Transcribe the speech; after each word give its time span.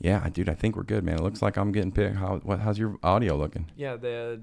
Yeah, 0.00 0.26
dude, 0.30 0.48
I 0.48 0.54
think 0.54 0.76
we're 0.76 0.82
good, 0.82 1.04
man. 1.04 1.16
It 1.16 1.22
looks 1.22 1.42
like 1.42 1.56
I'm 1.58 1.72
getting 1.72 1.92
picked. 1.92 2.16
How, 2.16 2.38
what, 2.42 2.60
how's 2.60 2.78
your 2.78 2.96
audio 3.02 3.36
looking? 3.36 3.66
Yeah, 3.76 3.96
the 3.96 4.40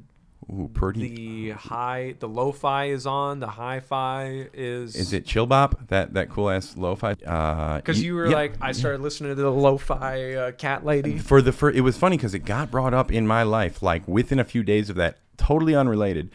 Ooh, 0.51 0.69
pretty. 0.71 1.15
the 1.47 1.49
high 1.57 2.13
the 2.19 2.27
lo-fi 2.27 2.85
is 2.85 3.07
on. 3.07 3.39
The 3.39 3.47
hi-fi 3.47 4.47
is. 4.53 4.95
Is 4.95 5.13
it 5.13 5.25
Chill 5.25 5.47
Bop? 5.47 5.87
That 5.87 6.13
that 6.13 6.29
cool 6.29 6.49
ass 6.51 6.77
lo-fi? 6.77 7.13
Uh, 7.25 7.77
Because 7.77 7.97
y- 7.97 8.05
you 8.05 8.13
were 8.15 8.27
yeah. 8.27 8.35
like, 8.35 8.53
I 8.61 8.71
started 8.71 9.01
listening 9.01 9.31
to 9.35 9.41
the 9.41 9.49
lo-fi 9.49 10.33
uh, 10.35 10.51
cat 10.51 10.85
lady. 10.85 11.17
for 11.17 11.41
the 11.41 11.51
for 11.51 11.71
it 11.71 11.81
was 11.81 11.97
funny 11.97 12.17
because 12.17 12.33
it 12.35 12.45
got 12.45 12.69
brought 12.69 12.93
up 12.93 13.11
in 13.11 13.25
my 13.25 13.41
life 13.43 13.81
like 13.81 14.07
within 14.07 14.39
a 14.39 14.43
few 14.45 14.61
days 14.63 14.89
of 14.91 14.95
that, 14.97 15.17
totally 15.37 15.75
unrelated 15.75 16.29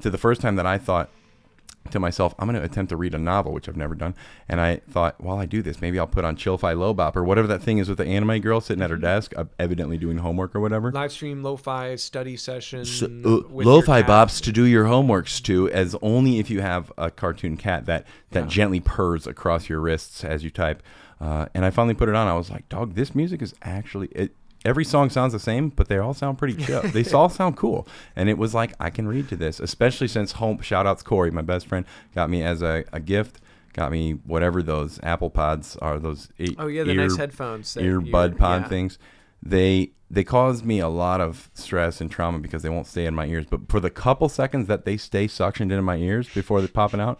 to 0.00 0.10
the 0.10 0.18
first 0.18 0.40
time 0.42 0.56
that 0.56 0.66
I 0.66 0.76
thought 0.78 1.08
to 1.90 1.98
myself, 1.98 2.34
I'm 2.38 2.46
going 2.46 2.58
to 2.58 2.64
attempt 2.64 2.90
to 2.90 2.96
read 2.96 3.14
a 3.14 3.18
novel, 3.18 3.52
which 3.52 3.68
I've 3.68 3.76
never 3.76 3.94
done. 3.94 4.14
And 4.48 4.60
I 4.60 4.76
thought, 4.88 5.20
while 5.20 5.38
I 5.38 5.46
do 5.46 5.62
this, 5.62 5.80
maybe 5.80 5.98
I'll 5.98 6.06
put 6.06 6.24
on 6.24 6.36
Chill-Fi 6.36 6.74
Lobop 6.74 7.16
or 7.16 7.24
whatever 7.24 7.48
that 7.48 7.62
thing 7.62 7.78
is 7.78 7.88
with 7.88 7.98
the 7.98 8.06
anime 8.06 8.40
girl 8.40 8.60
sitting 8.60 8.82
at 8.82 8.90
her 8.90 8.96
desk, 8.96 9.32
uh, 9.36 9.46
evidently 9.58 9.96
doing 9.98 10.18
homework 10.18 10.54
or 10.54 10.60
whatever. 10.60 10.92
Live 10.92 11.10
stream 11.10 11.42
lo-fi 11.42 11.96
study 11.96 12.36
session. 12.36 12.84
So, 12.84 13.06
uh, 13.06 13.42
lo-fi 13.50 14.02
bops 14.02 14.42
to 14.42 14.52
do 14.52 14.64
your 14.64 14.84
homeworks 14.84 15.42
to, 15.44 15.70
as 15.70 15.96
only 16.02 16.38
if 16.38 16.50
you 16.50 16.60
have 16.60 16.92
a 16.98 17.10
cartoon 17.10 17.56
cat 17.56 17.86
that 17.86 18.06
that 18.30 18.44
Yeah. 18.44 18.48
gently 18.48 18.80
purrs 18.80 19.26
across 19.26 19.68
your 19.68 19.80
wrists 19.80 20.22
as 20.22 20.44
you 20.44 20.50
type. 20.50 20.82
Uh, 21.20 21.46
and 21.54 21.64
I 21.64 21.70
finally 21.70 21.94
put 21.94 22.08
it 22.08 22.14
on. 22.14 22.28
I 22.28 22.34
was 22.34 22.50
like, 22.50 22.68
"Dog, 22.68 22.94
this 22.94 23.14
music 23.14 23.42
is 23.42 23.54
actually 23.62 24.08
it." 24.12 24.34
Every 24.64 24.84
song 24.84 25.08
sounds 25.10 25.32
the 25.32 25.38
same, 25.38 25.70
but 25.70 25.88
they 25.88 25.96
all 25.98 26.12
sound 26.14 26.36
pretty 26.38 26.54
chill. 26.64 26.82
they 26.82 27.04
all 27.12 27.28
sound 27.28 27.56
cool, 27.56 27.88
and 28.14 28.28
it 28.28 28.36
was 28.38 28.54
like 28.54 28.74
I 28.78 28.90
can 28.90 29.08
read 29.08 29.28
to 29.30 29.36
this, 29.36 29.58
especially 29.60 30.08
since 30.08 30.32
home. 30.32 30.60
Shout 30.60 30.86
outs 30.86 31.02
Corey, 31.02 31.30
my 31.30 31.42
best 31.42 31.66
friend, 31.66 31.86
got 32.14 32.28
me 32.30 32.42
as 32.42 32.62
a, 32.62 32.84
a 32.92 33.00
gift. 33.00 33.40
Got 33.72 33.92
me 33.92 34.12
whatever 34.24 34.62
those 34.62 34.98
Apple 35.02 35.30
Pods 35.30 35.76
are. 35.76 35.98
Those 35.98 36.28
e- 36.38 36.56
Oh 36.58 36.66
yeah, 36.66 36.82
the 36.82 36.90
ear- 36.90 37.02
nice 37.08 37.16
headphones. 37.16 37.74
earbud 37.76 38.06
you're- 38.12 38.30
pod 38.34 38.62
yeah. 38.62 38.68
things 38.68 38.98
they 39.42 39.90
they 40.10 40.22
cause 40.24 40.62
me 40.62 40.80
a 40.80 40.88
lot 40.88 41.20
of 41.20 41.50
stress 41.54 42.00
and 42.00 42.10
trauma 42.10 42.38
because 42.38 42.62
they 42.62 42.68
won't 42.68 42.86
stay 42.86 43.06
in 43.06 43.14
my 43.14 43.24
ears 43.26 43.46
but 43.48 43.60
for 43.70 43.80
the 43.80 43.88
couple 43.88 44.28
seconds 44.28 44.66
that 44.66 44.84
they 44.84 44.98
stay 44.98 45.26
suctioned 45.26 45.60
into 45.72 45.80
my 45.80 45.96
ears 45.96 46.28
before 46.28 46.60
they're 46.60 46.68
popping 46.68 47.00
out 47.00 47.18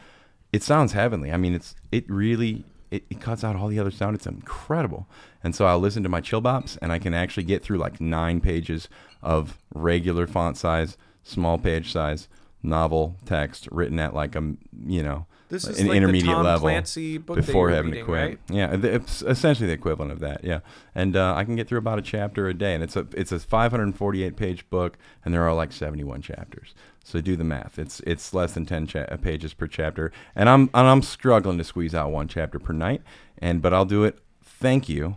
it 0.53 0.63
sounds 0.63 0.93
heavenly 0.93 1.33
i 1.33 1.37
mean 1.39 1.55
it's 1.55 1.75
it 1.91 2.05
really 2.11 2.63
it, 2.91 3.05
it 3.11 3.21
cuts 3.21 3.45
out 3.45 3.57
all 3.57 3.69
the 3.69 3.79
other 3.79 3.91
sound 3.91 4.15
it's 4.17 4.27
incredible 4.27 5.07
and 5.45 5.55
so 5.55 5.67
i'll 5.67 5.79
listen 5.81 6.03
to 6.03 6.09
my 6.09 6.21
chill 6.21 6.43
bops 6.43 6.77
and 6.83 6.93
i 6.93 6.99
can 6.99 7.15
actually 7.15 7.45
get 7.45 7.63
through 7.63 7.79
like 7.79 8.01
nine 8.01 8.41
pages 8.41 8.89
of 9.23 9.59
regular 9.75 10.27
font 10.27 10.57
size 10.57 10.97
small 11.23 11.59
page 11.59 11.93
size 11.93 12.29
novel 12.63 13.17
text 13.25 13.69
written 13.71 13.99
at 13.99 14.15
like 14.15 14.35
a 14.37 14.55
you 14.87 15.03
know 15.03 15.27
This 15.49 15.67
is 15.67 15.81
an 15.81 15.89
like 15.89 15.97
intermediate 15.97 16.39
level 16.39 16.69
Clancy 16.69 17.17
book 17.19 17.37
before 17.37 17.71
having 17.71 17.91
reading, 17.93 18.05
to 18.05 18.11
quit. 18.11 18.29
right? 18.29 18.39
Yeah, 18.51 18.77
it's 18.99 19.23
essentially 19.23 19.67
the 19.67 19.73
equivalent 19.73 20.13
of 20.13 20.21
that. 20.21 20.45
Yeah, 20.45 20.61
and 20.95 21.17
uh, 21.17 21.35
I 21.35 21.45
can 21.45 21.57
get 21.57 21.67
through 21.69 21.79
about 21.79 21.99
a 21.99 22.03
chapter 22.03 22.49
a 22.49 22.55
day, 22.55 22.75
and 22.75 22.83
it's 22.85 22.97
a 22.97 23.07
it's 23.15 23.33
a 23.33 23.39
548 23.41 24.37
page 24.37 24.69
book, 24.71 24.97
and 25.25 25.33
there 25.35 25.43
are 25.43 25.55
like 25.55 25.73
71 25.73 26.21
chapters. 26.23 26.75
So 27.05 27.21
do 27.21 27.37
the 27.37 27.45
math. 27.45 27.79
It's 27.79 28.01
it's 28.01 28.35
less 28.35 28.53
than 28.53 28.67
10 28.67 28.87
cha- 28.87 29.01
uh, 29.01 29.17
pages 29.17 29.55
per 29.55 29.67
chapter, 29.67 30.13
and 30.35 30.49
I'm 30.49 30.71
and 30.75 30.87
I'm 30.87 31.03
struggling 31.03 31.59
to 31.59 31.65
squeeze 31.65 31.95
out 31.95 32.11
one 32.11 32.29
chapter 32.29 32.59
per 32.59 32.73
night. 32.73 33.03
And 33.39 33.63
but 33.63 33.73
I'll 33.73 33.87
do 33.87 34.05
it. 34.05 34.19
Thank 34.43 34.89
you 34.89 35.17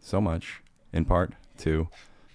so 0.00 0.20
much, 0.20 0.60
in 0.92 1.04
part 1.04 1.34
to 1.58 1.88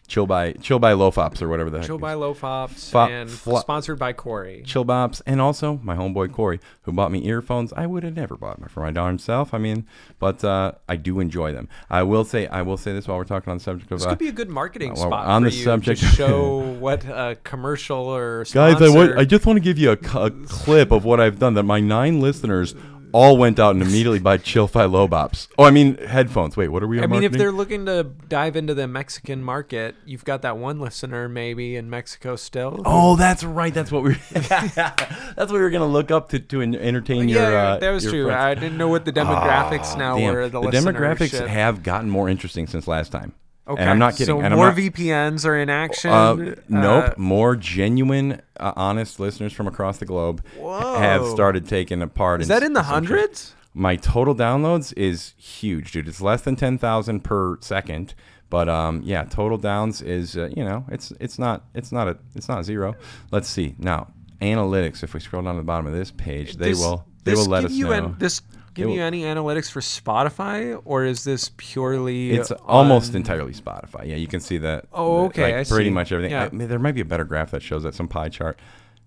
chill 0.09 0.25
by 0.25 0.51
chill 0.53 0.79
by 0.79 0.91
lofops 0.93 1.41
or 1.41 1.47
whatever 1.47 1.69
the. 1.69 1.81
Chill 1.81 1.97
by. 1.97 2.09
Lofops 2.15 2.89
Fo- 2.91 3.07
and 3.07 3.29
flo- 3.29 3.59
sponsored 3.59 3.97
by 3.97 4.11
Corey. 4.11 4.63
Chill 4.65 4.83
Bops, 4.83 5.21
and 5.25 5.39
also 5.39 5.79
my 5.83 5.95
homeboy 5.95 6.33
Corey, 6.33 6.59
who 6.81 6.91
bought 6.91 7.11
me 7.11 7.25
earphones. 7.25 7.71
I 7.73 7.85
would 7.85 8.03
have 8.03 8.15
never 8.15 8.35
bought 8.35 8.59
them 8.59 8.67
for 8.67 8.81
my 8.81 8.91
darn 8.91 9.19
self. 9.19 9.53
I 9.53 9.57
mean, 9.59 9.85
but 10.17 10.43
uh, 10.43 10.73
I 10.89 10.95
do 10.97 11.19
enjoy 11.19 11.53
them. 11.53 11.69
I 11.89 12.03
will 12.03 12.25
say, 12.25 12.47
I 12.47 12.63
will 12.63 12.75
say 12.77 12.91
this 12.91 13.07
while 13.07 13.17
we're 13.17 13.23
talking 13.23 13.51
on 13.51 13.57
the 13.59 13.63
subject 13.63 13.91
of 13.91 13.99
This 13.99 14.07
uh, 14.07 14.09
could 14.09 14.19
be 14.19 14.27
a 14.27 14.33
good 14.33 14.49
marketing 14.49 14.95
well, 14.95 15.07
spot 15.07 15.27
on 15.27 15.43
for 15.43 15.49
the 15.49 15.55
you 15.55 15.63
subject- 15.63 16.01
to 16.01 16.07
show 16.07 16.57
what 16.79 17.05
a 17.05 17.37
commercial 17.43 17.97
or 17.99 18.43
guys. 18.51 18.81
I, 18.81 18.89
want, 18.89 19.17
I 19.17 19.23
just 19.23 19.45
want 19.45 19.57
to 19.57 19.61
give 19.61 19.77
you 19.77 19.91
a, 19.91 20.17
a 20.17 20.31
clip 20.31 20.91
of 20.91 21.05
what 21.05 21.19
I've 21.21 21.39
done. 21.39 21.53
That 21.53 21.63
my 21.63 21.79
nine 21.79 22.19
listeners 22.19 22.73
all 23.11 23.37
went 23.37 23.59
out 23.59 23.75
and 23.75 23.81
immediately 23.81 24.19
buy 24.19 24.37
Chill-Fi 24.37 24.85
Lobops. 24.85 25.47
Oh, 25.57 25.63
I 25.63 25.71
mean 25.71 25.97
headphones. 25.97 26.55
Wait, 26.55 26.69
what 26.69 26.83
are 26.83 26.87
we? 26.87 27.01
I 27.01 27.07
mean, 27.07 27.23
if 27.23 27.31
they're 27.31 27.51
looking 27.51 27.85
to 27.85 28.03
dive 28.03 28.55
into 28.55 28.73
the 28.73 28.87
Mexican 28.87 29.43
market, 29.43 29.95
you've 30.05 30.25
got 30.25 30.41
that 30.43 30.57
one 30.57 30.79
listener 30.79 31.27
maybe 31.29 31.75
in 31.75 31.89
Mexico 31.89 32.35
still. 32.35 32.81
Oh, 32.85 33.15
that's 33.15 33.43
right. 33.43 33.73
That's 33.73 33.91
what 33.91 34.03
we. 34.03 34.13
that's 34.31 35.35
what 35.35 35.51
we 35.51 35.59
were 35.59 35.69
gonna 35.69 35.87
look 35.87 36.11
up 36.11 36.29
to 36.29 36.39
to 36.39 36.61
entertain 36.61 37.29
yeah, 37.29 37.35
your. 37.35 37.57
Uh, 37.57 37.77
that 37.77 37.91
was 37.91 38.03
true. 38.03 38.25
friends. 38.25 38.39
I 38.39 38.53
didn't 38.55 38.77
know 38.77 38.87
what 38.87 39.05
the 39.05 39.13
demographics 39.13 39.93
Ah, 39.93 39.97
now 39.97 40.17
damn. 40.17 40.33
were. 40.33 40.49
The, 40.49 40.61
the 40.61 40.69
demographics 40.69 41.45
have 41.47 41.83
gotten 41.83 42.09
more 42.09 42.29
interesting 42.29 42.67
since 42.67 42.87
last 42.87 43.11
time. 43.11 43.33
Okay, 43.69 43.81
And 43.81 43.89
I'm 43.89 43.99
not 43.99 44.13
kidding. 44.13 44.25
So 44.25 44.41
and 44.41 44.55
more 44.55 44.67
not- 44.67 44.75
VPNs 44.77 45.45
are 45.45 45.55
in 45.57 45.69
action. 45.69 46.09
Uh, 46.11 46.33
nope. 46.67 47.03
Uh, 47.05 47.13
More 47.17 47.55
genuine, 47.55 48.41
uh, 48.59 48.73
honest 48.75 49.19
listeners 49.19 49.53
from 49.53 49.67
across 49.67 49.99
the 49.99 50.05
globe 50.05 50.43
have 50.59 51.25
started 51.27 51.67
taking 51.67 52.01
a 52.01 52.07
part. 52.07 52.41
is 52.41 52.47
that 52.47 52.63
in 52.63 52.73
the 52.73 52.83
hundreds? 52.83 53.53
My 53.75 53.95
total 53.95 54.33
downloads 54.35 54.91
is 54.97 55.35
huge, 55.37 55.91
dude. 55.91 56.07
It's 56.07 56.19
less 56.19 56.41
than 56.41 56.55
ten 56.55 56.79
thousand 56.79 57.23
per 57.23 57.57
second, 57.61 58.15
but 58.49 58.67
um, 58.67 59.01
yeah, 59.05 59.23
total 59.25 59.59
downs 59.59 60.01
is 60.01 60.35
uh, 60.35 60.49
you 60.57 60.63
know 60.65 60.83
it's 60.89 61.13
it's 61.19 61.37
not 61.37 61.65
it's 61.75 61.91
not 61.91 62.07
a 62.07 62.17
it's 62.35 62.49
not 62.49 62.65
zero. 62.65 62.95
Let's 63.31 63.47
see 63.47 63.75
now 63.77 64.07
analytics. 64.41 65.03
If 65.03 65.13
we 65.13 65.19
scroll 65.19 65.43
down 65.43 65.53
to 65.55 65.61
the 65.61 65.65
bottom 65.65 65.85
of 65.85 65.93
this 65.93 66.09
page, 66.11 66.55
they 66.55 66.69
Does 66.69 66.79
will 66.79 67.05
they 67.23 67.35
will 67.35 67.45
let 67.45 67.63
us 67.65 67.71
know. 67.71 67.91
an- 67.91 68.15
this 68.17 68.41
give 68.73 68.89
you 68.89 69.01
any 69.01 69.23
analytics 69.23 69.69
for 69.71 69.79
Spotify, 69.79 70.81
or 70.85 71.03
is 71.03 71.23
this 71.23 71.51
purely? 71.57 72.31
It's 72.31 72.51
almost 72.51 73.15
entirely 73.15 73.53
Spotify. 73.53 74.07
Yeah, 74.07 74.15
you 74.15 74.27
can 74.27 74.39
see 74.39 74.57
that. 74.59 74.85
Oh, 74.93 75.25
okay, 75.25 75.57
like 75.57 75.67
pretty 75.67 75.89
see. 75.89 75.93
much 75.93 76.11
everything. 76.11 76.31
Yeah. 76.31 76.45
I 76.45 76.49
mean, 76.49 76.67
there 76.67 76.79
might 76.79 76.95
be 76.95 77.01
a 77.01 77.05
better 77.05 77.25
graph 77.25 77.51
that 77.51 77.61
shows 77.61 77.83
that 77.83 77.95
some 77.95 78.07
pie 78.07 78.29
chart. 78.29 78.59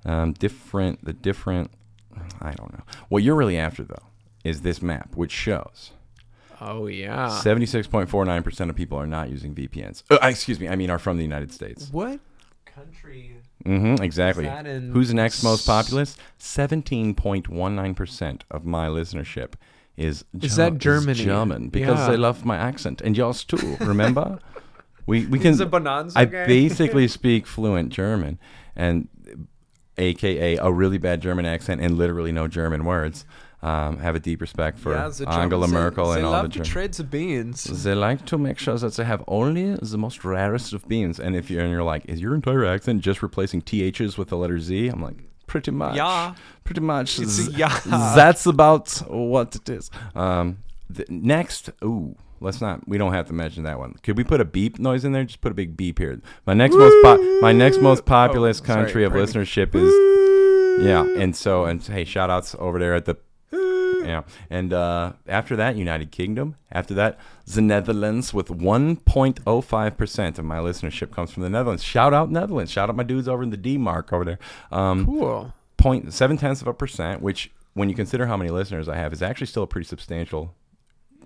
Um, 0.04 0.32
different, 0.32 1.04
the 1.04 1.12
different. 1.12 1.70
I 2.40 2.52
don't 2.52 2.72
know. 2.72 2.82
What 3.08 3.22
you're 3.22 3.36
really 3.36 3.56
after 3.58 3.84
though 3.84 4.02
is 4.44 4.62
this 4.62 4.82
map, 4.82 5.14
which 5.14 5.32
shows 5.32 5.92
Oh 6.60 6.86
yeah. 6.86 7.28
seventy-six 7.28 7.86
point 7.86 8.08
four 8.08 8.24
nine 8.24 8.42
percent 8.42 8.70
of 8.70 8.76
people 8.76 8.98
are 8.98 9.06
not 9.06 9.30
using 9.30 9.54
VPNs. 9.54 10.02
Uh, 10.10 10.18
excuse 10.22 10.60
me, 10.60 10.68
I 10.68 10.76
mean 10.76 10.90
are 10.90 10.98
from 10.98 11.16
the 11.16 11.22
United 11.22 11.52
States. 11.52 11.88
What 11.90 12.20
country? 12.64 13.36
Mm-hmm, 13.64 14.02
exactly. 14.02 14.46
in 14.46 14.90
Who's 14.92 15.12
next 15.14 15.42
most 15.42 15.66
populous? 15.66 16.16
Seventeen 16.38 17.14
point 17.14 17.48
one 17.48 17.74
nine 17.76 17.94
percent 17.94 18.44
of 18.50 18.64
my 18.64 18.88
listenership 18.88 19.54
is 19.96 20.24
Is 20.40 20.56
that 20.56 20.78
Ger- 20.78 20.98
Germany? 21.00 21.24
German 21.24 21.68
because 21.68 21.98
Yeah. 21.98 22.10
they 22.10 22.16
love 22.16 22.44
my 22.44 22.56
accent 22.56 23.00
and 23.02 23.16
yours 23.16 23.44
too. 23.44 23.76
Remember, 23.80 24.38
we 25.06 25.26
we 25.26 25.38
can. 25.38 25.52
Is 25.52 25.62
Bonanza 25.64 26.18
I 26.18 26.24
guy? 26.24 26.46
basically 26.46 27.06
speak 27.18 27.46
fluent 27.46 27.90
German, 27.90 28.38
and 28.74 29.08
AKA 29.98 30.56
a 30.56 30.70
really 30.72 30.98
bad 30.98 31.20
German 31.20 31.44
accent 31.46 31.80
and 31.80 31.96
literally 31.98 32.32
no 32.32 32.48
German 32.48 32.84
words. 32.84 33.24
Um, 33.64 33.98
have 33.98 34.16
a 34.16 34.18
deep 34.20 34.40
respect 34.40 34.80
for 34.80 34.92
yeah, 34.92 35.08
Angela 35.28 35.68
they- 35.68 35.72
Merkel 35.72 36.10
they 36.10 36.16
and 36.16 36.26
all 36.26 36.32
love 36.32 36.42
the 36.46 36.48
Germans. 36.48 36.68
trade 36.68 36.94
the 36.94 37.04
beans. 37.04 37.62
They 37.84 37.94
like 37.94 38.26
to 38.26 38.36
make 38.36 38.58
sure 38.58 38.76
that 38.76 38.94
they 38.94 39.04
have 39.04 39.22
only 39.28 39.76
the 39.76 39.96
most 39.98 40.24
rarest 40.24 40.72
of 40.72 40.88
beans. 40.88 41.20
And 41.20 41.36
if 41.36 41.48
you're 41.48 41.62
and 41.62 41.70
you're 41.70 41.84
like, 41.84 42.04
is 42.06 42.20
your 42.20 42.34
entire 42.34 42.64
accent 42.64 43.02
just 43.02 43.22
replacing 43.22 43.62
ths 43.62 44.18
with 44.18 44.30
the 44.30 44.36
letter 44.36 44.58
z? 44.58 44.88
I'm 44.88 45.00
like, 45.00 45.14
pretty 45.46 45.70
much. 45.70 45.94
Yeah. 45.94 46.34
Pretty 46.64 46.80
much. 46.80 47.20
It's 47.20 47.48
yeah. 47.56 47.78
That's 47.86 48.46
about 48.46 48.90
what 49.08 49.54
it 49.54 49.68
is. 49.70 49.92
Um, 50.16 50.58
the, 50.90 51.04
next, 51.08 51.70
ooh, 51.84 52.16
let's 52.40 52.60
not. 52.60 52.88
We 52.88 52.98
don't 52.98 53.12
have 53.12 53.26
to 53.28 53.32
mention 53.32 53.62
that 53.62 53.78
one. 53.78 53.94
Could 54.02 54.16
we 54.16 54.24
put 54.24 54.40
a 54.40 54.44
beep 54.44 54.80
noise 54.80 55.04
in 55.04 55.12
there? 55.12 55.22
Just 55.22 55.40
put 55.40 55.52
a 55.52 55.54
big 55.54 55.76
beep 55.76 56.00
here. 56.00 56.20
My 56.46 56.54
next 56.54 56.74
most 56.74 56.96
po- 57.04 57.40
my 57.40 57.52
next 57.52 57.78
most 57.80 58.06
populous 58.06 58.60
Oh, 58.60 58.64
sorry, 58.66 58.82
country 58.84 59.04
of 59.04 59.12
pardon 59.12 59.28
listenership 59.28 59.72
is 59.76 60.84
yeah. 60.84 61.06
And 61.16 61.36
so 61.36 61.64
and 61.64 61.80
hey, 61.80 62.02
shout 62.04 62.28
outs 62.28 62.56
over 62.58 62.80
there 62.80 62.94
at 62.96 63.04
the 63.04 63.16
yeah. 64.04 64.22
And 64.50 64.72
uh, 64.72 65.12
after 65.28 65.56
that, 65.56 65.76
United 65.76 66.10
Kingdom. 66.10 66.56
After 66.70 66.94
that, 66.94 67.18
the 67.46 67.60
Netherlands 67.60 68.32
with 68.32 68.48
1.05% 68.48 70.38
of 70.38 70.44
my 70.44 70.58
listenership 70.58 71.10
comes 71.12 71.30
from 71.30 71.42
the 71.42 71.50
Netherlands. 71.50 71.82
Shout 71.82 72.14
out 72.14 72.30
Netherlands. 72.30 72.70
Shout 72.70 72.88
out 72.88 72.96
my 72.96 73.02
dudes 73.02 73.28
over 73.28 73.42
in 73.42 73.50
the 73.50 73.56
D 73.56 73.78
mark 73.78 74.12
over 74.12 74.24
there. 74.24 74.38
Um, 74.70 75.04
Cool. 75.06 75.52
point 75.76 76.12
seven 76.12 76.36
tenths 76.36 76.62
of 76.62 76.68
a 76.68 76.74
percent, 76.74 77.20
which 77.22 77.50
when 77.74 77.88
you 77.88 77.94
consider 77.94 78.26
how 78.26 78.36
many 78.36 78.50
listeners 78.50 78.88
I 78.88 78.96
have, 78.96 79.12
is 79.12 79.22
actually 79.22 79.46
still 79.46 79.62
a 79.64 79.66
pretty 79.66 79.86
substantial 79.86 80.54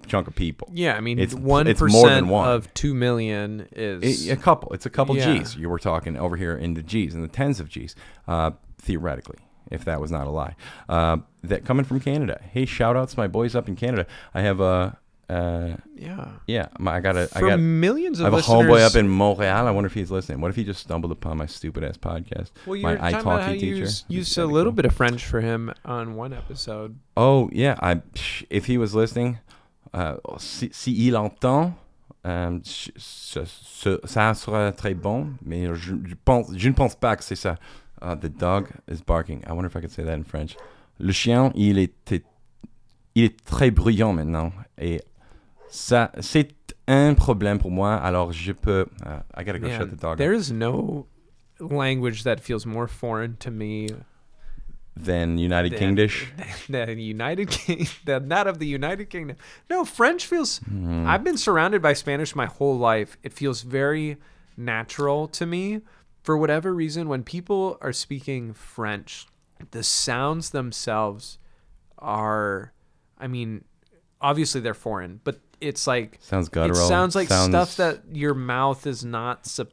chunk 0.06 0.28
of 0.28 0.34
people. 0.36 0.68
Yeah, 0.72 0.94
I 0.96 1.00
mean, 1.00 1.18
It's- 1.18 1.34
one 1.34 1.66
it's 1.66 1.80
more 1.80 2.08
than 2.08 2.28
one. 2.28 2.48
of 2.48 2.72
two 2.74 2.94
million 2.94 3.66
is 3.72 4.26
It- 4.28 4.32
a 4.32 4.36
couple. 4.36 4.72
It's 4.72 4.86
a 4.86 4.90
couple 4.90 5.16
Yeah. 5.16 5.38
G's. 5.38 5.56
You 5.56 5.68
were 5.68 5.78
talking 5.80 6.16
over 6.16 6.36
here 6.36 6.56
in 6.56 6.74
the 6.74 6.82
G's, 6.82 7.14
in 7.14 7.22
the 7.22 7.28
tens 7.28 7.58
of 7.58 7.68
G's, 7.68 7.96
uh, 8.28 8.52
theoretically, 8.78 9.38
if 9.70 9.84
that 9.84 10.00
was 10.00 10.10
not 10.10 10.26
a 10.26 10.30
lie. 10.30 10.54
Uh, 10.88 11.18
that 11.42 11.64
coming 11.64 11.84
from 11.84 12.00
Canada. 12.00 12.40
Hey, 12.52 12.66
shout 12.66 12.96
outs 12.96 13.14
to 13.14 13.20
my 13.20 13.26
boys 13.26 13.54
up 13.54 13.68
in 13.68 13.76
Canada. 13.76 14.06
I 14.34 14.40
have 14.42 14.60
a, 14.60 14.98
uh, 15.28 15.76
yeah. 15.96 16.28
yeah, 16.46 16.68
my, 16.78 16.96
I 16.96 17.00
got 17.00 17.16
a, 17.16 17.28
I 17.34 17.40
For 17.40 17.48
got. 17.48 17.58
millions 17.60 18.20
of. 18.20 18.26
I 18.32 18.36
have 18.36 18.38
a 18.38 18.42
homeboy 18.50 18.80
up 18.80 18.94
in 18.94 19.08
Montreal. 19.08 19.66
I 19.66 19.70
wonder 19.72 19.86
if 19.86 19.94
he's 19.94 20.10
listening. 20.10 20.40
What 20.40 20.50
if 20.50 20.56
he 20.56 20.62
just 20.64 20.80
stumbled 20.80 21.10
upon 21.12 21.36
my 21.38 21.46
stupid 21.46 21.82
ass 21.84 21.96
podcast? 21.96 22.50
Well, 22.64 22.76
you 22.76 22.82
my 22.84 22.96
talking 22.96 23.20
about 23.20 23.42
how 23.42 23.48
italki 23.48 23.54
you 23.54 23.58
teacher. 23.60 23.76
used, 23.76 24.04
used 24.08 24.38
a 24.38 24.46
little 24.46 24.70
cool. 24.72 24.76
bit 24.76 24.84
of 24.86 24.94
French 24.94 25.24
for 25.24 25.40
him 25.40 25.72
on 25.84 26.14
one 26.14 26.32
episode. 26.32 26.96
Oh 27.16 27.48
yeah, 27.52 27.76
I 27.82 28.02
if 28.50 28.66
he 28.66 28.78
was 28.78 28.94
listening, 28.94 29.38
uh, 29.92 30.16
si, 30.38 30.70
si 30.72 30.92
il 31.08 31.16
entend, 31.16 31.74
je- 32.24 32.90
ce- 32.96 34.00
ça 34.06 34.34
sera 34.34 34.72
très 34.72 34.94
bon, 34.94 35.34
mais 35.44 35.66
je, 35.74 35.94
je 36.04 36.14
pense, 36.24 36.52
je 36.56 36.68
ne 36.68 36.74
pense 36.74 36.94
pas 36.94 37.16
que 37.16 37.24
c'est 37.24 37.36
ça. 37.36 37.56
Uh, 38.02 38.14
the 38.14 38.28
dog 38.28 38.70
is 38.86 39.00
barking. 39.00 39.42
I 39.46 39.52
wonder 39.52 39.66
if 39.66 39.76
I 39.76 39.80
could 39.80 39.92
say 39.92 40.02
that 40.02 40.14
in 40.14 40.24
French. 40.24 40.56
Le 40.98 41.12
chien, 41.12 41.52
il 41.54 41.78
était, 41.78 42.22
il 43.14 43.24
est 43.24 43.44
très 43.44 43.70
bruyant 43.70 44.12
maintenant. 44.12 44.52
Et 44.78 45.00
ça, 45.68 46.10
c'est 46.20 46.54
un 46.88 47.14
problème 47.14 47.58
pour 47.58 47.70
moi. 47.70 47.94
Alors, 47.94 48.32
je 48.32 48.52
peux. 48.52 48.86
uh, 49.04 49.20
I 49.34 49.44
gotta 49.44 49.58
go 49.58 49.68
Man, 49.68 49.78
shut 49.78 49.90
the 49.90 49.96
dog. 50.00 50.18
there 50.18 50.32
is 50.32 50.52
no 50.52 51.06
language 51.58 52.24
that 52.24 52.40
feels 52.40 52.66
more 52.66 52.86
foreign 52.86 53.36
to 53.38 53.50
me 53.50 53.88
than 54.96 55.38
United 55.38 55.72
than, 55.72 55.78
Kingdish. 55.78 56.32
than 56.68 56.96
the 56.96 57.02
United 57.02 57.50
King 57.50 57.86
than 58.04 58.28
that 58.28 58.46
of 58.46 58.58
the 58.58 58.66
United 58.66 59.10
Kingdom. 59.10 59.36
No, 59.68 59.84
French 59.84 60.26
feels. 60.26 60.58
Hmm. 60.58 61.06
I've 61.06 61.24
been 61.24 61.36
surrounded 61.38 61.82
by 61.82 61.92
Spanish 61.92 62.34
my 62.34 62.46
whole 62.46 62.78
life. 62.78 63.16
It 63.22 63.32
feels 63.32 63.62
very 63.62 64.16
natural 64.56 65.28
to 65.28 65.46
me. 65.46 65.82
For 66.26 66.36
whatever 66.36 66.74
reason, 66.74 67.08
when 67.08 67.22
people 67.22 67.78
are 67.80 67.92
speaking 67.92 68.52
French, 68.52 69.26
the 69.70 69.84
sounds 69.84 70.50
themselves 70.50 71.38
are, 71.98 72.72
I 73.16 73.28
mean, 73.28 73.62
obviously 74.20 74.60
they're 74.60 74.74
foreign, 74.74 75.20
but 75.22 75.38
it's 75.60 75.86
like 75.86 76.18
Sounds 76.20 76.48
guttural. 76.48 76.80
it 76.84 76.88
sounds 76.88 77.14
like 77.14 77.28
Sounds- 77.28 77.50
stuff 77.50 77.76
that 77.76 78.02
your 78.12 78.34
mouth 78.34 78.88
is 78.88 79.04
not. 79.04 79.46
Sup- 79.46 79.70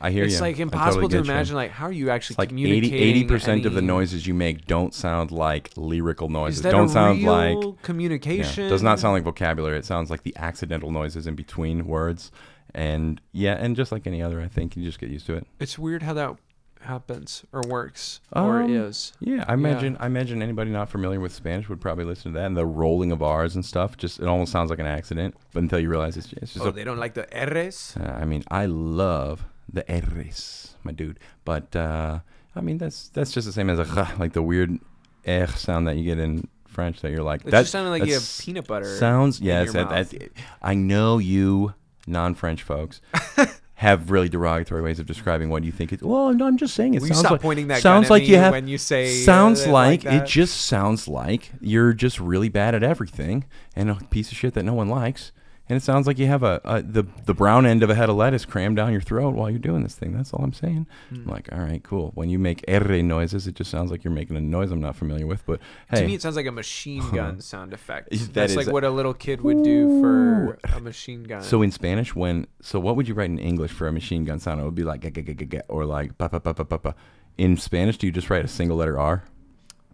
I 0.00 0.10
hear 0.10 0.24
it's 0.24 0.32
you. 0.32 0.36
It's 0.38 0.40
like 0.42 0.58
impossible 0.58 1.02
totally 1.02 1.08
to 1.10 1.16
get 1.18 1.26
you. 1.26 1.32
imagine. 1.32 1.54
Like, 1.56 1.70
how 1.70 1.86
are 1.86 1.92
you 1.92 2.10
actually 2.10 2.34
It's 2.34 2.38
like 2.40 2.48
80 2.52 2.56
communicating? 2.64 3.28
percent 3.28 3.64
of 3.64 3.72
the 3.74 3.80
noises 3.80 4.26
you 4.26 4.34
make 4.34 4.66
don't 4.66 4.92
sound 4.92 5.30
like 5.30 5.70
lyrical 5.76 6.28
noises. 6.28 6.56
Is 6.58 6.62
that 6.64 6.72
don't 6.72 6.88
sound 6.90 7.20
real 7.20 7.32
like 7.32 7.64
yeah, 7.64 7.70
communication? 7.82 8.68
does 8.68 8.82
not 8.82 8.98
sound 8.98 9.14
like 9.14 9.22
vocabulary. 9.22 9.78
It 9.78 9.84
sounds 9.86 10.10
like 10.10 10.24
the 10.24 10.36
accidental 10.36 10.90
noises 10.90 11.28
in 11.28 11.36
between 11.36 11.86
words. 11.86 12.32
And 12.74 13.20
yeah, 13.32 13.54
and 13.54 13.76
just 13.76 13.92
like 13.92 14.06
any 14.06 14.20
other, 14.22 14.40
I 14.40 14.48
think 14.48 14.76
you 14.76 14.82
just 14.84 14.98
get 14.98 15.10
used 15.10 15.26
to 15.26 15.34
it. 15.34 15.46
It's 15.60 15.78
weird 15.78 16.02
how 16.02 16.14
that 16.14 16.36
happens 16.80 17.44
or 17.52 17.62
works 17.66 18.20
or 18.32 18.60
Um, 18.62 18.70
is. 18.74 19.12
Yeah, 19.20 19.44
I 19.48 19.54
imagine 19.54 19.96
I 20.00 20.06
imagine 20.06 20.42
anybody 20.42 20.70
not 20.70 20.90
familiar 20.90 21.20
with 21.20 21.32
Spanish 21.32 21.68
would 21.68 21.80
probably 21.80 22.04
listen 22.04 22.32
to 22.32 22.38
that 22.38 22.46
and 22.46 22.56
the 22.56 22.66
rolling 22.66 23.12
of 23.12 23.22
R's 23.22 23.54
and 23.54 23.64
stuff. 23.64 23.96
Just 23.96 24.18
it 24.20 24.26
almost 24.26 24.52
sounds 24.52 24.70
like 24.70 24.80
an 24.80 24.86
accident, 24.86 25.34
but 25.52 25.62
until 25.62 25.78
you 25.78 25.88
realize 25.88 26.16
it's, 26.16 26.32
it's 26.34 26.54
just 26.54 26.64
Oh, 26.64 26.68
a 26.68 26.72
they 26.72 26.84
don't 26.84 26.98
like 26.98 27.14
the 27.14 27.26
R's. 27.32 27.96
Uh, 27.98 28.04
I 28.20 28.24
mean, 28.24 28.44
I 28.50 28.66
love 28.66 29.44
the 29.72 29.84
R's, 29.90 30.74
my 30.82 30.92
dude. 30.92 31.18
But 31.44 31.74
uh, 31.76 32.18
I 32.56 32.60
mean, 32.60 32.78
that's 32.78 33.08
that's 33.08 33.32
just 33.32 33.46
the 33.46 33.52
same 33.52 33.70
as 33.70 33.78
a 33.78 34.08
like 34.18 34.32
the 34.32 34.42
weird 34.42 34.78
R 35.26 35.46
sound 35.48 35.86
that 35.86 35.96
you 35.96 36.04
get 36.04 36.18
in 36.18 36.48
French. 36.66 37.00
That 37.02 37.12
you're 37.12 37.22
like 37.22 37.42
It 37.42 37.50
that 37.52 37.60
just 37.62 37.72
sounded 37.72 37.90
like 37.90 38.04
you 38.04 38.14
have 38.14 38.38
peanut 38.40 38.66
butter. 38.66 38.96
Sounds 38.98 39.40
in 39.40 39.46
yes. 39.46 39.72
That, 39.72 39.88
that, 39.88 40.12
I 40.60 40.74
know 40.74 41.18
you 41.18 41.72
non-French 42.06 42.62
folks 42.62 43.00
have 43.76 44.10
really 44.10 44.28
derogatory 44.28 44.82
ways 44.82 44.98
of 44.98 45.06
describing 45.06 45.50
what 45.50 45.64
you 45.64 45.72
think 45.72 45.92
it. 45.92 46.02
Well, 46.02 46.32
no, 46.32 46.46
I'm 46.46 46.56
just 46.56 46.74
saying 46.74 46.94
it 46.94 47.00
Will 47.00 47.08
you 47.08 47.14
sounds 47.14 47.20
stop 47.20 47.32
like 47.32 47.40
pointing 47.40 47.68
that 47.68 47.82
sounds 47.82 48.04
gun 48.04 48.04
at 48.04 48.10
like 48.10 48.22
me 48.22 48.28
you 48.28 48.36
have 48.36 48.52
when 48.52 48.68
you 48.68 48.78
say 48.78 49.22
sounds 49.22 49.66
uh, 49.66 49.70
like, 49.70 50.04
like 50.04 50.22
it 50.22 50.26
just 50.26 50.62
sounds 50.62 51.08
like 51.08 51.50
you're 51.60 51.92
just 51.92 52.20
really 52.20 52.48
bad 52.48 52.74
at 52.74 52.82
everything 52.82 53.44
and 53.74 53.90
a 53.90 53.96
piece 54.10 54.30
of 54.30 54.38
shit 54.38 54.54
that 54.54 54.62
no 54.62 54.74
one 54.74 54.88
likes. 54.88 55.32
And 55.66 55.78
it 55.78 55.82
sounds 55.82 56.06
like 56.06 56.18
you 56.18 56.26
have 56.26 56.42
a, 56.42 56.60
a 56.64 56.82
the 56.82 57.04
the 57.24 57.32
brown 57.32 57.64
end 57.64 57.82
of 57.82 57.88
a 57.88 57.94
head 57.94 58.10
of 58.10 58.16
lettuce 58.16 58.44
crammed 58.44 58.76
down 58.76 58.92
your 58.92 59.00
throat 59.00 59.34
while 59.34 59.48
you're 59.48 59.58
doing 59.58 59.82
this 59.82 59.94
thing. 59.94 60.12
That's 60.12 60.34
all 60.34 60.44
I'm 60.44 60.52
saying. 60.52 60.86
Hmm. 61.08 61.14
I'm 61.14 61.26
like, 61.26 61.48
all 61.52 61.58
right, 61.60 61.82
cool. 61.82 62.10
When 62.14 62.28
you 62.28 62.38
make 62.38 62.62
R 62.68 62.80
noises, 63.02 63.46
it 63.46 63.54
just 63.54 63.70
sounds 63.70 63.90
like 63.90 64.04
you're 64.04 64.12
making 64.12 64.36
a 64.36 64.42
noise 64.42 64.70
I'm 64.70 64.80
not 64.82 64.94
familiar 64.94 65.26
with. 65.26 65.46
But 65.46 65.60
hey, 65.90 66.00
To 66.00 66.06
me, 66.06 66.14
it 66.16 66.20
sounds 66.22 66.36
like 66.36 66.44
a 66.44 66.52
machine 66.52 67.08
gun 67.12 67.40
sound 67.40 67.72
effect. 67.72 68.10
That 68.10 68.34
That's 68.34 68.56
like 68.56 68.66
a- 68.66 68.72
what 68.72 68.84
a 68.84 68.90
little 68.90 69.14
kid 69.14 69.40
would 69.40 69.62
do 69.64 70.02
for 70.02 70.58
a 70.76 70.80
machine 70.80 71.22
gun. 71.24 71.42
so 71.42 71.62
in 71.62 71.70
Spanish, 71.70 72.14
when 72.14 72.46
so 72.60 72.78
what 72.78 72.94
would 72.96 73.08
you 73.08 73.14
write 73.14 73.30
in 73.30 73.38
English 73.38 73.70
for 73.72 73.88
a 73.88 73.92
machine 73.92 74.26
gun 74.26 74.40
sound? 74.40 74.60
It 74.60 74.64
would 74.64 74.74
be 74.74 74.84
like 74.84 75.00
ga, 75.00 75.60
or 75.68 75.86
like 75.86 76.18
pa 76.18 76.28
pa 76.28 76.40
pa 76.40 76.52
pa 76.52 76.64
pa 76.64 76.76
pa. 76.76 76.92
In 77.38 77.56
Spanish, 77.56 77.96
do 77.96 78.06
you 78.06 78.12
just 78.12 78.28
write 78.28 78.44
a 78.44 78.48
single 78.48 78.76
letter 78.76 78.98
R? 78.98 79.24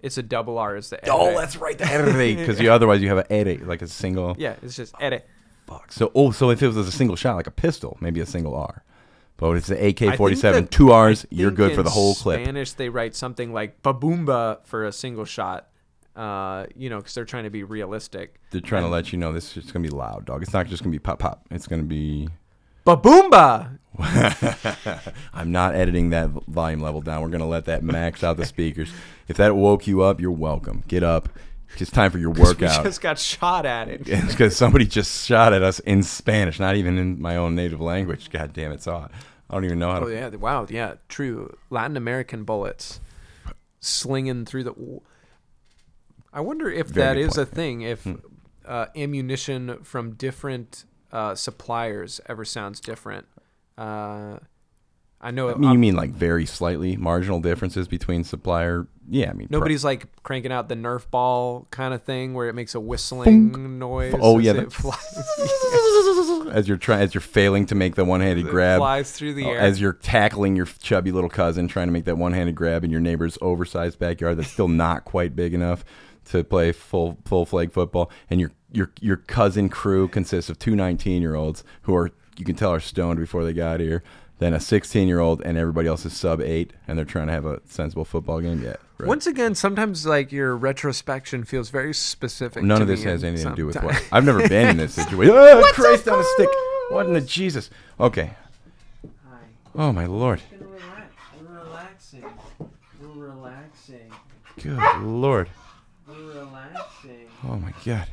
it's 0.03 0.17
a 0.17 0.23
double 0.23 0.57
R 0.59 0.77
is 0.77 0.89
the 0.91 0.99
Oh, 1.11 1.27
R. 1.27 1.35
that's 1.41 1.57
right, 1.59 1.77
the 1.79 1.87
R, 1.95 2.13
because 2.13 2.59
you 2.59 2.73
otherwise 2.73 3.03
you 3.03 3.09
have 3.11 3.19
a 3.19 3.33
R, 3.61 3.67
like 3.67 3.83
a 3.83 3.87
single. 3.87 4.35
yeah, 4.39 4.55
it's 4.63 4.75
just 4.75 4.95
edit. 4.99 5.29
Fuck. 5.71 5.93
So 5.93 6.11
oh, 6.17 6.33
so 6.33 6.51
if 6.51 6.63
it 6.63 6.67
was 6.67 6.77
a 6.77 6.91
single 6.91 7.15
shot, 7.15 7.37
like 7.37 7.47
a 7.47 7.53
pistol, 7.53 7.97
maybe 8.01 8.21
a 8.21 8.27
single 8.27 8.57
R. 8.57 8.83
But 9.37 9.57
it's 9.57 9.69
the 9.69 9.87
AK 9.87 10.17
forty 10.17 10.35
seven, 10.35 10.67
two 10.67 10.91
R's, 10.91 11.27
you're 11.31 11.53
good 11.53 11.75
for 11.75 11.85
the 11.85 11.91
whole 11.91 12.15
clip. 12.15 12.43
Spanish, 12.43 12.73
they 12.73 12.89
write 12.89 13.15
something 13.15 13.53
like 13.53 13.81
"baboomba" 13.83 14.67
for 14.67 14.85
a 14.85 14.93
single 14.93 15.25
shot. 15.25 15.69
Uh, 16.17 16.67
you 16.75 16.91
know, 16.91 16.99
because 16.99 17.15
they're 17.15 17.25
trying 17.25 17.45
to 17.45 17.51
be 17.51 17.63
realistic. 17.63 18.41
They're 18.51 18.61
trying 18.61 18.83
to 18.83 18.89
let 18.89 19.13
you 19.13 19.19
know 19.19 19.33
this 19.33 19.57
is 19.57 19.71
gonna 19.71 19.85
be 19.85 19.95
loud, 19.95 20.27
dog. 20.27 20.43
It's 20.43 20.53
not 20.53 20.67
just 20.67 20.83
gonna 20.83 20.91
be 20.91 20.99
pop 20.99 21.21
pop. 21.21 21.47
It's 21.51 21.69
gonna 21.69 21.85
be. 21.85 22.29
Baboomba. 22.85 23.79
I'm 25.33 25.53
not 25.53 25.75
editing 25.75 26.11
that 26.11 26.31
volume 26.49 26.81
level 26.81 27.01
down. 27.01 27.23
We're 27.23 27.29
gonna 27.29 27.47
let 27.47 27.67
that 27.67 27.85
max 27.85 28.25
out 28.25 28.37
the 28.37 28.45
speakers. 28.45 28.91
If 29.29 29.37
that 29.37 29.55
woke 29.55 29.87
you 29.87 30.03
up, 30.03 30.21
you're 30.21 30.31
welcome. 30.33 30.83
Get 30.89 31.05
up. 31.05 31.29
It's 31.79 31.91
time 31.91 32.11
for 32.11 32.19
your 32.19 32.31
workout. 32.31 32.85
just 32.85 33.01
got 33.01 33.19
shot 33.19 33.65
at 33.65 33.89
it. 33.89 34.03
It's 34.07 34.33
because 34.33 34.57
somebody 34.57 34.87
just 34.87 35.27
shot 35.27 35.53
at 35.53 35.63
us 35.63 35.79
in 35.81 36.03
Spanish, 36.03 36.61
not 36.61 36.77
even 36.77 36.99
in 36.99 37.21
my 37.21 37.37
own 37.37 37.55
native 37.55 37.81
language. 37.81 38.31
God 38.31 38.53
damn 38.53 38.73
it, 38.73 38.83
saw 38.83 39.07
it. 39.07 39.11
I 39.49 39.55
don't 39.55 39.65
even 39.65 39.79
know 39.79 39.91
how 39.91 40.01
to. 40.01 40.07
Oh 40.07 40.09
yeah, 40.09 40.29
wow, 40.29 40.67
yeah, 40.69 40.95
true. 41.09 41.57
Latin 41.71 41.97
American 41.97 42.45
bullets 42.45 43.01
slinging 43.81 44.45
through 44.45 44.65
the. 44.65 45.01
I 46.33 46.41
wonder 46.41 46.71
if 46.71 46.89
Very 46.89 47.23
that 47.23 47.29
is 47.29 47.39
a. 47.39 47.45
Hmm. 47.45 47.55
thing. 47.55 47.81
If 47.83 48.07
uh, 48.67 48.87
ammunition 48.95 49.83
from 49.83 50.13
different 50.13 50.85
uh, 51.13 51.35
suppliers 51.35 52.21
ever 52.27 52.45
sounds 52.45 52.81
different. 52.81 53.27
Uh, 53.77 54.39
I 55.23 55.31
know 55.31 55.51
I 55.51 55.55
mean, 55.55 55.71
you 55.73 55.79
mean 55.79 55.97
like 55.97 56.11
very 56.11 56.47
slightly 56.47 56.97
marginal 56.97 57.41
differences 57.41 57.89
between 57.89 58.25
supplier? 58.25 58.87
Yeah, 59.09 59.31
I 59.31 59.33
mean 59.35 59.49
pro- 59.49 59.59
nobody's 59.59 59.85
like 59.85 60.07
cranking 60.23 60.53
out 60.53 60.69
the 60.69 60.77
Nerf 60.77 61.11
ball 61.11 61.67
kind 61.71 61.93
of 61.93 62.03
thing 62.05 62.33
where 62.33 62.49
it 62.49 62.55
makes 62.55 62.75
a 62.75 62.81
whistling 62.81 63.79
noise. 63.79 64.15
Oh, 64.19 64.39
as 64.39 64.45
yeah, 64.47 64.53
as 66.53 66.69
you're 66.69 66.77
trying 66.77 67.03
as 67.03 67.15
you're 67.15 67.21
failing 67.21 67.67
to 67.67 67.75
make 67.75 67.95
the 67.95 68.05
one-handed 68.05 68.47
it 68.47 68.51
grab 68.51 68.79
flies 68.79 69.13
through 69.13 69.35
the 69.35 69.45
Oh, 69.45 69.51
air. 69.51 69.61
as 69.61 69.81
you're 69.81 69.93
tackling 69.93 70.57
your 70.57 70.67
chubby 70.67 71.13
little 71.13 71.31
cousin 71.31 71.69
trying 71.69 71.89
to 71.89 71.93
make 71.93 72.05
that 72.05 72.19
one-handed 72.19 72.55
grab 72.55 72.85
in 72.85 72.91
your 72.91 73.01
neighbor's 73.01 73.39
oversized 73.43 73.99
backyard 73.99 74.39
that's 74.39 74.51
still 74.51 74.69
not 74.69 75.05
quite 75.05 75.37
big 75.37 75.55
enough 75.55 75.85
to 76.27 76.45
play 76.45 76.73
full 76.73 77.19
full 77.25 77.47
flag 77.47 77.73
football 77.73 78.11
and 78.29 78.41
your 78.41 78.53
your 78.73 78.91
your 79.01 79.17
cousin 79.17 79.69
crew 79.69 80.09
consists 80.09 80.51
of 80.51 80.59
two 80.59 80.73
19-year-olds 80.73 81.65
who 81.83 81.95
are 81.95 82.11
you 82.37 82.45
can 82.45 82.55
tell 82.55 82.71
are 82.73 82.81
stoned 82.81 83.19
before 83.19 83.45
they 83.45 83.53
got 83.53 83.81
here 83.81 84.03
then 84.41 84.53
a 84.55 84.59
16-year-old 84.59 85.43
and 85.43 85.57
everybody 85.57 85.87
else 85.87 86.05
is 86.05 86.13
sub 86.15 86.41
8 86.41 86.73
and 86.89 86.99
they're 86.99 87.05
trying 87.05 87.29
to 87.29 87.33
have 87.33 87.47
a 87.47 87.61
sensible 87.67 88.05
football 88.05 88.41
game 88.41 88.63
yet. 88.63 88.81
right. 88.99 89.07
Once 89.07 89.27
again, 89.27 89.55
sometimes 89.55 90.05
like 90.07 90.33
your 90.33 90.57
retrospection 90.57 91.45
feels 91.45 91.71
very 91.71 91.95
specific. 91.95 92.63
None 92.65 92.79
to 92.79 92.83
of 92.83 92.89
this 92.89 93.05
me 93.05 93.11
has 93.11 93.23
and 93.23 93.35
anything 93.37 93.51
to 93.51 93.57
do 93.57 93.67
with 93.67 93.83
what 93.83 94.03
I've 94.11 94.25
never 94.25 94.49
been 94.49 94.71
in 94.71 94.77
this 94.79 94.95
situation. 95.03 95.35
Oh, 95.37 95.63
Christ 95.75 96.09
on 96.09 96.19
a 96.19 96.25
stick! 96.25 96.49
What 96.91 97.07
in 97.07 97.13
the 97.13 97.21
Jesus? 97.21 97.71
Okay. 98.01 98.33
Oh 99.77 99.93
my 99.93 100.07
lord. 100.07 100.43
We're 100.51 100.67
relaxing. 100.67 102.25
We're 103.01 103.09
relaxing. 103.29 104.11
Good 104.61 105.03
lord. 105.03 105.49
We're 106.09 106.15
relaxing. 106.17 107.29
Oh 107.47 107.55
my 107.57 107.73
god. 107.85 108.09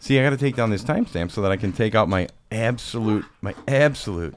See, 0.00 0.18
I 0.18 0.22
got 0.24 0.30
to 0.30 0.36
take 0.36 0.56
down 0.56 0.70
this 0.70 0.82
timestamp 0.82 1.30
so 1.30 1.42
that 1.42 1.52
I 1.52 1.56
can 1.56 1.72
take 1.72 1.94
out 1.94 2.08
my 2.08 2.28
absolute, 2.50 3.24
my 3.42 3.54
absolute. 3.68 4.34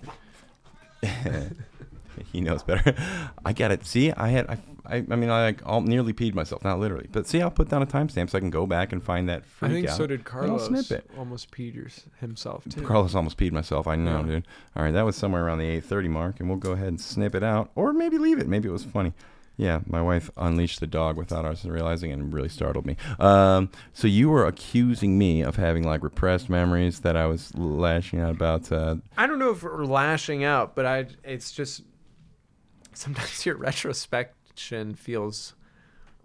he 2.31 2.41
knows 2.41 2.63
better. 2.63 2.95
I 3.45 3.53
got 3.53 3.71
it. 3.71 3.85
See, 3.85 4.11
I 4.11 4.29
had, 4.29 4.47
I, 4.49 4.57
I, 4.85 4.95
I 5.09 5.15
mean, 5.15 5.29
I 5.29 5.43
like 5.43 5.65
all, 5.65 5.81
nearly 5.81 6.13
peed 6.13 6.33
myself, 6.33 6.63
not 6.63 6.79
literally, 6.79 7.07
but 7.11 7.27
see, 7.27 7.41
I'll 7.41 7.51
put 7.51 7.69
down 7.69 7.81
a 7.81 7.85
timestamp 7.85 8.29
so 8.29 8.37
I 8.37 8.41
can 8.41 8.49
go 8.49 8.65
back 8.65 8.91
and 8.91 9.03
find 9.03 9.29
that 9.29 9.45
Freak 9.45 9.71
I 9.71 9.73
think 9.73 9.87
out. 9.89 9.97
so 9.97 10.07
did 10.07 10.23
Carlos. 10.23 10.67
snip 10.67 10.91
it. 10.91 11.09
Almost 11.17 11.51
peed 11.51 11.73
yours- 11.75 12.05
himself 12.19 12.63
too. 12.69 12.81
Carlos 12.81 13.15
almost 13.15 13.37
peed 13.37 13.51
myself. 13.51 13.87
I 13.87 13.95
know, 13.95 14.19
Yeah. 14.21 14.25
dude. 14.25 14.47
All 14.75 14.83
right, 14.83 14.91
that 14.91 15.03
was 15.05 15.15
somewhere 15.15 15.45
around 15.45 15.59
the 15.59 15.65
8:30 15.81 16.09
mark, 16.09 16.39
and 16.39 16.49
we'll 16.49 16.57
go 16.59 16.71
ahead 16.71 16.87
and 16.87 16.99
snip 16.99 17.35
it 17.35 17.43
out, 17.43 17.71
or 17.75 17.93
maybe 17.93 18.17
leave 18.17 18.39
it. 18.39 18.47
Maybe 18.47 18.67
it 18.67 18.71
was 18.71 18.83
funny. 18.83 19.13
Yeah, 19.61 19.81
my 19.85 20.01
wife 20.01 20.31
unleashed 20.37 20.79
the 20.79 20.87
dog 20.87 21.17
without 21.17 21.45
us 21.45 21.63
realizing, 21.63 22.11
and 22.11 22.33
really 22.33 22.49
startled 22.49 22.87
me. 22.87 22.97
Um, 23.19 23.69
so 23.93 24.07
you 24.07 24.27
were 24.27 24.47
accusing 24.47 25.19
me 25.19 25.43
of 25.43 25.55
having 25.55 25.83
like 25.83 26.01
repressed 26.01 26.49
memories 26.49 27.01
that 27.01 27.15
I 27.15 27.27
was 27.27 27.55
lashing 27.55 28.19
out 28.19 28.31
about. 28.31 28.71
Uh, 28.71 28.95
I 29.15 29.27
don't 29.27 29.37
know 29.37 29.51
if 29.51 29.61
we're 29.61 29.85
lashing 29.85 30.43
out, 30.43 30.73
but 30.73 30.87
I. 30.87 31.05
It's 31.23 31.51
just 31.51 31.83
sometimes 32.93 33.45
your 33.45 33.55
retrospection 33.55 34.95
feels 34.95 35.53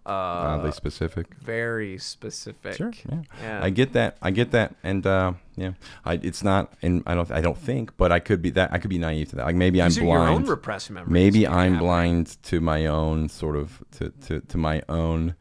uh, 0.07 0.55
oddly 0.55 0.73
specific. 0.73 1.35
very 1.35 1.99
specific. 1.99 2.75
Sure. 2.75 2.93
Yeah. 3.11 3.23
Yeah. 3.43 3.61
I 3.65 3.71
get 3.71 3.93
that. 3.95 4.17
I 4.23 4.31
get 4.31 4.53
that. 4.53 4.75
And 4.83 5.07
uh, 5.07 5.33
yeah, 5.57 5.73
I, 6.05 6.15
it's 6.23 6.45
not. 6.45 6.73
And 6.83 7.03
I 7.07 7.15
don't. 7.15 7.31
I 7.31 7.41
don't 7.41 7.59
think. 7.59 7.97
But 7.97 8.13
I 8.13 8.21
could 8.21 8.41
be 8.41 8.51
that. 8.51 8.73
I 8.73 8.79
could 8.79 8.91
be 8.91 8.99
naive 8.99 9.31
to 9.31 9.37
that. 9.37 9.47
Like 9.47 9.57
maybe 9.57 9.83
I'm 9.83 9.89
These 9.89 9.99
are 9.99 10.05
your 10.05 10.19
own 10.19 10.27
blind. 10.43 10.49
repressed 10.49 10.91
memories. 10.91 11.13
maybe 11.13 11.47
I'm 11.47 11.73
have. 11.73 11.81
blind 11.83 12.43
to 12.45 12.61
my 12.61 12.87
own 12.87 13.29
sort 13.29 13.57
of 13.57 13.83
to, 13.99 14.11
to, 14.27 14.41
to 14.41 14.57
my 14.59 14.83
own 14.89 15.35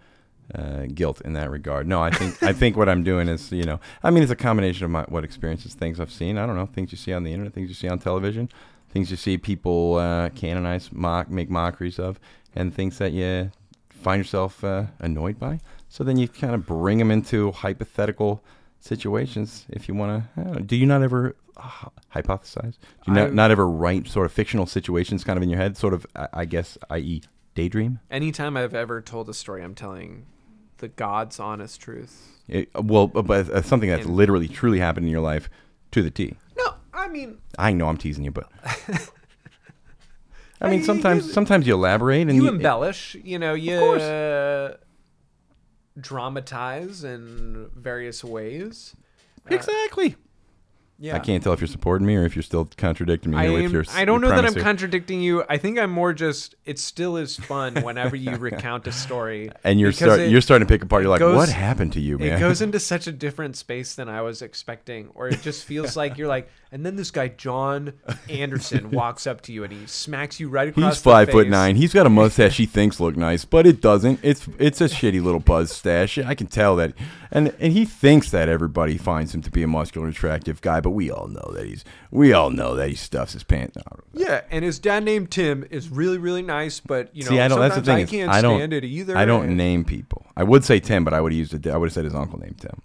uh, 0.54 0.86
guilt 0.94 1.22
in 1.22 1.34
that 1.34 1.50
regard. 1.50 1.88
No, 1.88 2.02
I 2.02 2.12
think 2.12 2.42
I 2.44 2.54
think 2.62 2.78
what 2.78 2.88
I'm 2.90 3.04
doing 3.04 3.28
is 3.28 3.52
you 3.52 3.64
know 3.64 3.80
I 4.04 4.12
mean 4.12 4.24
it's 4.24 4.32
a 4.32 4.36
combination 4.36 4.86
of 4.86 4.92
my 4.92 5.04
what 5.10 5.24
experiences, 5.24 5.74
things 5.74 6.00
I've 6.00 6.12
seen. 6.12 6.38
I 6.38 6.46
don't 6.46 6.56
know 6.56 6.66
things 6.66 6.92
you 6.92 6.98
see 6.98 7.14
on 7.14 7.24
the 7.24 7.32
internet, 7.32 7.54
things 7.54 7.70
you 7.70 7.76
see 7.76 7.88
on 7.88 8.00
television, 8.00 8.50
things 8.90 9.12
you 9.12 9.18
see 9.18 9.38
people 9.38 9.96
uh, 9.96 10.30
canonize, 10.30 10.92
mock, 10.92 11.30
make 11.30 11.50
mockeries 11.50 12.00
of, 12.00 12.20
and 12.56 12.74
things 12.74 12.98
that 13.00 13.12
you 13.12 13.52
find 14.06 14.20
yourself 14.20 14.64
uh, 14.64 14.84
annoyed 15.00 15.40
by. 15.40 15.60
So 15.90 16.04
then 16.04 16.18
you 16.18 16.28
kind 16.28 16.54
of 16.54 16.66
bring 16.68 17.00
them 17.00 17.10
into 17.10 17.52
hypothetical 17.52 18.44
situations 18.80 19.66
if 19.70 19.88
you 19.88 19.96
want 19.96 20.24
to. 20.36 20.62
Do 20.62 20.76
you 20.76 20.86
not 20.86 21.02
ever 21.02 21.36
uh, 21.58 21.90
hypothesize? 22.14 22.76
Do 23.04 23.06
you 23.08 23.14
not, 23.14 23.34
not 23.34 23.50
ever 23.52 23.68
write 23.68 24.08
sort 24.08 24.26
of 24.28 24.32
fictional 24.32 24.68
situations 24.68 25.24
kind 25.24 25.38
of 25.38 25.44
in 25.44 25.50
your 25.50 25.58
head, 25.60 25.76
sort 25.76 25.94
of, 25.94 26.06
I 26.16 26.28
I 26.42 26.46
guess, 26.46 26.78
i.e., 26.92 27.24
daydream? 27.56 28.00
Anytime 28.12 28.56
I've 28.58 28.76
ever 28.76 29.02
told 29.02 29.28
a 29.30 29.34
story, 29.34 29.64
I'm 29.64 29.74
telling 29.76 30.28
the 30.78 30.88
God's 30.90 31.40
honest 31.40 31.82
truth. 31.82 32.14
It, 32.48 32.70
well, 32.76 33.08
but 33.08 33.50
uh, 33.50 33.62
something 33.64 33.90
that's 33.90 34.06
And- 34.06 34.16
literally, 34.16 34.48
truly 34.48 34.80
happened 34.80 35.08
in 35.08 35.12
your 35.12 35.22
life 35.22 35.50
to 35.92 36.04
the 36.04 36.12
T. 36.12 36.36
No, 36.58 36.76
I 36.94 37.08
mean, 37.08 37.40
I 37.58 37.74
know 37.74 37.88
I'm 37.90 37.98
teasing 37.98 38.24
you, 38.24 38.32
but 38.32 38.48
I 40.66 40.70
mean, 40.72 40.84
sometimes 40.84 41.28
you- 41.28 41.34
sometimes 41.34 41.68
you 41.68 41.74
elaborate 41.74 42.22
and 42.28 42.36
you 42.36 42.44
you, 42.44 42.50
embellish. 42.50 43.16
You 43.24 43.40
know, 43.40 43.54
you 43.54 43.76
uh, 43.78 44.76
dramatize 46.00 47.04
in 47.04 47.70
various 47.76 48.24
ways. 48.24 48.96
exactly. 49.50 50.16
Yeah, 50.98 51.18
I 51.18 51.20
can't 51.20 51.44
tell 51.44 51.52
if 51.52 51.60
you're 51.60 51.68
supporting 51.68 52.08
me 52.08 52.16
or 52.16 52.24
if 52.24 52.38
you're 52.38 52.44
still 52.44 52.70
contradicting 52.78 53.32
me 53.32 53.38
I, 53.38 53.50
with 53.50 53.66
am, 53.66 53.72
your. 53.74 53.84
I 53.94 54.06
don't 54.06 54.22
know 54.22 54.30
that 54.30 54.46
I'm 54.46 54.54
here. 54.54 54.64
contradicting 54.64 55.20
you. 55.22 55.44
I 55.50 55.58
think 55.58 55.78
I'm 55.78 55.92
more 55.92 56.14
just. 56.14 56.56
It 56.64 56.80
still 56.80 57.18
is 57.18 57.36
fun 57.36 57.76
whenever 57.84 58.16
you 58.16 58.38
recount 58.38 58.88
a 58.88 58.94
story, 58.94 59.52
and 59.66 59.78
you're 59.78 59.92
start, 59.92 60.22
it- 60.22 60.32
you're 60.32 60.40
starting 60.40 60.66
to 60.66 60.74
pick 60.74 60.82
apart. 60.84 61.04
You're 61.04 61.10
like, 61.10 61.20
goes- 61.20 61.36
what 61.36 61.50
happened 61.50 61.92
to 61.94 62.00
you, 62.00 62.18
man? 62.18 62.38
It 62.38 62.40
goes 62.40 62.62
into 62.62 62.80
such 62.80 63.08
a 63.08 63.12
different 63.12 63.58
space 63.58 63.96
than 63.96 64.08
I 64.08 64.22
was 64.22 64.42
expecting, 64.42 65.10
or 65.16 65.28
it 65.28 65.42
just 65.42 65.66
feels 65.66 65.98
like 66.02 66.18
you're 66.18 66.30
like, 66.30 66.48
and 66.76 66.86
then 66.86 66.98
this 66.98 67.10
guy 67.10 67.30
John 67.30 67.94
Anderson 68.30 68.92
walks 68.92 69.26
up 69.26 69.40
to 69.44 69.54
you 69.54 69.64
and 69.64 69.72
he 69.72 69.86
smacks 69.88 70.42
you 70.42 70.50
right 70.50 70.68
across. 70.68 70.96
He's 70.96 71.02
five 71.02 71.30
foot 71.32 71.48
nine. 71.48 71.78
He's 71.78 71.94
got 71.94 72.06
a 72.06 72.10
mustache 72.10 72.58
he 72.58 72.66
thinks 72.66 73.00
look 73.00 73.16
nice, 73.16 73.46
but 73.46 73.66
it 73.66 73.80
doesn't. 73.80 74.20
It's 74.22 74.46
it's 74.60 74.82
a 74.82 74.86
shitty 74.86 75.24
little 75.24 75.40
buzz 75.40 75.72
stash. 75.72 76.18
I 76.18 76.36
can 76.36 76.48
tell 76.48 76.76
that, 76.76 76.92
and 77.32 77.56
and 77.62 77.72
he 77.72 77.86
thinks 77.86 78.30
that 78.32 78.50
everybody 78.50 78.98
finds 78.98 79.34
him 79.34 79.42
to 79.44 79.50
be 79.50 79.64
a 79.64 79.68
muscular, 79.68 80.10
attractive 80.10 80.60
guy, 80.60 80.82
but 80.82 80.90
we 80.90 81.10
all 81.10 81.28
know 81.30 81.50
that 81.54 81.66
he's 81.66 81.86
we 82.12 82.34
all 82.34 82.50
know 82.50 82.76
that 82.76 82.90
he 82.90 82.96
stuffs 82.96 83.32
his 83.32 83.44
pants. 83.44 83.78
out. 83.78 84.04
Yeah, 84.14 84.42
and 84.52 84.66
his 84.66 84.78
dad 84.78 85.06
named 85.06 85.32
Tim 85.32 85.66
is 85.72 85.88
really 85.88 86.18
really 86.18 86.42
nice, 86.42 86.82
but 86.82 87.16
you 87.16 87.24
know 87.24 87.30
See, 87.30 87.40
I 87.40 87.48
don't. 87.48 87.62
That's 87.62 87.76
the 87.76 87.84
thing. 87.84 88.04
I 88.04 88.06
can't 88.06 88.30
I 88.30 88.42
don't. 88.42 88.60
stand 88.60 88.74
it 88.74 88.84
either. 88.84 89.18
I 89.18 89.24
don't 89.24 89.46
and- 89.48 89.56
name 89.58 89.86
people. 89.86 90.26
I 90.36 90.44
would 90.44 90.66
say 90.66 90.82
Tim, 90.82 91.06
but 91.06 91.14
I 91.14 91.22
would 91.22 91.32
have 91.32 91.40
used 91.40 91.54
it. 91.54 91.66
I 91.68 91.78
would 91.78 91.86
have 91.88 91.94
said 91.94 92.04
his 92.04 92.14
uncle 92.14 92.38
named 92.38 92.60
Tim. 92.60 92.82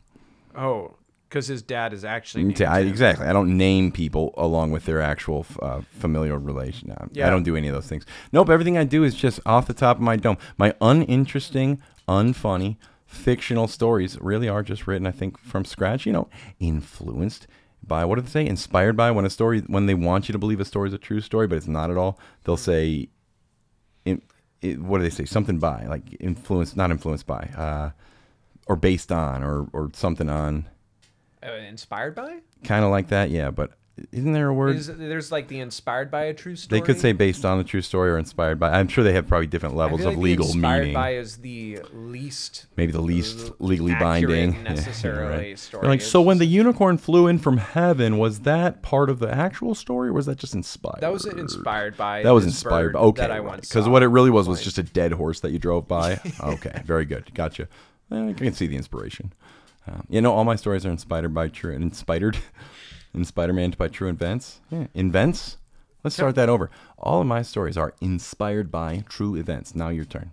Oh, 0.56 0.94
because 1.30 1.46
his 1.46 1.62
dad 1.62 1.92
is 1.92 2.04
actually 2.04 2.52
T- 2.52 2.64
I- 2.64 2.80
exactly. 2.80 3.24
I 3.26 3.32
don't 3.32 3.56
name 3.56 3.92
people 3.92 4.34
along 4.36 4.72
with 4.72 4.84
their 4.84 5.00
actual 5.00 5.46
uh, 5.62 5.80
familial 5.92 6.38
relation. 6.38 6.90
I, 6.90 7.06
Yeah. 7.12 7.28
I 7.28 7.30
don't 7.30 7.44
do 7.44 7.56
any 7.56 7.68
of 7.68 7.74
those 7.74 7.86
things. 7.86 8.04
Nope. 8.32 8.50
Everything 8.50 8.76
I 8.76 8.82
do 8.84 9.04
is 9.04 9.14
just 9.14 9.38
off 9.46 9.68
the 9.68 9.72
top 9.72 9.98
of 9.98 10.02
my 10.02 10.16
dome. 10.16 10.38
My 10.58 10.74
uninteresting, 10.80 11.80
unfunny, 12.08 12.76
fictional 13.06 13.68
stories 13.68 14.18
really 14.20 14.48
are 14.48 14.64
just 14.64 14.88
written, 14.88 15.06
I 15.06 15.12
think, 15.12 15.38
from 15.38 15.64
scratch. 15.64 16.04
You 16.04 16.12
know, 16.12 16.28
influenced 16.58 17.46
by 17.86 18.04
what 18.04 18.16
do 18.16 18.22
they 18.22 18.28
say? 18.28 18.46
Inspired 18.46 18.96
by 18.96 19.12
when 19.12 19.24
a 19.24 19.30
story 19.30 19.60
when 19.60 19.86
they 19.86 19.94
want 19.94 20.28
you 20.28 20.32
to 20.32 20.38
believe 20.38 20.58
a 20.60 20.64
story 20.64 20.88
is 20.88 20.94
a 20.94 20.98
true 20.98 21.20
story, 21.20 21.46
but 21.46 21.56
it's 21.56 21.68
not 21.68 21.90
at 21.92 21.96
all. 21.96 22.18
They'll 22.42 22.56
say, 22.56 23.08
in, 24.04 24.20
it, 24.62 24.80
what 24.80 24.98
do 24.98 25.04
they 25.04 25.10
say? 25.10 25.24
Something 25.26 25.58
by 25.60 25.86
like 25.86 26.02
influenced, 26.18 26.76
not 26.76 26.90
influenced 26.90 27.26
by, 27.28 27.48
uh, 27.56 27.90
or 28.66 28.74
based 28.74 29.12
on, 29.12 29.44
or 29.44 29.68
or 29.72 29.90
something 29.94 30.28
on 30.28 30.66
Uh, 31.46 31.52
inspired 31.68 32.14
by? 32.14 32.38
kind 32.64 32.84
of 32.84 32.90
like 32.90 33.08
that 33.08 33.30
yeah 33.30 33.50
but 33.50 33.72
isn't 34.12 34.32
there 34.32 34.48
a 34.48 34.54
word 34.54 34.76
Is, 34.76 34.86
there's 34.86 35.30
like 35.30 35.48
the 35.48 35.60
inspired 35.60 36.10
by 36.10 36.24
a 36.24 36.34
true 36.34 36.56
story. 36.56 36.80
they 36.80 36.86
could 36.86 36.98
say 36.98 37.12
based 37.12 37.44
on 37.44 37.58
a 37.60 37.64
true 37.64 37.82
story 37.82 38.10
or 38.10 38.18
inspired 38.18 38.58
by 38.58 38.70
i'm 38.70 38.88
sure 38.88 39.04
they 39.04 39.12
have 39.12 39.26
probably 39.26 39.46
different 39.46 39.76
levels 39.76 40.04
of 40.04 40.16
legal 40.16 40.46
inspired 40.46 40.62
meaning 40.80 40.88
Inspired 40.90 40.94
by 40.94 41.14
is 41.14 41.36
the 41.38 41.78
least 41.92 42.66
maybe 42.76 42.92
the 42.92 43.00
least 43.02 43.38
l- 43.48 43.56
legally 43.58 43.94
binding 43.94 44.52
Yeah, 44.64 45.08
right. 45.10 45.58
story. 45.58 45.80
They're 45.82 45.90
like 45.90 46.00
so 46.00 46.20
when 46.22 46.38
the 46.38 46.46
unicorn 46.46 46.96
flew 46.98 47.26
in 47.26 47.38
from 47.38 47.58
heaven 47.58 48.18
was 48.18 48.40
that 48.40 48.82
part 48.82 49.10
of 49.10 49.18
the 49.18 49.30
actual 49.30 49.74
story 49.74 50.08
or 50.08 50.12
was 50.12 50.26
that 50.26 50.38
just 50.38 50.54
inspired 50.54 51.00
that 51.00 51.12
was 51.12 51.26
inspired 51.26 51.96
by 51.96 52.22
that 52.22 52.30
was 52.32 52.44
inspired 52.44 52.92
by 52.94 53.00
okay 53.00 53.22
that 53.22 53.30
I 53.30 53.40
once 53.40 53.68
because 53.68 53.84
saw. 53.84 53.90
what 53.90 54.02
it 54.02 54.08
really 54.08 54.30
was 54.30 54.48
was 54.48 54.62
just 54.62 54.78
a 54.78 54.82
dead 54.82 55.12
horse 55.12 55.40
that 55.40 55.50
you 55.52 55.58
drove 55.58 55.88
by 55.88 56.20
okay 56.42 56.82
very 56.84 57.04
good 57.04 57.32
gotcha 57.34 57.68
Eh, 58.12 58.28
i 58.30 58.32
can 58.32 58.52
see 58.54 58.66
the 58.66 58.76
inspiration 58.76 59.32
um, 59.86 60.06
you 60.08 60.20
know 60.20 60.32
all 60.32 60.44
my 60.44 60.56
stories 60.56 60.84
are 60.86 60.90
inspired 60.90 61.34
by 61.34 61.48
true 61.48 61.72
inspired 61.74 62.38
in 63.14 63.24
spider-man 63.24 63.74
by 63.76 63.88
true 63.88 64.08
events? 64.08 64.60
Yeah. 64.70 64.86
invents? 64.94 65.56
Let's 66.02 66.16
start 66.16 66.34
that 66.36 66.48
over. 66.48 66.70
All 66.98 67.20
of 67.20 67.26
my 67.26 67.42
stories 67.42 67.76
are 67.76 67.92
inspired 68.00 68.70
by 68.70 69.04
true 69.08 69.34
events. 69.36 69.74
Now 69.74 69.90
your 69.90 70.06
turn 70.06 70.30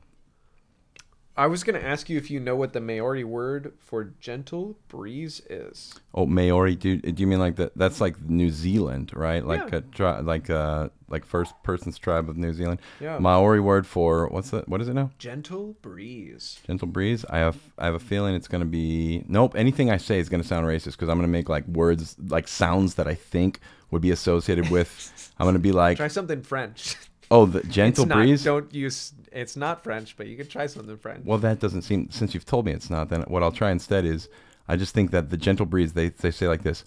I 1.38 1.46
was 1.48 1.64
gonna 1.64 1.80
ask 1.80 2.10
you 2.10 2.18
if 2.18 2.32
you 2.32 2.40
know 2.40 2.56
what 2.56 2.74
the 2.74 2.82
Maori 2.82 3.24
word 3.24 3.74
for 3.80 4.06
gentle 4.20 4.76
breeze 4.88 5.40
is. 5.50 5.94
Oh, 6.16 6.26
Maori, 6.26 6.76
do, 6.76 6.98
do 6.98 7.22
you 7.22 7.28
mean 7.28 7.40
like 7.40 7.58
that? 7.58 7.78
That's 7.78 8.02
like 8.02 8.20
New 8.28 8.50
Zealand, 8.50 9.12
right? 9.16 9.46
Like 9.46 9.70
Yeah. 9.72 9.78
a 9.78 9.82
tri- 9.82 10.20
like 10.22 10.50
uh 10.50 10.90
like 11.10 11.26
first 11.26 11.54
person's 11.64 11.98
tribe 11.98 12.28
of 12.30 12.38
New 12.38 12.54
Zealand. 12.54 12.80
Yeah. 13.00 13.20
Maori 13.20 13.60
word 13.60 13.86
for 13.86 14.28
what's 14.30 14.50
that? 14.50 14.68
What 14.68 14.82
is 14.82 14.88
it 14.90 14.94
now? 14.96 15.12
Gentle 15.20 15.76
breeze. 15.84 16.60
Gentle 16.66 16.88
breeze. 16.88 17.24
I 17.30 17.38
have 17.38 17.58
I 17.78 17.86
have 17.86 17.94
a 17.96 18.00
feeling 18.00 18.34
it's 18.34 18.48
gonna 18.48 18.66
be 18.66 19.24
nope. 19.28 19.54
Anything 19.56 19.92
I 19.92 19.98
say 19.98 20.18
is 20.20 20.30
gonna 20.30 20.44
sound 20.44 20.66
racist 20.66 20.94
because 20.94 21.08
I'm 21.10 21.18
gonna 21.18 21.28
make 21.28 21.50
like 21.50 21.68
words 21.68 22.16
like 22.20 22.48
sounds 22.48 22.96
that 22.96 23.08
I 23.08 23.14
think 23.14 23.60
would 23.92 24.02
be 24.02 24.12
associated 24.12 24.70
with. 24.72 25.32
I'm 25.40 25.46
gonna 25.46 25.60
be 25.60 25.72
like, 25.72 25.98
Try 25.98 26.08
something 26.08 26.42
French. 26.42 26.96
oh, 27.32 27.46
the 27.46 27.62
gentle 27.64 28.04
it's 28.04 28.10
not, 28.10 28.16
breeze. 28.16 28.44
Don't 28.44 28.74
use. 28.74 29.14
It's 29.32 29.56
not 29.56 29.84
French, 29.84 30.16
but 30.18 30.28
you 30.28 30.38
could 30.38 30.50
try 30.50 30.68
something 30.68 30.98
French. 30.98 31.26
Well, 31.26 31.38
that 31.40 31.60
doesn't 31.60 31.84
seem. 31.84 32.10
Since 32.12 32.34
you've 32.34 32.46
told 32.46 32.66
me 32.66 32.72
it's 32.72 32.90
not, 32.90 33.10
then 33.10 33.22
what 33.24 33.44
I'll 33.44 33.52
try 33.52 33.72
instead 33.72 34.06
is, 34.06 34.30
I 34.68 34.76
just 34.76 34.94
think 34.94 35.12
that 35.12 35.30
the 35.30 35.38
gentle 35.38 35.66
breeze 35.66 35.94
they 35.94 36.10
they 36.10 36.32
say 36.32 36.48
like 36.48 36.64
this. 36.64 36.84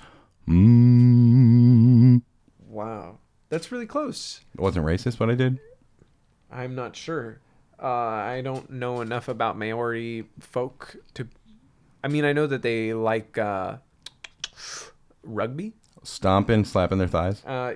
Mm. 0.49 2.23
Wow, 2.69 3.19
that's 3.49 3.71
really 3.71 3.87
close. 3.87 4.41
It 4.55 4.61
wasn't 4.61 4.87
racist 4.87 5.21
what 5.21 5.31
I 5.31 5.35
did. 5.35 5.59
I'm 6.51 6.75
not 6.75 6.97
sure. 6.97 7.41
Uh, 7.83 7.87
I 7.87 8.43
don't 8.43 8.71
know 8.71 9.01
enough 9.01 9.29
about 9.29 9.57
Maori 9.57 10.27
folk 10.41 10.97
to. 11.15 11.29
I 12.03 12.09
mean, 12.09 12.25
I 12.25 12.33
know 12.33 12.47
that 12.47 12.63
they 12.63 12.93
like 12.95 13.39
uh, 13.39 13.77
rugby. 15.23 15.75
Stomping, 16.03 16.65
slapping 16.65 16.99
their 16.99 17.09
thighs, 17.09 17.43
Uh, 17.45 17.75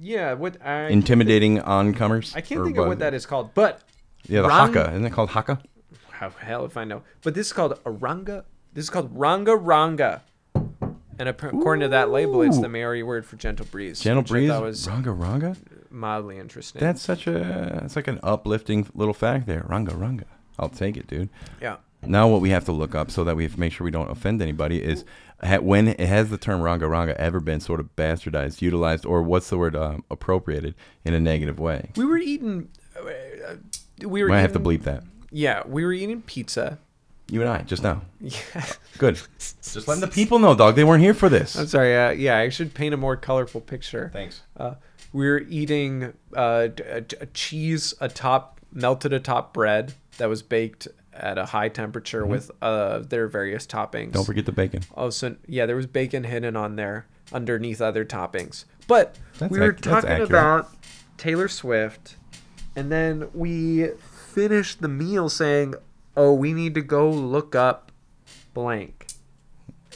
yeah, 0.00 0.32
what 0.34 0.64
I 0.64 0.88
intimidating 0.88 1.58
oncomers. 1.60 2.34
I 2.36 2.40
can't 2.40 2.60
or 2.60 2.64
think 2.66 2.76
of 2.78 2.86
what 2.88 2.98
that 3.00 3.14
is 3.14 3.26
called, 3.26 3.54
but 3.54 3.80
Yeah, 4.26 4.42
the 4.42 4.48
Rang- 4.48 4.72
haka. 4.72 4.90
Isn't 4.92 5.04
it 5.06 5.12
called 5.12 5.30
haka? 5.30 5.60
how 6.10 6.30
hell 6.30 6.64
if 6.64 6.76
I 6.76 6.84
know. 6.84 7.02
But 7.22 7.34
this 7.34 7.48
is 7.48 7.52
called 7.52 7.78
a 7.84 7.90
ranga. 7.90 8.44
This 8.72 8.84
is 8.84 8.90
called 8.90 9.10
ranga 9.12 9.56
ranga. 9.56 10.22
And 11.16 11.28
according 11.28 11.80
to 11.82 11.88
that 11.88 12.10
label, 12.10 12.42
it's 12.42 12.58
the 12.58 12.68
Maori 12.68 13.02
word 13.02 13.24
for 13.24 13.36
gentle 13.36 13.66
breeze. 13.70 14.00
Gentle 14.00 14.22
breeze. 14.24 14.48
thought 14.50 14.62
was 14.62 14.88
Ranga 14.88 15.12
ranga. 15.12 15.56
mildly 15.90 16.38
interesting. 16.38 16.80
That's 16.80 17.00
such 17.02 17.26
a. 17.28 17.82
It's 17.84 17.94
like 17.96 18.08
an 18.08 18.18
uplifting 18.22 18.88
little 18.94 19.14
fact 19.14 19.46
there. 19.46 19.64
Ranga 19.68 19.94
ranga. 19.94 20.24
I'll 20.58 20.68
take 20.68 20.96
it, 20.96 21.06
dude. 21.06 21.28
yeah. 21.60 21.76
Now 22.06 22.28
what 22.28 22.40
we 22.42 22.50
have 22.50 22.64
to 22.66 22.72
look 22.72 22.94
up 22.94 23.10
so 23.10 23.24
that 23.24 23.34
we 23.34 23.44
have 23.44 23.54
to 23.54 23.60
make 23.60 23.72
sure 23.72 23.84
we 23.84 23.90
don't 23.90 24.10
offend 24.10 24.42
anybody 24.42 24.82
is 24.82 25.04
when 25.62 25.86
has 25.98 26.30
the 26.30 26.38
term 26.38 26.62
ranga 26.62 26.88
ranga 26.88 27.18
ever 27.20 27.40
been 27.40 27.60
sort 27.60 27.80
of 27.80 27.94
bastardized, 27.96 28.62
utilized, 28.62 29.04
or 29.06 29.22
what's 29.22 29.50
the 29.50 29.58
word 29.58 29.76
um, 29.76 30.04
appropriated 30.10 30.74
in 31.04 31.14
a 31.14 31.20
negative 31.20 31.58
way? 31.58 31.90
We 31.96 32.04
were 32.04 32.18
eating. 32.18 32.68
Uh, 32.98 33.56
we 34.06 34.22
were. 34.22 34.28
Might 34.28 34.40
have 34.40 34.52
to 34.52 34.58
eating- 34.60 34.80
bleep 34.80 34.84
that. 34.84 35.04
Yeah, 35.30 35.62
we 35.66 35.84
were 35.84 35.92
eating 35.92 36.22
pizza. 36.22 36.78
You 37.30 37.40
and 37.40 37.48
I 37.50 37.62
just 37.62 37.82
now. 37.82 38.02
Yeah. 38.20 38.38
Good. 38.98 39.18
Just 39.38 39.88
letting 39.88 40.02
the 40.02 40.08
people 40.08 40.38
know, 40.38 40.54
dog. 40.54 40.76
They 40.76 40.84
weren't 40.84 41.02
here 41.02 41.14
for 41.14 41.28
this. 41.30 41.56
I'm 41.56 41.66
sorry. 41.66 41.96
Uh, 41.96 42.10
yeah, 42.10 42.36
I 42.36 42.50
should 42.50 42.74
paint 42.74 42.92
a 42.92 42.98
more 42.98 43.16
colorful 43.16 43.62
picture. 43.62 44.10
Thanks. 44.12 44.42
Uh, 44.56 44.74
we 45.14 45.26
were 45.26 45.40
eating 45.48 46.12
uh, 46.34 46.66
d- 46.68 46.82
a, 46.84 46.98
a 47.22 47.26
cheese 47.32 47.94
atop 48.00 48.60
melted 48.72 49.12
atop 49.14 49.54
bread 49.54 49.94
that 50.18 50.28
was 50.28 50.42
baked 50.42 50.86
at 51.14 51.38
a 51.38 51.46
high 51.46 51.68
temperature 51.68 52.26
with 52.26 52.50
uh, 52.60 52.98
their 52.98 53.28
various 53.28 53.66
toppings. 53.66 54.06
Mm-hmm. 54.06 54.12
Don't 54.12 54.24
forget 54.24 54.46
the 54.46 54.52
bacon. 54.52 54.82
Also, 54.94 55.36
yeah, 55.46 55.66
there 55.66 55.76
was 55.76 55.86
bacon 55.86 56.24
hidden 56.24 56.56
on 56.56 56.76
there 56.76 57.06
underneath 57.32 57.80
other 57.80 58.04
toppings. 58.04 58.64
But 58.86 59.16
That's 59.38 59.50
we 59.50 59.58
were 59.58 59.72
ac- 59.72 59.80
talking 59.80 60.20
about 60.20 60.70
Taylor 61.16 61.48
Swift, 61.48 62.16
and 62.76 62.90
then 62.90 63.28
we 63.32 63.88
finished 64.34 64.82
the 64.82 64.88
meal 64.88 65.28
saying, 65.28 65.74
"Oh, 66.16 66.32
we 66.32 66.52
need 66.52 66.74
to 66.74 66.82
go 66.82 67.10
look 67.10 67.54
up 67.54 67.92
blank." 68.52 69.06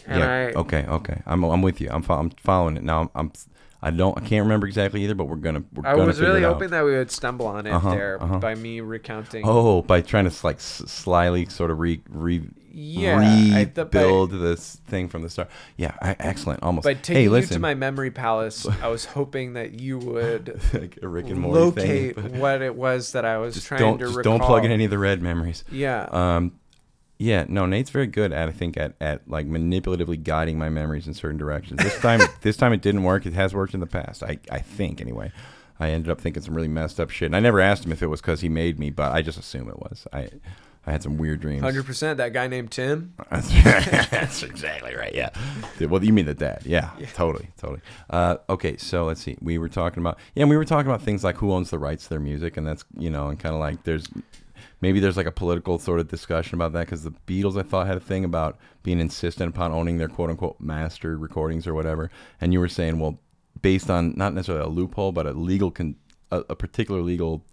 And 0.07 0.21
yeah. 0.21 0.31
I, 0.31 0.59
okay. 0.61 0.87
Okay. 0.87 1.23
I'm 1.27 1.45
I'm 1.45 1.63
with 1.63 1.81
you. 1.81 1.91
I'm 1.91 2.05
I'm 2.09 2.31
following 2.31 2.77
it 2.77 2.83
now. 2.83 3.03
I'm, 3.03 3.11
I'm 3.15 3.33
I 3.81 3.91
don't. 3.93 4.17
I 4.19 4.21
can't 4.27 4.43
remember 4.43 4.67
exactly 4.67 5.05
either, 5.05 5.15
but 5.15 5.27
we're 5.27 5.37
gonna. 5.37 5.63
We're 5.73 5.87
I 5.87 5.93
gonna 5.95 6.07
was 6.07 6.21
really 6.21 6.43
hoping 6.43 6.71
that 6.71 6.85
we 6.85 6.93
would 6.97 7.11
stumble 7.13 7.47
on 7.47 7.67
it 7.67 7.71
Uh-huh, 7.71 7.91
there 7.91 8.23
uh-huh. 8.23 8.39
by 8.39 8.55
me 8.57 8.81
recounting. 8.81 9.43
Oh, 9.47 9.83
by 9.83 10.01
trying 10.01 10.29
to 10.29 10.35
like 10.47 10.57
s- 10.57 10.83
slyly 10.87 11.47
sort 11.47 11.71
of 11.71 11.79
re 11.79 12.01
re 12.09 12.43
Yeah, 12.73 13.19
I- 13.21 13.65
the- 13.65 13.85
by- 13.85 14.01
rebuild 14.01 14.33
this 14.33 14.81
thing 14.89 15.09
from 15.09 15.23
the 15.23 15.31
start. 15.31 15.49
Yeah, 15.77 15.93
I, 16.03 16.17
excellent. 16.19 16.63
Almost. 16.65 16.85
By 16.87 16.95
taking 16.95 17.15
hey, 17.15 17.23
you 17.25 17.31
listen. 17.31 17.55
to 17.55 17.61
my 17.61 17.75
memory 17.75 18.11
palace, 18.11 18.67
I 18.83 18.89
was 18.89 19.05
hoping 19.05 19.53
that 19.53 19.79
you 19.81 19.99
would 19.99 20.61
like 20.75 20.99
a 21.01 21.07
Rick 21.07 21.29
and 21.31 21.39
Morty 21.39 21.61
locate 21.61 22.17
thing. 22.17 22.41
what 22.41 22.63
it 22.63 22.75
was 22.75 23.13
that 23.13 23.25
I 23.25 23.39
was 23.39 23.63
trying 23.65 23.99
to 23.99 24.05
just 24.05 24.17
recall. 24.17 24.39
don't 24.39 24.45
plug 24.47 24.65
in 24.65 24.73
any 24.73 24.87
of 24.87 24.91
the 24.91 24.99
red 24.99 25.23
memories. 25.23 25.63
Yeah. 25.71 26.09
Um, 26.11 26.58
yeah, 27.19 27.45
no, 27.49 27.67
Nate's 27.67 27.91
very 27.91 28.07
good 28.07 28.33
at 28.33 28.49
I 28.49 28.53
think 28.53 28.77
at, 28.77 28.95
at 29.01 29.29
like 29.29 29.47
manipulatively 29.47 30.23
guiding 30.23 30.59
my 30.59 30.69
memories 30.69 31.07
in 31.07 31.15
certain 31.15 31.39
directions. 31.39 31.83
This 31.83 31.99
time, 31.99 32.21
this 32.43 32.57
time 32.57 32.73
it 32.73 32.81
didn't 32.81 33.03
work. 33.03 33.27
It 33.27 33.33
has 33.35 33.55
worked 33.55 33.75
in 33.75 33.81
the 33.81 33.87
past. 33.87 34.23
I 34.23 34.39
I 34.51 34.61
think 34.61 35.01
anyway. 35.01 35.33
I 35.81 35.91
ended 35.91 36.11
up 36.11 36.21
thinking 36.21 36.43
some 36.43 36.55
really 36.55 36.67
messed 36.67 36.99
up 36.99 37.09
shit, 37.09 37.27
and 37.27 37.37
I 37.37 37.39
never 37.39 37.61
asked 37.61 37.85
him 37.85 37.93
if 37.93 38.03
it 38.03 38.09
was 38.09 38.21
because 38.21 38.41
he 38.41 38.49
made 38.49 38.81
me, 38.81 38.91
but 38.91 39.13
I 39.13 39.23
just 39.23 39.39
assume 39.39 39.69
it 39.69 39.79
was. 39.79 40.09
I 40.13 40.29
I 40.89 40.93
had 40.93 41.03
some 41.03 41.19
weird 41.19 41.41
dreams. 41.41 41.63
Hundred 41.63 41.85
percent. 41.85 42.17
That 42.17 42.33
guy 42.33 42.47
named 42.47 42.71
Tim. 42.71 43.13
That's, 43.31 43.49
that's 44.11 44.43
exactly 44.43 44.95
right. 44.95 45.15
Yeah. 45.15 45.31
Well, 45.81 46.03
you 46.03 46.15
mean 46.15 46.25
the 46.25 46.35
dad? 46.35 46.63
Yeah, 46.65 46.91
totally, 47.13 47.51
totally. 47.59 47.81
Uh, 48.09 48.37
okay, 48.49 48.79
so 48.79 49.05
let's 49.05 49.21
see. 49.23 49.37
We 49.43 49.59
were 49.59 49.69
talking 49.69 50.03
about 50.03 50.19
yeah, 50.35 50.45
and 50.45 50.51
we 50.51 50.57
were 50.57 50.65
talking 50.65 50.91
about 50.91 51.03
things 51.03 51.23
like 51.23 51.37
who 51.37 51.53
owns 51.53 51.69
the 51.71 51.79
rights 51.79 52.05
to 52.05 52.11
their 52.11 52.21
music, 52.21 52.57
and 52.57 52.67
that's 52.67 52.85
you 52.97 53.11
know, 53.11 53.29
and 53.29 53.39
kind 53.39 53.55
of 53.55 53.61
like 53.61 53.85
there's 53.85 54.09
maybe 54.81 55.01
there's 55.01 55.17
like 55.17 55.27
a 55.27 55.33
political 55.33 55.79
sort 55.79 56.01
of 56.01 56.09
discussion 56.09 56.55
about 56.55 56.73
that 56.73 56.87
because 56.87 57.05
the 57.05 57.15
Beatles 57.27 57.59
I 57.59 57.63
thought 57.63 57.87
had 57.87 57.97
a 57.97 58.01
thing 58.01 58.25
about 58.25 58.59
being 58.83 59.01
insistent 59.01 59.55
upon 59.55 59.73
owning 59.73 59.99
their 59.99 60.09
quote 60.09 60.31
unquote 60.31 60.61
master 60.61 61.17
recordings 61.17 61.67
or 61.67 61.75
whatever, 61.75 62.11
and 62.41 62.53
you 62.53 62.61
were 62.61 62.69
saying 62.69 62.99
well, 62.99 63.21
based 63.61 63.91
on 63.91 64.15
not 64.17 64.35
necessarily 64.35 64.65
a 64.65 64.69
loophole 64.69 65.13
but 65.13 65.27
a 65.27 65.33
legal 65.33 65.71
con- 65.71 65.97
a, 66.31 66.39
a 66.51 66.57
particular 66.57 67.01
legal 67.01 67.45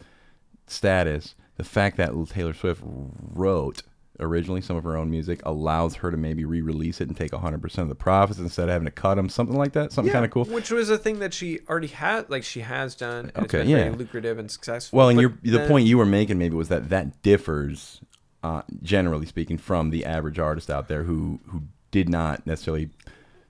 status, 0.67 1.35
the 1.57 1.63
fact 1.63 1.97
that 1.97 2.11
Taylor 2.29 2.53
Swift 2.53 2.81
wrote 2.83 3.83
originally 4.19 4.61
some 4.61 4.75
of 4.77 4.83
her 4.83 4.95
own 4.95 5.09
music 5.09 5.41
allows 5.43 5.95
her 5.95 6.09
to 6.11 6.17
maybe 6.17 6.45
re-release 6.45 7.01
it 7.01 7.07
and 7.07 7.17
take 7.17 7.31
100% 7.31 7.77
of 7.79 7.89
the 7.89 7.95
profits 7.95 8.39
instead 8.39 8.63
of 8.63 8.69
having 8.69 8.85
to 8.85 8.91
cut 8.91 9.15
them 9.15 9.27
something 9.29 9.57
like 9.57 9.73
that 9.73 9.91
something 9.91 10.11
kind 10.11 10.23
of 10.25 10.31
cool 10.31 10.45
Which 10.45 10.71
was 10.71 10.89
a 10.89 10.97
thing 10.97 11.19
that 11.19 11.33
she 11.33 11.59
already 11.69 11.87
had, 11.87 12.29
like 12.29 12.43
she 12.43 12.61
has 12.61 12.95
done. 12.95 13.31
Okay, 13.35 13.43
it's 13.43 13.51
been 13.51 13.67
yeah. 13.69 13.77
very 13.85 13.91
lucrative 13.95 14.37
and 14.39 14.49
successful. 14.49 14.97
well 14.97 15.09
and 15.09 15.19
your 15.19 15.37
the 15.43 15.51
then- 15.57 15.67
point 15.67 15.85
you 15.87 15.97
were 15.97 16.05
making 16.05 16.37
maybe 16.37 16.55
was 16.55 16.69
that 16.69 16.89
that 16.89 17.21
differs 17.21 18.01
uh, 18.43 18.61
generally 18.83 19.25
speaking 19.25 19.57
from 19.57 19.89
the 19.89 20.05
average 20.05 20.37
artist 20.39 20.69
out 20.69 20.87
there 20.87 21.03
who 21.03 21.39
who 21.47 21.63
did 21.91 22.07
not 22.09 22.45
necessarily 22.45 22.89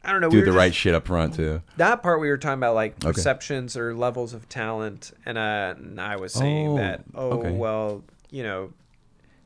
I 0.03 0.11
don't 0.11 0.21
know. 0.21 0.29
do 0.29 0.37
we 0.37 0.43
the 0.43 0.51
were 0.51 0.57
right 0.57 0.73
shit 0.73 0.93
up 0.95 1.07
front 1.07 1.33
too 1.35 1.61
That 1.77 2.01
part 2.03 2.19
we 2.21 2.29
were 2.29 2.37
talking 2.37 2.59
about, 2.59 2.75
like 2.75 2.93
Okay. 3.03 3.11
perceptions 3.11 3.75
or 3.75 3.93
levels 3.95 4.33
of 4.33 4.47
talent, 4.47 5.11
and, 5.25 5.37
uh, 5.37 5.73
and 5.77 5.99
I 5.99 6.15
was 6.17 6.31
saying 6.33 6.67
Oh, 6.69 6.77
that, 6.77 7.03
oh 7.15 7.29
okay. 7.39 7.51
well, 7.51 8.03
you 8.29 8.43
know, 8.43 8.71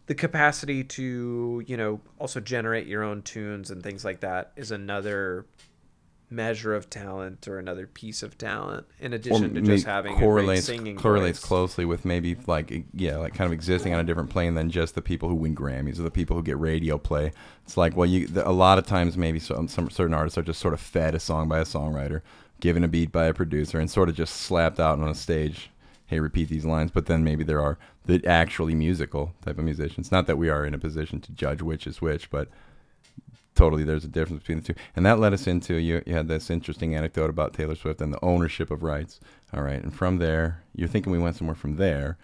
the 0.10 0.16
capacity 0.16 0.84
to 0.84 1.64
you 1.68 1.78
know 1.78 2.02
also 2.18 2.40
generate 2.40 2.88
your 2.88 3.04
own 3.04 3.22
tunes 3.22 3.70
and 3.70 3.84
things 3.84 4.04
like 4.04 4.22
that 4.22 4.52
is 4.56 4.72
another 4.72 5.46
measure 6.32 6.74
of 6.74 6.90
talent 6.90 7.48
or 7.48 7.60
another 7.60 7.86
piece 7.86 8.24
of 8.24 8.36
talent 8.36 8.88
in 9.00 9.14
addition 9.14 9.54
to 9.54 9.62
just 9.62 9.86
having 9.86 10.16
correlates 10.18 10.68
a 10.68 10.72
great 10.72 10.78
singing 10.80 10.98
correlates 10.98 11.40
voice. 11.40 11.48
closely 11.48 11.86
with 11.86 12.06
maybe 12.06 12.36
like 12.48 12.86
yeah 12.96 13.18
like 13.18 13.36
kind 13.36 13.46
of 13.46 13.52
existing 13.52 13.94
on 13.94 14.00
a 14.00 14.04
different 14.04 14.32
plane 14.32 14.56
than 14.56 14.72
just 14.72 14.96
the 14.96 15.02
people 15.02 15.30
who 15.30 15.36
win 15.36 15.56
Grammys 15.56 16.00
or 16.00 16.04
the 16.04 16.12
people 16.12 16.36
who 16.36 16.42
get 16.42 16.60
radio 16.60 16.98
play. 16.98 17.32
It's 17.66 17.78
like 17.78 17.96
well 17.96 18.08
you 18.08 18.26
the, 18.26 18.48
a 18.48 18.52
lot 18.52 18.80
of 18.80 18.88
times 18.88 19.16
maybe 19.16 19.40
some, 19.40 19.68
some 19.68 19.92
certain 19.92 20.16
artists 20.16 20.40
are 20.40 20.44
just 20.44 20.60
sort 20.60 20.74
of 20.74 20.80
fed 20.80 21.14
a 21.14 21.20
song 21.20 21.48
by 21.48 21.60
a 21.60 21.66
songwriter, 21.66 22.22
given 22.62 22.84
a 22.84 22.88
beat 22.88 23.12
by 23.12 23.26
a 23.26 23.34
producer, 23.34 23.80
and 23.80 23.92
sort 23.92 24.10
of 24.10 24.16
just 24.16 24.38
slapped 24.38 24.80
out 24.80 25.00
on 25.00 25.08
a 25.08 25.16
stage. 25.16 25.70
Hey, 26.10 26.20
repeat 26.20 26.50
these 26.50 26.66
lines, 26.66 26.90
but 26.90 27.06
then 27.06 27.24
maybe 27.24 27.44
there 27.44 27.62
are 27.62 27.78
the 28.06 28.26
actually 28.26 28.74
musical 28.74 29.34
type 29.46 29.60
of 29.60 29.64
musicians. 29.64 30.12
Not 30.12 30.26
that 30.26 30.40
we 30.40 30.50
are 30.50 30.66
in 30.66 30.74
a 30.74 30.80
position 30.80 31.22
to 31.22 31.32
judge 31.32 31.62
which 31.62 31.86
is 31.86 32.02
which, 32.02 32.32
but 32.32 32.48
totally 33.54 33.84
there's 33.84 34.06
a 34.06 34.08
difference 34.08 34.42
between 34.42 34.60
the 34.60 34.74
two. 34.74 34.80
And 34.96 35.06
that 35.06 35.20
led 35.20 35.34
us 35.34 35.46
into 35.46 35.76
you, 35.76 36.02
you 36.08 36.16
had 36.16 36.28
this 36.28 36.50
interesting 36.50 36.96
anecdote 36.96 37.30
about 37.30 37.54
taylor 37.54 37.76
swift 37.76 38.02
and 38.02 38.12
the 38.12 38.24
ownership 38.24 38.72
of 38.72 38.82
rights. 38.82 39.20
All 39.54 39.62
right 39.62 39.82
and 39.84 39.94
from 39.94 40.18
there 40.18 40.64
you're 40.74 40.88
thinking 40.88 41.12
we 41.12 41.20
went 41.20 41.36
somewhere 41.36 41.56
from 41.56 41.76
there. 41.76 42.18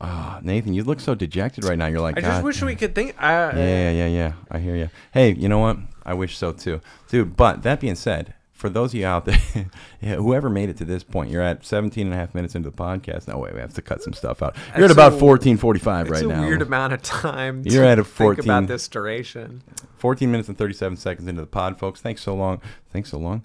Ah 0.00 0.38
nathan 0.42 0.72
you 0.74 0.84
look 0.84 1.00
so 1.00 1.16
dejected 1.16 1.64
right 1.64 1.78
now. 1.78 1.86
You're 1.86 2.00
like 2.00 2.16
I 2.16 2.20
just 2.20 2.44
wish 2.44 2.62
we 2.62 2.76
could 2.76 2.94
think. 2.94 3.16
Uh, 3.18 3.52
yeah 3.56 3.90
yeah 3.90 3.90
yeah. 3.90 4.06
Yeah 4.06 4.32
i 4.50 4.58
hear 4.60 4.76
you 4.76 4.90
hey 5.12 5.32
you 5.32 5.48
know 5.48 5.58
what? 5.58 5.78
I 6.04 6.14
wish 6.14 6.36
so 6.36 6.52
too. 6.52 6.80
Dude 7.08 7.36
but 7.36 7.62
that 7.62 7.80
being 7.80 7.96
said 7.96 8.34
for 8.60 8.68
those 8.68 8.90
of 8.92 9.00
you 9.00 9.06
out 9.06 9.24
there 9.24 9.38
yeah, 10.00 10.16
whoever 10.16 10.48
made 10.50 10.68
it 10.68 10.76
to 10.76 10.84
this 10.84 11.02
point 11.02 11.30
you're 11.30 11.42
at 11.42 11.64
17 11.64 12.06
and 12.06 12.14
a 12.14 12.16
half 12.16 12.34
minutes 12.34 12.54
into 12.54 12.70
the 12.70 12.76
podcast 12.76 13.26
no 13.26 13.38
wait 13.38 13.54
we 13.54 13.60
have 13.60 13.72
to 13.74 13.82
cut 13.82 14.02
some 14.02 14.12
stuff 14.12 14.42
out 14.42 14.54
you're 14.68 14.74
at 14.76 14.80
That's 14.80 14.92
about 14.92 15.12
a- 15.12 15.24
1445 15.24 16.06
It's 16.06 16.12
right 16.12 16.24
a 16.24 16.28
now 16.28 16.46
weird 16.46 16.62
amount 16.62 16.92
of 16.92 17.02
time. 17.02 17.62
You're 17.66 17.84
to 17.84 17.88
at 17.88 17.98
a 17.98 18.04
think 18.04 18.16
14 18.16 18.44
about 18.44 18.66
this 18.68 18.86
duration. 18.88 19.62
14 19.96 20.30
minutes 20.30 20.48
and 20.48 20.56
37 20.56 20.96
seconds 20.96 21.26
into 21.28 21.40
the 21.40 21.46
pod, 21.46 21.78
folks. 21.78 22.00
Thanks 22.00 22.22
so 22.22 22.34
long. 22.34 22.60
Thanks 22.90 23.10
so 23.10 23.18
long. 23.18 23.44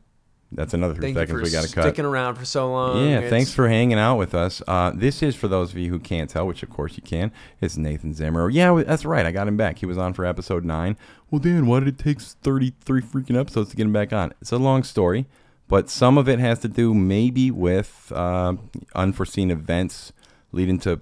That's 0.55 0.73
another 0.73 0.93
three 0.95 1.13
Thank 1.13 1.17
seconds 1.29 1.43
we 1.43 1.51
got 1.51 1.65
to 1.65 1.73
cut. 1.73 1.83
sticking 1.83 2.05
around 2.05 2.35
for 2.35 2.45
so 2.45 2.71
long. 2.71 2.97
Yeah, 2.97 3.17
It's- 3.17 3.29
thanks 3.29 3.53
for 3.53 3.67
hanging 3.67 3.99
out 3.99 4.17
with 4.17 4.33
us. 4.33 4.61
Uh, 4.67 4.91
this 4.95 5.21
is 5.21 5.35
for 5.35 5.47
those 5.47 5.71
of 5.71 5.77
you 5.77 5.89
who 5.89 5.99
can't 5.99 6.29
tell, 6.29 6.47
which 6.47 6.63
of 6.63 6.69
course 6.69 6.95
you 6.95 7.03
can. 7.03 7.31
It's 7.61 7.75
Nathan 7.77 8.13
Zimmer. 8.13 8.49
Yeah, 8.49 8.81
that's 8.85 9.05
right. 9.05 9.25
I 9.25 9.31
got 9.31 9.47
him 9.47 9.57
back. 9.57 9.79
He 9.79 9.85
was 9.85 9.97
on 9.97 10.13
for 10.13 10.25
episode 10.25 10.63
nine. 10.65 10.95
Well, 11.29 11.39
Dan, 11.39 11.65
why 11.67 11.79
did 11.81 11.89
it 11.89 11.97
take 11.99 12.21
33 12.21 13.01
freaking 13.01 13.39
episodes 13.39 13.71
to 13.71 13.75
get 13.75 13.83
him 13.85 13.93
back 13.93 14.13
on? 14.13 14.33
It's 14.41 14.51
a 14.51 14.57
long 14.57 14.83
story, 14.83 15.25
but 15.67 15.89
some 15.89 16.17
of 16.17 16.29
it 16.29 16.39
has 16.39 16.59
to 16.59 16.67
do 16.67 16.93
maybe 16.93 17.51
with 17.51 18.11
uh, 18.15 18.53
unforeseen 18.95 19.51
events 19.51 20.13
leading 20.51 20.79
to 20.79 21.01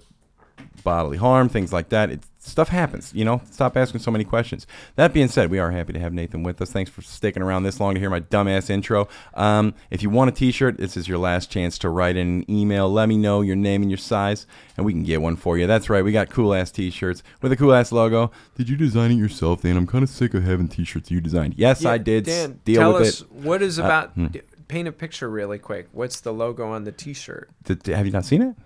bodily 0.82 1.16
harm, 1.18 1.48
things 1.48 1.72
like 1.72 1.88
that. 1.90 2.10
It, 2.10 2.20
stuff 2.46 2.68
happens, 2.68 3.10
you 3.14 3.24
know. 3.24 3.40
Stop 3.50 3.76
asking 3.76 4.00
so 4.00 4.10
many 4.10 4.22
questions. 4.24 4.66
That 4.96 5.12
being 5.14 5.28
said, 5.28 5.50
we 5.50 5.58
are 5.58 5.70
happy 5.70 5.92
to 5.94 5.98
have 5.98 6.12
Nathan 6.12 6.42
with 6.42 6.60
us. 6.60 6.70
Thanks 6.70 6.90
for 6.90 7.00
sticking 7.02 7.42
around 7.42 7.62
this 7.62 7.80
long 7.80 7.94
to 7.94 8.00
hear 8.00 8.10
my 8.10 8.20
dumbass 8.20 8.68
intro. 8.70 9.08
Um, 9.34 9.74
if 9.90 10.02
you 10.02 10.10
want 10.10 10.28
a 10.28 10.32
T-shirt, 10.32 10.76
this 10.76 10.96
is 10.96 11.08
your 11.08 11.18
last 11.18 11.50
chance 11.50 11.78
to 11.78 11.88
write 11.88 12.16
in 12.16 12.28
an 12.42 12.50
email. 12.50 12.88
Let 12.90 13.08
me 13.08 13.16
know 13.16 13.40
your 13.40 13.56
name 13.56 13.82
and 13.82 13.90
your 13.90 13.98
size, 13.98 14.46
and 14.76 14.84
we 14.84 14.92
can 14.92 15.02
get 15.04 15.22
one 15.22 15.36
for 15.36 15.56
you. 15.56 15.66
That's 15.66 15.88
right, 15.88 16.04
we 16.04 16.12
got 16.12 16.28
cool 16.30 16.52
ass 16.54 16.70
T-shirts 16.70 17.22
with 17.40 17.50
a 17.52 17.56
cool 17.56 17.72
ass 17.72 17.90
logo. 17.92 18.30
Did 18.56 18.68
you 18.68 18.76
design 18.76 19.10
it 19.10 19.14
yourself, 19.14 19.62
Dan? 19.62 19.76
I'm 19.76 19.86
kind 19.86 20.04
of 20.04 20.10
sick 20.10 20.34
of 20.34 20.44
having 20.44 20.68
T-shirts 20.68 21.10
you 21.10 21.20
designed. 21.20 21.54
Yes, 21.56 21.82
Yeah, 21.82 21.90
I 21.92 21.98
did. 21.98 22.24
Dan, 22.24 22.60
Deal 22.64 22.80
tell 22.80 22.92
with 22.94 23.02
us 23.02 23.20
it. 23.22 23.32
what 23.32 23.62
is 23.62 23.78
Uh, 23.80 23.84
about. 23.84 24.10
hmm. 24.12 24.26
Paint 24.66 24.88
a 24.88 24.92
picture 24.92 25.28
really 25.28 25.58
quick. 25.58 25.88
What's 25.92 26.20
the 26.20 26.32
logo 26.32 26.66
on 26.66 26.84
the 26.84 26.90
T-shirt? 26.92 27.50
Did- 27.64 27.82
did- 27.82 27.96
have 27.96 28.06
you 28.06 28.12
not 28.12 28.24
seen 28.24 28.40
it? 28.42 28.56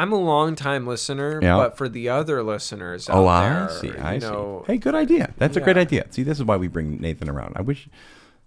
I'm 0.00 0.12
a 0.12 0.16
long 0.20 0.54
time 0.56 0.86
listener, 0.86 1.40
Yeah. 1.42 1.56
but 1.56 1.76
for 1.76 1.88
the 1.88 2.08
other 2.08 2.42
listeners, 2.42 3.08
out 3.10 3.16
Oh, 3.18 3.26
I 3.26 3.48
there, 3.48 3.68
see. 3.80 3.90
I 3.98 4.16
know, 4.18 4.64
see. 4.66 4.72
Hey, 4.72 4.78
good 4.78 4.94
idea. 4.94 5.34
That's 5.38 5.56
a 5.56 5.60
great 5.60 5.76
idea. 5.76 6.06
See, 6.10 6.22
this 6.22 6.38
is 6.38 6.44
why 6.44 6.56
we 6.56 6.68
bring 6.68 6.98
Nathan 7.00 7.28
around. 7.28 7.52
I 7.56 7.62
wish 7.62 7.88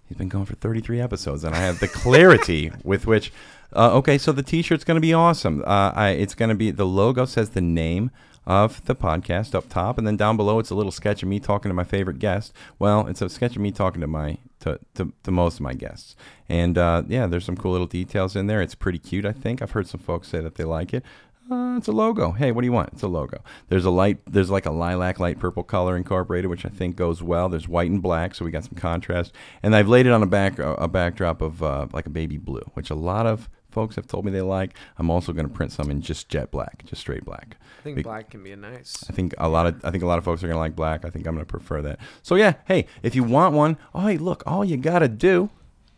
he's 0.08 0.18
been 0.18 0.30
going 0.30 0.46
for 0.46 0.56
33 0.56 1.00
episodes, 1.00 1.44
and 1.44 1.54
I 1.56 1.60
have 1.60 1.80
the 1.80 1.88
clarity 1.88 2.72
with 2.84 3.06
which. 3.06 3.32
Uh, 3.76 3.92
okay, 3.98 4.18
so 4.18 4.32
the 4.32 4.44
T-shirt's 4.44 4.84
going 4.84 4.96
to 4.98 5.02
be 5.02 5.14
awesome. 5.14 5.64
Uh, 5.66 5.92
I, 5.96 6.10
it's 6.10 6.36
going 6.36 6.50
to 6.50 6.56
be 6.56 6.70
the 6.72 6.86
logo 6.86 7.26
says 7.26 7.52
the 7.52 7.62
name 7.62 8.12
of 8.46 8.84
the 8.86 8.96
podcast 8.96 9.56
up 9.56 9.70
top, 9.70 9.98
and 9.98 10.06
then 10.06 10.18
down 10.18 10.36
below 10.38 10.60
it's 10.60 10.70
a 10.70 10.76
little 10.76 10.92
sketch 10.92 11.24
of 11.24 11.30
me 11.30 11.40
talking 11.40 11.70
to 11.70 11.74
my 11.74 11.84
favorite 11.86 12.20
guest. 12.20 12.52
Well, 12.78 13.08
it's 13.08 13.22
a 13.22 13.30
sketch 13.30 13.56
of 13.56 13.62
me 13.62 13.72
talking 13.72 14.02
to 14.02 14.08
my 14.08 14.38
to, 14.60 14.80
to, 14.96 15.12
to 15.24 15.32
most 15.32 15.56
of 15.56 15.62
my 15.62 15.74
guests, 15.74 16.16
and 16.50 16.78
uh, 16.78 17.04
yeah, 17.08 17.26
there's 17.26 17.46
some 17.46 17.56
cool 17.58 17.72
little 17.72 17.88
details 17.88 18.36
in 18.36 18.48
there. 18.48 18.62
It's 18.62 18.76
pretty 18.76 19.00
cute. 19.00 19.26
I 19.26 19.32
think 19.32 19.62
I've 19.62 19.72
heard 19.72 19.88
some 19.88 20.00
folks 20.02 20.28
say 20.28 20.40
that 20.42 20.56
they 20.56 20.64
like 20.66 20.94
it. 20.94 21.04
Uh, 21.52 21.76
it's 21.78 21.88
a 21.88 21.92
logo. 21.92 22.32
Hey, 22.32 22.52
what 22.52 22.62
do 22.62 22.66
you 22.68 22.72
want? 22.72 22.90
It's 22.94 23.04
a 23.04 23.08
logo. 23.08 23.44
There's 23.68 23.86
a 23.86 23.90
light. 23.90 24.20
There's 24.26 24.50
like 24.50 24.66
a 24.66 24.72
lilac 24.72 25.20
light 25.20 25.40
purple 25.40 25.64
color 25.64 25.98
incorporated, 25.98 26.50
which 26.50 26.66
I 26.66 26.70
think 26.70 26.96
goes 26.96 27.22
well. 27.22 27.50
There's 27.50 27.68
white 27.68 27.92
and 27.92 28.02
black, 28.02 28.34
so 28.34 28.46
we 28.46 28.52
got 28.52 28.64
some 28.64 28.76
contrast. 28.76 29.34
And 29.62 29.76
I've 29.76 29.90
laid 29.90 30.06
it 30.06 30.12
on 30.14 30.24
a 30.24 30.28
back 30.28 30.58
a 30.60 30.88
backdrop 30.88 31.42
of 31.42 31.62
uh, 31.62 31.88
like 31.92 32.06
a 32.06 32.10
baby 32.10 32.38
blue, 32.38 32.64
which 32.76 32.90
a 32.90 32.96
lot 32.96 33.26
of 33.26 33.50
folks 33.72 33.96
have 33.96 34.08
told 34.08 34.24
me 34.24 34.32
they 34.32 34.42
like. 34.42 34.78
I'm 34.98 35.10
also 35.10 35.34
going 35.34 35.48
to 35.48 35.54
print 35.54 35.72
some 35.72 35.90
in 35.92 36.02
just 36.02 36.30
jet 36.30 36.50
black, 36.52 36.86
just 36.86 37.02
straight 37.02 37.26
black. 37.26 37.58
I 37.80 37.84
think 37.84 37.98
Be- 37.98 38.04
black 38.04 38.30
can 38.30 38.44
be 38.44 38.52
a 38.52 38.56
nice. 38.56 39.04
I 39.10 39.14
think 39.14 39.34
a 39.38 39.50
lot 39.50 39.68
of 39.68 39.84
I 39.84 39.92
think 39.92 40.04
a 40.04 40.08
lot 40.08 40.18
of 40.18 40.24
folks 40.24 40.44
are 40.44 40.48
gonna 40.48 40.60
like 40.60 40.76
black. 40.76 41.04
I 41.04 41.10
think 41.10 41.28
I'm 41.28 41.36
gonna 41.36 41.46
prefer 41.46 41.82
that. 41.82 42.00
So 42.22 42.36
yeah, 42.36 42.54
hey, 42.66 42.86
if 43.02 43.16
you 43.16 43.24
want 43.26 43.54
one, 43.54 43.78
oh 43.94 44.08
hey, 44.08 44.18
look, 44.18 44.44
all 44.48 44.64
you 44.64 44.78
gotta 44.78 45.10
do, 45.10 45.50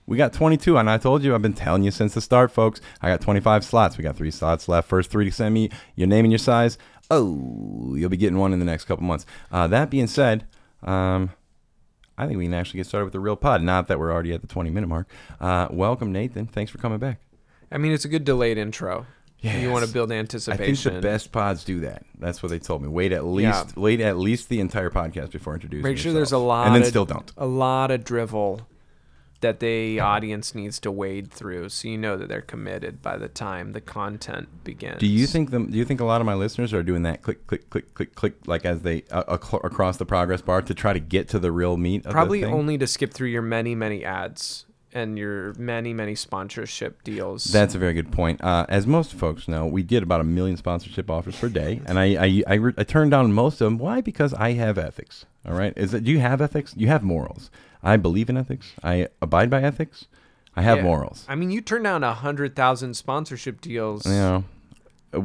we 0.08 0.18
got 0.18 0.34
22, 0.34 0.78
and 0.78 0.90
I 0.90 0.98
told 0.98 1.24
you 1.24 1.34
I've 1.34 1.42
been 1.42 1.54
telling 1.54 1.84
you 1.84 1.92
since 1.92 2.14
the 2.14 2.22
start, 2.22 2.52
folks. 2.52 2.80
I 3.02 3.10
got 3.10 3.22
25 3.22 3.64
slots. 3.64 3.98
We 3.98 4.04
got 4.04 4.16
three 4.16 4.32
slots 4.32 4.68
left. 4.68 4.88
First 4.88 5.10
three 5.10 5.26
to 5.26 5.32
send 5.32 5.54
me 5.54 5.70
your 5.96 6.08
name 6.08 6.26
and 6.26 6.32
your 6.32 6.40
size. 6.40 6.78
Oh, 7.10 7.94
you'll 7.96 8.10
be 8.10 8.18
getting 8.18 8.38
one 8.38 8.54
in 8.54 8.60
the 8.60 8.66
next 8.66 8.86
couple 8.86 9.04
months. 9.04 9.26
Uh, 9.52 9.68
that 9.68 9.90
being 9.90 10.08
said, 10.08 10.48
um, 10.84 11.32
I 12.18 12.28
think 12.28 12.38
we 12.38 12.46
can 12.46 12.54
actually 12.54 12.78
get 12.78 12.88
started 12.88 13.06
with 13.06 13.14
the 13.14 13.20
real 13.20 13.36
pod. 13.36 13.62
Not 13.62 13.88
that 13.88 14.00
we're 14.00 14.12
already 14.12 14.34
at 14.34 14.42
the 14.42 14.48
20 14.48 14.70
minute 14.70 14.88
mark. 14.88 15.10
Uh, 15.40 15.68
welcome, 15.72 16.12
Nathan. 16.12 16.46
Thanks 16.48 16.72
for 16.72 16.78
coming 16.78 17.00
back. 17.00 17.20
I 17.72 17.78
mean, 17.78 17.92
it's 17.92 18.06
a 18.06 18.10
good 18.10 18.24
delayed 18.24 18.58
intro. 18.58 19.06
You 19.42 19.72
want 19.72 19.86
to 19.86 19.92
build 19.92 20.12
anticipation. 20.12 20.92
I 20.92 20.94
think 20.94 21.02
the 21.04 21.08
best 21.08 21.32
pods 21.32 21.64
do 21.64 21.82
that. 21.82 22.04
That's 22.18 22.42
what 22.42 22.50
they 22.50 22.58
told 22.58 22.82
me. 22.82 22.88
Wait 22.88 23.12
at 23.12 23.26
least 23.26 23.78
wait 23.78 24.02
at 24.02 24.18
least 24.18 24.50
the 24.50 24.60
entire 24.60 24.90
podcast 24.90 25.32
before 25.32 25.54
introducing. 25.54 25.84
Make 25.84 26.00
sure 26.00 26.14
there's 26.14 26.32
a 26.32 26.36
yourself. 26.36 26.48
lot. 26.48 26.68
and 26.68 26.76
then 26.76 26.82
of, 26.82 26.88
still 26.88 27.06
don't. 27.06 27.32
A 27.38 27.46
lot 27.46 27.92
of 27.92 28.04
drivel 28.04 28.62
that 29.46 29.60
the 29.60 30.00
audience 30.00 30.56
needs 30.56 30.80
to 30.80 30.92
wade 30.92 31.32
through, 31.32 31.70
so 31.70 31.88
you 31.88 32.00
know 32.00 32.18
that 32.18 32.28
they're 32.28 32.42
committed 32.42 33.00
by 33.04 33.16
the 33.16 33.28
time 33.28 33.74
the 33.74 33.82
content 33.82 34.50
begins. 34.64 35.00
Do 35.00 35.06
you 35.06 35.28
think 35.28 35.52
them? 35.52 35.70
Do 35.70 35.78
you 35.78 35.86
think 35.86 36.00
a 36.00 36.06
lot 36.06 36.20
of 36.20 36.26
my 36.26 36.34
listeners 36.34 36.74
are 36.74 36.82
doing 36.82 37.04
that 37.04 37.22
click, 37.22 37.46
click, 37.46 37.70
click, 37.70 37.94
click, 37.94 38.16
click, 38.16 38.34
like 38.48 38.66
as 38.66 38.82
they 38.82 39.04
uh, 39.12 39.24
ac- 39.30 39.60
across 39.64 39.98
the 39.98 40.06
progress 40.06 40.42
bar 40.42 40.64
to 40.64 40.74
try 40.74 40.94
to 40.94 41.00
get 41.00 41.30
to 41.30 41.38
the 41.38 41.52
real 41.52 41.78
meat? 41.78 42.08
Of 42.08 42.12
Probably 42.12 42.40
the 42.42 42.48
thing? 42.48 42.56
only 42.56 42.78
to 42.80 42.88
skip 42.88 43.14
through 43.14 43.28
your 43.30 43.44
many, 43.44 43.76
many 43.76 44.04
ads 44.04 44.66
and 44.92 45.16
your 45.16 45.54
many, 45.60 45.94
many 45.94 46.16
sponsorship 46.16 47.04
deals. 47.04 47.44
That's 47.44 47.76
a 47.76 47.78
very 47.78 47.94
good 47.94 48.12
point. 48.12 48.44
Uh, 48.44 48.66
as 48.68 48.88
most 48.88 49.14
folks 49.14 49.48
know, 49.48 49.68
we 49.68 49.84
get 49.84 50.02
about 50.02 50.22
a 50.22 50.24
million 50.24 50.58
sponsorship 50.58 51.12
offers 51.12 51.36
per 51.38 51.50
day, 51.50 51.82
and 51.86 52.00
I 52.00 52.06
I, 52.16 52.44
I, 52.48 52.54
re- 52.56 52.74
I 52.78 52.84
turn 52.84 53.12
down 53.12 53.32
most 53.32 53.62
of 53.62 53.66
them. 53.66 53.78
Why? 53.78 54.02
Because 54.02 54.34
I 54.34 54.54
have 54.54 54.80
ethics. 54.80 55.26
All 55.48 55.54
right. 55.54 55.74
Is 55.78 55.92
that 55.92 56.04
Do 56.04 56.12
you 56.12 56.20
have 56.20 56.42
ethics? 56.42 56.74
You 56.76 56.88
have 56.88 57.04
morals. 57.04 57.52
I 57.86 57.96
believe 57.98 58.30
in 58.30 58.36
ethics. 58.38 58.74
I 58.84 59.08
abide 59.22 59.50
by 59.50 59.62
ethics. 59.62 60.08
I 60.58 60.62
have 60.64 60.78
Yeah. 60.80 60.84
morals. 60.84 61.26
I 61.30 61.36
mean, 61.36 61.52
you 61.52 61.62
turned 61.62 61.84
down 61.86 62.04
a 62.04 62.14
hundred 62.14 62.56
thousand 62.56 62.96
sponsorship 62.96 63.62
deals. 63.62 64.06
You 64.06 64.12
know. 64.14 64.44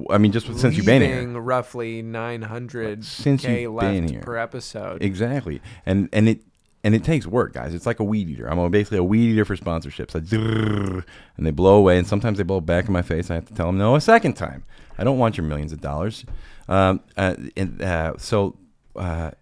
I 0.08 0.18
mean, 0.18 0.30
just 0.30 0.46
since 0.58 0.76
you've 0.76 0.86
been 0.86 1.02
here. 1.02 1.16
leaving 1.16 1.36
roughly 1.38 2.00
900 2.00 3.04
Since 3.04 3.42
k 3.44 3.62
you've 3.62 3.72
left 3.74 3.92
been 3.92 4.08
here. 4.08 4.20
per 4.20 4.36
episode. 4.36 5.02
Exactly, 5.02 5.60
and 5.84 6.08
and 6.12 6.28
it 6.28 6.42
and 6.84 6.94
it 6.94 7.02
takes 7.02 7.26
work, 7.26 7.52
guys. 7.54 7.74
It's 7.74 7.86
like 7.86 7.98
a 7.98 8.04
weed 8.04 8.28
eater. 8.28 8.46
I'm 8.48 8.58
a- 8.58 8.70
basically 8.70 8.98
a 8.98 9.02
weed 9.04 9.32
eater 9.32 9.44
for 9.44 9.56
sponsorships. 9.56 10.14
I 10.14 11.02
and 11.36 11.46
they 11.46 11.50
blow 11.50 11.76
away, 11.76 11.98
and 11.98 12.06
sometimes 12.06 12.38
they 12.38 12.44
blow 12.44 12.60
back 12.60 12.86
in 12.86 12.92
my 12.92 13.02
face. 13.02 13.30
I 13.30 13.34
have 13.34 13.46
to 13.46 13.54
tell 13.54 13.66
them 13.66 13.78
no 13.78 13.96
a 13.96 14.00
second 14.00 14.34
time. 14.34 14.64
I 14.98 15.02
don't 15.04 15.18
want 15.18 15.36
your 15.36 15.46
millions 15.46 15.72
of 15.72 15.80
dollars. 15.80 16.24
Um, 16.68 17.00
uh, 17.16 17.34
and 17.56 17.82
uh, 17.82 18.14
so, 18.18 18.56
uh, 18.94 19.32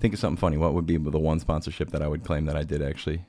think 0.00 0.14
of 0.14 0.20
something 0.20 0.38
funny. 0.38 0.56
What 0.56 0.72
would 0.74 0.86
be 0.86 0.96
the 0.96 1.18
one 1.18 1.38
sponsorship 1.40 1.90
that 1.90 2.00
I 2.02 2.08
would 2.08 2.24
claim 2.24 2.46
that 2.46 2.56
I 2.56 2.62
did 2.64 2.82
actually? 2.82 3.24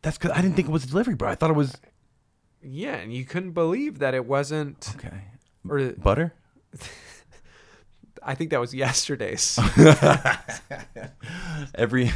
That's 0.03 0.17
because 0.19 0.31
I 0.31 0.41
didn't 0.41 0.55
think 0.57 0.69
it 0.69 0.73
was 0.73 0.87
delivery, 0.87 1.15
bro. 1.15 1.29
I 1.31 1.35
thought 1.35 1.51
it 1.51 1.55
was 1.57 1.77
Yeah, 2.63 2.95
and 2.97 3.13
you 3.13 3.25
couldn't 3.25 3.53
believe 3.53 3.99
that 3.99 4.15
it 4.15 4.25
wasn't. 4.27 4.93
okay. 4.97 5.23
Or 5.69 5.93
Butter. 5.93 6.35
I 8.23 8.35
think 8.35 8.51
that 8.51 8.61
was 8.61 8.75
yesterday's. 8.75 9.59
Every 11.75 12.11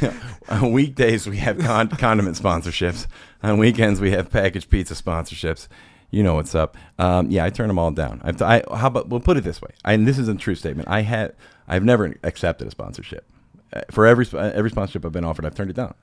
on 0.49 0.71
weekdays 0.71 1.27
we 1.27 1.37
have 1.37 1.59
con- 1.59 1.89
condiment 1.89 2.37
sponsorships. 2.37 3.07
On 3.41 3.57
weekends 3.57 3.99
we 4.01 4.11
have 4.11 4.29
packaged 4.31 4.69
pizza 4.69 4.93
sponsorships. 4.93 5.67
You 6.11 6.23
know 6.23 6.35
what's 6.35 6.53
up. 6.55 6.77
Um, 6.99 7.29
yeah, 7.31 7.43
I 7.45 7.49
turn 7.49 7.67
them 7.67 7.79
all 7.79 7.91
down. 7.91 8.21
I've, 8.23 8.41
I 8.41 8.63
how 8.73 8.87
about 8.87 9.09
we'll 9.09 9.19
put 9.19 9.37
it 9.37 9.43
this 9.43 9.61
way. 9.61 9.69
I, 9.83 9.93
and 9.93 10.07
this 10.07 10.17
is 10.17 10.27
a 10.27 10.35
true 10.35 10.55
statement. 10.55 10.87
I 10.89 11.01
had 11.01 11.33
I've 11.67 11.83
never 11.83 12.15
accepted 12.23 12.67
a 12.67 12.71
sponsorship. 12.71 13.27
Uh, 13.73 13.81
For 13.91 14.05
every 14.05 14.25
every 14.33 14.69
sponsorship 14.69 15.05
I've 15.05 15.11
been 15.11 15.25
offered, 15.25 15.45
I've 15.45 15.55
turned 15.55 15.69
it 15.71 15.75
down. 15.75 15.93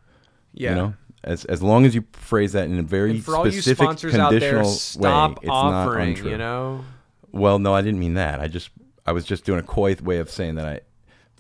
yeah. 0.52 0.70
You 0.70 0.76
know, 0.76 0.94
as 1.24 1.44
as 1.46 1.62
long 1.62 1.84
as 1.86 1.94
you 1.94 2.04
phrase 2.12 2.52
that 2.52 2.64
in 2.68 2.78
a 2.78 2.82
very 2.82 3.12
and 3.12 3.24
for 3.24 3.36
all 3.36 3.46
you 3.46 3.52
specific 3.52 3.84
sponsors 3.84 4.14
out 4.16 4.30
conditional 4.30 4.62
there, 4.64 4.72
stop 4.72 5.30
way, 5.30 5.36
it's 5.42 5.50
offering. 5.50 5.98
not 5.98 6.08
untrue. 6.18 6.30
You 6.30 6.38
know. 6.38 6.84
Well, 7.32 7.60
no, 7.60 7.72
I 7.74 7.80
didn't 7.82 8.00
mean 8.00 8.14
that. 8.14 8.40
I 8.40 8.48
just 8.48 8.70
I 9.06 9.12
was 9.12 9.24
just 9.24 9.44
doing 9.44 9.58
a 9.60 9.62
coy 9.62 9.96
way 10.02 10.18
of 10.18 10.30
saying 10.30 10.54
that 10.56 10.66
I. 10.66 10.80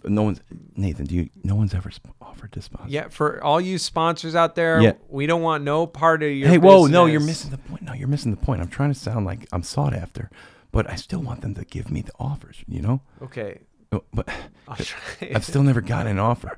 No 0.04 0.22
one's 0.22 0.40
Nathan. 0.76 1.04
Do 1.04 1.14
you? 1.14 1.28
No 1.44 1.54
one's 1.56 1.74
ever 1.74 1.90
offered 2.22 2.52
to 2.52 2.62
sponsor. 2.62 2.88
Yeah, 2.90 3.08
for 3.08 3.42
all 3.44 3.60
you 3.60 3.76
sponsors 3.76 4.34
out 4.34 4.54
there, 4.54 4.80
Yeah. 4.80 4.92
we 5.10 5.26
don't 5.26 5.42
want 5.42 5.62
no 5.62 5.86
part 5.86 6.22
of 6.22 6.30
your. 6.30 6.48
Hey, 6.48 6.56
whoa! 6.58 6.86
No, 6.86 7.04
you're 7.04 7.20
missing 7.20 7.50
the 7.50 7.58
point. 7.58 7.82
No, 7.82 7.92
you're 7.92 8.08
missing 8.08 8.30
the 8.30 8.38
point. 8.38 8.62
I'm 8.62 8.68
trying 8.68 8.92
to 8.92 8.98
sound 8.98 9.26
like 9.26 9.46
I'm 9.52 9.62
sought 9.62 9.92
after, 9.92 10.30
but 10.72 10.88
I 10.88 10.94
still 10.94 11.20
want 11.20 11.42
them 11.42 11.54
to 11.54 11.64
give 11.66 11.90
me 11.90 12.00
the 12.00 12.12
offers. 12.18 12.64
You 12.66 12.80
know, 12.80 13.02
Okay, 13.20 13.58
Oh, 13.92 14.02
but 14.14 14.26
I've 14.68 15.44
still 15.44 15.62
never 15.62 15.82
gotten 15.82 16.12
an 16.12 16.18
offer. 16.18 16.56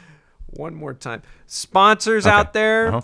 one 0.50 0.74
more 0.76 0.94
time. 0.94 1.22
Sponsors 1.48 2.26
Okay. 2.28 2.32
out 2.36 2.52
there, 2.52 2.88
Uh-huh. 2.94 3.00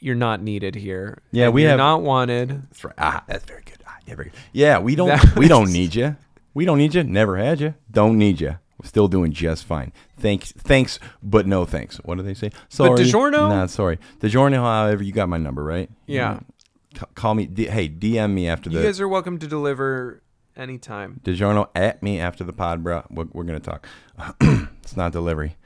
you're 0.00 0.14
not 0.14 0.42
needed 0.42 0.74
here. 0.74 1.22
Yeah, 1.32 1.48
we 1.48 1.62
you're 1.62 1.70
have- 1.70 1.78
not 1.78 2.02
wanted. 2.02 2.62
That's 2.68 2.84
right. 2.84 2.94
Ah, 2.98 3.24
that's 3.26 3.44
very 3.46 3.62
Ah, 4.06 4.10
yeah, 4.10 4.14
very 4.14 4.30
good. 4.30 4.38
Yeah, 4.52 4.78
we 4.78 4.94
don't. 4.94 5.08
That 5.08 5.36
we 5.36 5.48
don't 5.48 5.72
need 5.72 5.94
you. 5.94 6.16
We 6.54 6.64
don't 6.64 6.78
need 6.78 6.94
you. 6.94 7.04
Never 7.04 7.36
had 7.36 7.60
you. 7.60 7.74
Don't 7.90 8.16
need 8.18 8.40
you. 8.40 8.58
We're 8.78 8.88
still 8.88 9.08
doing 9.08 9.32
just 9.32 9.64
fine. 9.64 9.92
Thanks, 10.18 10.52
thanks, 10.52 10.98
but 11.22 11.46
no 11.46 11.64
thanks. 11.64 11.96
What 11.98 12.16
do 12.16 12.22
they 12.22 12.34
say? 12.34 12.50
Sorry. 12.68 12.98
DiGiorno? 12.98 13.48
Nah, 13.48 13.66
sorry. 13.66 13.98
DiGiorno. 14.20 14.56
However, 14.56 15.02
you 15.02 15.12
got 15.12 15.28
my 15.28 15.38
number, 15.38 15.64
right? 15.64 15.90
Yeah. 16.06 16.40
C- 16.94 17.02
call 17.14 17.34
me. 17.34 17.46
D- 17.46 17.66
hey, 17.66 17.88
DM 17.88 18.32
me 18.32 18.48
after 18.48 18.68
the. 18.70 18.76
You 18.78 18.82
guys 18.84 19.00
are 19.00 19.08
welcome 19.08 19.38
to 19.38 19.46
deliver 19.46 20.22
anytime. 20.56 21.20
DiGiorno 21.24 21.68
at 21.74 22.02
me 22.02 22.20
after 22.20 22.44
the 22.44 22.52
pod, 22.52 22.82
bro. 22.84 23.04
We're, 23.10 23.26
we're 23.32 23.44
gonna 23.44 23.60
talk. 23.60 23.86
it's 24.40 24.96
not 24.96 25.12
delivery. 25.12 25.56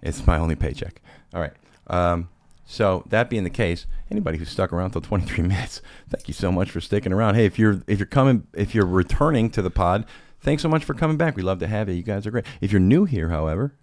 It's 0.00 0.26
my 0.26 0.38
only 0.38 0.54
paycheck. 0.56 1.00
All 1.34 1.40
right. 1.40 1.52
Um, 1.88 2.28
so 2.72 3.04
that 3.10 3.28
being 3.28 3.44
the 3.44 3.50
case, 3.50 3.86
anybody 4.10 4.38
who 4.38 4.46
stuck 4.46 4.72
around 4.72 4.92
till 4.92 5.02
23 5.02 5.44
minutes, 5.46 5.82
thank 6.08 6.26
you 6.26 6.32
so 6.32 6.50
much 6.50 6.70
for 6.70 6.80
sticking 6.80 7.12
around. 7.12 7.34
Hey, 7.34 7.44
if 7.44 7.58
you're 7.58 7.82
if 7.86 7.98
you're 7.98 8.06
coming 8.06 8.46
if 8.54 8.74
you're 8.74 8.86
returning 8.86 9.50
to 9.50 9.60
the 9.60 9.70
pod, 9.70 10.06
thanks 10.40 10.62
so 10.62 10.70
much 10.70 10.82
for 10.82 10.94
coming 10.94 11.18
back. 11.18 11.36
We 11.36 11.42
love 11.42 11.58
to 11.58 11.66
have 11.66 11.90
you. 11.90 11.94
You 11.94 12.02
guys 12.02 12.26
are 12.26 12.30
great. 12.30 12.46
If 12.62 12.72
you're 12.72 12.80
new 12.80 13.04
here, 13.04 13.28
however, 13.28 13.74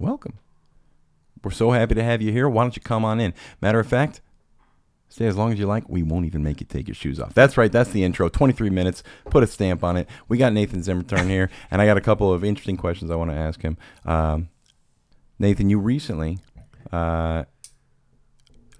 welcome. 0.00 0.40
We're 1.44 1.52
so 1.52 1.70
happy 1.70 1.94
to 1.94 2.02
have 2.02 2.20
you 2.20 2.32
here. 2.32 2.48
Why 2.48 2.64
don't 2.64 2.74
you 2.74 2.82
come 2.82 3.04
on 3.04 3.20
in? 3.20 3.32
Matter 3.60 3.78
of 3.78 3.86
fact, 3.86 4.20
Stay 5.08 5.26
as 5.26 5.36
long 5.36 5.52
as 5.52 5.58
you 5.58 5.66
like. 5.66 5.88
We 5.88 6.02
won't 6.02 6.24
even 6.24 6.42
make 6.42 6.58
you 6.60 6.66
take 6.66 6.88
your 6.88 6.94
shoes 6.94 7.20
off. 7.20 7.34
That's 7.34 7.58
right. 7.58 7.70
That's 7.70 7.90
the 7.90 8.02
intro. 8.02 8.30
23 8.30 8.70
minutes. 8.70 9.02
Put 9.26 9.44
a 9.44 9.46
stamp 9.46 9.84
on 9.84 9.98
it. 9.98 10.08
We 10.26 10.38
got 10.38 10.54
Nathan 10.54 10.80
Zimmerturn 10.80 11.28
here, 11.28 11.50
and 11.70 11.82
I 11.82 11.86
got 11.86 11.98
a 11.98 12.00
couple 12.00 12.32
of 12.32 12.42
interesting 12.42 12.78
questions 12.78 13.10
I 13.10 13.16
want 13.16 13.30
to 13.30 13.36
ask 13.36 13.60
him. 13.60 13.76
Um, 14.06 14.48
Nathan, 15.38 15.68
you 15.68 15.78
recently 15.78 16.38
uh, 16.90 17.44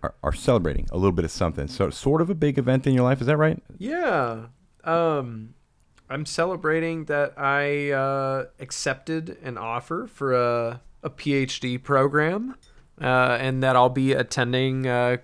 are, 0.03 0.15
are 0.23 0.33
celebrating 0.33 0.87
a 0.91 0.97
little 0.97 1.13
bit 1.13 1.25
of 1.25 1.31
something. 1.31 1.69
So, 1.69 1.91
sort 1.91 2.21
of 2.21 2.31
a 2.31 2.35
big 2.35 2.59
event 2.59 2.87
in 2.87 2.95
your 2.95 3.05
life. 3.05 3.21
Is 3.21 3.27
that 3.27 3.37
right? 3.37 3.63
Yeah. 3.79 4.47
Um, 4.85 5.55
I'm 6.11 6.27
celebrating 6.27 7.07
that 7.07 7.35
I 7.39 7.91
uh, 7.91 8.47
accepted 8.59 9.39
an 9.43 9.57
offer 9.57 10.07
for 10.07 10.35
a, 10.35 10.81
a 11.03 11.11
PhD 11.11 11.83
program, 11.83 12.57
uh, 13.01 13.39
and 13.41 13.63
that 13.63 13.77
I'll 13.77 13.89
be 13.89 14.13
attending. 14.13 14.87
Uh, 14.87 15.19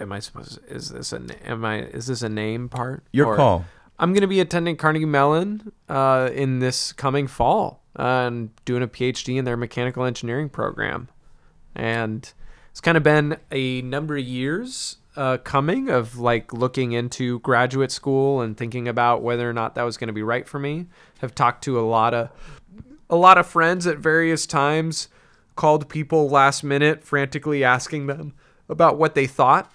am 0.00 0.12
I 0.12 0.18
supposed? 0.20 0.58
Is 0.68 0.90
this 0.90 1.12
a? 1.12 1.22
Am 1.48 1.64
I? 1.64 1.80
Is 1.82 2.06
this 2.06 2.22
a 2.22 2.28
name 2.28 2.68
part? 2.68 3.04
Your 3.12 3.28
Or- 3.28 3.36
call. 3.36 3.64
I'm 3.98 4.12
going 4.12 4.22
to 4.22 4.26
be 4.26 4.40
attending 4.40 4.74
Carnegie 4.76 5.04
Mellon 5.04 5.70
uh, 5.88 6.28
in 6.34 6.58
this 6.58 6.92
coming 6.92 7.28
fall 7.28 7.84
uh, 7.96 8.02
and 8.26 8.50
doing 8.64 8.82
a 8.82 8.88
PhD 8.88 9.36
in 9.38 9.44
their 9.44 9.56
mechanical 9.56 10.04
engineering 10.04 10.48
program. 10.48 11.08
And 11.76 12.32
it's 12.72 12.80
kind 12.80 12.96
of 12.96 13.04
been 13.04 13.36
a 13.52 13.80
number 13.82 14.16
of 14.16 14.24
years 14.24 14.96
uh, 15.14 15.36
coming 15.38 15.88
of 15.88 16.18
like 16.18 16.52
looking 16.52 16.92
into 16.92 17.38
graduate 17.40 17.92
school 17.92 18.40
and 18.40 18.56
thinking 18.56 18.88
about 18.88 19.22
whether 19.22 19.48
or 19.48 19.52
not 19.52 19.76
that 19.76 19.84
was 19.84 19.96
going 19.96 20.08
to 20.08 20.12
be 20.12 20.22
right 20.22 20.48
for 20.48 20.58
me. 20.58 20.86
Have 21.20 21.34
talked 21.34 21.62
to 21.64 21.78
a 21.78 21.82
lot 21.82 22.14
of 22.14 22.30
a 23.08 23.16
lot 23.16 23.38
of 23.38 23.46
friends 23.46 23.86
at 23.86 23.98
various 23.98 24.46
times, 24.46 25.08
called 25.54 25.88
people 25.88 26.28
last 26.28 26.64
minute, 26.64 27.04
frantically 27.04 27.62
asking 27.62 28.06
them 28.06 28.32
about 28.68 28.98
what 28.98 29.14
they 29.14 29.26
thought 29.26 29.70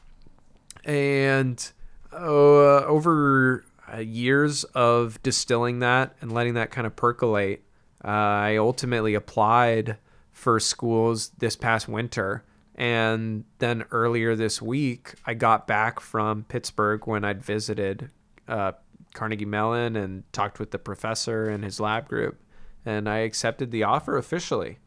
and 0.87 1.71
uh, 2.13 2.85
over 2.85 3.65
uh, 3.93 3.97
years 3.99 4.63
of 4.63 5.21
distilling 5.21 5.79
that 5.79 6.15
and 6.21 6.31
letting 6.31 6.55
that 6.55 6.71
kind 6.71 6.87
of 6.87 6.95
percolate, 6.95 7.63
uh, 8.03 8.07
I 8.07 8.57
ultimately 8.57 9.13
applied 9.13 9.97
for 10.31 10.59
schools 10.59 11.29
this 11.37 11.55
past 11.55 11.87
winter. 11.87 12.43
And 12.77 13.45
then 13.57 13.85
earlier 13.91 14.35
this 14.35 14.61
week, 14.61 15.15
I 15.25 15.33
got 15.33 15.65
back 15.65 15.99
from 15.99 16.43
Pittsburgh 16.43 17.07
when 17.07 17.25
I'd 17.25 17.43
visited 17.43 18.11
uh, 18.47 18.73
Carnegie 19.13 19.45
Mellon 19.45 19.95
and 19.95 20.31
talked 20.31 20.59
with 20.59 20.71
the 20.71 20.77
professor 20.77 21.49
and 21.49 21.63
his 21.63 21.79
lab 21.79 22.07
group. 22.07 22.39
And 22.85 23.09
I 23.09 23.17
accepted 23.19 23.71
the 23.71 23.83
offer 23.83 24.15
officially. 24.15 24.77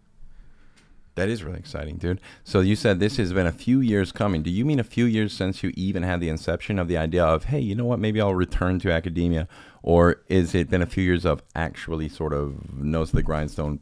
That 1.16 1.28
is 1.28 1.42
really 1.42 1.58
exciting, 1.58 1.96
dude. 1.96 2.20
So 2.44 2.60
you 2.60 2.76
said 2.76 3.00
this 3.00 3.16
has 3.16 3.32
been 3.32 3.46
a 3.46 3.52
few 3.52 3.80
years 3.80 4.12
coming. 4.12 4.42
Do 4.42 4.50
you 4.50 4.64
mean 4.64 4.78
a 4.78 4.84
few 4.84 5.04
years 5.04 5.32
since 5.32 5.62
you 5.62 5.72
even 5.74 6.04
had 6.04 6.20
the 6.20 6.28
inception 6.28 6.78
of 6.78 6.86
the 6.86 6.96
idea 6.96 7.24
of, 7.24 7.44
hey, 7.44 7.58
you 7.58 7.74
know 7.74 7.84
what, 7.84 7.98
maybe 7.98 8.20
I'll 8.20 8.34
return 8.34 8.78
to 8.80 8.92
academia? 8.92 9.48
Or 9.82 10.22
is 10.28 10.54
it 10.54 10.70
been 10.70 10.80
a 10.80 10.86
few 10.86 11.02
years 11.02 11.26
of 11.26 11.42
actually 11.56 12.08
sort 12.08 12.32
of 12.32 12.72
nose 12.72 13.10
to 13.10 13.16
the 13.16 13.22
grindstone 13.22 13.80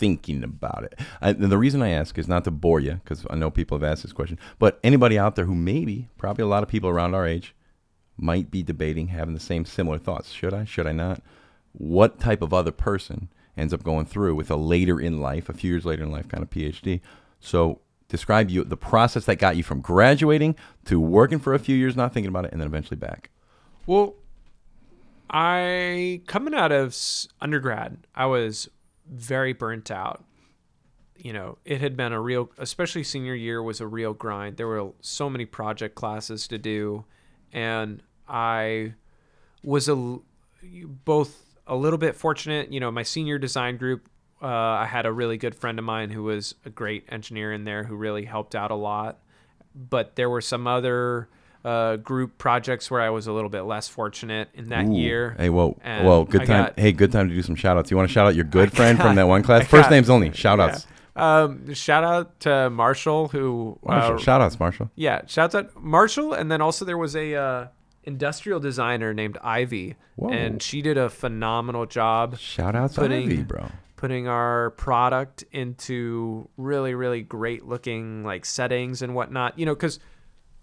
thinking 0.00 0.42
about 0.42 0.82
it? 0.84 0.98
I, 1.20 1.32
the 1.32 1.58
reason 1.58 1.82
I 1.82 1.90
ask 1.90 2.18
is 2.18 2.26
not 2.26 2.44
to 2.44 2.50
bore 2.50 2.80
you, 2.80 2.94
because 2.94 3.26
I 3.28 3.36
know 3.36 3.50
people 3.50 3.78
have 3.78 3.84
asked 3.84 4.02
this 4.02 4.14
question, 4.14 4.38
but 4.58 4.80
anybody 4.82 5.18
out 5.18 5.36
there 5.36 5.44
who 5.44 5.54
maybe, 5.54 6.08
probably 6.16 6.42
a 6.42 6.48
lot 6.48 6.62
of 6.62 6.70
people 6.70 6.88
around 6.88 7.14
our 7.14 7.26
age, 7.26 7.54
might 8.16 8.50
be 8.50 8.62
debating 8.62 9.08
having 9.08 9.34
the 9.34 9.40
same 9.40 9.64
similar 9.64 9.98
thoughts. 9.98 10.32
Should 10.32 10.54
I? 10.54 10.64
Should 10.64 10.86
I 10.86 10.92
not? 10.92 11.22
What 11.72 12.18
type 12.18 12.42
of 12.42 12.52
other 12.52 12.72
person 12.72 13.28
ends 13.56 13.74
up 13.74 13.82
going 13.82 14.06
through 14.06 14.34
with 14.34 14.50
a 14.50 14.56
later 14.56 14.98
in 14.98 15.20
life, 15.20 15.48
a 15.48 15.52
few 15.52 15.70
years 15.70 15.84
later 15.84 16.02
in 16.02 16.10
life 16.10 16.28
kind 16.28 16.42
of 16.42 16.50
PhD? 16.50 17.00
So 17.38 17.80
describe 18.08 18.50
you 18.50 18.64
the 18.64 18.76
process 18.76 19.26
that 19.26 19.36
got 19.36 19.56
you 19.56 19.62
from 19.62 19.80
graduating 19.80 20.56
to 20.86 20.98
working 20.98 21.38
for 21.38 21.54
a 21.54 21.58
few 21.58 21.76
years, 21.76 21.94
not 21.94 22.12
thinking 22.12 22.28
about 22.28 22.46
it, 22.46 22.52
and 22.52 22.60
then 22.60 22.68
eventually 22.68 22.96
back. 22.96 23.30
Well, 23.86 24.14
I 25.30 26.22
coming 26.26 26.54
out 26.54 26.72
of 26.72 26.96
undergrad, 27.40 27.98
I 28.14 28.26
was 28.26 28.68
very 29.10 29.52
burnt 29.52 29.90
out. 29.90 30.24
You 31.16 31.34
know, 31.34 31.58
it 31.64 31.80
had 31.82 31.96
been 31.96 32.12
a 32.12 32.20
real, 32.20 32.50
especially 32.56 33.04
senior 33.04 33.34
year 33.34 33.62
was 33.62 33.80
a 33.80 33.86
real 33.86 34.14
grind. 34.14 34.56
There 34.56 34.66
were 34.66 34.92
so 35.00 35.28
many 35.28 35.44
project 35.44 35.94
classes 35.94 36.48
to 36.48 36.56
do, 36.56 37.04
and 37.52 38.02
I 38.26 38.94
was 39.62 39.88
a 39.88 40.18
both 41.04 41.44
a 41.66 41.76
little 41.76 41.98
bit 41.98 42.16
fortunate. 42.16 42.72
You 42.72 42.80
know, 42.80 42.90
my 42.90 43.02
senior 43.02 43.38
design 43.38 43.76
group, 43.76 44.08
uh, 44.40 44.46
I 44.46 44.86
had 44.86 45.04
a 45.04 45.12
really 45.12 45.36
good 45.36 45.54
friend 45.54 45.78
of 45.78 45.84
mine 45.84 46.10
who 46.10 46.22
was 46.22 46.54
a 46.64 46.70
great 46.70 47.04
engineer 47.10 47.52
in 47.52 47.64
there 47.64 47.84
who 47.84 47.96
really 47.96 48.24
helped 48.24 48.54
out 48.54 48.70
a 48.70 48.76
lot. 48.76 49.18
But 49.74 50.16
there 50.16 50.30
were 50.30 50.40
some 50.40 50.66
other 50.66 51.28
uh, 51.64 51.96
group 51.96 52.38
projects 52.38 52.90
where 52.90 53.00
I 53.00 53.10
was 53.10 53.26
a 53.26 53.32
little 53.32 53.50
bit 53.50 53.62
less 53.62 53.88
fortunate 53.88 54.48
in 54.54 54.68
that 54.70 54.86
Ooh. 54.86 54.94
year. 54.96 55.34
Hey, 55.38 55.50
whoa, 55.50 55.78
And 55.82 56.06
whoa, 56.06 56.24
good 56.24 56.42
I 56.42 56.44
time. 56.46 56.64
got- 56.66 56.78
hey, 56.80 56.92
good 56.92 57.12
time 57.12 57.28
to 57.28 57.34
do 57.34 57.42
some 57.42 57.54
shout 57.54 57.76
outs. 57.76 57.90
You 57.90 57.96
want 57.96 58.08
to 58.08 58.12
shout 58.12 58.26
out 58.26 58.34
your 58.34 58.44
good 58.44 58.72
friend 58.72 58.96
got- 58.98 59.06
from 59.08 59.16
that 59.16 59.28
one 59.28 59.42
class? 59.42 59.62
I 59.62 59.64
First 59.64 59.84
got- 59.84 59.90
names 59.90 60.08
only. 60.10 60.32
Shout 60.32 60.58
outs. 60.60 60.86
Um, 61.16 61.74
shout 61.74 62.02
out 62.04 62.40
to 62.40 62.70
Marshall 62.70 63.28
who 63.28 63.78
Marshall. 63.84 64.14
uh, 64.14 64.18
shout 64.18 64.40
outs, 64.40 64.58
Marshall. 64.58 64.90
yeah, 64.94 65.22
shout 65.26 65.54
out 65.54 65.70
Marshall, 65.82 66.32
and 66.32 66.50
then 66.50 66.62
also 66.62 66.84
there 66.84 66.96
was 66.96 67.14
a 67.14 67.34
uh, 67.34 67.66
industrial 68.04 68.58
designer 68.60 69.12
named 69.12 69.36
Ivy, 69.42 69.96
Whoa. 70.16 70.30
and 70.30 70.62
she 70.62 70.80
did 70.80 70.96
a 70.96 71.10
phenomenal 71.10 71.84
job 71.84 72.38
Shout 72.38 72.74
outs, 72.74 72.96
Putting- 72.96 73.24
Ivy, 73.30 73.42
bro. 73.42 73.66
putting 73.96 74.28
our 74.28 74.70
product 74.70 75.44
into 75.52 76.48
really 76.56 76.94
really 76.94 77.20
great 77.22 77.66
looking 77.66 78.24
like 78.24 78.46
settings 78.46 79.02
and 79.02 79.14
whatnot. 79.14 79.58
You 79.58 79.66
know, 79.66 79.74
because 79.74 79.98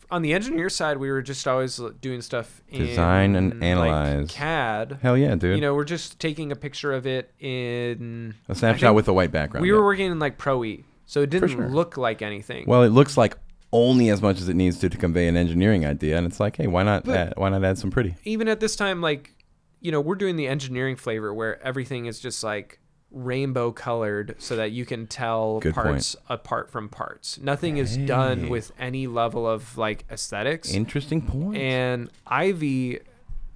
on 0.10 0.22
the 0.22 0.34
engineer 0.34 0.70
side, 0.70 0.98
we 0.98 1.10
were 1.12 1.22
just 1.22 1.48
always 1.48 1.80
doing 2.02 2.22
stuff 2.22 2.62
in 2.70 2.86
Design 2.86 3.36
and 3.36 3.54
like, 3.56 3.64
analyze. 3.64 4.32
CAD. 4.32 5.00
Hell 5.02 5.18
yeah, 5.18 5.36
dude. 5.36 5.56
You 5.56 5.62
know, 5.62 5.74
we're 5.74 5.84
just 5.84 6.20
taking 6.20 6.52
a 6.52 6.56
picture 6.56 6.94
of 6.94 7.06
it 7.06 7.34
in 7.40 8.36
a 8.48 8.56
snapshot 8.56 8.96
with 8.96 9.08
a 9.08 9.14
white 9.14 9.32
background. 9.32 9.62
We 9.62 9.70
yeah. 9.70 9.76
were 9.76 9.84
working 9.84 10.12
in 10.12 10.20
like 10.20 10.38
Pro 10.38 10.64
E, 10.64 10.86
so 11.06 11.22
it 11.22 11.30
didn't 11.30 11.50
sure. 11.50 11.70
look 11.70 11.98
like 11.98 12.22
anything. 12.22 12.66
Well, 12.68 12.84
it 12.84 12.90
looks 12.90 13.18
like 13.18 13.38
only 13.74 14.10
as 14.10 14.22
much 14.22 14.40
as 14.40 14.48
it 14.48 14.56
needs 14.56 14.80
to 14.80 14.90
to 14.90 14.98
convey 14.98 15.28
an 15.28 15.36
engineering 15.36 15.86
idea, 15.86 16.18
and 16.18 16.26
it's 16.26 16.40
like, 16.40 16.56
hey, 16.56 16.68
why 16.68 16.84
not? 16.84 17.04
But- 17.04 17.18
add, 17.18 17.34
why 17.36 17.50
not 17.50 17.64
add 17.64 17.78
some 17.78 17.92
pretty? 17.92 18.16
even 18.24 18.48
at 18.48 18.60
this 18.60 18.76
time, 18.76 19.02
like, 19.02 19.36
you 19.82 19.92
know, 19.92 20.02
we're 20.02 20.16
doing 20.16 20.38
the 20.38 20.48
engineering 20.48 20.96
flavor 20.96 21.34
where 21.34 21.62
everything 21.62 22.06
is 22.06 22.20
just 22.20 22.44
like 22.44 22.80
rainbow 23.12 23.72
colored 23.72 24.36
so 24.38 24.56
that 24.58 24.72
you 24.72 24.86
can 24.86 25.08
tell 25.08 25.60
Good 25.60 25.74
point. 25.74 25.88
parts 25.88 26.16
apart 26.30 26.70
from 26.70 26.90
parts. 26.90 27.40
Nothing 27.40 27.78
is 27.78 27.96
done 27.98 28.50
with 28.50 28.72
any 28.78 29.08
level 29.08 29.48
of 29.48 29.78
like 29.78 30.04
aesthetics. 30.12 30.74
Interesting 30.74 31.22
point. 31.22 31.58
and 31.58 32.10
Ivy 32.28 33.00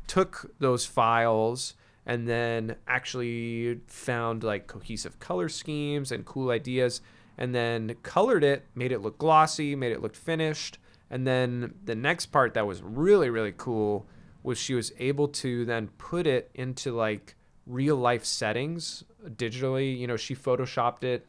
took 0.07 0.51
those 0.59 0.85
files 0.85 1.75
and 2.05 2.27
then 2.27 2.75
actually 2.87 3.79
found 3.87 4.43
like 4.43 4.67
cohesive 4.67 5.19
color 5.19 5.49
schemes 5.49 6.11
and 6.11 6.25
cool 6.25 6.49
ideas 6.49 7.01
and 7.37 7.53
then 7.55 7.95
colored 8.03 8.43
it, 8.43 8.65
made 8.75 8.91
it 8.91 8.99
look 8.99 9.17
glossy, 9.17 9.75
made 9.75 9.91
it 9.91 10.01
look 10.01 10.15
finished. 10.15 10.77
And 11.09 11.27
then 11.27 11.75
the 11.83 11.95
next 11.95 12.27
part 12.27 12.53
that 12.53 12.65
was 12.65 12.81
really, 12.81 13.29
really 13.29 13.53
cool 13.55 14.07
was 14.43 14.57
she 14.57 14.73
was 14.73 14.91
able 14.97 15.27
to 15.27 15.65
then 15.65 15.89
put 15.97 16.25
it 16.25 16.49
into 16.53 16.93
like 16.95 17.35
real 17.71 17.95
life 17.95 18.25
settings 18.25 19.03
digitally. 19.25 19.97
You 19.97 20.07
know, 20.07 20.17
she 20.17 20.35
photoshopped 20.35 21.03
it. 21.03 21.25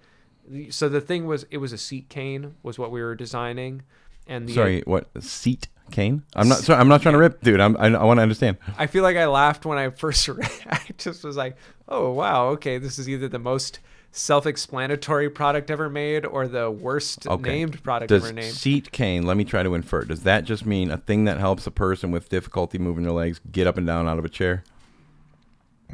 So 0.70 0.88
the 0.88 1.00
thing 1.00 1.26
was, 1.26 1.46
it 1.50 1.58
was 1.58 1.72
a 1.72 1.78
seat 1.78 2.08
cane, 2.08 2.54
was 2.62 2.78
what 2.78 2.90
we 2.90 3.00
were 3.02 3.14
designing. 3.14 3.82
And 4.26 4.48
the 4.48 4.54
Sorry, 4.54 4.82
what 4.86 5.08
seat 5.22 5.68
cane? 5.90 6.22
I'm 6.34 6.48
not. 6.48 6.58
Sorry, 6.58 6.78
I'm 6.78 6.88
not 6.88 7.02
trying 7.02 7.14
to 7.14 7.18
rip, 7.18 7.42
dude. 7.42 7.60
I'm, 7.60 7.76
I, 7.76 7.86
I 7.86 8.04
want 8.04 8.18
to 8.18 8.22
understand. 8.22 8.56
I 8.78 8.86
feel 8.86 9.02
like 9.02 9.16
I 9.16 9.26
laughed 9.26 9.66
when 9.66 9.78
I 9.78 9.90
first 10.04 10.28
read. 10.28 10.48
I 10.70 10.80
just 10.96 11.24
was 11.24 11.36
like, 11.36 11.56
"Oh 11.88 12.12
wow, 12.12 12.48
okay, 12.50 12.78
this 12.78 12.98
is 13.00 13.08
either 13.08 13.28
the 13.28 13.40
most 13.40 13.80
self-explanatory 14.12 15.28
product 15.30 15.70
ever 15.70 15.90
made 15.90 16.24
or 16.24 16.46
the 16.46 16.70
worst 16.70 17.26
Okay. 17.26 17.50
named 17.50 17.82
product 17.82 18.08
Does 18.10 18.24
ever 18.24 18.32
named." 18.32 18.54
seat 18.54 18.92
cane? 18.92 19.26
Let 19.26 19.36
me 19.36 19.44
try 19.44 19.62
to 19.62 19.74
infer. 19.74 20.04
Does 20.04 20.22
that 20.22 20.44
just 20.44 20.64
mean 20.64 20.90
a 20.90 20.96
thing 20.98 21.24
that 21.24 21.38
helps 21.38 21.66
a 21.66 21.70
person 21.70 22.10
with 22.10 22.28
difficulty 22.28 22.78
moving 22.78 23.04
their 23.04 23.12
legs 23.12 23.40
get 23.50 23.66
up 23.66 23.76
and 23.76 23.86
down 23.86 24.08
out 24.08 24.18
of 24.18 24.24
a 24.24 24.28
chair? 24.28 24.62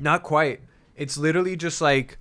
Not 0.01 0.23
quite. 0.23 0.61
It's 0.97 1.17
literally 1.19 1.57
just 1.57 1.81
like 1.81 2.19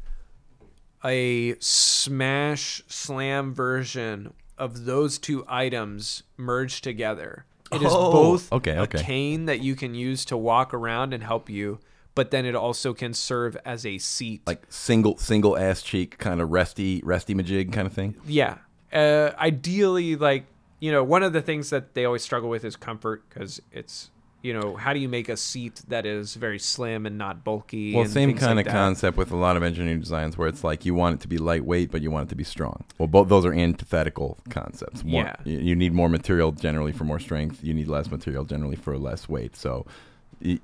a 1.03 1.55
smash 1.59 2.81
slam 2.87 3.53
version 3.53 4.33
of 4.57 4.85
those 4.85 5.17
two 5.17 5.45
items 5.47 6.23
merged 6.37 6.83
together. 6.83 7.45
It 7.71 7.81
is 7.83 7.91
Oh, 7.93 8.11
both 8.11 8.51
okay, 8.51 8.71
a 8.77 8.81
okay. 8.83 9.01
cane 9.03 9.45
that 9.45 9.59
you 9.61 9.75
can 9.75 9.93
use 9.93 10.25
to 10.25 10.37
walk 10.37 10.73
around 10.73 11.13
and 11.13 11.21
help 11.23 11.49
you, 11.49 11.79
but 12.15 12.31
then 12.31 12.45
it 12.45 12.55
also 12.55 12.93
can 12.93 13.13
serve 13.13 13.57
as 13.65 13.85
a 13.85 13.97
seat. 13.97 14.41
Like 14.47 14.63
single 14.69 15.17
single 15.17 15.57
ass 15.57 15.81
cheek 15.81 16.17
kind 16.17 16.41
of 16.41 16.49
resty 16.49 17.01
resty 17.03 17.35
majig 17.35 17.71
kind 17.73 17.85
of 17.85 17.93
thing. 17.93 18.15
yeah 18.25 18.57
uh, 18.93 19.31
ideally 19.37 20.15
like 20.15 20.45
you 20.79 20.91
know 20.93 21.03
one 21.03 21.21
of 21.23 21.33
the 21.33 21.41
things 21.41 21.69
that 21.71 21.93
they 21.93 22.05
always 22.05 22.23
struggle 22.23 22.49
with 22.49 22.63
is 22.63 22.75
comfort 22.77 23.23
because 23.29 23.61
it's 23.71 24.09
you 24.47 24.53
know 24.57 24.75
how 24.83 24.91
do 24.95 24.99
you 24.99 25.09
make 25.17 25.27
a 25.29 25.37
seat 25.37 25.75
that 25.93 26.05
is 26.05 26.35
very 26.45 26.59
slim 26.73 27.05
and 27.07 27.15
not 27.25 27.35
bulky 27.43 27.93
Well, 27.95 28.05
same 28.05 28.33
kind 28.35 28.55
like 28.57 28.65
of 28.67 28.71
that. 28.73 28.77
concept 28.79 29.15
with 29.17 29.31
a 29.31 29.35
lot 29.35 29.57
of 29.57 29.63
engineering 29.63 29.99
designs 29.99 30.37
where 30.37 30.47
it's 30.47 30.63
like 30.63 30.85
you 30.87 30.93
want 31.01 31.15
it 31.15 31.21
to 31.25 31.27
be 31.27 31.37
lightweight, 31.37 31.91
but 31.91 32.01
you 32.03 32.09
want 32.15 32.27
it 32.27 32.29
to 32.29 32.35
be 32.35 32.43
strong. 32.55 32.77
Well, 32.97 33.07
both 33.07 33.27
those 33.29 33.45
are 33.45 33.53
antithetical 33.53 34.37
concepts. 34.49 35.03
More, 35.03 35.23
Yeah. 35.23 35.35
You, 35.43 35.59
you 35.59 35.75
need 35.75 35.93
more 35.93 36.09
material 36.09 36.51
generally 36.53 36.93
for 36.93 37.03
more 37.03 37.19
strength. 37.19 37.63
You 37.63 37.73
need 37.73 37.87
less 37.87 38.09
material 38.09 38.43
generally 38.45 38.75
for 38.77 38.97
less 38.97 39.27
weight. 39.29 39.55
So, 39.55 39.85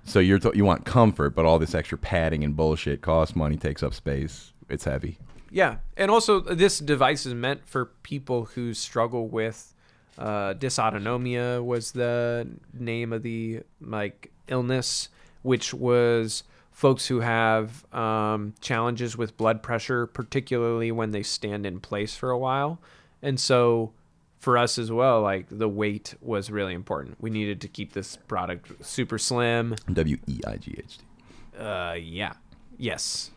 so 0.05 0.19
you're 0.19 0.39
t- 0.39 0.51
you 0.53 0.65
want 0.65 0.85
comfort, 0.85 1.31
but 1.35 1.45
all 1.45 1.59
this 1.59 1.73
extra 1.75 1.97
padding 1.97 2.43
and 2.43 2.55
bullshit 2.55 3.01
costs 3.01 3.35
money, 3.35 3.57
takes 3.57 3.83
up 3.83 3.93
space. 3.93 4.53
It's 4.69 4.85
heavy. 4.85 5.17
yeah 5.51 5.77
and 5.97 6.09
also 6.09 6.39
this 6.39 6.79
device 6.79 7.25
is 7.25 7.33
meant 7.33 7.61
for 7.67 7.85
people 8.01 8.45
who 8.55 8.73
struggle 8.73 9.27
with 9.27 9.72
uh, 10.17 10.53
dysautonomia 10.53 11.63
was 11.63 11.91
the 11.91 12.47
name 12.73 13.13
of 13.13 13.23
the 13.23 13.61
like 13.81 14.31
illness 14.47 15.09
which 15.41 15.73
was 15.73 16.43
folks 16.71 17.07
who 17.07 17.19
have 17.19 17.85
um, 17.93 18.53
challenges 18.61 19.17
with 19.17 19.37
blood 19.37 19.61
pressure 19.61 20.05
particularly 20.07 20.91
when 20.91 21.11
they 21.11 21.23
stand 21.23 21.65
in 21.65 21.79
place 21.79 22.15
for 22.15 22.29
a 22.31 22.37
while. 22.37 22.79
And 23.21 23.39
so 23.39 23.93
for 24.39 24.57
us 24.57 24.77
as 24.77 24.91
well 24.91 25.21
like 25.21 25.47
the 25.49 25.69
weight 25.69 26.15
was 26.21 26.49
really 26.49 26.73
important. 26.73 27.17
We 27.19 27.29
needed 27.29 27.61
to 27.61 27.67
keep 27.67 27.93
this 27.93 28.17
product 28.27 28.85
super 28.85 29.17
slim. 29.17 29.75
W 29.91 30.17
e 30.27 30.39
i 30.45 30.57
g 30.57 30.75
h 30.77 30.97
t. 30.97 31.59
uh 31.59 31.93
yeah. 31.93 32.33
Yes 32.77 33.31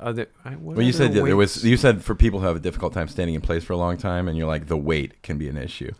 other, 0.00 0.26
I- 0.44 0.56
Well, 0.56 0.80
you 0.82 0.92
said 0.92 1.12
that 1.14 1.24
there 1.24 1.36
was. 1.36 1.64
You 1.64 1.76
said 1.76 2.02
for 2.02 2.14
people 2.14 2.40
who 2.40 2.46
have 2.46 2.56
a 2.56 2.60
difficult 2.60 2.92
time 2.92 3.08
standing 3.08 3.34
in 3.34 3.40
place 3.40 3.64
for 3.64 3.72
a 3.72 3.76
long 3.76 3.96
time, 3.96 4.28
and 4.28 4.36
you're 4.36 4.46
like 4.46 4.66
the 4.66 4.76
weight 4.76 5.22
can 5.22 5.38
be 5.38 5.48
an 5.48 5.56
issue, 5.56 5.92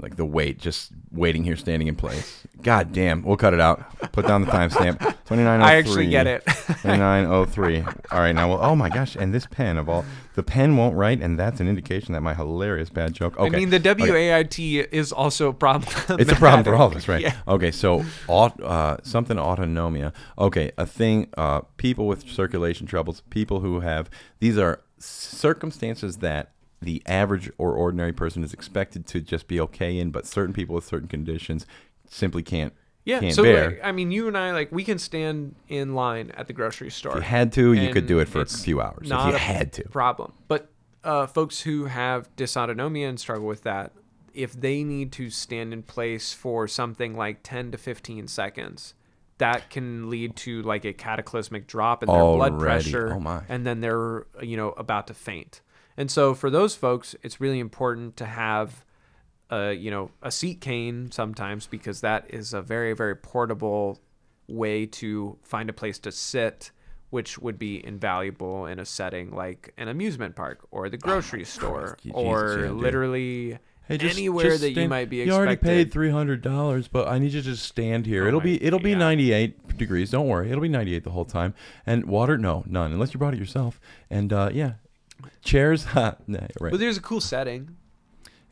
like 0.00 0.16
the 0.16 0.24
weight 0.24 0.58
just 0.58 0.90
waiting 1.12 1.44
here 1.44 1.56
standing 1.56 1.88
in 1.88 1.94
place. 1.94 2.46
God 2.62 2.92
damn, 2.92 3.22
we'll 3.22 3.36
cut 3.36 3.54
it 3.54 3.60
out. 3.60 3.84
Put 4.12 4.26
down 4.26 4.40
the 4.40 4.48
timestamp. 4.48 5.16
Twenty 5.24 5.42
nine. 5.44 5.62
I 5.62 5.76
actually 5.76 6.08
get 6.08 6.26
it. 6.26 6.44
Twenty 6.80 6.98
nine 6.98 7.26
oh 7.26 7.44
three. 7.44 7.80
All 8.10 8.18
right, 8.18 8.32
now. 8.32 8.48
Well, 8.48 8.58
oh 8.60 8.74
my 8.74 8.88
gosh, 8.88 9.16
and 9.16 9.32
this 9.32 9.46
pen 9.46 9.76
of 9.76 9.88
all, 9.88 10.04
the 10.34 10.42
pen 10.42 10.76
won't 10.76 10.96
write, 10.96 11.20
and 11.20 11.38
that's 11.38 11.60
an 11.60 11.68
indication 11.68 12.12
that 12.14 12.22
my 12.22 12.34
hilarious 12.34 12.90
bad 12.90 13.12
joke. 13.12 13.38
Okay. 13.38 13.54
I 13.54 13.58
mean, 13.58 13.70
the 13.70 13.76
okay. 13.76 14.10
WAIT 14.10 14.58
is 14.58 15.12
also 15.12 15.48
a 15.48 15.54
problem. 15.54 15.92
It's 16.18 16.32
a 16.32 16.36
problem 16.36 16.64
for 16.64 16.74
all 16.74 16.88
of 16.88 16.96
us, 16.96 17.06
right? 17.08 17.20
Yeah. 17.20 17.36
Okay, 17.46 17.70
so 17.70 18.04
aut- 18.28 18.60
uh, 18.62 18.96
something 19.02 19.36
autonomia. 19.36 20.12
Okay, 20.38 20.72
a 20.76 20.86
thing. 20.86 21.28
Uh, 21.36 21.60
people 21.76 22.06
with 22.06 22.28
circulation 22.28 22.86
troubles, 22.86 23.22
people 23.30 23.60
who 23.60 23.80
have 23.80 24.10
these 24.40 24.58
are 24.58 24.80
circumstances 24.98 26.18
that 26.18 26.52
the 26.80 27.02
average 27.06 27.50
or 27.58 27.72
ordinary 27.74 28.12
person 28.12 28.44
is 28.44 28.52
expected 28.52 29.06
to 29.06 29.20
just 29.20 29.48
be 29.48 29.58
okay 29.60 29.98
in, 29.98 30.10
but 30.10 30.26
certain 30.26 30.52
people 30.52 30.74
with 30.74 30.84
certain 30.84 31.08
conditions 31.08 31.66
simply 32.08 32.42
can't 32.42 32.72
Yeah. 33.04 33.20
can't 33.20 33.34
so, 33.34 33.42
bear. 33.42 33.70
like, 33.70 33.80
I 33.82 33.92
mean, 33.92 34.10
you 34.10 34.28
and 34.28 34.36
I, 34.36 34.52
like, 34.52 34.70
we 34.72 34.84
can 34.84 34.98
stand 34.98 35.54
in 35.68 35.94
line 35.94 36.30
at 36.36 36.46
the 36.46 36.52
grocery 36.52 36.90
store. 36.90 37.12
if 37.12 37.16
you 37.16 37.22
had 37.22 37.52
to, 37.54 37.72
you 37.72 37.92
could 37.92 38.06
do 38.06 38.18
it 38.18 38.28
for 38.28 38.40
a 38.42 38.46
few 38.46 38.80
hours. 38.80 39.02
If 39.02 39.08
not 39.08 39.28
you 39.30 39.34
a 39.34 39.38
had 39.38 39.72
to. 39.74 39.88
Problem. 39.88 40.32
But 40.48 40.70
uh, 41.02 41.26
folks 41.26 41.60
who 41.62 41.84
have 41.86 42.34
dysautonomia 42.36 43.08
and 43.08 43.20
struggle 43.20 43.46
with 43.46 43.62
that, 43.62 43.92
if 44.32 44.52
they 44.58 44.82
need 44.82 45.12
to 45.12 45.30
stand 45.30 45.72
in 45.72 45.82
place 45.82 46.32
for 46.32 46.66
something 46.66 47.16
like 47.16 47.40
10 47.42 47.70
to 47.72 47.78
15 47.78 48.26
seconds, 48.26 48.94
that 49.38 49.68
can 49.70 50.08
lead 50.10 50.34
to 50.36 50.62
like 50.62 50.84
a 50.84 50.92
cataclysmic 50.92 51.66
drop 51.66 52.02
in 52.02 52.08
their 52.08 52.18
blood 52.22 52.58
pressure, 52.58 53.12
Oh, 53.12 53.20
my. 53.20 53.42
and 53.48 53.66
then 53.66 53.80
they're 53.80 54.26
you 54.40 54.56
know 54.56 54.70
about 54.72 55.06
to 55.08 55.14
faint. 55.14 55.60
And 55.96 56.10
so 56.10 56.34
for 56.34 56.50
those 56.50 56.74
folks, 56.74 57.14
it's 57.22 57.40
really 57.40 57.60
important 57.60 58.16
to 58.18 58.26
have 58.26 58.84
uh, 59.52 59.68
you 59.68 59.90
know, 59.90 60.10
a 60.22 60.30
seat 60.30 60.60
cane 60.60 61.10
sometimes 61.12 61.66
because 61.66 62.00
that 62.00 62.24
is 62.30 62.54
a 62.54 62.62
very, 62.62 62.94
very 62.94 63.14
portable 63.14 64.00
way 64.48 64.86
to 64.86 65.36
find 65.42 65.68
a 65.70 65.72
place 65.72 65.98
to 66.00 66.10
sit, 66.10 66.70
which 67.10 67.38
would 67.38 67.58
be 67.58 67.84
invaluable 67.86 68.66
in 68.66 68.78
a 68.78 68.84
setting 68.84 69.30
like 69.30 69.72
an 69.76 69.86
amusement 69.88 70.34
park 70.34 70.66
or 70.70 70.88
the 70.88 70.96
grocery 70.96 71.44
store 71.44 71.96
Jesus, 72.02 72.16
or 72.16 72.60
yeah, 72.64 72.70
literally 72.70 73.58
Hey, 73.86 73.98
just- 73.98 74.16
anywhere 74.16 74.46
just 74.46 74.62
that 74.62 74.70
you 74.72 74.88
might 74.88 75.10
be 75.10 75.16
You 75.16 75.22
expected. 75.24 75.38
already 75.44 75.56
paid 75.84 75.92
three 75.92 76.10
hundred 76.10 76.40
dollars, 76.40 76.88
but 76.88 77.06
I 77.06 77.18
need 77.18 77.32
you 77.32 77.42
to 77.42 77.46
just 77.50 77.64
stand 77.66 78.06
here. 78.06 78.24
Oh 78.24 78.28
it'll 78.28 78.40
my- 78.40 78.44
be 78.44 78.64
it'll 78.64 78.78
be 78.80 78.90
yeah. 78.92 78.98
ninety 78.98 79.32
eight 79.32 79.76
degrees. 79.76 80.10
Don't 80.10 80.26
worry, 80.26 80.48
it'll 80.50 80.62
be 80.62 80.68
ninety 80.70 80.94
eight 80.94 81.04
the 81.04 81.10
whole 81.10 81.26
time. 81.26 81.52
And 81.86 82.06
water, 82.06 82.38
no, 82.38 82.64
none, 82.66 82.92
unless 82.92 83.12
you 83.12 83.18
brought 83.18 83.34
it 83.34 83.38
yourself. 83.40 83.78
And 84.08 84.32
uh, 84.32 84.50
yeah, 84.54 84.72
chairs, 85.42 85.84
ha, 85.84 86.16
nah, 86.26 86.40
right. 86.60 86.70
But 86.70 86.80
there's 86.80 86.96
a 86.96 87.02
cool 87.02 87.20
setting. 87.20 87.76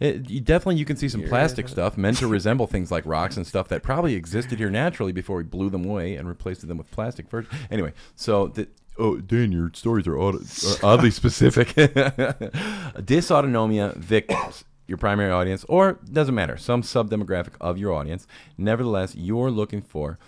It, 0.01 0.29
you 0.29 0.41
definitely 0.41 0.77
you 0.77 0.85
can 0.85 0.97
see 0.97 1.09
some 1.09 1.21
Here. 1.21 1.29
plastic 1.29 1.69
stuff 1.75 1.97
meant 1.97 2.19
to 2.19 2.27
resemble 2.27 2.67
things 2.67 2.91
like 2.91 3.07
rocks 3.07 3.37
and 3.37 3.47
stuff 3.47 3.69
that 3.69 3.85
probably 3.85 4.15
existed 4.15 4.59
here 4.59 4.71
naturally 4.71 5.13
before 5.13 5.37
we 5.37 5.45
blew 5.45 5.71
them 5.71 5.85
away 5.85 6.17
and 6.17 6.27
replaced 6.29 6.67
them 6.67 6.79
with 6.79 6.91
plastic 6.91 7.29
first. 7.29 7.49
Anyway, 7.71 7.93
so 8.17 8.49
the, 8.49 8.67
oh 8.99 9.19
Dan, 9.19 9.53
your 9.53 9.71
stories 9.75 10.09
are, 10.09 10.19
odd, 10.19 10.35
are 10.35 10.41
oddly 10.83 11.13
specific. 11.13 11.69
Dysautonomia 12.99 13.97
victims, 13.97 14.65
your 14.89 14.99
primary 14.99 15.31
audience, 15.31 15.65
or 15.69 16.01
doesn't 16.13 16.35
matter, 16.35 16.57
some 16.57 16.83
sub 16.83 17.09
demographic 17.09 17.53
of 17.61 17.79
your 17.79 17.93
audience. 17.93 18.27
Nevertheless, 18.59 19.15
you're 19.15 19.53
looking 19.53 19.83
for. 19.83 20.19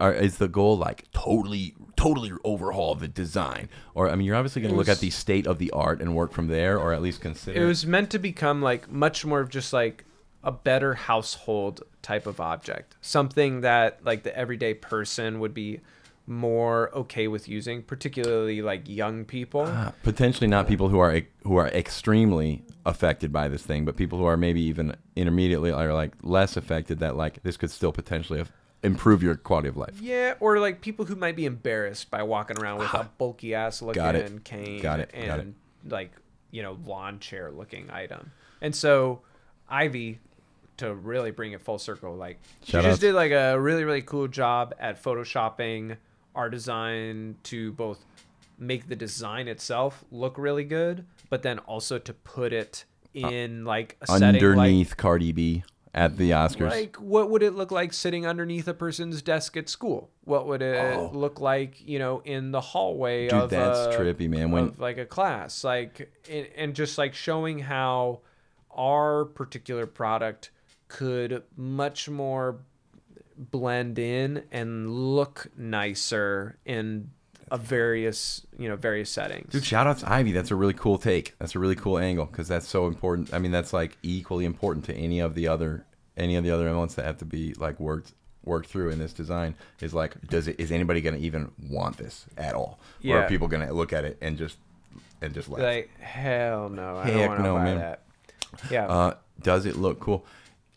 Are, 0.00 0.12
is 0.14 0.38
the 0.38 0.48
goal 0.48 0.78
like 0.78 1.10
totally, 1.12 1.74
totally 1.96 2.32
overhaul 2.42 2.94
the 2.94 3.06
design, 3.06 3.68
or 3.94 4.10
I 4.10 4.14
mean, 4.14 4.26
you're 4.26 4.36
obviously 4.36 4.62
going 4.62 4.72
to 4.72 4.78
look 4.78 4.88
at 4.88 5.00
the 5.00 5.10
state 5.10 5.46
of 5.46 5.58
the 5.58 5.70
art 5.72 6.00
and 6.00 6.16
work 6.16 6.32
from 6.32 6.46
there, 6.46 6.78
or 6.78 6.94
at 6.94 7.02
least 7.02 7.20
consider. 7.20 7.62
It 7.62 7.66
was 7.66 7.86
meant 7.86 8.10
to 8.10 8.18
become 8.18 8.62
like 8.62 8.90
much 8.90 9.26
more 9.26 9.40
of 9.40 9.50
just 9.50 9.72
like 9.72 10.04
a 10.42 10.50
better 10.50 10.94
household 10.94 11.82
type 12.00 12.26
of 12.26 12.40
object. 12.40 12.96
Something 13.02 13.60
that 13.60 14.04
like 14.04 14.22
the 14.22 14.34
everyday 14.36 14.72
person 14.72 15.38
would 15.40 15.52
be 15.52 15.80
more 16.26 16.90
okay 16.94 17.28
with 17.28 17.48
using, 17.48 17.82
particularly 17.82 18.62
like 18.62 18.88
young 18.88 19.24
people. 19.24 19.64
Ah, 19.66 19.92
potentially 20.02 20.46
not 20.46 20.66
people 20.66 20.88
who 20.88 20.98
are 20.98 21.20
who 21.42 21.56
are 21.56 21.68
extremely 21.68 22.62
affected 22.86 23.32
by 23.32 23.48
this 23.48 23.62
thing, 23.62 23.84
but 23.84 23.96
people 23.96 24.18
who 24.18 24.24
are 24.24 24.36
maybe 24.36 24.62
even 24.62 24.96
intermediately 25.16 25.72
or 25.72 25.92
like 25.92 26.12
less 26.22 26.56
affected 26.56 27.00
that 27.00 27.16
like 27.16 27.42
this 27.42 27.56
could 27.56 27.70
still 27.70 27.92
potentially 27.92 28.38
have, 28.38 28.52
improve 28.82 29.22
your 29.22 29.34
quality 29.36 29.68
of 29.68 29.76
life. 29.76 30.00
Yeah, 30.00 30.34
or 30.40 30.58
like 30.58 30.80
people 30.80 31.04
who 31.04 31.16
might 31.16 31.36
be 31.36 31.46
embarrassed 31.46 32.10
by 32.10 32.22
walking 32.22 32.58
around 32.58 32.78
with 32.78 32.88
uh-huh. 32.88 33.04
a 33.06 33.10
bulky 33.18 33.54
ass 33.54 33.82
looking 33.82 34.02
Got 34.02 34.16
it. 34.16 34.44
cane 34.44 34.80
Got 34.80 35.00
it. 35.00 35.10
and 35.12 35.26
Got 35.26 35.40
it. 35.40 35.46
like, 35.88 36.12
you 36.50 36.62
know, 36.62 36.78
lawn 36.84 37.18
chair 37.18 37.50
looking 37.50 37.90
item. 37.90 38.32
And 38.60 38.74
so 38.74 39.20
Ivy 39.68 40.18
to 40.78 40.94
really 40.94 41.30
bring 41.30 41.52
it 41.52 41.60
full 41.60 41.78
circle, 41.78 42.16
like 42.16 42.38
she 42.64 42.72
Shout 42.72 42.84
just 42.84 42.94
outs. 42.94 43.00
did 43.00 43.14
like 43.14 43.32
a 43.32 43.58
really, 43.60 43.84
really 43.84 44.02
cool 44.02 44.28
job 44.28 44.74
at 44.78 45.02
photoshopping 45.02 45.96
our 46.34 46.48
design 46.48 47.36
to 47.44 47.72
both 47.72 48.04
make 48.58 48.88
the 48.88 48.96
design 48.96 49.48
itself 49.48 50.04
look 50.10 50.38
really 50.38 50.64
good, 50.64 51.04
but 51.28 51.42
then 51.42 51.58
also 51.60 51.98
to 51.98 52.12
put 52.12 52.52
it 52.52 52.84
uh, 53.22 53.28
in 53.28 53.64
like 53.64 53.96
a 54.00 54.06
setting 54.06 54.34
like 54.34 54.42
Underneath 54.42 54.96
Cardi 54.96 55.32
B 55.32 55.64
at 55.92 56.16
the 56.16 56.30
Oscars. 56.30 56.70
like, 56.70 56.96
what 56.96 57.30
would 57.30 57.42
it 57.42 57.54
look 57.54 57.70
like 57.72 57.92
sitting 57.92 58.26
underneath 58.26 58.68
a 58.68 58.74
person's 58.74 59.22
desk 59.22 59.56
at 59.56 59.68
school? 59.68 60.10
What 60.24 60.46
would 60.46 60.62
it 60.62 60.94
Oh. 60.96 61.10
look 61.12 61.40
like, 61.40 61.80
you 61.86 61.98
know, 61.98 62.20
in 62.24 62.52
the 62.52 62.60
hallway 62.60 63.28
Dude, 63.28 63.40
of 63.40 63.50
that's 63.50 63.78
a, 63.94 63.98
trippy, 63.98 64.28
man. 64.28 64.50
When- 64.52 64.74
like 64.78 64.98
a 64.98 65.06
class, 65.06 65.64
like, 65.64 66.12
and, 66.30 66.46
and 66.56 66.74
just 66.74 66.96
like 66.98 67.14
showing 67.14 67.58
how 67.60 68.20
our 68.70 69.24
particular 69.24 69.86
product 69.86 70.50
could 70.88 71.42
much 71.56 72.08
more 72.08 72.60
blend 73.36 73.98
in 73.98 74.44
and 74.52 74.90
look 74.90 75.48
nicer 75.56 76.58
in 76.64 77.10
a 77.50 77.56
various, 77.58 78.46
you 78.58 78.68
know, 78.68 78.76
various 78.76 79.10
settings. 79.10 79.52
Dude, 79.52 79.64
shout 79.64 79.86
out 79.86 79.98
to 79.98 80.12
Ivy. 80.12 80.32
That's 80.32 80.50
a 80.50 80.56
really 80.56 80.74
cool 80.74 80.98
take. 80.98 81.34
That's 81.38 81.54
a 81.54 81.58
really 81.58 81.74
cool 81.76 81.98
angle 81.98 82.26
because 82.26 82.48
that's 82.48 82.68
so 82.68 82.86
important. 82.86 83.32
I 83.34 83.38
mean, 83.38 83.50
that's 83.50 83.72
like 83.72 83.96
equally 84.02 84.44
important 84.44 84.84
to 84.86 84.94
any 84.94 85.20
of 85.20 85.34
the 85.34 85.48
other 85.48 85.84
any 86.16 86.36
of 86.36 86.44
the 86.44 86.50
other 86.50 86.68
elements 86.68 86.94
that 86.96 87.04
have 87.04 87.18
to 87.18 87.24
be 87.24 87.54
like 87.54 87.80
worked 87.80 88.12
worked 88.44 88.68
through 88.68 88.90
in 88.90 88.98
this 88.98 89.12
design. 89.12 89.54
Is 89.80 89.92
like, 89.94 90.20
does 90.28 90.48
it 90.48 90.58
is 90.58 90.70
anybody 90.72 91.00
going 91.00 91.16
to 91.16 91.20
even 91.22 91.50
want 91.68 91.96
this 91.96 92.26
at 92.36 92.54
all? 92.54 92.78
Or 92.80 93.08
Yeah. 93.08 93.14
are 93.16 93.28
people 93.28 93.48
going 93.48 93.66
to 93.66 93.72
look 93.72 93.92
at 93.92 94.04
it 94.04 94.16
and 94.20 94.36
just 94.38 94.56
and 95.22 95.34
just 95.34 95.48
laugh? 95.48 95.60
like, 95.62 95.90
hell 96.00 96.68
no, 96.68 96.96
I 96.98 97.04
Heck 97.06 97.14
don't 97.14 97.28
want 97.28 97.38
to 97.38 97.42
no, 97.42 97.58
man. 97.58 97.78
that. 97.78 98.02
Yeah. 98.70 98.86
Uh, 98.86 99.14
does 99.42 99.66
it 99.66 99.76
look 99.76 100.00
cool? 100.00 100.24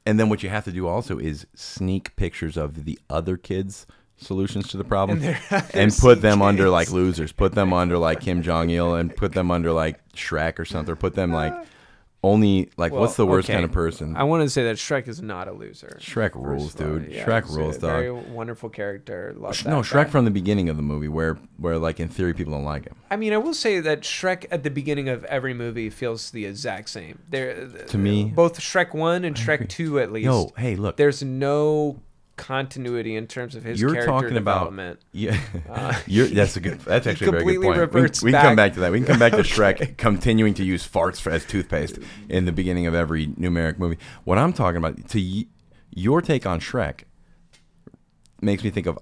And 0.06 0.20
then 0.20 0.28
what 0.30 0.44
you 0.44 0.50
have 0.50 0.66
to 0.66 0.72
do 0.72 0.88
also 0.88 1.18
is 1.18 1.48
sneak 1.56 2.16
pictures 2.18 2.58
of 2.58 2.84
the 2.86 3.00
other 3.10 3.38
kids' 3.38 3.88
solutions 4.18 4.70
to 4.70 4.78
the 4.78 4.84
problem 4.84 5.22
And 5.22 5.38
and, 5.74 5.92
their 5.92 6.00
put 6.00 6.22
them 6.22 6.42
under 6.42 6.70
like 6.70 6.92
losers. 6.92 7.32
Put 7.32 7.54
them 7.54 7.74
under 7.74 7.98
like 7.98 8.22
Kim 8.22 8.42
Jong 8.42 8.70
Il 8.70 8.96
and 8.96 9.16
put 9.16 9.34
them 9.34 9.52
under 9.52 9.72
like 9.72 10.00
Shrek 10.14 10.60
or 10.60 10.66
something. 10.66 10.94
Or 10.94 10.96
put 10.96 11.16
them 11.16 11.32
like 11.32 11.54
only 12.24 12.70
like 12.78 12.94
what's 12.94 13.18
the 13.18 13.26
worst 13.26 13.48
okay. 13.48 13.56
kind 13.56 13.66
of 13.66 13.72
person? 13.72 14.16
I 14.16 14.24
want 14.24 14.44
to 14.44 14.50
say 14.50 14.64
that 14.64 14.78
Shrek 14.78 15.08
is 15.10 15.22
not 15.22 15.50
a 15.50 15.52
loser. 15.52 15.98
Shrek 16.00 16.36
rules, 16.36 16.74
dude. 16.74 17.12
yeah, 17.12 17.26
Shrek 17.26 17.46
he's 17.46 17.58
rules, 17.58 17.78
a 17.78 17.82
dog. 17.82 17.90
Very 17.90 18.12
wonderful 18.12 18.70
character. 18.70 19.34
Love 19.38 19.62
that 19.62 19.70
no, 19.70 19.82
guy. 19.82 19.88
Shrek 19.88 20.10
from 20.10 20.24
the 20.24 20.32
beginning 20.32 20.70
of 20.70 20.78
the 20.78 20.84
movie, 20.84 21.10
where 21.10 21.38
where 21.58 21.78
like 21.78 22.00
in 22.00 22.08
theory 22.08 22.34
people 22.34 22.54
don't 22.54 22.64
like 22.64 22.86
him. 22.86 22.96
I 23.12 23.18
mean, 23.18 23.34
I 23.34 23.38
will 23.38 23.54
say 23.54 23.82
that 23.82 24.02
Shrek 24.02 24.46
at 24.52 24.64
the 24.64 24.72
beginning 24.72 25.10
of 25.10 25.26
every 25.26 25.54
movie 25.54 25.90
feels 25.90 26.32
the 26.32 26.46
exact 26.46 26.90
same. 26.90 27.20
There, 27.30 27.68
To 27.68 27.98
me- 27.98 28.32
both 28.34 28.58
Shrek 28.60 28.96
one 28.96 29.26
and 29.26 29.36
Shrek 29.36 29.68
two, 29.68 30.00
at 30.00 30.12
least. 30.12 30.26
Yo, 30.26 30.52
hey, 30.58 30.76
look, 30.76 30.96
there's 30.96 31.22
no 31.22 32.02
continuity 32.36 33.16
in 33.16 33.28
terms 33.28 33.56
of 33.56 33.64
his 33.64 33.80
you're 33.80 33.92
character 33.92 34.12
talking 34.12 34.38
about 34.38 34.74
yeah. 35.12 35.40
Uh, 35.70 35.94
you're, 36.08 36.28
that's 36.28 36.56
a 36.58 36.60
good. 36.60 36.80
That's 36.86 37.08
actually 37.08 37.28
a 37.28 37.32
very 37.32 37.44
good 37.44 37.62
point. 37.62 37.94
We, 37.94 38.02
we 38.02 38.32
can 38.32 38.42
come 38.42 38.56
back. 38.56 38.74
to 38.74 38.80
that. 38.82 38.92
We 38.92 39.00
can 39.00 39.08
come 39.08 39.20
back 39.20 39.34
to 39.34 39.38
Shrek 39.44 39.98
continuing 39.98 40.54
to 40.56 40.64
use 40.64 40.88
farts 40.88 41.20
for, 41.20 41.30
as 41.30 41.46
toothpaste 41.46 42.00
in 42.30 42.46
the 42.46 42.52
beginning 42.52 42.88
of 42.88 42.96
every 42.96 43.28
numeric 43.28 43.78
movie. 43.78 43.98
What 44.24 44.38
I'm 44.38 44.54
talking 44.54 44.78
about 44.78 45.08
to 45.10 45.20
y- 45.20 45.46
your 45.92 46.22
take 46.22 46.46
on 46.46 46.60
Shrek 46.60 47.04
makes 48.42 48.64
me 48.64 48.70
think 48.70 48.88
of 48.88 49.00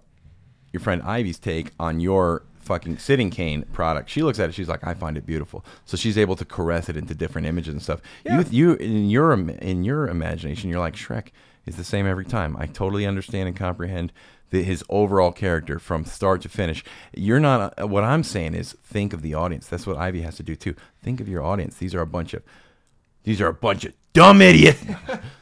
your 0.72 0.82
friend 0.82 1.02
Ivy's 1.02 1.39
take 1.39 1.72
on 1.80 2.00
your 2.00 2.44
fucking 2.60 2.98
sitting 2.98 3.30
cane 3.30 3.63
product. 3.74 4.10
She 4.10 4.24
looks 4.24 4.39
at 4.39 4.50
it, 4.50 4.54
she's 4.54 4.70
like, 4.70 4.86
I 4.86 4.94
find 4.94 5.17
it 5.17 5.26
beautiful. 5.26 5.65
So 5.86 5.98
she's 5.98 6.17
able 6.17 6.36
to 6.36 6.46
caress 6.46 6.89
it 6.89 6.98
into 6.98 7.15
different 7.15 7.48
images 7.48 7.74
and 7.74 7.82
stuff. 7.82 8.02
Yeah. 8.26 8.44
You, 8.50 8.74
you 8.74 8.74
in 8.76 9.10
your 9.10 9.34
in 9.34 9.84
your 9.84 10.08
imagination, 10.08 10.70
you're 10.70 10.80
like 10.80 10.96
Shrek 10.96 11.30
is 11.65 11.76
the 11.76 11.84
same 11.84 12.06
every 12.06 12.26
time. 12.26 12.56
I 12.58 12.65
totally 12.65 13.06
understand 13.06 13.47
and 13.47 13.56
comprehend 13.56 14.12
the, 14.50 14.63
his 14.63 14.84
overall 14.89 15.32
character 15.32 15.80
from 15.80 16.06
start 16.06 16.41
to 16.41 16.50
finish. 16.50 16.84
You're 17.15 17.39
not. 17.39 17.80
Uh, 17.80 17.88
what 17.88 18.04
I'm 18.04 18.24
saying 18.24 18.54
is, 18.54 18.74
think 18.84 19.13
of 19.13 19.21
the 19.21 19.34
audience. 19.34 19.67
That's 19.67 19.88
what 19.88 19.97
Ivy 19.97 20.21
has 20.21 20.36
to 20.38 20.43
do 20.43 20.56
too. 20.56 20.76
Think 21.02 21.19
of 21.19 21.28
your 21.28 21.43
audience. 21.43 21.78
These 21.78 21.95
are 21.95 22.02
a 22.02 22.08
bunch 22.08 22.34
of 22.34 22.43
these 23.24 23.41
are 23.41 23.47
a 23.47 23.54
bunch 23.54 23.86
of 23.86 23.93
dumb 24.13 24.41
idiots. 24.41 24.84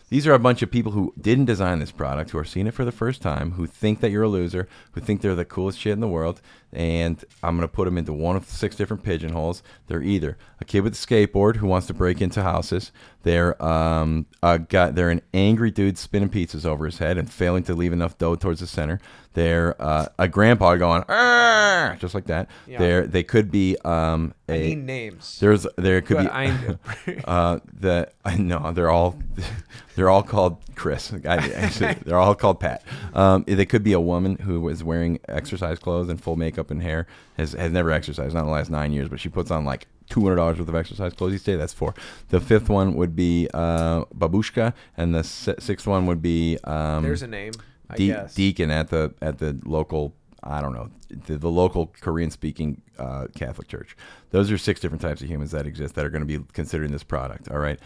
These 0.10 0.26
are 0.26 0.34
a 0.34 0.40
bunch 0.40 0.64
of 0.64 0.72
people 0.72 0.92
who 0.92 1.14
didn't 1.22 1.46
design 1.46 1.78
this 1.78 1.92
product, 1.92 2.32
who 2.32 2.40
are 2.40 2.44
seeing 2.44 2.66
it 2.66 2.74
for 2.74 2.84
the 2.84 2.92
first 2.92 3.22
time, 3.22 3.52
who 3.52 3.68
think 3.68 4.00
that 4.00 4.10
you're 4.10 4.24
a 4.24 4.28
loser, 4.28 4.68
who 4.94 5.02
think 5.02 5.22
they're 5.22 5.36
the 5.36 5.46
coolest 5.46 5.78
shit 5.78 5.94
in 5.94 6.00
the 6.00 6.08
world. 6.08 6.42
And 6.72 7.24
I'm 7.42 7.56
going 7.58 7.68
to 7.68 7.74
put 7.74 7.86
them 7.86 7.98
into 7.98 8.14
one 8.14 8.36
of 8.36 8.46
six 8.46 8.76
different 8.76 9.04
pigeonholes. 9.04 9.64
They're 9.88 10.04
either 10.04 10.38
a 10.62 10.66
kid 10.66 10.82
with 10.82 10.94
a 10.94 10.98
skateboard 10.98 11.56
who 11.56 11.68
wants 11.68 11.88
to 11.88 11.94
break 11.94 12.22
into 12.22 12.44
houses. 12.44 12.92
They're 13.24 13.62
um, 13.64 14.28
a 14.44 14.60
guy, 14.60 14.92
they're 14.92 15.10
an 15.10 15.22
angry 15.34 15.72
dude 15.72 15.98
spinning 15.98 16.30
pizzas 16.30 16.66
over 16.66 16.86
his 16.86 17.00
head 17.00 17.18
and 17.18 17.30
failing 17.32 17.64
to 17.64 17.74
leave 17.74 17.92
enough 17.92 18.18
dough 18.18 18.36
towards 18.36 18.60
the 18.60 18.68
center. 18.68 19.00
They're 19.34 19.80
uh, 19.82 20.08
a 20.18 20.28
grandpa 20.28 20.76
going, 20.76 21.04
"Arr!" 21.08 21.96
just 22.00 22.14
like 22.16 22.26
that. 22.26 22.50
Yeah. 22.68 22.80
They're, 22.80 23.08
they 23.08 23.24
could 23.24 23.52
be 23.52 23.78
um, 23.86 24.34
I 24.48 24.54
a, 24.54 24.60
need 24.70 24.86
names. 24.86 25.40
there's 25.40 25.68
there 25.78 26.02
could 26.02 26.18
But 26.18 26.24
be 26.24 26.30
I- 26.30 27.20
uh 27.26 27.60
the 27.72 28.10
I 28.26 28.38
know 28.38 28.72
they're 28.74 28.90
all 28.90 29.20
they're 29.96 30.10
all 30.10 30.24
called 30.24 30.58
Chris. 30.76 31.14
I, 31.26 31.36
actually, 31.52 31.94
they're 32.06 32.18
all 32.18 32.36
called 32.36 32.60
Pat. 32.60 32.84
Um, 33.14 33.44
they 33.48 33.66
could 33.66 33.84
be 33.84 33.94
a 33.94 34.00
woman 34.00 34.38
who 34.38 34.62
was 34.62 34.84
wearing 34.84 35.20
exercise 35.28 35.78
clothes 35.78 36.10
and 36.10 36.22
full 36.22 36.36
makeup 36.36 36.59
and 36.72 36.82
hair 36.82 37.08
has 37.38 37.54
has 37.54 37.72
never 37.72 37.92
exercised 37.92 38.34
not 38.34 38.42
in 38.42 38.46
the 38.48 38.52
last 38.52 38.70
nine 38.70 38.92
years, 38.92 39.10
but 39.10 39.20
she 39.20 39.30
puts 39.30 39.52
on 39.52 39.66
like 39.66 39.88
two 40.10 40.22
hundred 40.22 40.36
dollars 40.38 40.60
worth 40.60 40.68
of 40.70 40.76
exercise 40.76 41.14
clothes 41.14 41.34
each 41.36 41.44
day. 41.44 41.56
That's 41.56 41.74
four. 41.74 41.94
The 42.30 42.40
fifth 42.42 42.70
one 42.70 42.96
would 42.96 43.16
be 43.16 43.48
uh, 43.54 44.06
babushka, 44.16 44.74
and 44.98 45.14
the 45.16 45.24
si- 45.24 45.56
sixth 45.60 45.88
one 45.88 46.06
would 46.08 46.22
be 46.22 46.58
um, 46.64 47.04
There's 47.04 47.22
a 47.24 47.28
name. 47.28 47.54
I 47.90 47.96
de- 47.96 48.08
guess. 48.08 48.36
deacon 48.36 48.70
at 48.72 48.90
the 48.90 49.14
at 49.22 49.40
the 49.40 49.58
local 49.66 50.14
I 50.44 50.62
don't 50.62 50.74
know 50.74 50.90
the, 51.10 51.38
the 51.38 51.50
local 51.50 51.92
Korean 52.02 52.32
speaking 52.32 52.82
uh, 52.98 53.28
Catholic 53.36 53.68
church. 53.68 53.98
Those 54.32 54.52
are 54.52 54.58
six 54.58 54.80
different 54.80 55.02
types 55.02 55.22
of 55.22 55.28
humans 55.30 55.52
that 55.52 55.66
exist 55.66 55.96
that 55.96 56.06
are 56.06 56.10
going 56.10 56.26
to 56.28 56.40
be 56.40 56.46
considering 56.54 56.92
this 56.92 57.04
product. 57.04 57.50
All 57.50 57.58
right. 57.60 57.80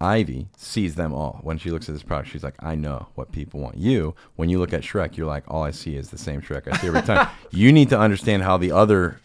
Ivy 0.00 0.48
sees 0.56 0.94
them 0.94 1.12
all. 1.12 1.40
When 1.42 1.58
she 1.58 1.70
looks 1.70 1.88
at 1.88 1.94
this 1.94 2.02
product, 2.02 2.30
she's 2.30 2.44
like, 2.44 2.56
I 2.60 2.74
know 2.74 3.08
what 3.14 3.32
people 3.32 3.60
want. 3.60 3.78
You, 3.78 4.14
when 4.36 4.48
you 4.48 4.58
look 4.58 4.72
at 4.72 4.82
Shrek, 4.82 5.16
you're 5.16 5.26
like, 5.26 5.44
all 5.48 5.62
I 5.62 5.70
see 5.70 5.96
is 5.96 6.10
the 6.10 6.18
same 6.18 6.42
Shrek 6.42 6.70
I 6.70 6.76
see 6.76 6.88
every 6.88 7.02
time. 7.02 7.28
you 7.50 7.72
need 7.72 7.88
to 7.90 7.98
understand 7.98 8.42
how 8.42 8.56
the 8.56 8.72
other. 8.72 9.20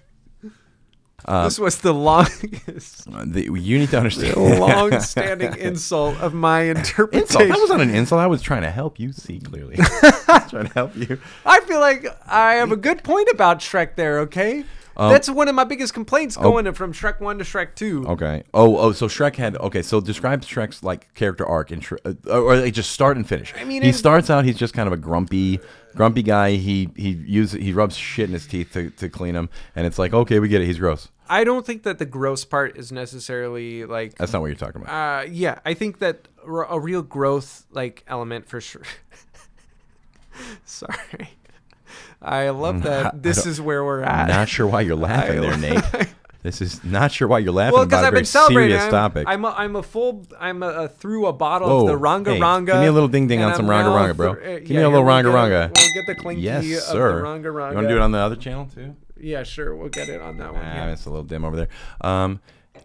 Uh, 1.26 1.44
this 1.44 1.60
was 1.60 1.78
the 1.80 1.94
longest, 1.94 3.06
the, 3.26 3.44
you 3.44 3.78
need 3.78 3.90
to 3.90 3.98
understand. 3.98 4.36
long-standing 4.60 5.56
insult 5.58 6.18
of 6.20 6.34
my 6.34 6.62
interpretation. 6.62 7.24
insult. 7.24 7.48
That 7.48 7.60
wasn't 7.60 7.82
an 7.82 7.90
insult. 7.92 8.22
I 8.22 8.28
was 8.28 8.42
trying 8.42 8.64
to 8.64 8.72
help 8.72 9.00
you 9.00 9.12
see 9.12 9.40
clearly. 9.40 9.76
trying 10.50 10.66
to 10.66 10.72
help 10.74 10.96
you. 10.96 11.20
I 11.46 11.60
feel 11.62 11.80
like 11.80 12.08
I 12.26 12.54
have 12.54 12.72
a 12.72 12.78
good 12.78 13.04
point 13.04 13.28
about 13.32 13.60
Shrek 13.60 13.96
there. 13.96 14.20
Okay, 14.22 14.64
Um, 14.98 15.12
that's 15.12 15.30
one 15.30 15.48
of 15.48 15.56
my 15.56 15.64
biggest 15.64 15.94
complaints 15.94 16.36
going 16.38 16.72
from 16.74 16.94
Shrek 16.94 17.20
One 17.20 17.38
to 17.38 17.44
Shrek 17.44 17.76
Two. 17.76 18.06
Okay. 18.08 18.44
Oh, 18.54 18.78
oh. 18.78 18.92
So 18.92 19.08
Shrek 19.08 19.36
had. 19.36 19.56
Okay. 19.58 19.82
So 19.82 20.02
describe 20.02 20.42
Shrek's 20.42 20.84
like 20.84 21.14
character 21.14 21.46
arc 21.46 21.72
and 21.72 21.82
Shre- 21.82 22.00
uh, 22.28 22.40
or 22.42 22.58
like 22.58 22.74
just 22.74 22.92
start 22.92 23.18
and 23.18 23.28
finish. 23.28 23.54
I 23.58 23.64
mean, 23.64 23.82
he 23.82 23.92
starts 23.92 24.30
out. 24.30 24.46
He's 24.46 24.58
just 24.58 24.74
kind 24.74 24.88
of 24.88 24.94
a 24.94 24.98
grumpy, 24.98 25.60
grumpy 25.96 26.24
guy. 26.24 26.52
He 26.52 26.90
he 26.96 27.12
uses 27.12 27.62
he 27.62 27.74
rubs 27.74 27.96
shit 27.96 28.28
in 28.28 28.34
his 28.34 28.46
teeth 28.48 28.74
to, 28.74 28.90
to 28.92 29.10
clean 29.10 29.34
them, 29.34 29.50
and 29.76 29.88
it's 29.88 29.98
like 29.98 30.14
okay, 30.14 30.40
we 30.40 30.48
get 30.50 30.62
it. 30.62 30.66
He's 30.66 30.80
gross. 30.80 31.10
I 31.30 31.46
don't 31.46 31.66
think 31.66 31.84
that 31.84 31.98
the 31.98 32.06
gross 32.06 32.44
part 32.44 32.78
is 32.78 32.92
necessarily 32.92 33.86
like. 33.86 34.16
That's 34.16 34.34
not 34.34 34.42
what 34.42 34.48
you're 34.48 34.56
talking 34.58 34.82
about. 34.82 35.24
Uh, 35.24 35.26
yeah, 35.32 35.60
I 35.66 35.74
think 35.74 36.00
that 36.00 36.28
r- 36.46 36.66
a 36.70 36.78
real 36.78 37.02
growth 37.02 37.66
like 37.72 38.04
element 38.08 38.50
for 38.50 38.60
sure. 38.60 38.84
Sorry, 40.66 41.30
I 42.22 42.50
love 42.50 42.84
that. 42.84 43.22
This 43.24 43.46
is 43.46 43.60
where 43.60 43.84
we're 43.84 44.02
at. 44.04 44.28
not 44.28 44.48
sure 44.50 44.68
why 44.68 44.82
you're 44.82 44.96
laughing 45.10 45.42
there, 45.42 45.58
Nate. 45.58 45.84
This 46.44 46.60
is 46.62 46.84
not 46.84 47.12
sure 47.12 47.28
why 47.28 47.38
you're 47.40 47.52
laughing 47.54 47.74
well, 47.74 47.84
about 47.84 47.90
because 47.90 48.04
a 48.04 48.08
I've 48.08 48.12
very 48.14 48.22
been 48.22 48.26
celebrating. 48.26 48.70
serious 48.72 48.86
I'm, 48.86 48.92
topic. 48.92 49.28
I'm 49.28 49.46
a, 49.46 49.50
I'm 49.50 49.76
a 49.76 49.84
full. 49.84 50.26
I'm 50.40 50.64
a, 50.64 50.68
a 50.70 50.88
through 50.88 51.28
a 51.28 51.34
bottle 51.34 51.68
Whoa. 51.68 51.82
of 51.82 51.88
the 51.88 51.98
Ranga 51.98 52.34
Hey, 52.34 52.40
Ranga. 52.40 52.72
give 52.74 52.82
me 52.82 52.88
a 52.88 52.92
little 52.92 53.10
ding 53.10 53.28
ding 53.28 53.44
on 53.44 53.56
some 53.56 53.70
Ranga 53.70 53.92
Ranga, 53.92 54.14
bro. 54.16 54.32
uh, 54.32 54.60
Give 54.60 54.70
me 54.72 54.78
a 54.78 54.90
little 54.90 55.04
Ranga. 55.04 55.30
Ranga. 55.30 55.72
We'll 55.76 55.94
get 55.94 56.08
the 56.08 56.16
clinky 56.16 56.42
yes, 56.42 56.66
of 56.66 56.84
sir. 56.94 57.16
the 57.18 57.22
Ranga 57.24 57.52
Ranga. 57.52 57.74
You 57.74 57.76
want 57.76 57.86
to 57.90 57.94
do 57.94 57.98
it 57.98 58.02
on 58.04 58.12
the 58.12 58.18
other 58.20 58.36
channel 58.36 58.68
too? 58.74 58.96
Yeah, 59.20 59.44
sure. 59.44 59.76
We'll 59.76 59.90
get 59.90 60.10
it 60.10 60.20
on 60.20 60.38
that 60.38 60.52
one. 60.54 60.64
Ah, 60.66 60.76
yeah. 60.88 60.92
it's 60.92 61.06
a 61.06 61.10
little 61.12 61.24
dim 61.26 61.46
over 61.46 61.56
there. 61.56 61.68
Um, 62.02 62.40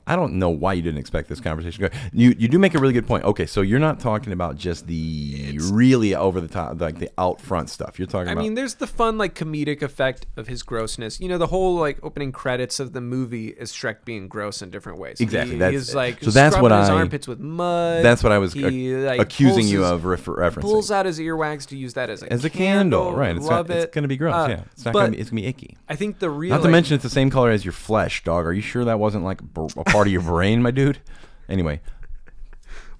I 0.07 0.14
don't 0.16 0.34
know 0.34 0.50
why 0.50 0.74
you 0.74 0.82
didn't 0.82 0.98
expect 0.98 1.28
this 1.28 1.40
conversation. 1.40 1.82
to 1.82 1.88
go. 1.88 1.96
You 2.12 2.34
you 2.38 2.46
do 2.48 2.59
make 2.59 2.74
a 2.74 2.78
really 2.78 2.92
good 2.92 3.07
point. 3.07 3.24
Okay, 3.24 3.46
so 3.46 3.61
you're 3.61 3.80
not 3.80 3.98
talking 3.98 4.32
about 4.32 4.57
just 4.57 4.86
the 4.86 5.59
really 5.72 6.14
over 6.14 6.40
the 6.40 6.48
top, 6.48 6.80
like 6.80 6.98
the 6.98 7.11
out 7.18 7.40
front 7.40 7.70
stuff. 7.70 7.98
You're 7.98 8.07
talking 8.07 8.28
I 8.28 8.32
about. 8.32 8.42
mean, 8.42 8.54
there's 8.54 8.74
the 8.74 8.86
fun, 8.86 9.18
like, 9.18 9.34
comedic 9.34 9.82
effect 9.82 10.26
of 10.36 10.46
his 10.48 10.62
grossness. 10.62 11.18
You 11.20 11.28
know, 11.28 11.38
the 11.38 11.48
whole 11.48 11.74
like 11.76 11.98
opening 12.04 12.30
credits 12.32 12.78
of 12.78 12.92
the 12.92 13.00
movie 13.00 13.48
is 13.48 13.72
Shrek 13.72 14.04
being 14.04 14.28
gross 14.28 14.62
in 14.62 14.70
different 14.70 14.98
ways. 14.98 15.20
Exactly, 15.20 15.54
He, 15.54 15.59
that's- 15.59 15.86
he's 15.88 15.94
like 15.94 16.22
so 16.22 16.30
that's 16.30 16.57
what 16.57 16.70
his 16.72 16.88
I- 16.88 16.94
armpits 16.94 17.26
with 17.26 17.40
mud. 17.40 18.04
that's 18.04 18.22
what 18.22 18.32
I 18.32 18.38
was 18.38 18.52
He, 18.52 18.94
like, 18.94 19.20
accusing 19.20 19.66
you 19.66 19.80
his- 19.80 19.90
of 19.90 20.04
refer- 20.04 20.36
referencing. 20.36 20.61
Pulls 20.61 20.90
out 20.90 21.07
his 21.07 21.18
earwax 21.18 21.66
to 21.68 21.76
use 21.76 21.94
that 21.94 22.11
as 22.11 22.22
a 22.22 22.32
as 22.32 22.44
a 22.44 22.50
candle, 22.50 23.12
right? 23.14 23.34
It's, 23.36 23.44
Love 23.46 23.68
got, 23.68 23.76
it. 23.76 23.80
it's 23.84 23.94
gonna 23.94 24.09
be 24.09 24.16
gross. 24.16 24.34
Uh, 24.34 24.46
yeah, 24.50 24.61
it's 24.72 24.84
not 24.84 24.94
gonna 24.94 25.11
be. 25.11 25.18
It's 25.18 25.30
gonna 25.30 25.42
be 25.42 25.46
icky. 25.48 25.76
I 25.88 25.96
think 25.96 26.18
the 26.20 26.30
real 26.30 26.50
Not 26.50 26.59
to 26.59 26.62
like, 26.64 26.70
mention, 26.72 26.94
it's 26.94 27.02
the 27.02 27.11
same 27.11 27.30
color 27.30 27.50
as 27.50 27.64
your 27.64 27.72
flesh, 27.72 28.22
dog. 28.24 28.46
Are 28.46 28.52
you 28.52 28.62
sure 28.62 28.84
that 28.84 28.98
wasn't 29.00 29.24
like 29.24 29.40
a 29.40 29.84
part 29.97 30.07
of 30.09 30.12
your 30.12 30.22
brain, 30.22 30.61
my 30.61 30.70
dude? 30.70 30.99
Anyway, 31.49 31.80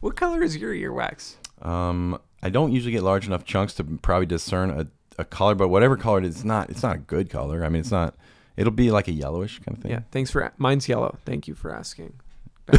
what 0.01 0.16
color 0.16 0.42
is 0.42 0.57
your 0.57 0.72
earwax? 0.72 1.34
um, 1.61 2.18
I 2.42 2.49
don't 2.49 2.72
usually 2.72 2.92
get 2.92 3.03
large 3.03 3.26
enough 3.26 3.44
chunks 3.44 3.74
to 3.74 3.84
probably 3.84 4.24
discern 4.24 4.70
a, 4.70 4.86
a 5.18 5.24
color, 5.26 5.55
but 5.55 5.68
whatever 5.68 5.97
color 5.97 6.20
it 6.20 6.24
is, 6.24 6.36
it's 6.36 6.44
not. 6.44 6.70
It's 6.70 6.82
not 6.82 6.97
a 6.97 6.99
good 6.99 7.28
color. 7.28 7.64
I 7.64 7.68
mean, 7.68 7.80
it's 7.80 7.90
not. 7.90 8.14
It'll 8.57 8.72
be 8.72 8.90
like 8.90 9.09
a 9.09 9.12
yellowish 9.12 9.59
kind 9.59 9.76
of 9.76 9.82
thing. 9.82 9.92
Yeah, 9.92 10.01
thanks 10.11 10.30
for 10.30 10.51
mine's 10.57 10.88
yellow. 10.88 11.18
Thank 11.26 11.47
you 11.47 11.55
for 11.55 11.74
asking. 11.74 12.14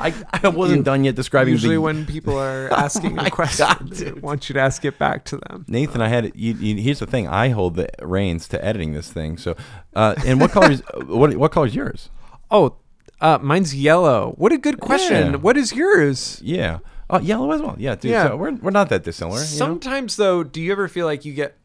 I, 0.00 0.14
I 0.32 0.48
wasn't 0.48 0.84
done 0.84 1.04
yet 1.04 1.14
describing 1.14 1.52
Usually, 1.52 1.76
the, 1.76 1.80
when 1.80 2.06
people 2.06 2.38
are 2.38 2.68
asking 2.72 3.14
my 3.14 3.26
a 3.26 3.30
question, 3.30 3.66
God, 3.66 3.90
they 3.90 4.12
want 4.12 4.48
you 4.48 4.54
to 4.54 4.60
ask 4.60 4.84
it 4.84 4.98
back 4.98 5.24
to 5.26 5.36
them. 5.36 5.64
Nathan, 5.68 6.00
I 6.00 6.08
had 6.08 6.32
you, 6.34 6.54
you, 6.54 6.76
here's 6.76 6.98
the 6.98 7.06
thing. 7.06 7.28
I 7.28 7.50
hold 7.50 7.76
the 7.76 7.88
reins 8.02 8.48
to 8.48 8.64
editing 8.64 8.92
this 8.92 9.12
thing. 9.12 9.36
So, 9.38 9.56
uh, 9.94 10.14
and 10.26 10.40
what 10.40 10.50
color 10.50 10.70
is 10.70 10.82
what? 11.06 11.34
What 11.36 11.52
color 11.52 11.66
is 11.66 11.74
yours? 11.74 12.10
Oh, 12.50 12.76
uh, 13.20 13.38
mine's 13.40 13.74
yellow. 13.74 14.34
What 14.36 14.52
a 14.52 14.58
good 14.58 14.80
question. 14.80 15.32
Yeah. 15.32 15.36
What 15.36 15.56
is 15.56 15.72
yours? 15.72 16.40
Yeah, 16.42 16.78
uh, 17.10 17.20
yellow 17.22 17.50
as 17.52 17.62
well. 17.62 17.76
Yeah, 17.78 17.94
dude. 17.94 18.10
Yeah. 18.12 18.28
So 18.28 18.36
we're 18.36 18.52
we're 18.52 18.70
not 18.70 18.88
that 18.90 19.04
dissimilar. 19.04 19.38
you 19.38 19.44
know? 19.44 19.46
Sometimes 19.46 20.16
though, 20.16 20.42
do 20.42 20.60
you 20.60 20.72
ever 20.72 20.88
feel 20.88 21.06
like 21.06 21.24
you 21.24 21.32
get? 21.34 21.56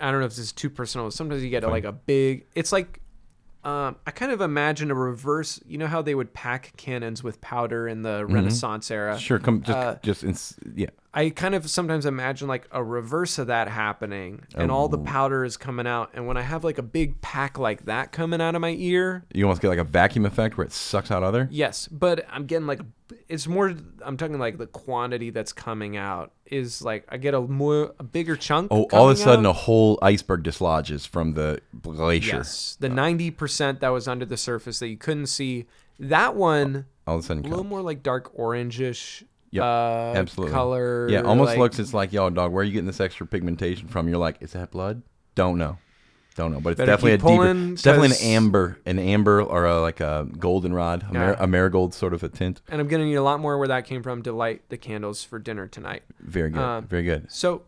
I 0.00 0.10
don't 0.10 0.20
know 0.20 0.26
if 0.26 0.32
this 0.32 0.38
is 0.38 0.52
too 0.52 0.70
personal. 0.70 1.10
Sometimes 1.10 1.42
you 1.42 1.50
get 1.50 1.64
like 1.64 1.84
a 1.84 1.92
big. 1.92 2.46
It's 2.54 2.72
like. 2.72 3.00
Um, 3.64 3.96
I 4.06 4.12
kind 4.12 4.30
of 4.32 4.40
imagine 4.40 4.90
a 4.90 4.94
reverse. 4.94 5.60
You 5.66 5.78
know 5.78 5.88
how 5.88 6.00
they 6.00 6.14
would 6.14 6.32
pack 6.32 6.72
cannons 6.76 7.22
with 7.22 7.40
powder 7.40 7.88
in 7.88 8.02
the 8.02 8.24
Renaissance 8.24 8.90
era. 8.90 9.12
Mm-hmm. 9.14 9.20
Sure, 9.20 9.38
come 9.38 9.62
just 9.62 9.76
Uh, 9.76 9.96
just 10.02 10.24
ins- 10.24 10.56
yeah. 10.74 10.88
I 11.12 11.30
kind 11.30 11.54
of 11.54 11.68
sometimes 11.68 12.06
imagine 12.06 12.46
like 12.46 12.68
a 12.70 12.84
reverse 12.84 13.38
of 13.38 13.48
that 13.48 13.66
happening, 13.68 14.42
and 14.54 14.70
all 14.70 14.88
the 14.88 14.98
powder 14.98 15.44
is 15.44 15.56
coming 15.56 15.86
out. 15.86 16.10
And 16.14 16.26
when 16.28 16.36
I 16.36 16.42
have 16.42 16.62
like 16.64 16.78
a 16.78 16.82
big 16.82 17.20
pack 17.20 17.58
like 17.58 17.86
that 17.86 18.12
coming 18.12 18.40
out 18.40 18.54
of 18.54 18.60
my 18.60 18.76
ear, 18.78 19.24
You 19.34 19.44
almost 19.44 19.60
get 19.60 19.68
like 19.68 19.78
a 19.78 19.84
vacuum 19.84 20.24
effect 20.26 20.56
where 20.56 20.64
it 20.66 20.72
sucks 20.72 21.10
out 21.10 21.22
other. 21.24 21.48
yes, 21.50 21.88
but 21.88 22.24
I'm 22.30 22.46
getting 22.46 22.66
like 22.68 22.80
it's 23.28 23.46
more. 23.46 23.74
I'm 24.02 24.16
talking 24.16 24.38
like 24.38 24.58
the 24.58 24.66
quantity 24.66 25.30
that's 25.30 25.52
coming 25.52 25.96
out 25.96 26.32
is 26.46 26.80
like 26.82 27.04
I 27.08 27.16
get 27.18 27.34
a 27.34 27.40
more 27.40 27.94
a 27.98 28.02
bigger 28.02 28.36
chunk. 28.36 28.68
Oh, 28.70 28.84
all 28.92 29.10
of 29.10 29.16
a 29.16 29.20
sudden 29.20 29.46
out. 29.46 29.50
a 29.50 29.52
whole 29.52 29.98
iceberg 30.02 30.42
dislodges 30.42 31.04
from 31.06 31.34
the 31.34 31.60
glacier. 31.82 32.36
yes, 32.38 32.76
the 32.80 32.88
ninety 32.88 33.30
percent 33.30 33.80
that 33.80 33.90
was 33.90 34.08
under 34.08 34.24
the 34.24 34.36
surface 34.36 34.78
that 34.78 34.88
you 34.88 34.96
couldn't 34.96 35.26
see. 35.26 35.66
That 36.00 36.34
one 36.36 36.86
All 37.06 37.16
of 37.16 37.24
a 37.24 37.26
sudden, 37.26 37.42
a 37.44 37.48
little 37.48 37.64
comes. 37.64 37.70
more 37.70 37.82
like 37.82 38.02
dark 38.02 38.36
orangish. 38.36 39.24
Yep, 39.50 39.62
uh, 39.64 39.66
absolutely. 40.14 40.52
color. 40.54 41.08
Yeah, 41.10 41.22
almost 41.22 41.48
like- 41.50 41.58
looks. 41.58 41.78
It's 41.78 41.94
like, 41.94 42.12
yo, 42.12 42.28
dog, 42.30 42.52
where 42.52 42.60
are 42.60 42.64
you 42.64 42.72
getting 42.72 42.86
this 42.86 43.00
extra 43.00 43.26
pigmentation 43.26 43.88
from? 43.88 44.06
You're 44.08 44.18
like, 44.18 44.36
is 44.40 44.52
that 44.52 44.70
blood? 44.70 45.02
Don't 45.34 45.56
know, 45.58 45.78
don't 46.38 46.52
know. 46.52 46.60
But 46.60 46.70
it's 46.70 46.78
Better 46.78 46.92
definitely 46.92 47.12
a 47.12 47.16
keep 47.18 47.26
deeper. 47.26 47.36
pulling, 47.36 47.72
It's 47.72 47.82
definitely 47.82 48.06
an 48.06 48.12
'cause- 48.12 48.22
amber, 48.24 48.78
an 48.86 48.98
amber 48.98 49.42
or 49.42 49.66
a, 49.66 49.80
like 49.80 50.00
a 50.00 50.26
goldenrod, 50.38 51.04
a, 51.10 51.12
mar- 51.12 51.22
Yeah. 51.32 51.36
a 51.40 51.46
marigold 51.46 51.92
sort 51.92 52.14
of 52.14 52.22
a 52.22 52.28
tint. 52.28 52.60
and 52.68 52.80
I'm 52.80 52.88
gonna 52.88 53.04
need 53.04 53.14
a 53.16 53.22
lot 53.22 53.40
more 53.40 53.58
where 53.58 53.68
that 53.68 53.84
came 53.84 54.02
from 54.02 54.22
to 54.22 54.32
light 54.32 54.62
the 54.70 54.76
candles 54.78 55.22
for 55.24 55.38
dinner 55.38 55.66
tonight. 55.66 56.02
Very 56.20 56.50
good, 56.50 56.62
Um, 56.62 56.84
very 56.86 57.02
good. 57.02 57.30
So, 57.30 57.62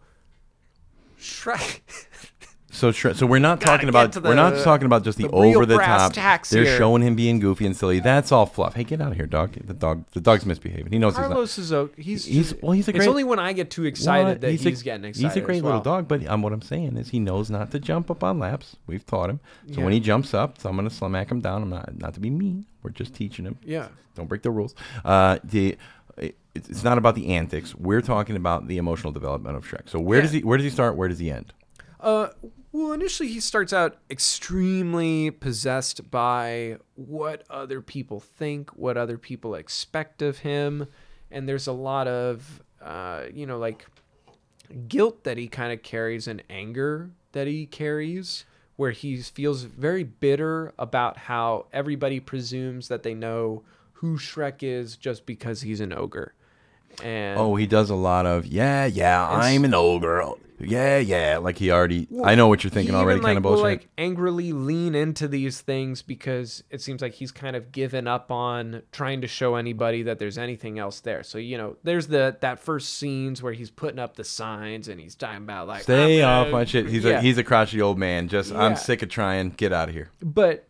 Shrek. 1.21 1.81
So, 2.73 2.93
Shre- 2.93 3.16
so 3.16 3.27
we're 3.27 3.41
not 3.41 3.59
Gotta 3.59 3.66
talking 3.73 3.87
get 3.87 3.91
about 3.91 4.12
to 4.12 4.21
we're 4.21 4.35
not 4.35 4.55
the- 4.55 4.62
talking 4.62 4.87
about 4.87 5.03
just 5.03 5.18
the, 5.18 5.27
the 5.27 5.37
real 5.37 5.57
over 5.57 5.66
the 5.66 5.75
brass 5.75 6.03
top. 6.03 6.12
tacks 6.12 6.51
They're 6.51 6.64
here. 6.64 6.79
showing 6.79 7.03
him 7.03 7.16
being 7.16 7.41
goofy 7.41 7.66
and 7.66 7.77
silly. 7.77 7.99
That's 7.99 8.31
all 8.31 8.47
fluff. 8.47 8.75
Hey, 8.75 8.85
get 8.85 9.01
out 9.01 9.11
of 9.11 9.16
here, 9.16 9.27
dog. 9.27 9.53
The 9.55 9.75
dog, 9.75 10.05
the 10.12 10.21
dog's 10.21 10.47
misbehaving. 10.47 10.93
He 10.93 10.99
knows 10.99 11.14
he's 11.14 11.21
not. 11.23 11.31
Carlos 11.33 11.59
is 11.59 11.73
okay. 11.73 12.01
He's 12.03 12.25
He's- 12.25 12.55
well, 12.62 12.73
he's 12.73 12.87
a 12.87 12.91
It's 12.91 12.99
great- 12.99 13.09
only 13.09 13.25
when 13.25 13.41
I 13.41 13.53
get 13.53 13.71
too 13.71 13.85
excited 13.87 14.25
What? 14.27 14.41
that 14.43 14.51
he's, 14.53 14.64
a, 14.81 14.85
getting 14.85 15.05
excited. 15.05 15.29
He's 15.29 15.37
a 15.37 15.45
great 15.45 15.57
as 15.57 15.62
little 15.64 15.79
well. 15.79 15.83
dog, 15.97 16.07
but 16.09 16.25
um, 16.29 16.43
what 16.43 16.53
I'm 16.53 16.62
saying 16.62 16.97
is 16.97 17.09
he 17.11 17.18
knows 17.18 17.51
not 17.51 17.73
to 17.73 17.81
jump 17.81 18.09
up 18.11 18.23
on 18.23 18.39
laps. 18.39 18.77
We've 18.87 19.05
taught 19.05 19.31
him. 19.31 19.41
So 19.73 19.83
when 19.83 19.93
he 19.93 19.99
jumps 19.99 20.33
up, 20.33 20.61
so 20.61 20.68
I'm 20.68 20.77
gonna 20.77 20.91
smack 20.91 21.31
him 21.31 21.41
down. 21.41 21.62
I'm 21.62 21.71
not 21.71 21.99
not 21.99 22.14
to 22.14 22.21
be 22.21 22.31
mean. 22.31 22.66
We're 22.85 22.91
just 22.91 23.14
teaching 23.14 23.45
him. 23.47 23.59
Yeah. 23.64 23.89
Don't 24.14 24.29
break 24.29 24.43
the 24.43 24.51
rules. 24.53 24.75
Uh, 25.05 25.39
the 25.43 25.77
it- 26.16 26.37
it's 26.55 26.85
not 26.85 26.99
about 26.99 27.16
the 27.16 27.35
antics. 27.35 27.75
We're 27.75 28.01
talking 28.01 28.37
about 28.37 28.68
the 28.68 28.79
emotional 28.79 29.12
development 29.12 29.57
of 29.57 29.64
Shrek. 29.66 29.89
So 29.89 29.99
where 29.99 30.18
Yeah. 30.18 30.23
does 30.23 30.33
he 30.33 30.41
where 30.45 30.57
does 30.57 30.64
he 30.64 30.71
start? 30.71 30.97
Where 30.97 31.09
does 31.09 31.18
he 31.18 31.33
end? 31.33 31.53
Uh, 32.01 32.29
well, 32.73 32.93
initially 32.93 33.29
he 33.29 33.41
starts 33.41 33.73
out 33.73 33.99
extremely 34.11 35.31
possessed 35.31 36.11
by 36.11 36.77
what 36.95 37.45
other 37.51 37.81
people 37.81 38.21
think, 38.21 38.71
what 38.71 38.97
other 38.97 39.18
people 39.18 39.55
expect 39.55 40.23
of 40.23 40.39
him, 40.39 40.87
and 41.31 41.49
there's 41.49 41.66
a 41.66 41.73
lot 41.73 42.07
of, 42.07 42.62
uh, 42.83 43.23
you 43.33 43.47
know, 43.47 43.59
like 43.59 43.87
guilt 44.89 45.25
that 45.25 45.37
he 45.37 45.49
kind 45.49 45.73
of 45.73 45.83
carries 45.83 46.29
and 46.29 46.43
anger 46.49 47.11
that 47.33 47.47
he 47.47 47.66
carries, 47.66 48.45
where 48.77 48.93
he 48.93 49.21
feels 49.21 49.62
very 49.64 50.05
bitter 50.05 50.73
about 50.79 51.16
how 51.16 51.66
everybody 51.73 52.18
presumes 52.21 52.89
that 52.89 53.03
they 53.03 53.14
know 53.14 53.62
who 53.95 54.16
Shrek 54.16 54.62
is 54.62 54.97
just 54.97 55.27
because 55.27 55.62
he's 55.62 55.81
an 55.81 55.93
ogre. 55.93 56.35
And 57.03 57.39
Oh, 57.39 57.57
he 57.57 57.66
does 57.66 57.91
a 57.91 57.95
lot 57.95 58.27
of 58.27 58.47
yeah, 58.47 58.87
yeah. 58.87 59.29
I'm 59.29 59.64
an 59.64 59.75
ogre. 59.75 60.25
Yeah, 60.61 60.99
yeah. 60.99 61.39
Like 61.39 61.59
he 61.59 61.71
already. 61.71 62.09
I 62.25 62.35
know 62.35 62.49
what 62.49 62.63
you're 62.63 62.71
thinking 62.71 62.95
already. 62.95 63.19
even, 63.19 63.27
Kind 63.27 63.37
like, 63.37 63.39
of 63.39 63.45
will, 63.45 63.51
bullshit. 63.63 63.65
like 63.83 63.89
angrily 63.99 64.53
lean 64.53 64.95
into 64.95 65.29
these 65.29 65.61
things 65.61 66.03
because 66.03 66.63
it 66.71 66.81
seems 66.81 67.03
like 67.03 67.15
he's 67.15 67.33
kind 67.33 67.57
of 67.57 67.73
given 67.73 68.07
up 68.07 68.31
on 68.31 68.83
trying 68.93 69.21
to 69.23 69.27
show 69.27 69.57
anybody 69.57 70.03
that 70.05 70.19
there's 70.19 70.39
anything 70.39 70.79
else 70.79 71.01
there. 71.01 71.23
So 71.23 71.39
you 71.39 71.57
know, 71.59 71.77
there's 71.83 72.09
the 72.09 72.37
that 72.41 72.61
first 72.61 72.97
scenes 72.97 73.43
where 73.43 73.53
he's 73.53 73.71
putting 73.71 73.99
up 73.99 74.17
the 74.17 74.25
signs 74.25 74.89
and 74.89 75.01
he's 75.01 75.15
talking 75.15 75.39
about 75.43 75.69
like 75.69 75.83
Stay 75.83 76.23
off 76.23 76.49
my 76.51 76.65
shit. 76.65 76.89
He's 76.89 77.05
yeah. 77.05 77.19
a 77.19 77.21
he's 77.21 77.39
a 77.39 77.45
crotchety 77.45 77.81
old 77.81 77.99
man. 77.99 78.29
Just 78.29 78.53
I'm 78.53 78.77
sick 78.77 79.03
of 79.03 79.09
trying. 79.09 79.51
Get 79.51 79.73
out 79.73 79.89
of 79.89 79.95
here. 79.95 80.11
but 80.23 80.67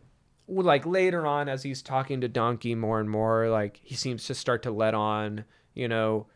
like 0.47 0.85
later 0.85 1.25
on 1.25 1.47
as 1.47 1.63
he's 1.63 1.81
talking 1.81 2.21
to 2.21 2.27
Donkey 2.27 2.75
more 2.75 2.99
and 2.99 3.09
more, 3.09 3.49
like 3.49 3.79
he 3.83 3.95
seems 3.95 4.25
to 4.25 4.35
start 4.35 4.63
to 4.63 4.71
let 4.71 4.93
on. 4.93 5.45
You 5.73 5.87
know, 5.87 6.27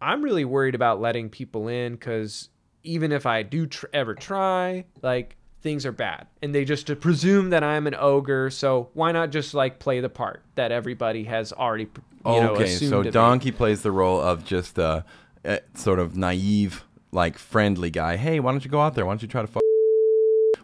I'm 0.00 0.22
really 0.22 0.44
worried 0.44 0.74
about 0.74 1.00
letting 1.00 1.30
people 1.30 1.68
in 1.68 1.94
because 1.94 2.50
even 2.84 3.12
if 3.12 3.26
I 3.26 3.42
do 3.42 3.66
tr- 3.66 3.86
ever 3.92 4.14
try, 4.14 4.84
like 5.02 5.36
things 5.62 5.86
are 5.86 5.92
bad, 5.92 6.26
and 6.42 6.54
they 6.54 6.64
just 6.64 7.00
presume 7.00 7.50
that 7.50 7.62
I'm 7.62 7.86
an 7.86 7.94
ogre. 7.94 8.50
So 8.50 8.90
why 8.94 9.12
not 9.12 9.30
just 9.30 9.54
like 9.54 9.78
play 9.78 10.00
the 10.00 10.08
part 10.08 10.42
that 10.56 10.72
everybody 10.72 11.24
has 11.24 11.52
already, 11.52 11.84
you 11.84 12.00
know, 12.24 12.54
okay, 12.54 12.64
assumed 12.64 12.90
so 12.90 12.98
of 13.00 13.04
me? 13.06 13.10
Donkey 13.10 13.52
plays 13.52 13.82
the 13.82 13.92
role 13.92 14.20
of 14.20 14.44
just 14.44 14.78
a, 14.78 15.04
a 15.44 15.60
sort 15.74 15.98
of 15.98 16.16
naive, 16.16 16.84
like 17.12 17.38
friendly 17.38 17.90
guy. 17.90 18.16
Hey, 18.16 18.40
why 18.40 18.50
don't 18.50 18.64
you 18.64 18.70
go 18.70 18.80
out 18.80 18.94
there? 18.94 19.06
Why 19.06 19.12
don't 19.12 19.22
you 19.22 19.28
try 19.28 19.42
to? 19.42 19.48
F- 19.48 19.62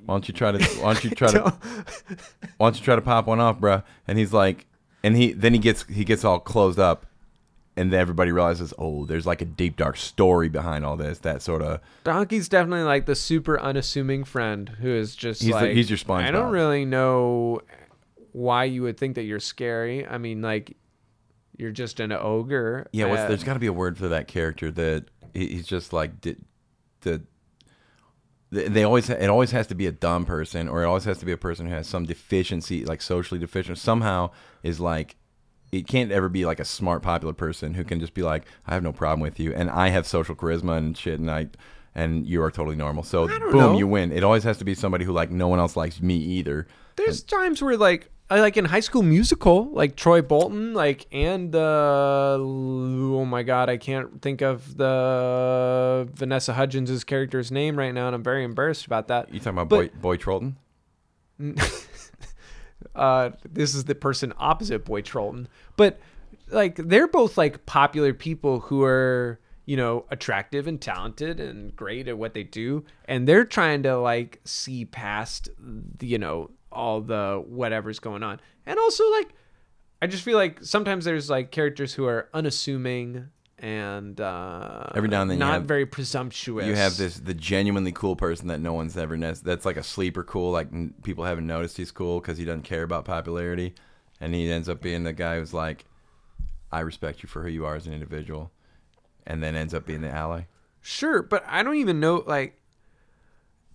why 0.04 0.14
don't 0.14 0.28
you 0.28 0.34
try 0.34 0.52
to? 0.52 0.64
Why 0.80 0.94
don't 0.94 1.04
you 1.04 1.10
try 1.10 1.30
to? 1.30 1.40
why 2.58 2.66
don't 2.66 2.78
you 2.78 2.84
try 2.84 2.96
to 2.96 3.02
pop 3.02 3.26
one 3.26 3.40
off, 3.40 3.60
bruh? 3.60 3.84
And 4.06 4.18
he's 4.18 4.32
like, 4.32 4.66
and 5.02 5.16
he 5.16 5.32
then 5.32 5.52
he 5.52 5.58
gets 5.58 5.84
he 5.84 6.04
gets 6.04 6.24
all 6.24 6.40
closed 6.40 6.78
up, 6.78 7.06
and 7.78 7.92
then 7.92 8.00
everybody 8.00 8.32
realizes, 8.32 8.74
oh, 8.78 9.04
there's 9.06 9.26
like 9.26 9.40
a 9.40 9.44
deep 9.46 9.76
dark 9.76 9.96
story 9.96 10.48
behind 10.48 10.84
all 10.84 10.96
this. 10.96 11.18
That 11.20 11.40
sort 11.42 11.62
of 11.62 11.80
Donkey's 12.04 12.48
definitely 12.48 12.84
like 12.84 13.06
the 13.06 13.14
super 13.14 13.58
unassuming 13.60 14.24
friend 14.24 14.68
who 14.68 14.88
is 14.88 15.14
just 15.16 15.40
He's 15.42 15.50
the- 15.50 15.54
like 15.54 15.70
he's 15.72 15.88
your 15.88 15.98
I 16.08 16.30
don't 16.30 16.50
really 16.50 16.84
know 16.84 17.60
why 18.32 18.64
you 18.64 18.82
would 18.82 18.98
think 18.98 19.14
that 19.14 19.22
you're 19.22 19.40
scary. 19.40 20.06
I 20.06 20.18
mean, 20.18 20.42
like 20.42 20.76
you're 21.56 21.70
just 21.72 21.98
an 22.00 22.12
ogre. 22.12 22.86
yeah. 22.92 23.06
What's, 23.06 23.22
there's 23.22 23.44
got 23.44 23.54
to 23.54 23.58
be 23.60 23.66
a 23.66 23.72
word 23.72 23.96
for 23.98 24.08
that 24.08 24.28
character 24.28 24.70
that 24.72 25.06
he's 25.34 25.66
just 25.66 25.92
like 25.92 26.20
the 26.20 26.36
the. 27.02 27.22
they- 28.50 28.68
They 28.68 28.82
always 28.84 29.10
it 29.10 29.28
always 29.28 29.50
has 29.50 29.66
to 29.68 29.74
be 29.74 29.86
a 29.86 29.92
dumb 29.92 30.24
person, 30.24 30.68
or 30.68 30.82
it 30.82 30.86
always 30.86 31.04
has 31.04 31.18
to 31.18 31.26
be 31.26 31.32
a 31.32 31.36
person 31.36 31.66
who 31.66 31.72
has 31.74 31.86
some 31.86 32.04
deficiency, 32.06 32.84
like 32.84 33.02
socially 33.02 33.38
deficient. 33.40 33.76
Somehow 33.78 34.30
is 34.62 34.80
like 34.80 35.16
it 35.72 35.86
can't 35.86 36.10
ever 36.10 36.28
be 36.28 36.46
like 36.46 36.60
a 36.60 36.64
smart, 36.64 37.02
popular 37.02 37.34
person 37.34 37.74
who 37.74 37.84
can 37.84 38.00
just 38.00 38.14
be 38.14 38.22
like, 38.22 38.44
I 38.66 38.74
have 38.74 38.82
no 38.82 38.92
problem 38.92 39.20
with 39.20 39.38
you, 39.38 39.52
and 39.54 39.70
I 39.70 39.88
have 39.88 40.06
social 40.06 40.34
charisma 40.34 40.76
and 40.76 40.96
shit, 40.96 41.20
and 41.20 41.30
I 41.30 41.48
and 41.94 42.26
you 42.26 42.42
are 42.42 42.50
totally 42.50 42.76
normal. 42.76 43.02
So 43.02 43.26
boom, 43.26 43.52
know. 43.52 43.78
you 43.78 43.86
win. 43.86 44.12
It 44.12 44.22
always 44.22 44.44
has 44.44 44.58
to 44.58 44.64
be 44.64 44.74
somebody 44.74 45.04
who 45.04 45.12
like 45.12 45.30
no 45.30 45.48
one 45.48 45.58
else 45.58 45.76
likes 45.76 46.00
me 46.00 46.16
either. 46.16 46.66
There's 46.96 47.22
times 47.22 47.62
where 47.62 47.76
like 47.76 48.10
I 48.30 48.40
like 48.40 48.56
in 48.56 48.66
High 48.66 48.80
School 48.80 49.02
Musical, 49.02 49.70
like 49.70 49.96
Troy 49.96 50.22
Bolton, 50.22 50.74
like 50.74 51.06
and 51.12 51.54
uh, 51.54 52.36
oh 52.38 53.24
my 53.24 53.42
god, 53.42 53.68
I 53.68 53.78
can't 53.78 54.20
think 54.20 54.42
of 54.42 54.76
the 54.76 56.08
Vanessa 56.14 56.52
Hudgens' 56.52 57.04
character's 57.04 57.50
name 57.50 57.76
right 57.76 57.92
now, 57.92 58.06
and 58.06 58.14
I'm 58.14 58.22
very 58.22 58.44
embarrassed 58.44 58.86
about 58.86 59.08
that. 59.08 59.32
You 59.32 59.40
talking 59.40 59.58
about 59.58 59.68
But- 59.68 60.00
Boy 60.00 60.16
Boy 60.16 60.16
Trolton? 60.18 60.56
uh, 62.98 63.30
this 63.48 63.74
is 63.74 63.84
the 63.84 63.94
person 63.94 64.32
opposite 64.38 64.84
Boy 64.84 65.02
Trolton. 65.02 65.46
But 65.76 66.00
like 66.50 66.76
they're 66.76 67.08
both 67.08 67.38
like 67.38 67.66
popular 67.66 68.12
people 68.12 68.60
who 68.60 68.82
are, 68.82 69.40
you 69.66 69.76
know, 69.76 70.04
attractive 70.10 70.66
and 70.66 70.80
talented 70.80 71.40
and 71.40 71.74
great 71.74 72.08
at 72.08 72.18
what 72.18 72.34
they 72.34 72.42
do. 72.42 72.84
And 73.06 73.26
they're 73.26 73.44
trying 73.44 73.82
to 73.84 73.98
like 73.98 74.40
see 74.44 74.84
past 74.84 75.48
you 76.00 76.18
know, 76.18 76.50
all 76.72 77.00
the 77.00 77.42
whatever's 77.46 77.98
going 77.98 78.22
on. 78.22 78.40
And 78.66 78.78
also 78.78 79.08
like 79.12 79.28
I 80.00 80.06
just 80.06 80.22
feel 80.22 80.36
like 80.36 80.62
sometimes 80.62 81.04
there's 81.04 81.28
like 81.28 81.50
characters 81.50 81.94
who 81.94 82.04
are 82.04 82.28
unassuming 82.32 83.28
and 83.60 84.20
uh 84.20 84.86
Every 84.94 85.08
now 85.08 85.22
and 85.22 85.30
then 85.30 85.38
not 85.38 85.52
have- 85.54 85.64
very 85.64 85.84
presumptuous. 85.86 86.66
You 86.66 86.74
have 86.76 86.96
this 86.96 87.18
the 87.18 87.34
genuinely 87.34 87.92
cool 87.92 88.14
person 88.16 88.48
that 88.48 88.60
no 88.60 88.72
one's 88.72 88.96
ever 88.96 89.16
noticed. 89.16 89.44
that's 89.44 89.64
like 89.66 89.76
a 89.76 89.82
sleeper 89.82 90.22
cool 90.22 90.52
like 90.52 90.68
n- 90.72 90.94
people 91.02 91.24
haven't 91.24 91.46
noticed 91.46 91.76
he's 91.76 91.90
cool 91.90 92.20
because 92.20 92.38
he 92.38 92.44
doesn't 92.44 92.62
care 92.62 92.82
about 92.84 93.04
popularity, 93.04 93.74
and 94.20 94.34
he 94.34 94.50
ends 94.50 94.68
up 94.68 94.80
being 94.80 95.02
the 95.04 95.12
guy 95.12 95.38
who's 95.38 95.52
like, 95.54 95.84
I 96.70 96.80
respect 96.80 97.22
you 97.22 97.28
for 97.28 97.42
who 97.42 97.48
you 97.48 97.64
are 97.66 97.74
as 97.74 97.86
an 97.86 97.92
individual, 97.92 98.50
and 99.26 99.42
then 99.42 99.56
ends 99.56 99.74
up 99.74 99.86
being 99.86 100.02
the 100.02 100.10
ally. 100.10 100.42
Sure, 100.80 101.22
but 101.22 101.42
I 101.48 101.62
don't 101.62 101.76
even 101.76 101.98
know. 102.00 102.22
Like, 102.26 102.54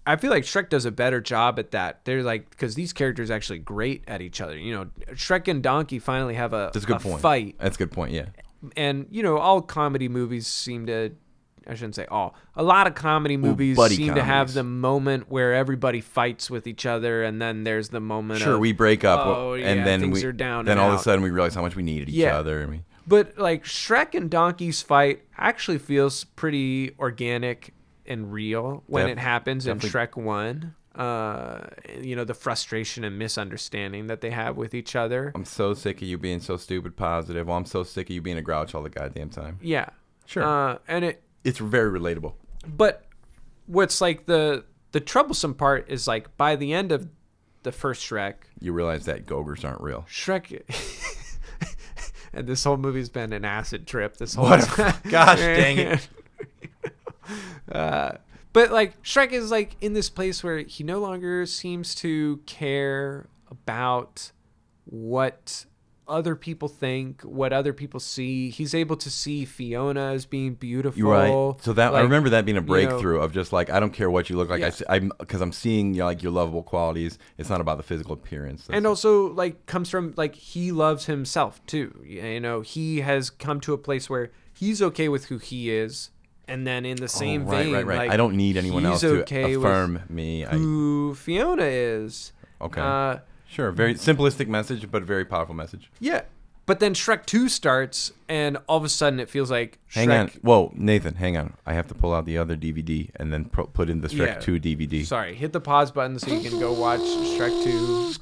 I 0.05 0.15
feel 0.15 0.31
like 0.31 0.43
Shrek 0.43 0.69
does 0.69 0.85
a 0.85 0.91
better 0.91 1.21
job 1.21 1.59
at 1.59 1.71
that. 1.71 2.05
They're 2.05 2.23
like 2.23 2.49
because 2.49 2.75
these 2.75 2.91
characters 2.93 3.29
are 3.29 3.33
actually 3.33 3.59
great 3.59 4.03
at 4.07 4.21
each 4.21 4.41
other. 4.41 4.57
You 4.57 4.73
know, 4.73 4.85
Shrek 5.13 5.47
and 5.47 5.61
Donkey 5.63 5.99
finally 5.99 6.33
have 6.35 6.53
a, 6.53 6.71
That's 6.73 6.85
a 6.85 6.87
good 6.87 6.97
a 6.97 6.99
point. 6.99 7.21
fight, 7.21 7.55
That's 7.59 7.75
a 7.75 7.79
good 7.79 7.91
point. 7.91 8.11
Yeah. 8.13 8.25
And 8.75 9.07
you 9.11 9.23
know, 9.23 9.37
all 9.37 9.61
comedy 9.61 10.07
movies 10.09 10.47
seem 10.47 10.85
to. 10.87 11.11
I 11.65 11.75
shouldn't 11.75 11.95
say 11.95 12.05
all. 12.07 12.35
A 12.57 12.63
lot 12.63 12.87
of 12.87 12.95
comedy 12.95 13.37
movies 13.37 13.77
seem 13.95 14.15
to 14.15 14.23
have 14.23 14.53
the 14.53 14.63
moment 14.63 15.29
where 15.31 15.53
everybody 15.53 16.01
fights 16.01 16.49
with 16.49 16.67
each 16.67 16.85
other, 16.85 17.23
and 17.23 17.41
then 17.41 17.63
there's 17.63 17.87
the 17.87 18.01
moment. 18.01 18.41
Sure, 18.41 18.55
of, 18.55 18.59
we 18.59 18.73
break 18.73 19.05
up, 19.05 19.25
oh, 19.25 19.53
and 19.53 19.77
yeah, 19.79 19.83
then 19.85 20.11
we 20.11 20.25
are 20.25 20.33
down 20.33 20.65
then 20.65 20.77
all 20.77 20.91
of 20.91 20.99
a 20.99 21.03
sudden 21.03 21.23
we 21.23 21.29
realize 21.29 21.55
how 21.55 21.61
much 21.61 21.75
we 21.77 21.83
needed 21.83 22.09
each 22.09 22.15
Yeah. 22.15 22.37
other. 22.37 22.61
I 22.61 22.65
mean, 22.65 22.83
But 23.07 23.37
like 23.37 23.63
Shrek 23.63 24.13
and 24.13 24.29
Donkey's 24.29 24.81
fight 24.81 25.21
actually 25.37 25.77
feels 25.77 26.25
pretty 26.25 26.91
organic 26.99 27.73
and 28.05 28.33
real 28.33 28.83
when 28.87 29.05
Def- 29.07 29.17
it 29.17 29.21
happens 29.21 29.65
in. 29.65 29.79
Shrek 29.79 30.17
1. 30.17 30.75
Uh, 30.95 31.67
you 31.99 32.15
know, 32.15 32.23
the 32.23 32.35
frustration 32.35 33.03
and 33.03 33.17
misunderstanding 33.17 34.05
that 34.07 34.21
they 34.21 34.29
have 34.29 34.57
with 34.57 34.75
each 34.75 34.95
other. 34.95 35.31
I'm 35.33 35.43
so 35.45 35.73
sick 35.73 36.01
of 36.03 36.07
you 36.07 36.19
being 36.19 36.39
so 36.39 36.55
stupid 36.55 36.95
positive. 36.95 37.47
Well, 37.47 37.57
I'm 37.57 37.65
so 37.65 37.83
sick 37.83 38.09
of 38.09 38.13
you 38.15 38.21
being 38.21 38.37
a 38.37 38.43
grouch 38.43 38.75
all 38.75 38.83
the 38.83 38.89
goddamn 38.91 39.29
time. 39.29 39.57
Yeah. 39.61 39.87
Sure. 40.27 40.43
Uh, 40.43 40.77
and 40.87 41.03
it, 41.03 41.23
It's 41.43 41.57
very 41.59 41.99
relatable. 41.99 42.33
but 42.67 43.05
what's 43.65 44.01
like 44.01 44.27
the, 44.27 44.65
the 44.91 44.99
troublesome 44.99 45.55
part 45.55 45.89
is 45.89 46.07
like 46.07 46.37
by 46.37 46.55
the 46.55 46.73
end 46.73 46.91
of 46.91 47.07
the 47.63 47.71
first 47.71 48.07
Shrek, 48.07 48.35
You 48.59 48.71
realize 48.73 49.05
that 49.05 49.25
Gogers 49.25 49.63
aren't 49.65 49.81
real. 49.81 50.05
Shrek. 50.09 50.61
and 52.33 52.45
this 52.47 52.63
whole 52.65 52.77
movie's 52.77 53.09
been 53.09 53.33
an 53.33 53.45
acid 53.45 53.87
trip. 53.87 54.17
This 54.17 54.35
whole 54.35 54.47
What 54.49 54.79
a- 54.79 54.95
gosh 55.09 55.39
dang 55.39 55.79
it. 55.79 56.07
uh, 57.71 58.11
but 58.53 58.71
like 58.71 59.01
Shrek 59.03 59.31
is 59.31 59.51
like 59.51 59.75
in 59.81 59.93
this 59.93 60.09
place 60.09 60.43
where 60.43 60.59
he 60.59 60.83
no 60.83 60.99
longer 60.99 61.45
seems 61.45 61.93
to 61.95 62.37
care 62.45 63.27
about 63.49 64.31
what 64.85 65.65
other 66.07 66.35
people 66.35 66.67
think, 66.67 67.21
what 67.21 67.53
other 67.53 67.71
people 67.71 67.99
see. 67.99 68.49
He's 68.49 68.75
able 68.75 68.97
to 68.97 69.09
see 69.09 69.45
Fiona 69.45 70.11
as 70.11 70.25
being 70.25 70.53
beautiful. 70.53 70.97
You're 70.97 71.11
right. 71.11 71.61
So 71.63 71.73
that 71.73 71.95
I 71.95 72.01
remember 72.01 72.29
that 72.29 72.45
being 72.45 72.57
a 72.57 72.61
know- 72.61 72.67
breakthrough 72.67 73.19
of 73.19 73.31
just 73.31 73.53
like 73.53 73.69
I 73.69 73.79
don't 73.79 73.93
care 73.93 74.11
what 74.11 74.29
you 74.29 74.37
look 74.37 74.49
like. 74.49 74.61
Yeah. 74.61 74.71
I 74.89 74.95
I'm 74.95 75.11
because 75.17 75.41
I'm 75.41 75.51
seeing 75.51 75.93
you 75.93 75.99
know, 75.99 76.05
like 76.05 76.21
your 76.21 76.31
lovable 76.31 76.63
qualities. 76.63 77.17
It's 77.37 77.49
not 77.49 77.61
about 77.61 77.77
the 77.77 77.83
physical 77.83 78.13
appearance. 78.13 78.67
and 78.69 78.85
also 78.85 79.33
like 79.33 79.65
comes 79.65 79.89
from 79.89 80.13
like 80.17 80.35
he 80.35 80.71
loves 80.71 81.05
himself 81.05 81.65
too 81.65 82.03
you 82.05 82.39
know 82.39 82.61
he 82.61 83.01
has 83.01 83.29
come 83.29 83.59
to 83.61 83.73
a 83.73 83.77
place 83.77 84.09
where 84.09 84.31
he's 84.53 84.81
okay 84.81 85.09
with 85.09 85.25
who 85.25 85.37
he 85.37 85.71
is 85.71 86.09
and 86.47 86.65
then 86.67 86.85
in 86.85 86.97
the 86.97 87.07
same 87.07 87.43
Oh, 87.47 87.51
right, 87.51 87.63
vein 87.65 87.73
right, 87.73 87.85
right. 87.85 87.97
like, 87.97 88.11
I 88.11 88.17
don't 88.17 88.35
need 88.35 88.57
anyone 88.57 88.85
else 88.85 89.01
to 89.01 89.21
okay 89.21 89.53
affirm 89.55 90.01
me. 90.09 90.45
I, 90.45 90.49
who 90.51 91.15
fiona 91.15 91.63
is 91.65 92.31
okay, 92.61 92.81
uh 92.81 93.17
sure. 93.47 93.71
Very 93.71 93.93
simplistic 93.95 94.47
message, 94.47 94.89
but 94.91 95.01
a 95.01 95.05
very 95.05 95.25
powerful 95.25 95.55
message. 95.55 95.89
yeah 95.99 96.21
but 96.65 96.79
then 96.79 96.93
shrek 96.93 97.25
2 97.25 97.49
starts 97.49 98.13
and 98.29 98.57
all 98.69 98.77
of 98.77 98.85
a 98.85 98.89
sudden 98.89 99.19
it 99.19 99.29
feels 99.29 99.51
like 99.51 99.79
Hang 99.93 100.09
on. 100.11 100.29
Whoa, 100.43 100.71
Nathan, 100.75 101.15
hang 101.15 101.35
on. 101.35 101.55
I 101.65 101.73
have 101.73 101.87
to 101.87 101.93
pull 101.93 102.13
out 102.13 102.25
the 102.25 102.37
other 102.37 102.55
DVD 102.55 103.09
and 103.17 103.33
then 103.33 103.43
pro- 103.45 103.65
put 103.67 103.89
in 103.89 103.99
the 103.99 104.07
Shrek 104.07 104.27
Yeah. 104.27 104.39
2 104.39 104.59
DVD. 104.61 105.05
sorry 105.05 105.35
hit 105.35 105.51
the 105.51 105.59
pause 105.59 105.91
button 105.91 106.17
so 106.19 106.33
you 106.33 106.49
can 106.49 106.59
go 106.61 106.71
watch 106.71 107.01
shrek 107.01 107.51
2 107.65 108.15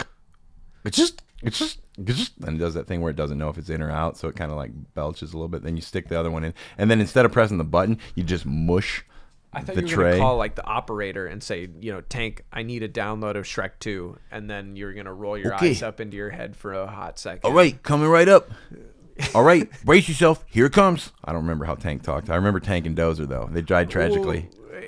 It's 0.84 0.98
just, 0.98 1.22
it's 1.44 1.60
just, 1.60 1.80
it's 1.98 2.18
just, 2.18 2.34
and 2.46 2.56
it 2.58 2.60
does 2.60 2.74
that 2.74 2.88
thing 2.88 3.02
where 3.02 3.10
it 3.12 3.16
doesn't 3.16 3.38
know 3.38 3.50
if 3.50 3.58
it's 3.58 3.70
in 3.70 3.82
or 3.82 3.92
out, 3.92 4.18
so 4.18 4.28
it 4.28 4.36
kind 4.36 4.52
of 4.52 4.58
like 4.58 4.72
belches 4.94 5.34
a 5.34 5.38
little 5.38 5.48
bit. 5.50 5.64
Then 5.64 5.76
you 5.76 5.82
stick 5.82 6.08
the 6.08 6.20
other 6.20 6.32
one 6.32 6.44
in, 6.44 6.54
and 6.78 6.90
then 6.90 7.00
instead 7.00 7.26
of 7.26 7.32
pressing 7.32 7.58
the 7.58 7.64
button, 7.64 7.98
you 8.16 8.24
just 8.24 8.46
mush 8.46 9.06
I 9.54 9.62
thought 9.62 9.76
the 9.76 9.82
you 9.82 9.88
were 9.88 10.04
tray. 10.04 10.12
gonna 10.12 10.24
call 10.24 10.38
like 10.38 10.56
the 10.56 10.66
operator 10.66 11.28
and 11.28 11.44
say, 11.44 11.68
you 11.82 11.92
know, 11.92 12.00
Tank, 12.02 12.46
I 12.54 12.64
need 12.64 12.84
a 12.84 12.90
download 12.90 13.36
of 13.36 13.44
Shrek 13.46 13.72
2, 13.80 14.18
and 14.32 14.50
then 14.50 14.76
you're 14.76 14.94
gonna 14.94 15.14
roll 15.14 15.38
your 15.38 15.54
Okay. 15.56 15.72
eyes 15.72 15.84
up 15.84 16.00
into 16.00 16.16
your 16.18 16.30
head 16.30 16.56
for 16.56 16.74
a 16.74 16.88
hot 16.88 17.20
second. 17.20 17.42
All 17.44 17.54
right, 17.54 17.82
coming 17.84 18.08
right 18.08 18.30
up. 18.30 18.50
All 19.36 19.44
right, 19.44 19.70
brace 19.86 20.08
yourself. 20.08 20.44
Here 20.48 20.68
it 20.68 20.74
comes. 20.74 21.12
I 21.26 21.34
don't 21.34 21.42
remember 21.42 21.66
how 21.66 21.76
Tank 21.76 22.02
talked. 22.04 22.30
I 22.30 22.36
remember 22.36 22.60
Tank 22.62 22.86
and 22.86 22.96
Dozer 22.98 23.28
though. 23.28 23.50
They 23.52 23.62
died 23.62 23.90
tragically. 23.90 24.48
Eh, 24.74 24.88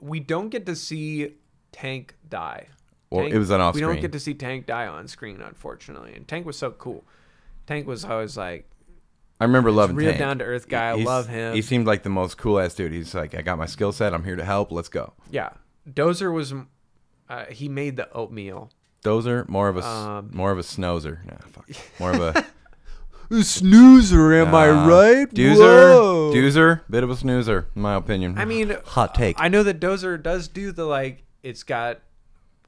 we 0.00 0.20
don't 0.20 0.48
get 0.48 0.64
to 0.66 0.76
see 0.76 1.34
Tank 1.72 2.14
die. 2.28 2.68
Well, 3.10 3.22
Tank- 3.22 3.34
it 3.34 3.38
was 3.38 3.50
an 3.50 3.60
off 3.60 3.74
We 3.74 3.80
don't 3.80 4.00
get 4.00 4.12
to 4.12 4.20
see 4.20 4.34
Tank 4.34 4.66
die 4.66 4.86
on 4.86 5.08
screen, 5.08 5.40
unfortunately. 5.40 6.12
And 6.14 6.26
Tank 6.28 6.44
was 6.46 6.58
so 6.58 6.70
cool. 6.72 7.04
Tank 7.66 7.86
was 7.86 8.04
always 8.04 8.36
like, 8.36 8.68
I 9.40 9.44
remember 9.44 9.70
loving 9.70 9.96
real 9.96 10.08
Tank. 10.10 10.18
down 10.18 10.38
to 10.38 10.44
earth 10.44 10.68
guy. 10.68 10.90
I 10.90 10.94
love 10.94 11.28
him. 11.28 11.54
He 11.54 11.62
seemed 11.62 11.86
like 11.86 12.02
the 12.02 12.10
most 12.10 12.36
cool 12.38 12.58
ass 12.58 12.74
dude. 12.74 12.92
He's 12.92 13.14
like, 13.14 13.34
I 13.34 13.42
got 13.42 13.56
my 13.56 13.66
skill 13.66 13.92
set. 13.92 14.12
I'm 14.12 14.24
here 14.24 14.36
to 14.36 14.44
help. 14.44 14.72
Let's 14.72 14.88
go. 14.88 15.12
yeah. 15.30 15.50
Dozer 15.88 16.30
was, 16.32 16.52
uh, 17.30 17.44
he 17.46 17.68
made 17.68 17.96
the 17.96 18.12
oatmeal. 18.12 18.70
Dozer, 19.04 19.48
more 19.48 19.68
of 19.68 19.76
a 19.78 19.84
Um, 19.86 20.30
more 20.34 20.50
of 20.50 20.58
a 20.58 20.62
snozer. 20.62 21.24
Nah, 21.24 21.36
fuck. 21.50 21.68
More 22.00 22.10
of 22.12 22.20
a 22.20 22.46
snoozer, 23.42 24.34
am 24.34 24.50
Nah. 24.50 24.58
I 24.58 24.70
right? 24.88 25.30
Doozer, 25.34 26.32
Doozer, 26.34 26.80
bit 26.90 27.04
of 27.04 27.10
a 27.10 27.16
snoozer, 27.16 27.68
in 27.74 27.82
my 27.82 27.94
opinion. 27.94 28.36
I 28.38 28.44
mean, 28.44 28.76
hot 28.86 29.14
take. 29.14 29.36
I 29.38 29.48
know 29.48 29.62
that 29.62 29.80
Dozer 29.80 30.20
does 30.22 30.48
do 30.48 30.72
the 30.72 30.84
like. 30.84 31.24
It's 31.42 31.62
got 31.62 32.00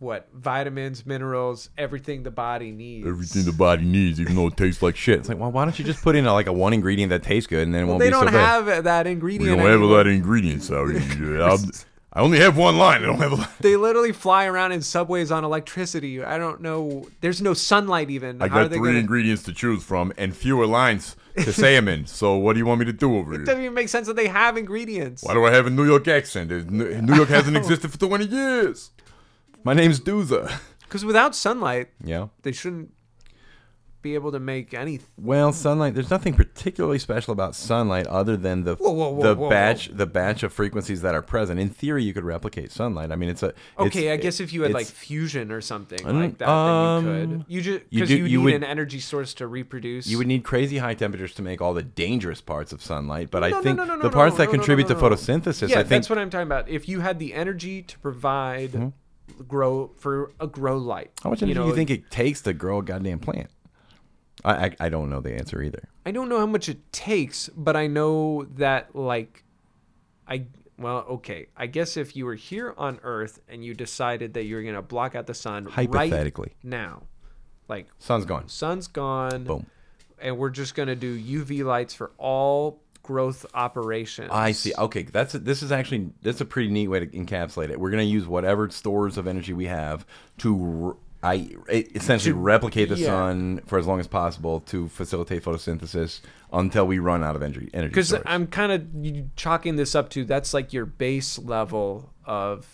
what 0.00 0.28
vitamins, 0.34 1.04
minerals, 1.06 1.70
everything 1.78 2.22
the 2.24 2.30
body 2.30 2.72
needs. 2.72 3.06
Everything 3.06 3.44
the 3.44 3.52
body 3.52 3.84
needs, 3.84 4.18
even 4.20 4.34
though 4.34 4.46
it 4.48 4.56
tastes 4.56 4.82
like 4.82 4.96
shit. 4.96 5.18
It's 5.20 5.28
like, 5.28 5.38
well, 5.38 5.52
why 5.52 5.64
don't 5.64 5.78
you 5.78 5.84
just 5.84 6.02
put 6.02 6.16
in 6.16 6.26
a, 6.26 6.32
like 6.32 6.46
a 6.46 6.52
one 6.52 6.72
ingredient 6.72 7.10
that 7.10 7.22
tastes 7.22 7.46
good 7.46 7.62
and 7.64 7.74
then 7.74 7.82
it 7.82 7.84
Well, 7.84 7.92
won't 7.92 8.00
they 8.00 8.06
be 8.06 8.10
don't 8.12 8.26
so 8.26 8.32
bad? 8.32 8.66
have 8.66 8.84
that 8.84 9.04
We 9.06 9.12
ingredient. 9.12 9.46
don't 9.48 9.58
have 9.58 9.68
a 9.68 9.72
anymore. 9.74 9.96
lot 9.98 10.06
of 10.06 10.12
ingredients, 10.14 10.66
sorry. 10.66 10.98
I'll, 11.40 12.24
only 12.24 12.38
have 12.40 12.56
one 12.56 12.76
line. 12.76 13.02
I 13.02 13.06
don't 13.06 13.18
have 13.20 13.32
a 13.32 13.36
lot. 13.36 13.50
They 13.60 13.76
literally 13.76 14.10
fly 14.12 14.46
around 14.46 14.72
in 14.72 14.82
subways 14.82 15.30
on 15.30 15.44
electricity. 15.44 16.24
I 16.24 16.38
don't 16.38 16.60
know. 16.60 17.06
There's 17.20 17.40
no 17.40 17.54
sunlight 17.54 18.10
even. 18.10 18.42
I 18.42 18.48
How 18.48 18.56
are 18.56 18.62
got 18.64 18.70
they 18.70 18.78
three 18.78 18.88
gonna? 18.88 18.98
ingredients 18.98 19.42
to 19.44 19.52
choose 19.52 19.84
from 19.84 20.12
and 20.18 20.34
fewer 20.34 20.66
lines 20.66 21.14
to 21.36 21.52
say 21.52 21.74
them 21.76 21.86
in. 21.86 22.06
So 22.06 22.34
what 22.36 22.54
do 22.54 22.58
you 22.58 22.66
want 22.66 22.80
me 22.80 22.86
to 22.86 22.92
do 22.92 23.16
over 23.16 23.30
there? 23.30 23.34
It 23.34 23.38
here? 23.40 23.46
doesn't 23.46 23.62
even 23.62 23.74
make 23.74 23.88
sense 23.90 24.06
that 24.08 24.16
they 24.16 24.26
have 24.26 24.56
ingredients. 24.56 25.22
Why 25.22 25.34
do 25.34 25.44
I 25.44 25.52
have 25.52 25.66
a 25.66 25.70
New 25.70 25.84
York 25.84 26.08
accent? 26.08 26.50
New 26.70 27.00
New 27.00 27.14
York 27.14 27.28
hasn't 27.28 27.56
existed 27.58 27.92
for 27.92 27.98
20 27.98 28.24
years. 28.26 28.90
My 29.64 29.74
name's 29.74 30.00
Duza. 30.00 30.50
Because 30.80 31.04
without 31.04 31.34
sunlight, 31.36 31.88
Yeah. 32.02 32.28
they 32.42 32.52
shouldn't 32.52 32.92
be 34.02 34.14
able 34.14 34.32
to 34.32 34.40
make 34.40 34.72
anything. 34.72 35.06
Well, 35.18 35.52
sunlight. 35.52 35.92
There's 35.94 36.08
nothing 36.10 36.32
particularly 36.32 36.98
special 36.98 37.32
about 37.32 37.54
sunlight 37.54 38.06
other 38.06 38.34
than 38.34 38.64
the 38.64 38.74
Whoa, 38.76 38.90
whoa, 38.90 39.10
whoa, 39.10 39.22
the 39.22 39.34
whoa, 39.34 39.50
batch 39.50 39.90
the 39.92 40.06
batch 40.06 40.42
of 40.42 40.54
frequencies 40.54 41.02
that 41.02 41.14
are 41.14 41.20
present. 41.20 41.60
In 41.60 41.68
theory, 41.68 42.02
you 42.02 42.14
could 42.14 42.24
replicate 42.24 42.72
sunlight. 42.72 43.12
I 43.12 43.16
mean, 43.16 43.28
it's 43.28 43.42
a 43.42 43.52
Okay, 43.78 44.06
it's- 44.06 44.18
I 44.18 44.22
guess 44.22 44.40
if 44.40 44.54
you 44.54 44.62
had 44.62 44.72
like 44.72 44.86
it's- 44.86 44.96
fusion 44.98 45.52
or 45.52 45.60
something 45.60 46.02
like 46.02 46.38
that, 46.38 46.46
then 46.46 47.04
you 47.04 47.10
um, 47.10 47.38
could. 47.40 47.44
You 47.52 47.60
just 47.60 47.80
you 47.90 48.00
because 48.00 48.08
do- 48.08 48.16
you, 48.16 48.24
you 48.24 48.38
need 48.38 48.44
would- 48.44 48.54
an 48.54 48.64
energy 48.64 49.00
source 49.00 49.34
to 49.34 49.46
reproduce. 49.46 50.06
You 50.06 50.16
would 50.16 50.26
need 50.26 50.44
crazy 50.44 50.78
high 50.78 50.94
temperatures 50.94 51.34
to 51.34 51.42
make 51.42 51.60
all 51.60 51.74
the 51.74 51.82
dangerous 51.82 52.40
parts 52.40 52.72
of 52.72 52.80
sunlight, 52.82 53.30
but 53.30 53.40
No, 53.40 53.46
I 53.48 53.50
no, 53.50 53.60
think 53.62 53.76
no, 53.76 53.84
no, 53.84 53.96
no, 53.96 54.02
the 54.02 54.08
no, 54.08 54.14
parts 54.14 54.38
that 54.38 54.44
no, 54.46 54.52
no, 54.52 54.56
contribute 54.58 54.88
no, 54.88 54.94
to 54.94 55.00
no, 55.02 55.08
no. 55.10 55.14
photosynthesis, 55.14 55.68
yeah, 55.68 55.74
I 55.74 55.78
think 55.80 55.88
that's 55.90 56.08
what 56.08 56.18
I'm 56.18 56.30
talking 56.30 56.46
about. 56.48 56.70
If 56.70 56.88
you 56.88 57.00
had 57.00 57.18
the 57.18 57.34
energy 57.34 57.82
to 57.82 57.98
provide 57.98 58.72
Mm-hmm. 58.72 58.88
Grow 59.48 59.90
for 59.98 60.32
a 60.40 60.46
grow 60.46 60.76
light, 60.78 61.10
how 61.22 61.30
much 61.30 61.42
energy 61.42 61.58
do 61.58 61.66
you 61.66 61.74
think 61.74 61.90
it 61.90 62.10
takes 62.10 62.40
to 62.42 62.52
grow 62.52 62.78
a 62.78 62.82
goddamn 62.82 63.18
plant? 63.18 63.48
I, 64.44 64.66
I 64.66 64.76
I 64.80 64.88
don't 64.88 65.10
know 65.10 65.20
the 65.20 65.34
answer 65.34 65.62
either. 65.62 65.88
I 66.06 66.10
don't 66.12 66.28
know 66.28 66.38
how 66.38 66.46
much 66.46 66.68
it 66.68 66.92
takes, 66.92 67.48
but 67.50 67.76
I 67.76 67.86
know 67.86 68.44
that 68.56 68.94
like 68.94 69.44
I 70.26 70.46
well, 70.78 71.04
okay. 71.10 71.48
I 71.56 71.66
guess 71.66 71.98
if 71.98 72.16
you 72.16 72.24
were 72.24 72.34
here 72.36 72.74
on 72.78 73.00
Earth 73.02 73.38
and 73.48 73.62
you 73.62 73.74
decided 73.74 74.32
that 74.34 74.44
you 74.44 74.56
were 74.56 74.62
gonna 74.62 74.80
block 74.80 75.14
out 75.14 75.26
the 75.26 75.34
sun 75.34 75.64
right 75.64 75.74
Hypothetically, 75.74 76.54
now, 76.62 77.02
like 77.68 77.88
sun's 77.98 78.24
gone. 78.24 78.48
sun's 78.48 78.86
gone, 78.86 79.44
Boom. 79.44 79.66
and 80.18 80.38
we're 80.38 80.48
just 80.50 80.74
gonna 80.74 80.96
do 80.96 81.18
UV 81.18 81.64
lights 81.64 81.92
for 81.92 82.12
all 82.16 82.80
growth 83.02 83.46
operations. 83.54 84.30
I 84.32 84.52
see. 84.52 84.72
Okay, 84.76 85.02
that's 85.02 85.32
this 85.32 85.62
is 85.62 85.72
actually 85.72 86.10
that's 86.22 86.40
a 86.40 86.44
pretty 86.44 86.70
neat 86.70 86.88
way 86.88 87.00
to 87.00 87.06
encapsulate 87.06 87.70
it. 87.70 87.80
We're 87.80 87.90
gonna 87.90 88.02
use 88.02 88.26
whatever 88.26 88.68
stores 88.70 89.16
of 89.18 89.26
energy 89.26 89.52
we 89.52 89.66
have 89.66 90.06
to. 90.38 90.96
I 91.22 91.50
essentially 91.68 92.32
To- 92.32 92.38
replicate 92.38 92.88
the 92.88 92.96
yeah. 92.96 93.06
sun 93.06 93.60
for 93.66 93.78
as 93.78 93.86
long 93.86 94.00
as 94.00 94.06
possible 94.06 94.60
to 94.60 94.88
facilitate 94.88 95.44
photosynthesis 95.44 96.20
until 96.50 96.86
we 96.86 96.98
run 96.98 97.22
out 97.22 97.36
of 97.36 97.42
energy. 97.42 97.68
Energy. 97.74 97.90
because. 97.90 98.14
I'm 98.24 98.46
kind 98.46 98.72
of 98.72 99.36
chalking 99.36 99.76
this 99.76 99.94
up 99.94 100.08
to 100.10 100.24
that's 100.24 100.54
like 100.54 100.72
your 100.72 100.86
base 100.86 101.38
level 101.38 102.14
of 102.24 102.66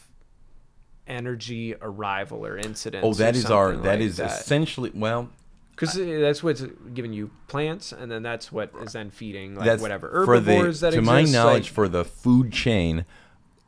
energy 1.09 1.75
arrival 1.81 2.45
or 2.47 2.57
incident. 2.57 3.05
oh, 3.05 3.15
that 3.15 3.37
is 3.37 3.47
our 3.47 3.73
that 3.77 3.99
like 3.99 4.01
is 4.01 4.21
essentially 4.21 4.91
well. 4.95 5.29
Because 5.77 5.95
that's 5.95 6.43
what's 6.43 6.65
giving 6.95 7.13
you 7.13 7.31
plants, 7.47 7.93
and 7.93 8.11
then 8.11 8.23
that's 8.23 8.51
what 8.51 8.73
is 8.83 8.95
then 8.95 9.11
feeding 9.11 9.55
like 9.55 9.67
that's 9.67 9.83
whatever 9.83 10.25
for 10.25 10.41
the- 10.41 10.53
herbivores 10.53 10.81
that 10.81 10.91
to 10.91 10.99
exist. 10.99 11.13
my 11.13 11.23
knowledge 11.23 11.65
like- 11.65 11.73
for 11.73 11.89
the 11.89 12.05
food 12.05 12.51
chain 12.53 13.05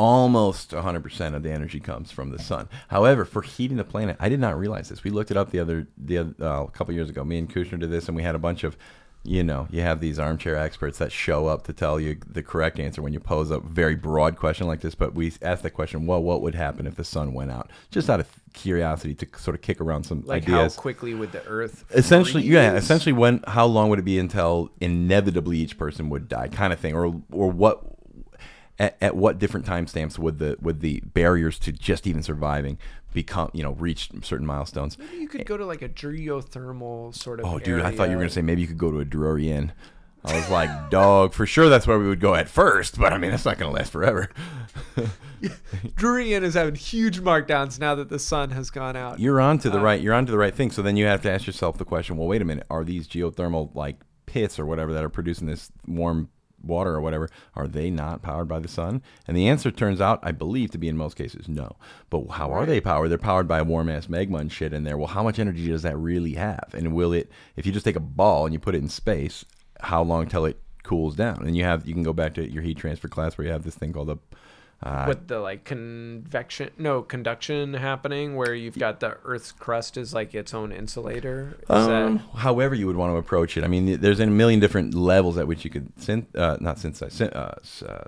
almost 0.00 0.70
100% 0.70 1.34
of 1.34 1.42
the 1.42 1.50
energy 1.50 1.80
comes 1.80 2.12
from 2.12 2.30
the 2.30 2.38
sun 2.38 2.68
however 2.86 3.24
for 3.24 3.42
heating 3.42 3.76
the 3.78 3.82
planet 3.84 4.16
i 4.20 4.28
did 4.28 4.38
not 4.38 4.56
realize 4.56 4.88
this 4.88 5.02
we 5.02 5.10
looked 5.10 5.32
it 5.32 5.36
up 5.36 5.50
the 5.50 5.58
other 5.58 5.88
the 5.98 6.18
uh, 6.18 6.62
a 6.62 6.70
couple 6.70 6.94
years 6.94 7.10
ago 7.10 7.24
me 7.24 7.36
and 7.36 7.52
kushner 7.52 7.76
did 7.80 7.90
this 7.90 8.06
and 8.06 8.16
we 8.16 8.22
had 8.22 8.36
a 8.36 8.38
bunch 8.38 8.62
of 8.62 8.76
you 9.24 9.42
know 9.42 9.66
you 9.70 9.80
have 9.82 10.00
these 10.00 10.18
armchair 10.18 10.56
experts 10.56 10.98
that 10.98 11.12
show 11.12 11.46
up 11.46 11.64
to 11.64 11.72
tell 11.72 11.98
you 11.98 12.16
the 12.26 12.42
correct 12.42 12.78
answer 12.78 13.02
when 13.02 13.12
you 13.12 13.20
pose 13.20 13.50
a 13.50 13.60
very 13.60 13.94
broad 13.94 14.36
question 14.36 14.66
like 14.66 14.80
this 14.80 14.94
but 14.94 15.14
we 15.14 15.32
asked 15.42 15.62
the 15.62 15.70
question 15.70 16.06
well 16.06 16.22
what 16.22 16.40
would 16.40 16.54
happen 16.54 16.86
if 16.86 16.94
the 16.94 17.04
sun 17.04 17.34
went 17.34 17.50
out? 17.50 17.70
Just 17.90 18.08
out 18.08 18.20
of 18.20 18.28
curiosity 18.54 19.14
to 19.14 19.26
sort 19.38 19.54
of 19.54 19.60
kick 19.60 19.80
around 19.80 20.04
some 20.04 20.22
like 20.24 20.44
ideas. 20.44 20.74
how 20.74 20.80
quickly 20.80 21.14
would 21.14 21.32
the 21.32 21.44
Earth 21.46 21.84
essentially 21.94 22.44
yeah 22.44 22.74
essentially 22.74 23.12
when 23.12 23.42
how 23.46 23.66
long 23.66 23.90
would 23.90 23.98
it 23.98 24.04
be 24.04 24.18
until 24.18 24.70
inevitably 24.80 25.58
each 25.58 25.76
person 25.78 26.08
would 26.10 26.28
die 26.28 26.48
kind 26.48 26.72
of 26.72 26.80
thing 26.80 26.94
or 26.94 27.20
or 27.30 27.50
what 27.50 27.82
at, 28.78 28.96
at 29.00 29.16
what 29.16 29.38
different 29.38 29.66
timestamps 29.66 30.18
would 30.18 30.38
the 30.38 30.56
would 30.60 30.80
the 30.80 31.00
barriers 31.00 31.58
to 31.58 31.72
just 31.72 32.06
even 32.06 32.22
surviving 32.22 32.78
become 33.12 33.50
you 33.54 33.62
know 33.62 33.72
reach 33.72 34.10
certain 34.22 34.46
milestones 34.46 34.98
Maybe 34.98 35.16
you 35.16 35.28
could 35.28 35.46
go 35.46 35.56
to 35.56 35.64
like 35.64 35.82
a 35.82 35.88
geothermal 35.88 37.14
sort 37.14 37.40
of. 37.40 37.46
oh 37.46 37.58
dude 37.58 37.80
i 37.82 37.90
thought 37.90 38.10
you 38.10 38.16
were 38.16 38.22
gonna 38.22 38.30
say 38.30 38.42
maybe 38.42 38.60
you 38.60 38.66
could 38.66 38.78
go 38.78 38.90
to 38.90 39.00
a 39.00 39.04
Drury 39.04 39.50
Inn 39.50 39.72
i 40.24 40.36
was 40.36 40.48
like 40.50 40.90
dog 40.90 41.32
for 41.32 41.46
sure 41.46 41.68
that's 41.68 41.86
where 41.86 41.98
we 41.98 42.06
would 42.06 42.20
go 42.20 42.34
at 42.34 42.48
first 42.48 42.98
but 42.98 43.12
i 43.12 43.18
mean 43.18 43.30
that's 43.30 43.44
not 43.44 43.58
gonna 43.58 43.72
last 43.72 43.90
forever 43.92 44.28
Drury 45.96 46.34
Inn 46.34 46.44
is 46.44 46.54
having 46.54 46.74
huge 46.74 47.20
markdowns 47.20 47.78
now 47.78 47.94
that 47.94 48.08
the 48.08 48.18
sun 48.18 48.50
has 48.50 48.70
gone 48.70 48.96
out. 48.96 49.18
you're 49.20 49.40
on 49.40 49.58
to 49.58 49.70
the 49.70 49.78
uh, 49.78 49.82
right 49.82 50.00
you're 50.00 50.14
on 50.14 50.26
to 50.26 50.32
the 50.32 50.38
right 50.38 50.54
thing 50.54 50.70
so 50.70 50.82
then 50.82 50.96
you 50.96 51.06
have 51.06 51.22
to 51.22 51.30
ask 51.30 51.46
yourself 51.46 51.78
the 51.78 51.84
question 51.84 52.16
well 52.16 52.26
wait 52.28 52.42
a 52.42 52.44
minute 52.44 52.66
are 52.70 52.84
these 52.84 53.06
geothermal 53.08 53.74
like 53.74 53.96
pits 54.26 54.58
or 54.58 54.66
whatever 54.66 54.92
that 54.92 55.02
are 55.04 55.08
producing 55.08 55.46
this 55.46 55.70
warm 55.86 56.28
water 56.62 56.94
or 56.94 57.00
whatever 57.00 57.28
are 57.54 57.68
they 57.68 57.90
not 57.90 58.22
powered 58.22 58.48
by 58.48 58.58
the 58.58 58.68
sun? 58.68 59.02
And 59.26 59.36
the 59.36 59.48
answer 59.48 59.70
turns 59.70 60.00
out 60.00 60.20
i 60.22 60.32
believe 60.32 60.70
to 60.72 60.78
be 60.78 60.88
in 60.88 60.96
most 60.96 61.14
cases 61.14 61.48
no. 61.48 61.76
But 62.10 62.26
how 62.28 62.52
are 62.52 62.66
they 62.66 62.80
powered? 62.80 63.10
They're 63.10 63.18
powered 63.18 63.48
by 63.48 63.62
warm 63.62 63.88
ass 63.88 64.08
magma 64.08 64.38
and 64.38 64.52
shit 64.52 64.72
in 64.72 64.84
there. 64.84 64.96
Well 64.96 65.08
how 65.08 65.22
much 65.22 65.38
energy 65.38 65.68
does 65.68 65.82
that 65.82 65.96
really 65.96 66.34
have? 66.34 66.70
And 66.74 66.94
will 66.94 67.12
it 67.12 67.30
if 67.56 67.66
you 67.66 67.72
just 67.72 67.84
take 67.84 67.96
a 67.96 68.00
ball 68.00 68.44
and 68.44 68.52
you 68.52 68.58
put 68.58 68.74
it 68.74 68.82
in 68.82 68.88
space 68.88 69.44
how 69.80 70.02
long 70.02 70.26
till 70.26 70.46
it 70.46 70.60
cools 70.82 71.16
down? 71.16 71.44
And 71.44 71.56
you 71.56 71.64
have 71.64 71.86
you 71.86 71.94
can 71.94 72.02
go 72.02 72.12
back 72.12 72.34
to 72.34 72.50
your 72.50 72.62
heat 72.62 72.78
transfer 72.78 73.08
class 73.08 73.36
where 73.36 73.46
you 73.46 73.52
have 73.52 73.64
this 73.64 73.74
thing 73.74 73.92
called 73.92 74.10
a 74.10 74.18
uh, 74.80 75.06
with 75.08 75.26
the 75.26 75.40
like 75.40 75.64
convection 75.64 76.70
no 76.78 77.02
conduction 77.02 77.74
happening 77.74 78.36
where 78.36 78.54
you've 78.54 78.78
got 78.78 79.00
the 79.00 79.16
earth's 79.24 79.50
crust 79.50 79.96
is 79.96 80.14
like 80.14 80.34
its 80.36 80.54
own 80.54 80.70
insulator 80.70 81.56
is 81.62 81.68
Um, 81.70 82.18
however 82.36 82.76
you 82.76 82.86
would 82.86 82.94
want 82.94 83.12
to 83.12 83.16
approach 83.16 83.56
it. 83.56 83.64
I 83.64 83.66
mean, 83.66 84.00
there's 84.00 84.20
a 84.20 84.26
million 84.26 84.60
different 84.60 84.94
levels 84.94 85.36
at 85.36 85.48
which 85.48 85.64
you 85.64 85.70
could 85.70 85.92
synth, 85.96 86.26
uh, 86.36 86.58
not 86.60 86.78
synthesize, 86.78 87.12
syn- 87.12 87.30
uh, 87.30 87.54
uh, 87.88 88.04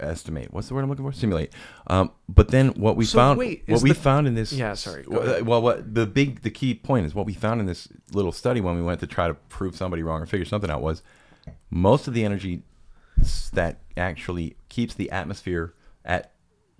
estimate. 0.00 0.52
What's 0.52 0.66
the 0.68 0.74
word 0.74 0.82
I'm 0.82 0.88
looking 0.90 1.04
for? 1.04 1.12
Simulate. 1.12 1.52
Um, 1.86 2.10
but 2.28 2.48
then 2.48 2.70
what 2.70 2.96
we 2.96 3.04
So 3.04 3.18
found, 3.18 3.38
wait, 3.38 3.62
what 3.68 3.82
we 3.82 3.90
the- 3.90 3.94
found 3.94 4.26
in 4.26 4.34
this, 4.34 4.52
Yeah, 4.52 4.74
sorry, 4.74 5.04
Well, 5.06 5.44
well, 5.44 5.62
what 5.62 5.94
the 5.94 6.06
big, 6.06 6.42
the 6.42 6.50
key 6.50 6.74
point 6.74 7.06
is 7.06 7.14
what 7.14 7.26
we 7.26 7.34
found 7.34 7.60
in 7.60 7.66
this 7.66 7.86
little 8.12 8.32
study 8.32 8.60
when 8.60 8.74
we 8.74 8.82
went 8.82 8.98
to 9.00 9.06
try 9.06 9.28
to 9.28 9.34
prove 9.34 9.76
somebody 9.76 10.02
wrong 10.02 10.20
or 10.20 10.26
figure 10.26 10.44
something 10.46 10.70
out 10.70 10.82
was 10.82 11.02
most 11.70 12.08
of 12.08 12.14
the 12.14 12.24
energy 12.24 12.62
that 13.52 13.78
actually 13.96 14.56
keeps 14.68 14.94
the 14.94 15.10
atmosphere 15.10 15.74
at 16.08 16.32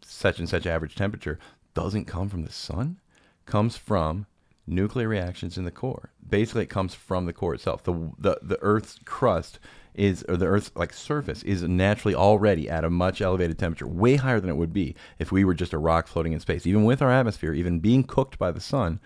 such 0.03 0.41
and 0.41 0.49
such 0.49 0.67
average 0.67 0.97
temperature 0.97 1.39
doesn't 1.75 2.07
come 2.07 2.29
from 2.29 2.43
the 2.43 2.53
sun. 2.53 2.99
Comes 3.47 3.77
from 3.77 4.27
nuclear 4.67 5.09
reactions 5.09 5.57
in 5.57 5.65
the 5.65 5.71
core. 5.71 6.11
Basically 6.29 6.65
it 6.65 6.71
comes 6.71 6.95
from 6.95 7.27
the 7.27 7.33
core 7.33 7.55
itself. 7.55 7.85
The 7.85 7.93
the, 8.19 8.39
the 8.43 8.59
earth's 8.61 8.99
crust 9.05 9.61
is 9.95 10.25
or 10.29 10.37
the 10.37 10.47
earth's 10.47 10.71
like 10.75 10.93
surface 10.93 11.43
is 11.43 11.63
naturally 11.63 12.15
already 12.15 12.69
at 12.69 12.85
a 12.85 12.91
much 12.91 13.21
elevated 13.21 13.59
temperature 13.59 13.87
way 13.87 14.17
higher 14.17 14.41
than 14.41 14.51
it 14.51 14.57
would 14.57 14.73
be 14.73 14.95
if 15.19 15.31
we 15.31 15.45
were 15.45 15.55
just 15.55 15.73
a 15.73 15.79
rock 15.79 16.09
floating 16.09 16.33
in 16.33 16.41
space. 16.41 16.67
Even 16.67 16.85
with 16.85 17.03
our 17.03 17.11
atmosphere 17.11 17.53
even 17.53 17.81
being 17.81 18.05
cooked 18.05 18.39
by 18.39 18.51
the 18.51 18.61
sun 18.61 19.01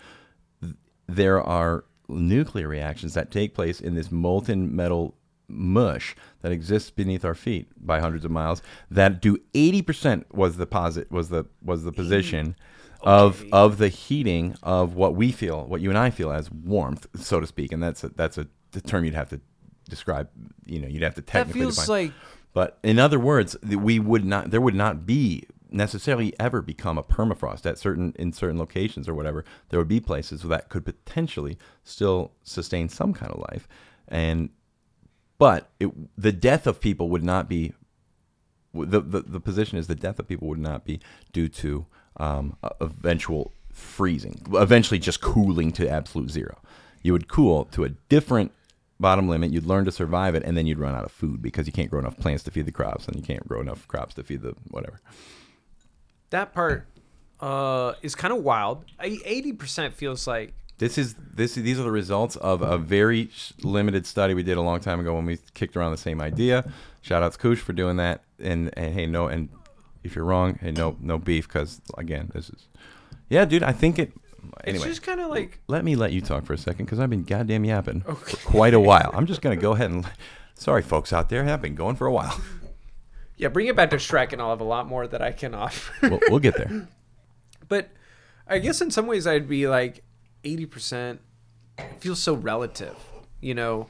there 1.07 1.41
are 1.41 1.85
nuclear 2.07 2.67
reactions 2.67 3.13
that 3.13 3.31
take 3.31 3.53
place 3.53 3.79
in 3.79 3.95
this 3.95 4.11
molten 4.11 4.75
metal 4.75 5.15
mush 5.47 6.15
that 6.41 6.51
exists 6.51 6.89
beneath 6.89 7.23
our 7.25 7.35
feet 7.35 7.67
by 7.77 7.99
hundreds 7.99 8.25
of 8.25 8.31
miles 8.31 8.61
that 8.89 9.21
do 9.21 9.37
80% 9.53 10.23
was 10.31 10.57
the 10.57 10.65
posit 10.65 11.11
was 11.11 11.29
the 11.29 11.45
was 11.63 11.83
the 11.83 11.91
position 11.91 12.55
of 13.01 13.41
Okay. 13.41 13.49
of 13.51 13.77
the 13.77 13.89
heating 13.89 14.55
of 14.63 14.95
what 14.95 15.15
we 15.15 15.31
feel 15.31 15.65
what 15.65 15.81
you 15.81 15.89
and 15.89 15.97
I 15.97 16.09
feel 16.09 16.31
as 16.31 16.49
warmth 16.51 17.07
so 17.15 17.39
to 17.39 17.47
speak 17.47 17.71
and 17.71 17.83
that's 17.83 18.03
a, 18.03 18.09
that's 18.09 18.37
a 18.37 18.47
the 18.71 18.81
term 18.81 19.03
you'd 19.05 19.13
have 19.13 19.29
to 19.29 19.41
describe 19.89 20.29
you 20.65 20.79
know 20.79 20.87
you'd 20.87 21.03
have 21.03 21.15
to 21.15 21.21
that 21.21 21.27
technically 21.27 21.61
feels 21.61 21.75
define. 21.75 22.05
like 22.05 22.13
But 22.53 22.77
in 22.83 22.99
other 22.99 23.19
words, 23.19 23.57
we 23.63 23.99
would 23.99 24.23
not 24.25 24.51
there 24.51 24.61
would 24.61 24.75
not 24.75 25.05
be 25.05 25.43
necessarily 25.71 26.33
ever 26.39 26.61
become 26.61 26.97
a 26.99 27.03
permafrost 27.03 27.65
at 27.65 27.77
certain 27.79 28.13
in 28.17 28.31
certain 28.31 28.57
locations 28.59 29.09
or 29.09 29.13
whatever. 29.15 29.43
There 29.69 29.79
would 29.79 29.87
be 29.87 29.99
places 29.99 30.43
that 30.43 30.69
could 30.69 30.85
potentially 30.85 31.57
still 31.83 32.31
sustain 32.43 32.89
some 32.89 33.11
kind 33.13 33.31
of 33.31 33.39
life, 33.51 33.67
and 34.07 34.49
but 35.43 35.71
it, 35.77 35.89
the 36.17 36.31
death 36.31 36.65
of 36.65 36.79
people 36.79 37.09
would 37.09 37.21
not 37.21 37.49
be 37.49 37.73
the, 38.73 39.01
the 39.01 39.19
the 39.23 39.41
position 39.41 39.77
is 39.77 39.87
the 39.87 39.93
death 39.93 40.17
of 40.17 40.25
people 40.25 40.47
would 40.47 40.57
not 40.57 40.85
be 40.85 41.01
due 41.33 41.49
to 41.49 41.85
um, 42.15 42.55
eventual 42.79 43.51
freezing, 43.73 44.41
eventually 44.53 44.99
just 44.99 45.19
cooling 45.19 45.73
to 45.73 45.89
absolute 45.89 46.31
zero. 46.31 46.61
You 47.01 47.11
would 47.11 47.27
cool 47.27 47.65
to 47.65 47.83
a 47.83 47.89
different 47.89 48.53
bottom 49.01 49.27
limit. 49.27 49.51
You'd 49.51 49.65
learn 49.65 49.83
to 49.83 49.91
survive 49.91 50.33
it, 50.33 50.43
and 50.43 50.55
then 50.55 50.65
you'd 50.65 50.79
run 50.79 50.95
out 50.95 51.03
of 51.03 51.11
food 51.11 51.41
because 51.41 51.67
you 51.67 51.73
can't 51.73 51.89
grow 51.89 51.99
enough 51.99 52.17
plants 52.17 52.43
to 52.43 52.51
feed 52.51 52.65
the 52.65 52.71
crops, 52.71 53.05
and 53.05 53.17
you 53.17 53.21
can't 53.21 53.45
grow 53.45 53.59
enough 53.59 53.85
crops 53.89 54.13
to 54.13 54.23
feed 54.23 54.43
the 54.43 54.55
whatever. 54.71 55.01
that 56.29 56.53
part 56.53 56.87
uh, 57.41 57.95
is 58.01 58.15
kind 58.15 58.31
of 58.31 58.41
wild. 58.41 58.85
Eighty 59.01 59.51
percent 59.51 59.93
feels 59.93 60.25
like 60.25 60.53
This 60.79 60.97
is 60.97 61.15
this. 61.33 61.55
These 61.55 61.79
are 61.79 61.83
the 61.83 61.91
results 61.91 62.35
of 62.37 62.61
a 62.61 62.77
very 62.77 63.29
limited 63.61 64.05
study 64.05 64.33
we 64.33 64.43
did 64.43 64.57
a 64.57 64.61
long 64.61 64.79
time 64.79 64.99
ago 64.99 65.13
when 65.13 65.25
we 65.25 65.37
kicked 65.53 65.77
around 65.77 65.91
the 65.91 65.97
same 65.97 66.19
idea. 66.19 66.69
Shout 67.01 67.21
out 67.21 67.33
to 67.33 67.37
Koosh 67.37 67.59
for 67.59 67.73
doing 67.73 67.97
that. 67.97 68.23
And 68.39 68.71
and 68.75 68.93
hey, 68.93 69.05
no, 69.05 69.27
and 69.27 69.49
if 70.03 70.15
you're 70.15 70.25
wrong, 70.25 70.57
hey, 70.61 70.71
no, 70.71 70.97
no 70.99 71.17
beef, 71.17 71.47
because 71.47 71.79
again, 71.97 72.31
this 72.33 72.49
is, 72.49 72.67
yeah, 73.29 73.45
dude. 73.45 73.63
I 73.63 73.71
think 73.71 73.99
it. 73.99 74.13
Anyway, 74.65 74.87
it's 74.87 74.97
just 74.97 75.03
kind 75.03 75.21
of 75.21 75.29
like 75.29 75.61
let 75.67 75.85
me 75.85 75.95
let 75.95 76.11
you 76.11 76.21
talk 76.21 76.45
for 76.45 76.53
a 76.53 76.57
second 76.57 76.85
because 76.85 76.99
I've 76.99 77.09
been 77.09 77.23
goddamn 77.23 77.63
yapping 77.63 78.01
for 78.01 78.37
quite 78.49 78.73
a 78.73 78.79
while. 78.79 79.11
I'm 79.13 79.25
just 79.25 79.41
gonna 79.41 79.55
go 79.55 79.73
ahead 79.73 79.91
and. 79.91 80.05
Sorry, 80.55 80.81
folks 80.83 81.11
out 81.11 81.29
there, 81.29 81.43
I've 81.47 81.61
been 81.61 81.75
going 81.75 81.95
for 81.95 82.05
a 82.05 82.11
while. 82.11 82.39
yeah. 83.37 83.47
Bring 83.47 83.67
it 83.67 83.75
back 83.75 83.89
to 83.89 83.95
Shrek, 83.97 84.33
and 84.33 84.41
I'll 84.41 84.51
have 84.51 84.61
a 84.61 84.65
lot 84.65 84.87
more 84.87 85.07
that 85.07 85.21
I 85.21 85.31
can 85.31 85.55
offer. 85.55 86.09
We'll, 86.09 86.19
we'll 86.29 86.39
get 86.39 86.57
there. 86.57 86.87
But 87.69 87.89
I 88.45 88.59
guess 88.59 88.81
in 88.81 88.91
some 88.91 89.07
ways 89.07 89.25
I'd 89.25 89.47
be 89.47 89.67
like 89.67 90.03
80% 90.43 91.19
feels 91.99 92.19
so 92.21 92.33
relative. 92.33 92.95
You 93.41 93.53
know, 93.55 93.87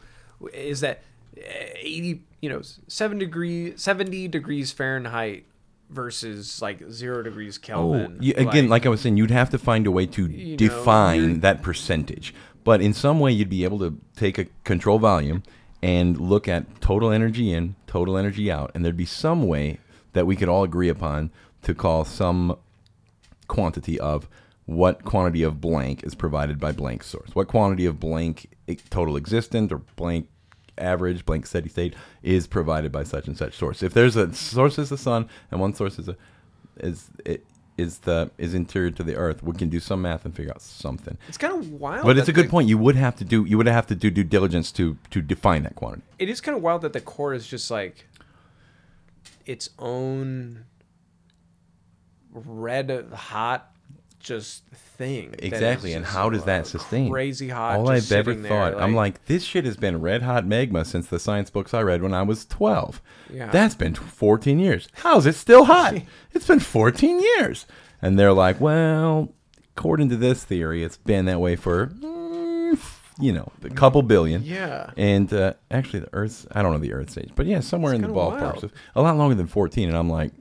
is 0.54 0.82
that 0.82 1.04
eh, 1.38 1.74
80, 1.76 2.22
you 2.42 2.50
know, 2.50 2.62
7 2.88 3.18
degree 3.18 3.78
70 3.78 4.28
degrees 4.28 4.72
Fahrenheit 4.72 5.46
versus 5.90 6.62
like 6.62 6.82
0 6.90 7.24
degrees 7.24 7.60
Oh, 7.62 7.66
Kelvin. 7.66 8.18
you, 8.20 8.34
again, 8.36 8.68
like 8.68 8.86
I 8.86 8.90
was 8.90 9.02
saying, 9.02 9.18
you'd 9.18 9.32
have 9.32 9.50
to 9.52 9.60
find 9.60 9.86
a 9.86 9.92
way 9.92 10.06
to 10.08 10.26
You 10.28 10.52
know, 10.52 10.58
define 10.58 11.42
that 11.42 11.62
percentage. 11.62 12.34
But 12.64 12.82
in 12.82 12.94
some 12.94 13.20
way, 13.20 13.32
you'd 13.32 13.50
be 13.50 13.64
able 13.64 13.80
to 13.80 14.00
take 14.16 14.38
a 14.38 14.46
control 14.64 14.98
volume 14.98 15.44
and 15.82 16.18
look 16.18 16.48
at 16.48 16.80
total 16.82 17.12
energy 17.12 17.52
in, 17.52 17.76
total 17.88 18.18
energy 18.18 18.50
out, 18.50 18.72
and 18.74 18.84
there'd 18.86 18.96
be 18.98 19.06
some 19.06 19.46
way 19.48 19.80
that 20.14 20.26
we 20.26 20.36
could 20.36 20.48
all 20.48 20.64
agree 20.64 20.88
upon 20.90 21.30
to 21.64 21.76
call 21.76 22.06
some 22.06 22.58
quantity 23.48 24.00
of 24.00 24.28
what 24.66 25.04
quantity 25.04 25.44
of 25.44 25.60
blank 25.60 26.04
is 26.04 26.16
provided 26.16 26.60
by 26.60 26.72
blank 26.72 27.04
source. 27.04 27.30
What 27.34 27.48
quantity 27.48 27.86
of 27.86 28.00
blank 28.00 28.50
total 28.90 29.18
existent 29.18 29.72
or 29.72 29.80
blank 29.96 30.30
average, 30.78 31.26
blank 31.26 31.46
steady 31.46 31.70
state 31.70 31.96
is 32.22 32.48
provided 32.48 32.92
by 32.92 33.04
such 33.04 33.28
and 33.28 33.38
such 33.38 33.56
source. 33.56 33.84
If 33.84 33.94
there's 33.94 34.16
a 34.16 34.34
source 34.34 34.80
is 34.80 34.90
the 34.90 34.98
sun 34.98 35.30
and 35.52 35.60
one 35.60 35.74
source 35.74 36.00
is 36.00 36.08
a 36.08 36.18
is 36.78 37.10
it 37.26 37.46
is 37.78 38.00
the 38.00 38.32
is 38.38 38.54
interior 38.54 38.92
to 38.92 39.04
the 39.04 39.16
earth, 39.16 39.44
we 39.44 39.54
can 39.54 39.70
do 39.70 39.80
some 39.80 40.02
math 40.02 40.26
and 40.26 40.36
figure 40.36 40.52
out 40.52 40.62
something. 40.62 41.18
it's 41.28 41.38
kind 41.38 41.54
of 41.54 41.70
wild. 41.72 42.06
But 42.06 42.18
it's 42.18 42.30
a 42.30 42.34
good 42.34 42.46
the- 42.46 42.50
point. 42.50 42.68
You 42.70 42.78
would 42.78 42.96
have 42.96 43.16
to 43.18 43.26
do 43.26 43.46
you 43.46 43.58
would 43.58 43.68
have 43.68 43.88
to 43.88 43.96
do 43.96 44.10
due 44.10 44.24
diligence 44.24 44.72
to 44.74 44.98
to 45.10 45.22
define 45.22 45.64
that 45.64 45.76
quantity. 45.76 46.04
It 46.20 46.30
is 46.30 46.40
kind 46.42 46.56
of 46.56 46.64
wild 46.64 46.82
that 46.84 46.94
the 46.94 47.02
core 47.02 47.34
is 47.34 47.48
just 47.48 47.70
like 47.70 48.08
its 49.46 49.70
own 49.78 50.66
red 52.32 53.10
hot 53.14 53.73
just 54.24 54.66
thing. 54.68 55.36
Exactly, 55.40 55.94
and 55.94 56.06
how 56.06 56.30
does 56.30 56.46
that 56.46 56.66
sustain? 56.66 57.12
Crazy 57.12 57.50
hot. 57.50 57.78
All 57.78 57.90
I've 57.90 58.12
ever 58.12 58.34
there, 58.34 58.50
thought, 58.50 58.82
I'm 58.82 58.96
like, 58.96 59.26
this 59.26 59.44
shit 59.44 59.66
has 59.66 59.78
been 59.78 60.02
red 60.02 60.24
hot 60.24 60.46
magma 60.46 60.86
since 60.86 61.08
the 61.08 61.20
science 61.20 61.50
books 61.50 61.74
I 61.74 61.82
read 61.82 62.02
when 62.02 62.14
I 62.14 62.24
was 62.24 62.46
12. 62.46 63.02
Yeah. 63.32 63.52
That's 63.52 63.76
been 63.76 63.94
14 63.94 64.60
years. 64.60 64.88
How's 64.94 65.26
it 65.26 65.36
still 65.36 65.66
hot? 65.66 65.96
it's 66.34 66.48
been 66.48 66.60
14 66.60 67.20
years. 67.20 67.66
And 68.02 68.18
they're 68.18 68.34
like, 68.34 68.60
well, 68.60 69.34
according 69.78 70.10
to 70.10 70.18
this 70.18 70.44
theory, 70.44 70.84
it's 70.84 70.98
been 70.98 71.26
that 71.26 71.40
way 71.40 71.56
for, 71.56 71.88
mm, 71.88 72.80
you 73.20 73.32
know, 73.32 73.52
a 73.64 73.70
couple 73.70 74.02
billion. 74.02 74.44
Yeah. 74.44 74.92
And 74.98 75.32
uh, 75.34 75.54
actually, 75.72 76.02
the 76.02 76.10
Earth's, 76.14 76.48
I 76.52 76.62
don't 76.62 76.74
know 76.74 76.80
the 76.80 76.94
Earth's 76.94 77.18
age, 77.18 77.32
but 77.36 77.46
yeah, 77.46 77.60
somewhere 77.60 77.94
in 77.94 78.02
the 78.02 78.08
ballpark. 78.08 78.62
So 78.62 78.70
a 78.96 79.02
lot 79.02 79.18
longer 79.18 79.36
than 79.36 79.48
14. 79.48 79.88
And 79.90 79.98
I'm 79.98 80.10
like, 80.10 80.32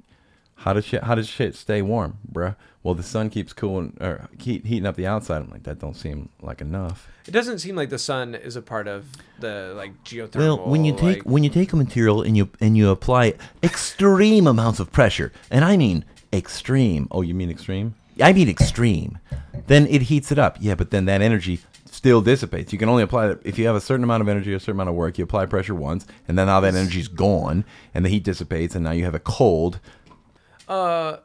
how 0.62 0.72
does 0.72 0.84
shit, 0.84 1.02
how 1.04 1.14
does 1.14 1.28
shit 1.28 1.54
stay 1.54 1.82
warm, 1.82 2.18
bruh? 2.30 2.56
Well, 2.82 2.94
the 2.94 3.02
sun 3.04 3.30
keeps 3.30 3.52
cooling 3.52 3.96
or 4.00 4.28
heat, 4.38 4.66
heating 4.66 4.86
up 4.86 4.96
the 4.96 5.06
outside. 5.06 5.42
I'm 5.42 5.50
like, 5.50 5.62
that 5.64 5.78
don't 5.78 5.94
seem 5.94 6.28
like 6.40 6.60
enough. 6.60 7.08
It 7.26 7.30
doesn't 7.30 7.60
seem 7.60 7.76
like 7.76 7.90
the 7.90 7.98
sun 7.98 8.34
is 8.34 8.56
a 8.56 8.62
part 8.62 8.88
of 8.88 9.04
the 9.38 9.72
like 9.76 10.02
geothermal. 10.04 10.36
Well, 10.58 10.58
when 10.66 10.84
you 10.84 10.92
take 10.92 11.18
like- 11.18 11.22
when 11.22 11.44
you 11.44 11.50
take 11.50 11.72
a 11.72 11.76
material 11.76 12.22
and 12.22 12.36
you 12.36 12.48
and 12.60 12.76
you 12.76 12.90
apply 12.90 13.34
extreme 13.62 14.46
amounts 14.46 14.80
of 14.80 14.90
pressure, 14.92 15.32
and 15.50 15.64
I 15.64 15.76
mean 15.76 16.04
extreme, 16.32 17.06
Oh, 17.10 17.22
you 17.22 17.34
mean 17.34 17.50
extreme? 17.50 17.94
I 18.20 18.32
mean 18.32 18.48
extreme, 18.48 19.18
Then 19.68 19.86
it 19.86 20.02
heats 20.02 20.30
it 20.32 20.38
up. 20.38 20.56
Yeah, 20.60 20.74
but 20.74 20.90
then 20.90 21.04
that 21.06 21.22
energy 21.22 21.60
still 21.90 22.20
dissipates. 22.20 22.72
You 22.72 22.78
can 22.78 22.88
only 22.88 23.02
apply 23.02 23.30
it 23.30 23.40
if 23.44 23.58
you 23.58 23.66
have 23.66 23.76
a 23.76 23.80
certain 23.80 24.02
amount 24.02 24.22
of 24.22 24.28
energy, 24.28 24.52
a 24.52 24.58
certain 24.60 24.74
amount 24.74 24.88
of 24.90 24.94
work. 24.96 25.18
You 25.18 25.24
apply 25.24 25.46
pressure 25.46 25.74
once, 25.74 26.04
and 26.26 26.36
then 26.36 26.46
now 26.46 26.58
that 26.60 26.74
energy's 26.74 27.06
gone, 27.08 27.64
and 27.94 28.04
the 28.04 28.08
heat 28.08 28.24
dissipates, 28.24 28.74
and 28.74 28.82
now 28.84 28.90
you 28.90 29.04
have 29.04 29.14
a 29.14 29.20
cold. 29.20 29.78
Uh, 30.72 31.20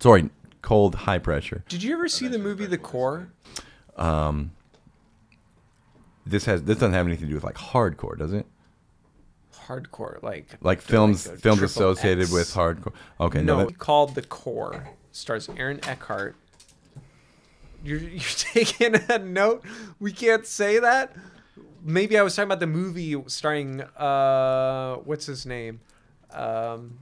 Sorry, 0.00 0.30
cold 0.62 0.94
high 0.94 1.18
pressure. 1.18 1.64
did 1.68 1.82
you 1.82 1.92
ever 1.94 2.08
see 2.08 2.28
the 2.28 2.38
movie 2.38 2.66
The 2.66 2.78
Core? 2.78 3.28
Um, 3.96 4.52
This 6.26 6.44
has 6.44 6.62
this 6.64 6.76
doesn't 6.78 6.92
have 6.94 7.06
anything 7.06 7.26
to 7.26 7.30
do 7.30 7.34
with 7.34 7.44
like 7.44 7.56
hardcore, 7.56 8.16
does 8.18 8.32
it? 8.32 8.46
Hardcore, 9.66 10.22
like 10.22 10.46
Like 10.60 10.80
films 10.80 11.28
like 11.28 11.38
films 11.38 11.62
associated 11.62 12.30
with 12.32 12.48
hardcore. 12.54 12.92
Okay, 13.20 13.42
no, 13.42 13.58
no, 13.58 13.66
that, 13.66 13.78
called 13.78 14.14
The 14.14 14.22
Core. 14.22 14.88
Stars 15.12 15.48
Aaron 15.56 15.80
Eckhart. 15.84 16.36
You're 17.84 17.98
you're 18.20 18.20
taking 18.36 18.94
a 19.08 19.18
note. 19.18 19.64
We 19.98 20.12
can't 20.12 20.46
say 20.46 20.78
that. 20.78 21.14
Maybe 21.82 22.18
I 22.18 22.22
was 22.22 22.34
talking 22.34 22.48
about 22.48 22.60
the 22.60 22.66
movie 22.66 23.20
starring 23.26 23.80
uh, 23.80 24.96
what's 24.96 25.26
his 25.26 25.46
name, 25.46 25.80
um, 26.32 26.98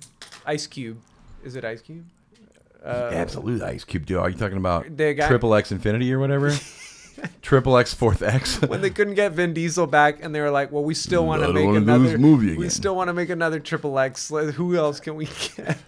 Ice 0.46 0.66
Cube. 0.66 1.00
Is 1.46 1.54
it 1.54 1.64
Ice 1.64 1.80
Cube? 1.80 2.04
Uh, 2.84 3.10
absolute 3.12 3.62
Ice 3.62 3.84
Cube. 3.84 4.04
Dude, 4.04 4.18
are 4.18 4.28
you 4.28 4.36
talking 4.36 4.58
about 4.58 4.84
Triple 5.28 5.54
X 5.54 5.70
Infinity 5.72 6.12
or 6.12 6.18
whatever? 6.18 6.52
Triple 7.42 7.78
X 7.78 7.94
Fourth 7.94 8.20
X. 8.22 8.60
when 8.62 8.80
they 8.80 8.90
couldn't 8.90 9.14
get 9.14 9.32
Vin 9.32 9.54
Diesel 9.54 9.86
back, 9.86 10.22
and 10.22 10.34
they 10.34 10.40
were 10.40 10.50
like, 10.50 10.72
"Well, 10.72 10.84
we 10.84 10.92
still 10.92 11.24
want 11.24 11.42
I 11.42 11.46
to 11.46 11.52
don't 11.52 11.54
make 11.54 11.66
wanna 11.66 11.80
do 11.80 11.84
another 11.84 12.08
this 12.10 12.18
movie 12.18 12.48
We 12.48 12.52
again." 12.66 12.70
still 12.70 12.96
want 12.96 13.08
to 13.08 13.14
make 13.14 13.30
another 13.30 13.60
Triple 13.60 13.98
X. 13.98 14.30
Like, 14.30 14.54
Who 14.54 14.76
else 14.76 15.00
can 15.00 15.14
we 15.14 15.26
get?" 15.56 15.78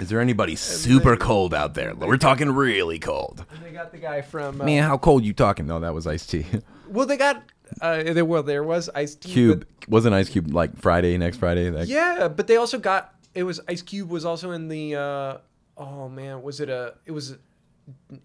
Is 0.00 0.08
there 0.08 0.20
anybody 0.20 0.56
super 0.56 1.16
cold 1.16 1.54
out 1.54 1.74
there? 1.74 1.94
We're 1.94 2.16
talking 2.16 2.50
really 2.50 2.98
cold. 2.98 3.44
And 3.54 3.62
they 3.64 3.70
got 3.70 3.92
the 3.92 3.98
guy 3.98 4.22
from. 4.22 4.60
Uh, 4.60 4.64
Man, 4.64 4.82
how 4.82 4.98
cold 4.98 5.22
you 5.24 5.32
talking? 5.32 5.66
No, 5.66 5.78
that 5.80 5.94
was 5.94 6.06
Ice 6.06 6.26
T. 6.26 6.44
well, 6.88 7.06
they 7.06 7.16
got. 7.16 7.42
Uh, 7.80 8.02
there, 8.02 8.24
well, 8.24 8.42
there 8.42 8.64
was 8.64 8.90
Ice 8.94 9.14
T. 9.14 9.30
Cube 9.30 9.66
wasn't 9.88 10.14
Ice 10.14 10.28
Cube 10.28 10.52
like 10.52 10.76
Friday 10.78 11.16
next 11.18 11.36
Friday. 11.36 11.70
That, 11.70 11.86
Yeah, 11.86 12.28
but 12.28 12.46
they 12.46 12.56
also 12.56 12.78
got. 12.78 13.14
It 13.34 13.44
was 13.44 13.60
Ice 13.68 13.82
Cube 13.82 14.10
was 14.10 14.24
also 14.24 14.50
in 14.52 14.68
the. 14.68 14.94
Uh, 14.96 15.38
oh 15.76 16.08
man, 16.08 16.42
was 16.42 16.60
it 16.60 16.68
a? 16.68 16.94
It 17.06 17.12
was. 17.12 17.36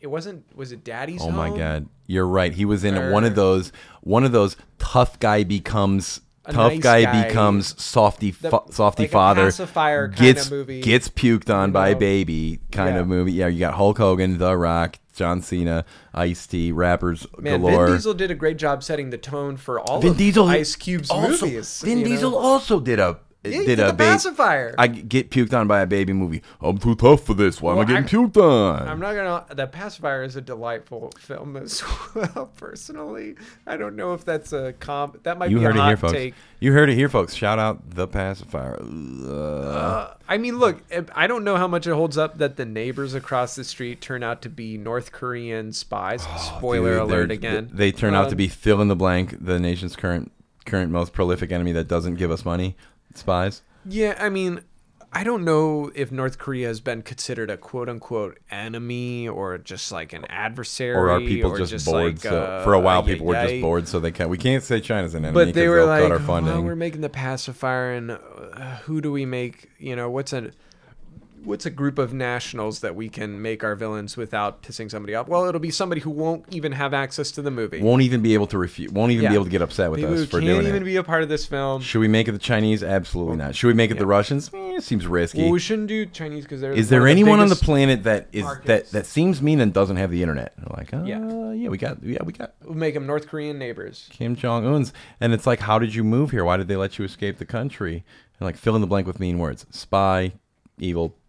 It 0.02 0.08
wasn't. 0.08 0.46
Was 0.56 0.72
it 0.72 0.84
Daddy's? 0.84 1.22
Oh 1.22 1.32
my 1.32 1.50
Home? 1.50 1.58
God, 1.58 1.90
you're 2.06 2.28
right. 2.28 2.54
He 2.54 2.66
was 2.66 2.84
in 2.84 3.12
one 3.12 3.24
of 3.24 3.36
those. 3.36 3.72
One 4.02 4.24
of 4.24 4.32
those 4.32 4.56
tough 4.80 5.18
guy 5.20 5.44
becomes 5.44 6.22
A 6.46 6.54
tough 6.54 6.74
nice 6.74 6.82
guy, 6.82 7.04
guy. 7.04 7.28
becomes 7.28 7.82
softy 7.82 8.32
The- 8.32 8.50
fa- 8.52 8.62
softy 8.72 9.04
like 9.04 9.10
a 9.10 9.14
father. 9.14 9.46
pacifier 9.46 10.08
kinda 10.10 10.34
gets 10.34 10.52
movie, 10.52 10.82
gets 10.82 11.10
puked 11.10 11.54
on 11.54 11.72
by 11.72 11.90
a 11.90 11.94
know? 11.94 12.00
baby 12.00 12.60
kind 12.72 12.96
Yeah. 12.96 13.02
of 13.02 13.08
movie. 13.08 13.32
Yeah, 13.34 13.48
you 13.48 13.60
got 13.60 13.74
Hulk 13.74 13.98
Hogan, 13.98 14.38
The 14.38 14.56
Rock, 14.56 15.00
John 15.16 15.42
Cena, 15.42 15.84
Ice 16.14 16.46
T, 16.48 16.72
rappers 16.72 17.26
Man, 17.40 17.60
galore. 17.62 17.88
Vin 17.88 17.96
Diesel 17.96 18.14
did 18.14 18.30
a 18.32 18.36
great 18.36 18.58
job 18.58 18.84
setting 18.84 19.10
the 19.10 19.18
tone 19.18 19.58
for 19.58 19.80
all 19.80 20.00
Vin 20.00 20.12
of 20.12 20.18
Diesel 20.18 20.48
Ice 20.48 20.76
Cube's 20.76 21.10
also, 21.10 21.46
movies. 21.48 21.82
Vin 21.82 21.98
you 22.00 22.04
know? 22.06 22.10
Diesel 22.12 22.38
also 22.38 22.80
did 22.80 23.00
a 23.00 23.18
Yeah, 23.52 23.64
did 23.64 23.80
a 23.80 23.88
the 23.88 23.94
ba- 23.94 23.98
pacifier. 24.04 24.76
I 24.78 24.88
get 24.88 25.30
puked 25.32 25.54
on 25.54 25.68
by 25.68 25.82
a 25.82 25.88
baby 25.88 26.14
movie. 26.14 26.42
I'm 26.62 26.78
too 26.78 26.96
tough 26.96 27.24
for 27.26 27.34
this. 27.34 27.62
Why 27.62 27.74
Well, 27.74 27.84
am 27.84 27.90
I 27.90 27.98
I- 27.98 28.02
getting 28.02 28.20
puked 28.30 28.38
on? 28.38 28.88
I'm 28.88 29.00
not 29.00 29.14
gonna. 29.16 29.46
The 29.56 29.68
pacifier 29.68 30.24
is 30.24 30.36
a 30.36 30.42
delightful 30.42 31.12
film 31.20 31.58
as 31.58 31.84
well. 32.16 32.52
Personally, 32.58 33.36
I 33.66 33.78
don't 33.78 33.96
know 33.96 34.14
if 34.14 34.24
that's 34.26 34.54
a 34.54 34.74
comp. 34.80 35.24
That 35.24 35.38
might 35.38 35.50
you 35.52 35.58
be 35.58 35.64
heard 35.64 35.76
a 35.76 35.80
it 35.80 35.82
hot 35.82 35.88
here, 35.88 35.98
folks. 35.98 36.14
take. 36.14 36.34
You 36.60 36.74
heard 36.74 36.90
it 36.90 36.96
here, 36.96 37.08
folks. 37.10 37.36
Shout 37.36 37.60
out 37.60 37.92
the 37.92 38.08
pacifier. 38.08 38.80
Uh, 38.82 40.14
I 40.28 40.38
mean, 40.38 40.58
look, 40.60 40.82
I 41.14 41.28
don't 41.28 41.44
know 41.44 41.56
how 41.56 41.68
much 41.68 41.86
it 41.88 41.92
holds 41.94 42.18
up 42.18 42.38
that 42.40 42.58
the 42.58 42.66
neighbors 42.66 43.14
across 43.14 43.56
the 43.56 43.64
street 43.64 44.02
turn 44.02 44.24
out 44.24 44.42
to 44.42 44.50
be 44.50 44.78
North 44.78 45.12
Korean 45.12 45.72
spies. 45.72 46.24
Spoiler 46.40 46.94
Oh, 47.00 47.02
Dude, 47.06 47.10
alert 47.14 47.32
again. 47.32 47.70
They 47.72 47.92
turn 47.92 48.16
out 48.16 48.26
to 48.26 48.32
Um, 48.32 48.38
be 48.38 48.48
fill 48.48 48.82
in 48.82 48.88
the 48.88 48.96
blank, 48.96 49.36
the 49.40 49.60
nation's 49.60 49.96
current 49.96 50.32
current 50.66 50.92
most 50.92 51.14
prolific 51.14 51.52
enemy 51.52 51.72
that 51.72 51.88
doesn't 51.88 52.16
give 52.16 52.30
us 52.32 52.44
money. 52.44 52.76
Spies. 53.18 53.62
Yeah, 53.86 54.16
I 54.20 54.30
mean, 54.30 54.62
I 55.14 55.24
don't 55.24 55.46
know 55.46 55.92
if 55.96 56.12
North 56.12 56.38
Korea 56.38 56.68
has 56.68 56.82
been 56.82 57.02
considered 57.02 57.50
a 57.50 57.58
quote 57.58 57.88
unquote 57.90 58.38
enemy 58.52 59.28
or 59.28 59.58
just 59.58 59.92
like 59.92 60.14
an 60.14 60.26
adversary. 60.26 60.96
Or 60.96 61.10
are 61.10 61.20
people 61.20 61.52
or 61.52 61.58
just, 61.66 61.86
bored? 61.86 62.14
like, 62.16 62.20
so 62.22 62.42
uh, 62.44 62.64
for 62.64 62.74
a 62.74 62.80
while, 62.80 63.04
people 63.04 63.26
were 63.26 63.34
just 63.34 63.62
bored, 63.62 63.88
so 63.88 64.00
they 64.00 64.12
can't. 64.12 64.30
We 64.30 64.38
can't 64.38 64.64
say 64.64 64.82
China's 64.82 65.16
an 65.16 65.24
enemy 65.26 65.46
But 65.46 65.54
they 65.54 65.70
were 65.70 65.86
like, 65.86 66.04
our 66.04 66.18
"Oh, 66.18 66.20
funding. 66.20 66.66
we're 66.66 66.76
making 66.76 67.02
the 67.02 67.10
pacifier, 67.10 67.94
and 67.94 68.12
uh, 68.12 68.18
who 68.84 69.00
do 69.02 69.12
we 69.12 69.26
make? 69.26 69.70
You 69.80 69.96
know, 69.96 70.10
what's 70.10 70.34
a 70.34 70.52
what's 71.48 71.66
a 71.66 71.70
group 71.70 71.98
of 71.98 72.14
nationals 72.14 72.82
that 72.82 72.96
we 72.96 73.10
can 73.10 73.42
make 73.42 73.64
our 73.64 73.76
villains 73.76 74.18
without 74.18 74.62
pissing 74.62 74.92
somebody 74.92 75.16
off? 75.16 75.28
Well, 75.28 75.46
it'll 75.46 75.62
be 75.62 75.72
somebody 75.72 76.02
who 76.02 76.10
won't 76.10 76.46
even 76.52 76.74
have 76.74 76.94
access 76.94 77.32
to 77.32 77.42
the 77.42 77.50
movie. 77.52 77.82
Won't 77.82 78.02
even 78.02 78.22
be 78.22 78.34
able 78.34 78.48
to 78.48 78.58
refute. 78.58 78.92
Won't 78.92 79.12
even 79.12 79.24
Yeah. 79.24 79.30
be 79.30 79.36
able 79.36 79.46
to 79.46 79.52
get 79.52 79.62
upset 79.62 79.90
with 79.90 80.02
People 80.02 80.16
us 80.16 80.26
for 80.26 80.40
can't 80.42 80.46
doing 80.46 80.68
even 80.68 80.84
be 80.84 80.98
a 80.98 81.04
part 81.04 81.24
of 81.24 81.30
this 81.30 81.46
film. 81.46 81.82
Should 81.82 82.00
we 82.00 82.08
make 82.08 82.28
it 82.28 82.34
the 82.34 82.38
Chinese? 82.38 82.84
Absolutely 82.84 83.38
not. 83.38 83.56
Should 83.56 83.68
we 83.68 83.74
make 83.74 83.92
it 83.92 83.98
the 83.98 84.06
Russians? 84.06 84.52
Eh, 84.54 84.80
seems 84.80 85.08
risky. 85.08 85.42
Well, 85.44 85.52
we 85.52 85.60
shouldn't 85.60 85.88
do 85.88 86.06
Chinese 86.06 86.44
because 86.44 86.62
they're. 86.62 86.74
is 86.74 86.90
there 86.90 87.00
of 87.00 87.06
the 87.06 87.12
anyone 87.12 87.40
on 87.40 87.50
the 87.50 87.56
planet 87.56 88.04
that 88.04 88.28
is 88.32 88.44
markets. 88.44 88.68
that 88.68 88.92
that 88.92 89.06
seems 89.06 89.42
mean 89.42 89.62
and 89.62 89.74
doesn't 89.74 89.98
have 89.98 90.12
the 90.12 90.22
internet? 90.22 90.54
They're 90.58 90.76
like, 90.78 90.94
uh, 90.94 91.04
Yeah. 91.06 91.52
yeah, 91.54 91.70
we 91.70 91.78
got, 91.78 92.04
yeah, 92.04 92.24
we 92.24 92.34
got 92.34 92.54
We'll 92.64 92.76
make 92.76 92.94
them 92.94 93.08
North 93.08 93.28
Korean 93.28 93.58
neighbors. 93.58 94.08
Kim 94.12 94.36
Jong 94.36 94.66
Un's, 94.66 94.92
and 95.22 95.34
it's 95.34 95.48
like, 95.48 95.62
how 95.62 95.80
did 95.80 95.96
you 95.96 96.04
move 96.04 96.32
here? 96.32 96.44
Why 96.44 96.58
did 96.58 96.68
they 96.68 96.76
let 96.76 97.00
you 97.00 97.06
escape 97.06 97.38
the 97.38 97.46
country? 97.46 98.04
And 98.40 98.46
like, 98.46 98.58
fill 98.58 98.76
in 98.76 98.82
the 98.82 98.88
blank 98.88 99.08
with 99.08 99.20
mean 99.20 99.40
words: 99.40 99.66
spy, 99.72 100.34
evil, 100.78 101.16
yeah, 101.16 101.27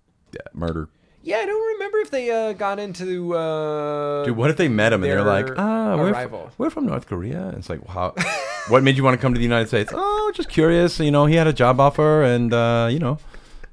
murder. 0.52 0.88
Yeah, 1.22 1.38
I 1.38 1.46
don't 1.46 1.72
remember 1.74 1.98
if 1.98 2.10
they 2.10 2.30
uh, 2.30 2.52
got 2.54 2.78
into. 2.78 3.34
Uh, 3.34 4.24
Dude, 4.24 4.36
what 4.36 4.50
if 4.50 4.56
they 4.56 4.68
met 4.68 4.92
him 4.92 5.02
and 5.02 5.12
they're 5.12 5.24
like, 5.24 5.50
ah, 5.58 5.96
we're, 5.96 6.14
f- 6.14 6.54
we're 6.58 6.70
from 6.70 6.86
North 6.86 7.06
Korea? 7.06 7.48
And 7.48 7.58
it's 7.58 7.68
like, 7.68 7.86
how? 7.86 8.14
what 8.68 8.82
made 8.82 8.96
you 8.96 9.04
want 9.04 9.14
to 9.14 9.20
come 9.20 9.34
to 9.34 9.38
the 9.38 9.44
United 9.44 9.68
States? 9.68 9.92
Oh, 9.94 10.32
just 10.34 10.48
curious. 10.48 11.00
You 11.00 11.10
know, 11.10 11.26
he 11.26 11.34
had 11.34 11.46
a 11.46 11.52
job 11.52 11.80
offer, 11.80 12.22
and 12.22 12.52
uh, 12.54 12.88
you 12.90 12.98
know, 12.98 13.18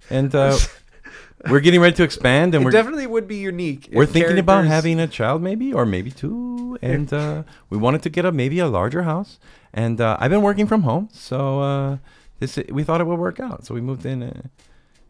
and 0.10 0.34
uh, 0.34 0.58
we're 1.50 1.60
getting 1.60 1.80
ready 1.80 1.96
to 1.96 2.04
expand, 2.04 2.56
and 2.56 2.64
it 2.64 2.66
we're 2.66 2.72
definitely 2.72 3.08
would 3.08 3.28
be 3.28 3.38
unique. 3.38 3.90
we're 3.94 4.06
thinking 4.06 4.40
about 4.40 4.66
having 4.66 5.00
a 5.00 5.08
child, 5.08 5.42
maybe, 5.42 5.72
or 5.72 5.86
maybe 5.86 6.12
two, 6.12 6.78
and 6.82 7.14
uh, 7.14 7.44
we 7.70 7.78
wanted 7.78 8.02
to 8.04 8.10
get 8.10 8.26
a 8.26 8.32
maybe 8.32 8.60
a 8.60 8.68
larger 8.68 9.04
house. 9.04 9.40
And 9.74 10.00
uh, 10.02 10.18
I've 10.20 10.32
been 10.32 10.42
working 10.42 10.68
from 10.68 10.84
home, 10.84 11.10
so 11.12 11.62
uh, 11.62 11.98
this 12.40 12.58
we 12.70 12.84
thought 12.84 13.02
it 13.02 13.08
would 13.08 13.20
work 13.20 13.40
out. 13.40 13.66
So 13.66 13.74
we 13.74 13.82
moved 13.82 14.06
in, 14.06 14.24
uh, 14.24 14.42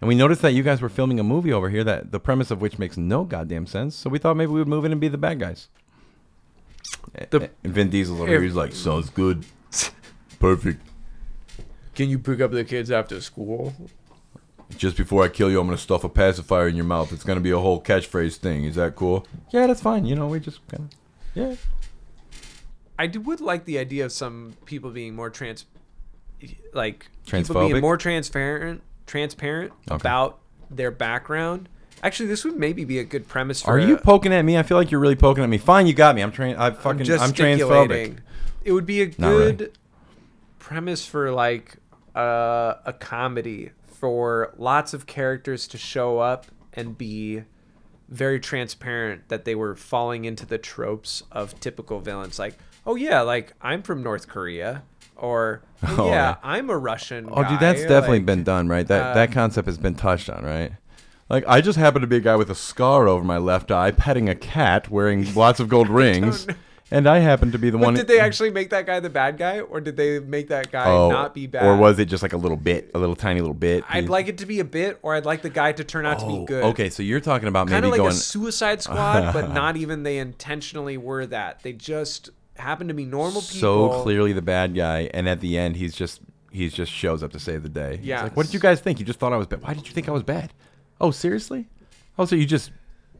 and 0.01 0.07
we 0.07 0.15
noticed 0.15 0.41
that 0.41 0.51
you 0.53 0.63
guys 0.63 0.81
were 0.81 0.89
filming 0.89 1.19
a 1.19 1.23
movie 1.23 1.53
over 1.53 1.69
here 1.69 1.83
that 1.83 2.11
the 2.11 2.19
premise 2.19 2.51
of 2.51 2.61
which 2.61 2.77
makes 2.79 2.97
no 2.97 3.23
goddamn 3.23 3.65
sense. 3.67 3.95
So 3.95 4.09
we 4.09 4.19
thought 4.19 4.35
maybe 4.37 4.51
we 4.51 4.59
would 4.59 4.67
move 4.67 4.85
in 4.85 4.91
and 4.91 4.99
be 5.01 5.07
the 5.07 5.17
bad 5.17 5.39
guys. 5.39 5.67
Eh, 7.15 7.25
the- 7.29 7.49
and 7.63 7.73
Vin 7.73 7.89
Diesel's 7.89 8.19
over 8.19 8.29
here. 8.29 8.41
He's 8.41 8.55
like, 8.55 8.73
sounds 8.73 9.09
good, 9.09 9.45
perfect. 10.39 10.81
Can 11.95 12.09
you 12.09 12.19
pick 12.19 12.41
up 12.41 12.51
the 12.51 12.63
kids 12.65 12.91
after 12.91 13.21
school? 13.21 13.73
Just 14.77 14.97
before 14.97 15.23
I 15.23 15.29
kill 15.29 15.49
you, 15.49 15.59
I'm 15.59 15.67
gonna 15.67 15.77
stuff 15.77 16.03
a 16.03 16.09
pacifier 16.09 16.67
in 16.67 16.75
your 16.75 16.85
mouth. 16.85 17.13
It's 17.13 17.23
gonna 17.23 17.39
be 17.39 17.51
a 17.51 17.59
whole 17.59 17.81
catchphrase 17.81 18.35
thing. 18.37 18.65
Is 18.65 18.75
that 18.75 18.95
cool? 18.95 19.25
Yeah, 19.51 19.67
that's 19.67 19.79
fine. 19.81 20.05
You 20.05 20.15
know, 20.15 20.27
we 20.27 20.39
just 20.39 20.59
kind 20.67 20.89
of, 20.91 20.97
yeah. 21.35 21.55
I 22.97 23.07
do, 23.07 23.21
would 23.21 23.41
like 23.41 23.65
the 23.65 23.77
idea 23.77 24.05
of 24.05 24.11
some 24.11 24.53
people 24.65 24.89
being 24.89 25.15
more 25.15 25.29
trans, 25.29 25.65
like 26.73 27.07
people 27.25 27.55
Transphobic? 27.55 27.69
being 27.69 27.81
more 27.81 27.97
transparent, 27.97 28.81
transparent 29.05 29.71
Okay. 29.89 29.95
about 29.95 30.39
their 30.69 30.91
background. 30.91 31.69
Actually, 32.03 32.27
this 32.27 32.43
would 32.43 32.57
maybe 32.57 32.83
be 32.85 32.99
a 32.99 33.03
good 33.03 33.27
premise 33.27 33.61
for. 33.61 33.71
Are 33.71 33.79
you 33.79 33.95
a- 33.95 34.01
poking 34.01 34.33
at 34.33 34.43
me? 34.43 34.57
I 34.57 34.63
feel 34.63 34.77
like 34.77 34.91
you're 34.91 34.99
really 34.99 35.15
poking 35.15 35.43
at 35.43 35.49
me. 35.49 35.57
Fine, 35.57 35.87
you 35.87 35.93
got 35.93 36.15
me. 36.15 36.21
I'm 36.21 36.31
train. 36.31 36.55
I 36.55 36.71
fucking. 36.71 37.09
I'm, 37.11 37.31
transphobic. 37.33 38.17
It 38.63 38.71
would 38.73 38.85
be 38.85 39.01
a 39.03 39.11
Not 39.17 39.29
really. 39.29 39.53
good 39.53 39.77
premise 40.59 41.05
for 41.05 41.31
like 41.31 41.77
uh, 42.15 42.75
a 42.85 42.93
comedy 42.93 43.71
for 43.85 44.53
lots 44.57 44.93
of 44.93 45.05
characters 45.05 45.67
to 45.69 45.77
show 45.77 46.19
up 46.19 46.47
and 46.73 46.97
be 46.97 47.43
very 48.09 48.39
transparent 48.39 49.27
that 49.29 49.45
they 49.45 49.55
were 49.55 49.75
falling 49.75 50.25
into 50.25 50.45
the 50.45 50.57
tropes 50.57 51.23
of 51.31 51.59
typical 51.59 51.99
villains. 51.99 52.37
Like, 52.37 52.57
oh 52.85 52.95
yeah, 52.95 53.21
like 53.21 53.53
I'm 53.61 53.81
from 53.81 54.03
North 54.03 54.27
Korea, 54.27 54.83
or 55.17 55.61
oh, 55.83 55.95
Oh, 55.99 56.07
yeah. 56.09 56.35
I'm 56.43 56.69
a 56.69 56.77
Russian. 56.77 57.27
Oh, 57.31 57.43
dude, 57.47 57.59
that's 57.59 57.83
guy," 57.83 57.89
definitely 57.89 58.19
like- 58.19 58.25
been 58.25 58.43
done, 58.43 58.67
right? 58.67 58.87
That 58.87 59.13
that 59.13 59.29
um, 59.29 59.33
concept 59.33 59.67
has 59.67 59.77
been 59.77 59.95
touched 59.95 60.29
on, 60.29 60.43
right? 60.43 60.71
Like 61.29 61.43
I 61.47 61.59
just 61.61 61.79
happen 61.79 62.01
to 62.01 62.07
be 62.07 62.17
a 62.17 62.21
guy 62.21 62.35
with 62.35 62.49
a 62.51 62.55
scar 62.55 63.07
over 63.07 63.23
my 63.23 63.37
left 63.39 63.71
eye, 63.71 63.91
petting 63.91 64.29
a 64.29 64.35
cat, 64.35 64.89
wearing 64.91 65.33
lots 65.35 65.59
of 65.59 65.69
gold 65.69 65.89
rings, 65.89 66.45
And 66.91 67.09
I 67.09 67.17
happen 67.17 67.51
to 67.51 67.57
be 67.57 67.71
the 67.71 67.79
But 67.79 67.83
one. 67.85 67.93
did 67.95 68.07
they 68.07 68.19
actually 68.19 68.51
make 68.51 68.69
that 68.69 68.85
guy 68.85 68.99
the 68.99 69.09
bad 69.09 69.39
guy, 69.39 69.59
or 69.59 69.81
did 69.81 69.97
they 69.97 70.19
make 70.19 70.49
that 70.49 70.71
guy 70.71 70.85
oh, 70.87 71.09
not 71.09 71.33
be 71.33 71.47
bad? 71.47 71.65
or 71.65 71.75
was 71.77 71.97
it 71.97 72.05
just 72.05 72.21
like 72.21 72.33
a 72.33 72.37
little 72.37 72.57
bit, 72.57 72.91
a 72.93 72.99
little 72.99 73.15
tiny 73.15 73.41
little 73.41 73.55
bit? 73.55 73.83
I'd 73.89 74.07
like 74.07 74.27
it 74.27 74.37
to 74.37 74.45
be 74.45 74.59
a 74.59 74.63
bit, 74.63 74.99
or 75.01 75.15
I'd 75.15 75.25
like 75.25 75.41
the 75.41 75.49
guy 75.49 75.71
to 75.71 75.83
turn 75.83 76.05
out 76.05 76.19
to 76.19 76.25
Oh, 76.25 76.39
be 76.41 76.45
good. 76.45 76.63
Okay, 76.65 76.91
so 76.91 77.01
you're 77.01 77.19
talking 77.19 77.47
about 77.47 77.69
kind 77.69 77.81
maybe 77.81 77.87
of 77.87 77.91
like 77.93 77.97
going. 77.97 78.11
a 78.11 78.13
Suicide 78.13 78.83
Squad, 78.83 79.33
but 79.33 79.51
not 79.61 79.77
even 79.77 80.03
they 80.03 80.19
intentionally 80.19 80.95
were 80.95 81.25
that. 81.25 81.63
They 81.63 81.73
just 81.73 82.29
happen 82.57 82.87
to 82.87 82.93
be 82.93 83.05
normal 83.05 83.41
people. 83.41 83.59
so 83.59 84.03
clearly 84.03 84.33
the 84.33 84.41
bad 84.41 84.75
guy, 84.75 85.09
and 85.13 85.27
at 85.29 85.39
the 85.41 85.57
end 85.57 85.75
he's 85.75 85.95
just 85.95 86.21
he's 86.51 86.73
just 86.73 86.91
shows 86.91 87.21
up 87.23 87.31
to 87.33 87.39
save 87.39 87.63
the 87.63 87.69
day. 87.69 87.95
It's 87.95 88.03
Yes. 88.03 88.23
like, 88.23 88.37
what 88.37 88.45
did 88.45 88.53
you 88.53 88.59
guys 88.59 88.79
think? 88.79 88.99
You 88.99 89.05
just 89.05 89.19
thought 89.19 89.33
I 89.33 89.37
was 89.37 89.47
bad. 89.47 89.61
Why 89.61 89.73
did 89.73 89.87
you 89.87 89.93
think 89.93 90.07
I 90.07 90.11
was 90.11 90.23
bad? 90.23 90.53
Oh, 91.01 91.11
seriously? 91.11 91.67
Oh, 92.17 92.25
so 92.25 92.35
you 92.35 92.45
just 92.45 92.71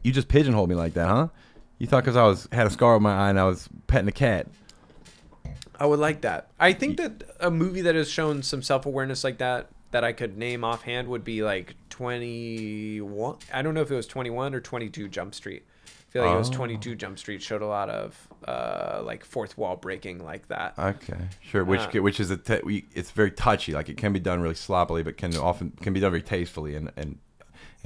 you 0.02 0.12
just 0.12 0.28
pigeonholed 0.28 0.68
me 0.68 0.74
like 0.74 0.94
that, 0.94 1.06
huh? 1.08 1.28
You 1.78 1.86
thought 1.86 2.04
because 2.04 2.16
I 2.16 2.24
was 2.24 2.48
had 2.52 2.66
a 2.66 2.70
scar 2.70 2.94
on 2.94 3.02
my 3.02 3.14
eye 3.14 3.28
and 3.30 3.38
I 3.38 3.44
was 3.44 3.68
petting 3.86 4.08
a 4.08 4.12
cat. 4.12 4.46
I 5.78 5.84
would 5.84 5.98
like 5.98 6.22
that. 6.22 6.48
I 6.58 6.72
think 6.72 6.96
that 6.96 7.22
a 7.38 7.50
movie 7.50 7.82
that 7.82 7.94
has 7.94 8.10
shown 8.10 8.42
some 8.42 8.62
self 8.62 8.86
awareness 8.86 9.22
like 9.22 9.36
that 9.38 9.68
that 9.90 10.02
I 10.04 10.12
could 10.12 10.38
name 10.38 10.64
offhand 10.64 11.08
would 11.08 11.22
be 11.24 11.42
like 11.42 11.74
twenty 11.90 13.00
one. 13.02 13.36
I 13.52 13.60
don't 13.62 13.74
know 13.74 13.82
if 13.82 13.90
it 13.90 13.94
was 13.94 14.06
twenty 14.06 14.30
one 14.30 14.54
or 14.54 14.60
twenty 14.60 14.88
two 14.88 15.08
Jump 15.08 15.34
Street. 15.34 15.64
Feel 16.16 16.24
like 16.26 16.34
it 16.34 16.38
was 16.38 16.50
Oh. 16.50 16.52
twenty 16.54 16.76
two 16.78 16.94
Jump 16.94 17.18
Street 17.18 17.42
showed 17.42 17.62
a 17.62 17.66
lot 17.66 17.88
of 17.90 18.28
uh, 18.46 19.00
like 19.04 19.24
fourth 19.24 19.56
wall 19.58 19.76
breaking 19.76 20.24
like 20.24 20.48
that. 20.48 20.74
Okay, 20.78 21.28
sure. 21.40 21.64
Which 21.64 21.94
Uh, 21.94 22.02
which 22.02 22.20
is 22.20 22.30
a 22.30 22.36
te- 22.36 22.60
we, 22.64 22.86
it's 22.94 23.10
very 23.10 23.30
touchy. 23.30 23.72
Like 23.72 23.88
it 23.88 23.96
can 23.96 24.12
be 24.12 24.20
done 24.20 24.40
really 24.40 24.54
sloppily, 24.54 25.02
but 25.02 25.16
can 25.16 25.36
often 25.36 25.72
can 25.80 25.92
be 25.92 26.00
done 26.00 26.10
very 26.12 26.22
tastefully 26.22 26.74
and 26.76 26.90
and 26.96 27.18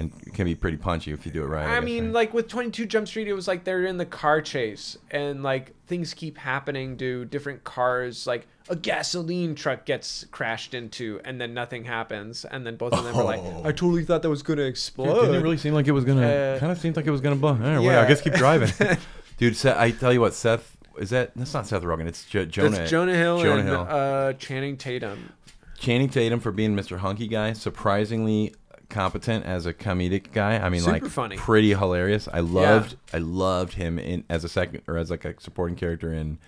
and 0.00 0.12
it 0.26 0.32
can 0.32 0.46
be 0.46 0.54
pretty 0.54 0.78
punchy 0.78 1.12
if 1.12 1.26
you 1.26 1.32
do 1.32 1.42
it 1.42 1.46
right. 1.46 1.66
I, 1.66 1.74
guess, 1.74 1.84
mean, 1.84 2.06
right? 2.06 2.14
like 2.14 2.34
with 2.34 2.48
22 2.48 2.86
Jump 2.86 3.06
Street, 3.06 3.28
it 3.28 3.34
was 3.34 3.46
like 3.46 3.64
they're 3.64 3.84
in 3.84 3.98
the 3.98 4.06
car 4.06 4.40
chase 4.40 4.96
and 5.10 5.42
like 5.42 5.74
things 5.86 6.14
keep 6.14 6.38
happening 6.38 6.96
to 6.96 7.26
different 7.26 7.64
cars. 7.64 8.26
Like 8.26 8.46
a 8.70 8.76
gasoline 8.76 9.54
truck 9.54 9.84
gets 9.84 10.24
crashed 10.30 10.72
into 10.72 11.20
and 11.24 11.38
then 11.38 11.52
nothing 11.52 11.84
happens. 11.84 12.46
And 12.46 12.66
then 12.66 12.76
both 12.76 12.94
of 12.94 13.04
them 13.04 13.14
are 13.14 13.24
like, 13.24 13.40
I 13.40 13.72
totally 13.72 14.04
thought 14.06 14.22
that 14.22 14.30
was 14.30 14.42
going 14.42 14.58
to 14.58 14.64
explode. 14.64 15.12
Dude, 15.12 15.22
didn't 15.22 15.34
it 15.36 15.42
really 15.42 15.58
seem 15.58 15.74
like 15.74 15.86
it 15.86 15.92
was 15.92 16.04
gonna? 16.04 16.26
Uh, 16.26 16.58
kind 16.58 16.72
of 16.72 16.78
seemed 16.78 16.96
like 16.96 17.06
it 17.06 17.10
was 17.10 17.20
gonna 17.20 17.36
blow. 17.36 17.50
All 17.50 17.56
right, 17.56 17.74
well, 17.74 17.82
yeah. 17.82 18.00
I 18.00 18.08
guess 18.08 18.22
keep 18.22 18.34
driving, 18.34 18.70
dude. 19.36 19.54
Seth, 19.56 19.76
I 19.76 19.90
tell 19.90 20.14
you 20.14 20.22
what, 20.22 20.32
Seth 20.32 20.78
is 20.98 21.10
that? 21.10 21.32
That's 21.36 21.52
not 21.52 21.66
Seth 21.66 21.82
Rogen. 21.82 22.06
It's 22.06 22.24
jo- 22.24 22.46
Jonah. 22.46 22.70
That's 22.70 22.90
Jonah 22.90 23.14
Hill 23.14 23.42
Jonah 23.42 23.60
and 23.60 23.68
Hill. 23.68 23.86
Uh, 23.88 24.32
Channing 24.34 24.78
Tatum. 24.78 25.34
Channing 25.78 26.08
Tatum 26.10 26.40
for 26.40 26.52
being 26.52 26.76
Mr. 26.76 26.98
Hunky 26.98 27.26
Guy, 27.26 27.54
surprisingly 27.54 28.54
competent 28.90 29.44
as 29.46 29.64
a 29.66 29.72
comedic 29.72 30.32
guy. 30.32 30.56
I 30.58 30.68
mean, 30.68 30.80
Super 30.82 30.92
like 30.92 31.06
funny. 31.06 31.36
pretty 31.36 31.70
hilarious. 31.70 32.28
I 32.32 32.40
loved, 32.40 32.96
I 33.12 33.18
loved 33.18 33.74
him 33.74 33.98
in 33.98 34.24
as 34.28 34.44
a 34.44 34.48
second 34.48 34.82
or 34.86 34.96
as 34.98 35.10
like 35.10 35.24
a 35.24 35.40
supporting 35.40 35.76
character 35.76 36.12
in, 36.12 36.38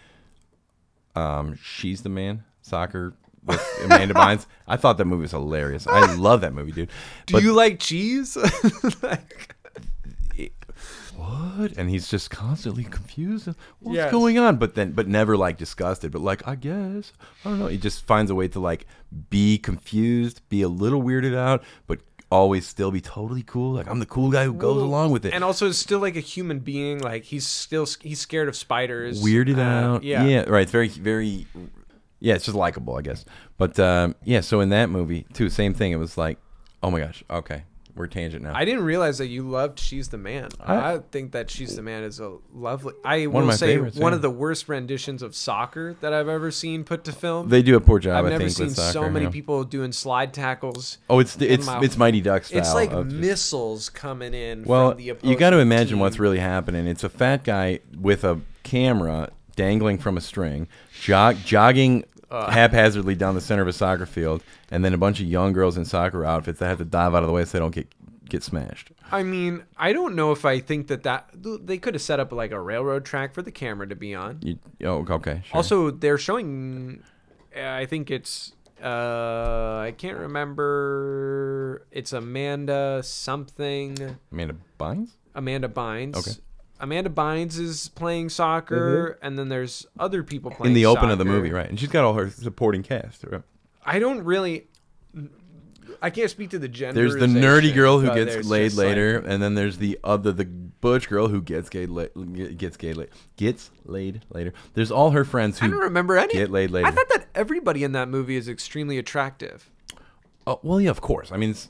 um, 1.15 1.57
She's 1.63 2.03
the 2.03 2.09
Man 2.09 2.45
soccer 2.63 3.15
with 3.45 3.61
Amanda 3.85 4.15
Bynes. 4.23 4.47
I 4.67 4.77
thought 4.77 4.99
that 4.99 5.05
movie 5.05 5.23
was 5.23 5.31
hilarious. 5.33 5.87
I 5.87 6.15
love 6.15 6.41
that 6.43 6.53
movie, 6.55 6.73
dude. 6.73 6.89
Do 7.27 7.35
But- 7.35 7.43
you 7.43 7.53
like 7.55 7.79
cheese? 7.79 8.37
like, 9.03 9.55
what? 11.17 11.73
And 11.77 11.91
he's 11.91 12.09
just 12.09 12.31
constantly 12.31 12.85
confused. 12.85 13.47
What's 13.81 13.97
Yes. 13.97 14.11
going 14.11 14.39
on? 14.39 14.57
But 14.57 14.75
then, 14.75 14.93
but 14.93 15.07
never 15.07 15.37
like 15.37 15.59
disgusted. 15.59 16.11
But 16.11 16.23
like, 16.23 16.47
I 16.49 16.55
guess 16.55 17.13
I 17.45 17.51
don't 17.51 17.59
know. 17.59 17.67
He 17.67 17.77
just 17.77 18.07
finds 18.07 18.31
a 18.31 18.35
way 18.35 18.49
to 18.49 18.59
like 18.61 18.87
be 19.31 19.59
confused, 19.59 20.41
be 20.49 20.63
a 20.63 20.69
little 20.69 21.03
weirded 21.03 21.37
out, 21.37 21.63
but 21.87 22.01
always 22.33 22.67
still 22.67 22.91
be 22.91 23.01
totally 23.01 23.43
cool. 23.43 23.75
Like 23.75 23.87
I'm 23.89 23.99
the 24.01 24.07
cool 24.07 24.31
guy 24.31 24.45
who 24.45 24.55
goes 24.55 24.77
Well, 24.77 24.87
along 24.87 25.11
with 25.13 25.27
it. 25.27 25.35
and 25.35 25.45
also 25.45 25.67
is 25.69 25.79
still 25.79 25.99
like 26.01 26.17
a 26.17 26.21
human 26.21 26.59
being. 26.61 26.99
Like 26.99 27.25
he's 27.25 27.47
still 27.47 27.87
he's 28.01 28.21
scared 28.21 28.49
of 28.49 28.57
spiders. 28.57 29.23
weirded 29.23 29.59
Uh, 29.59 29.63
out. 29.63 30.03
Yeah. 30.03 30.25
yeah, 30.25 30.43
right. 30.49 30.63
It's 30.63 30.73
very, 30.73 30.89
very. 30.89 31.47
Yeah, 32.21 32.35
it's 32.35 32.45
just 32.47 32.57
likable, 32.57 32.97
I 32.97 33.03
guess. 33.03 33.25
But 33.59 33.79
um, 33.79 34.15
yeah, 34.25 34.41
so 34.41 34.61
in 34.61 34.71
that 34.71 34.89
movie 34.91 35.27
too, 35.35 35.51
same 35.51 35.75
thing. 35.75 35.93
It 35.93 35.97
was 35.97 36.17
like, 36.17 36.39
oh 36.83 36.91
my 36.91 37.01
gosh, 37.01 37.23
okay, 37.29 37.65
we're 37.95 38.07
tangent 38.07 38.43
now. 38.43 38.53
I 38.55 38.65
didn't 38.65 38.85
realize 38.85 39.19
that 39.19 39.27
you 39.27 39.43
loved 39.49 39.79
She's 39.79 40.09
the 40.09 40.17
Man. 40.19 40.49
I, 40.61 40.95
I- 40.95 40.99
think 41.11 41.33
that 41.33 41.51
She's 41.51 41.77
the 41.77 41.83
Man 41.83 42.05
is 42.05 42.21
a 42.21 42.37
lovely. 42.55 42.95
I 43.05 43.27
One 43.27 43.47
will 43.47 43.53
say 43.53 43.75
favorites, 43.75 43.99
one 43.99 44.13
yeah. 44.13 44.17
of 44.17 44.23
the 44.23 44.31
worst 44.31 44.69
renditions 44.69 45.23
of 45.23 45.35
soccer 45.37 45.95
that 46.01 46.13
I've 46.13 46.29
ever 46.29 46.51
seen 46.51 46.85
put 46.85 47.05
to 47.05 47.13
film. 47.13 47.49
they 47.51 47.63
do 47.63 47.77
a 47.77 47.81
poor 47.81 47.99
job. 47.99 48.17
I've 48.17 48.27
I 48.27 48.29
never 48.31 48.45
think 48.45 48.51
seen 48.57 48.67
with 48.69 48.77
soccer, 48.77 48.93
so 48.93 49.11
many 49.11 49.27
yeah. 49.27 49.31
people 49.31 49.65
doing 49.65 49.93
slide 49.93 50.33
tackles. 50.33 50.99
Oh, 51.11 51.19
it's 51.19 51.37
it's 51.37 51.67
my- 51.67 51.81
it's 51.83 51.97
Mighty 51.99 52.21
Ducks. 52.21 52.51
It's 52.51 52.73
like 52.73 52.93
of 52.93 53.09
just- 53.09 53.21
missiles 53.21 53.91
coming 53.91 54.33
in. 54.35 54.65
Well, 54.65 54.91
from 54.93 54.99
the 54.99 55.17
you 55.23 55.37
got 55.37 55.51
to 55.51 55.59
imagine 55.59 55.95
team. 55.97 55.99
what's 56.01 56.19
really 56.19 56.39
happening. 56.39 56.87
It's 56.87 57.05
a 57.05 57.09
fat 57.11 57.45
guy 57.45 57.81
with 58.01 58.25
a 58.25 58.41
camera 58.63 59.31
dangling 59.55 59.99
from 59.99 60.17
a 60.17 60.21
string, 60.21 60.67
jog, 61.03 61.37
jogging 61.45 62.05
haphazardly 62.51 63.15
down 63.15 63.35
the 63.35 63.41
center 63.41 63.63
of 63.63 63.69
a 63.69 63.73
soccer 63.73 64.07
field, 64.07 64.43
and 64.71 64.85
then 64.85 64.95
a 64.95 64.99
bunch 64.99 65.21
of 65.21 65.27
young 65.27 65.53
girls 65.53 65.77
in 65.77 65.85
soccer 65.85 66.25
outfits 66.25 66.59
that 66.61 66.69
have 66.69 66.79
to 66.79 66.85
dive 66.85 67.15
out 67.15 67.23
of 67.23 67.27
the 67.27 67.33
way 67.33 67.45
so 67.45 67.53
they 67.53 67.59
don't 67.59 67.75
get 67.75 67.89
get 68.29 68.43
smashed. 68.43 68.91
I 69.11 69.23
mean, 69.23 69.65
I 69.77 69.93
don't 69.93 70.15
know 70.15 70.33
if 70.33 70.45
I 70.47 70.59
think 70.61 70.87
that 70.87 71.03
that 71.03 71.29
they 71.35 71.77
could 71.79 71.95
have 71.95 72.03
set 72.03 72.19
up 72.19 72.33
like 72.33 72.51
a 72.51 72.59
railroad 72.61 73.05
track 73.05 73.35
for 73.35 73.43
the 73.43 73.53
camera 73.53 73.87
to 73.89 73.95
be 73.97 74.15
on. 74.15 74.39
You, 74.43 74.59
oh, 74.85 75.05
okay. 75.11 75.43
Sure. 75.45 75.57
Also, 75.57 75.91
they're 75.91 76.17
showing. 76.19 77.03
uh, 77.55 77.61
I 77.69 77.85
think 77.87 78.11
it's 78.11 78.53
Uh, 78.83 79.79
I 79.87 79.95
can't 79.97 80.19
remember. 80.19 81.87
It's 81.91 82.13
Amanda 82.13 83.03
something. 83.05 84.17
Amanda 84.33 84.57
Bynes. 84.81 85.11
Amanda 85.35 85.69
Bynes. 85.69 86.17
Okay. 86.17 86.33
Amanda 86.83 87.09
Bynes 87.09 87.59
is 87.59 87.89
playing 87.91 88.29
soccer, 88.29 89.13
mm-hmm. 89.15 89.27
and 89.27 89.39
then 89.39 89.49
there's 89.49 89.87
other 90.01 90.25
people 90.25 90.51
playing 90.51 90.73
in 90.73 90.75
the 90.75 90.87
open 90.87 91.11
of 91.11 91.19
the 91.19 91.25
movie, 91.25 91.53
right? 91.53 91.69
And 91.69 91.79
she's 91.79 91.89
got 91.89 92.05
all 92.05 92.15
her 92.15 92.29
supporting 92.29 92.83
cast. 92.83 93.25
Right? 93.25 93.43
I 93.87 94.01
don't 94.01 94.25
really. 94.25 94.67
I 96.01 96.11
can't 96.11 96.29
speak 96.29 96.51
to 96.51 96.59
the 96.59 96.69
gender. 96.69 97.01
There's 97.01 97.15
the 97.15 97.27
nerdy 97.27 97.73
girl 97.73 98.01
who 98.01 98.13
gets 98.13 98.45
laid 98.47 98.73
later, 98.73 99.19
and 99.19 99.41
then 99.41 99.55
there's 99.55 99.79
the 99.79 99.99
other 100.03 100.33
the 100.33 100.45
butch 100.45 101.09
girl 101.09 101.29
who 101.29 101.41
gets 101.41 101.69
gay 101.69 101.87
la- 101.87 102.07
gets 102.57 102.77
gay 102.77 102.93
la- 102.95 103.05
gets 103.37 103.71
laid 103.85 104.25
later. 104.31 104.53
There's 104.75 104.91
all 104.91 105.11
her 105.13 105.25
friends 105.25 105.61
who 105.61 105.67
I 105.67 105.71
don't 105.71 105.79
remember 105.79 106.19
any. 106.19 106.35
get 106.35 106.51
laid 106.51 106.73
later. 106.73 106.89
I 106.89 106.91
thought 106.91 107.09
that 107.11 107.27
everybody 107.37 107.85
in 107.85 107.93
that 107.93 108.09
movie 108.09 108.35
is 108.35 108.49
extremely 108.49 108.99
attractive. 108.99 109.71
Oh, 110.45 110.59
well, 110.65 110.81
yeah, 110.81 110.91
of 110.91 111.01
course. 111.01 111.31
I 111.31 111.37
mean, 111.37 111.51
it's, 111.51 111.69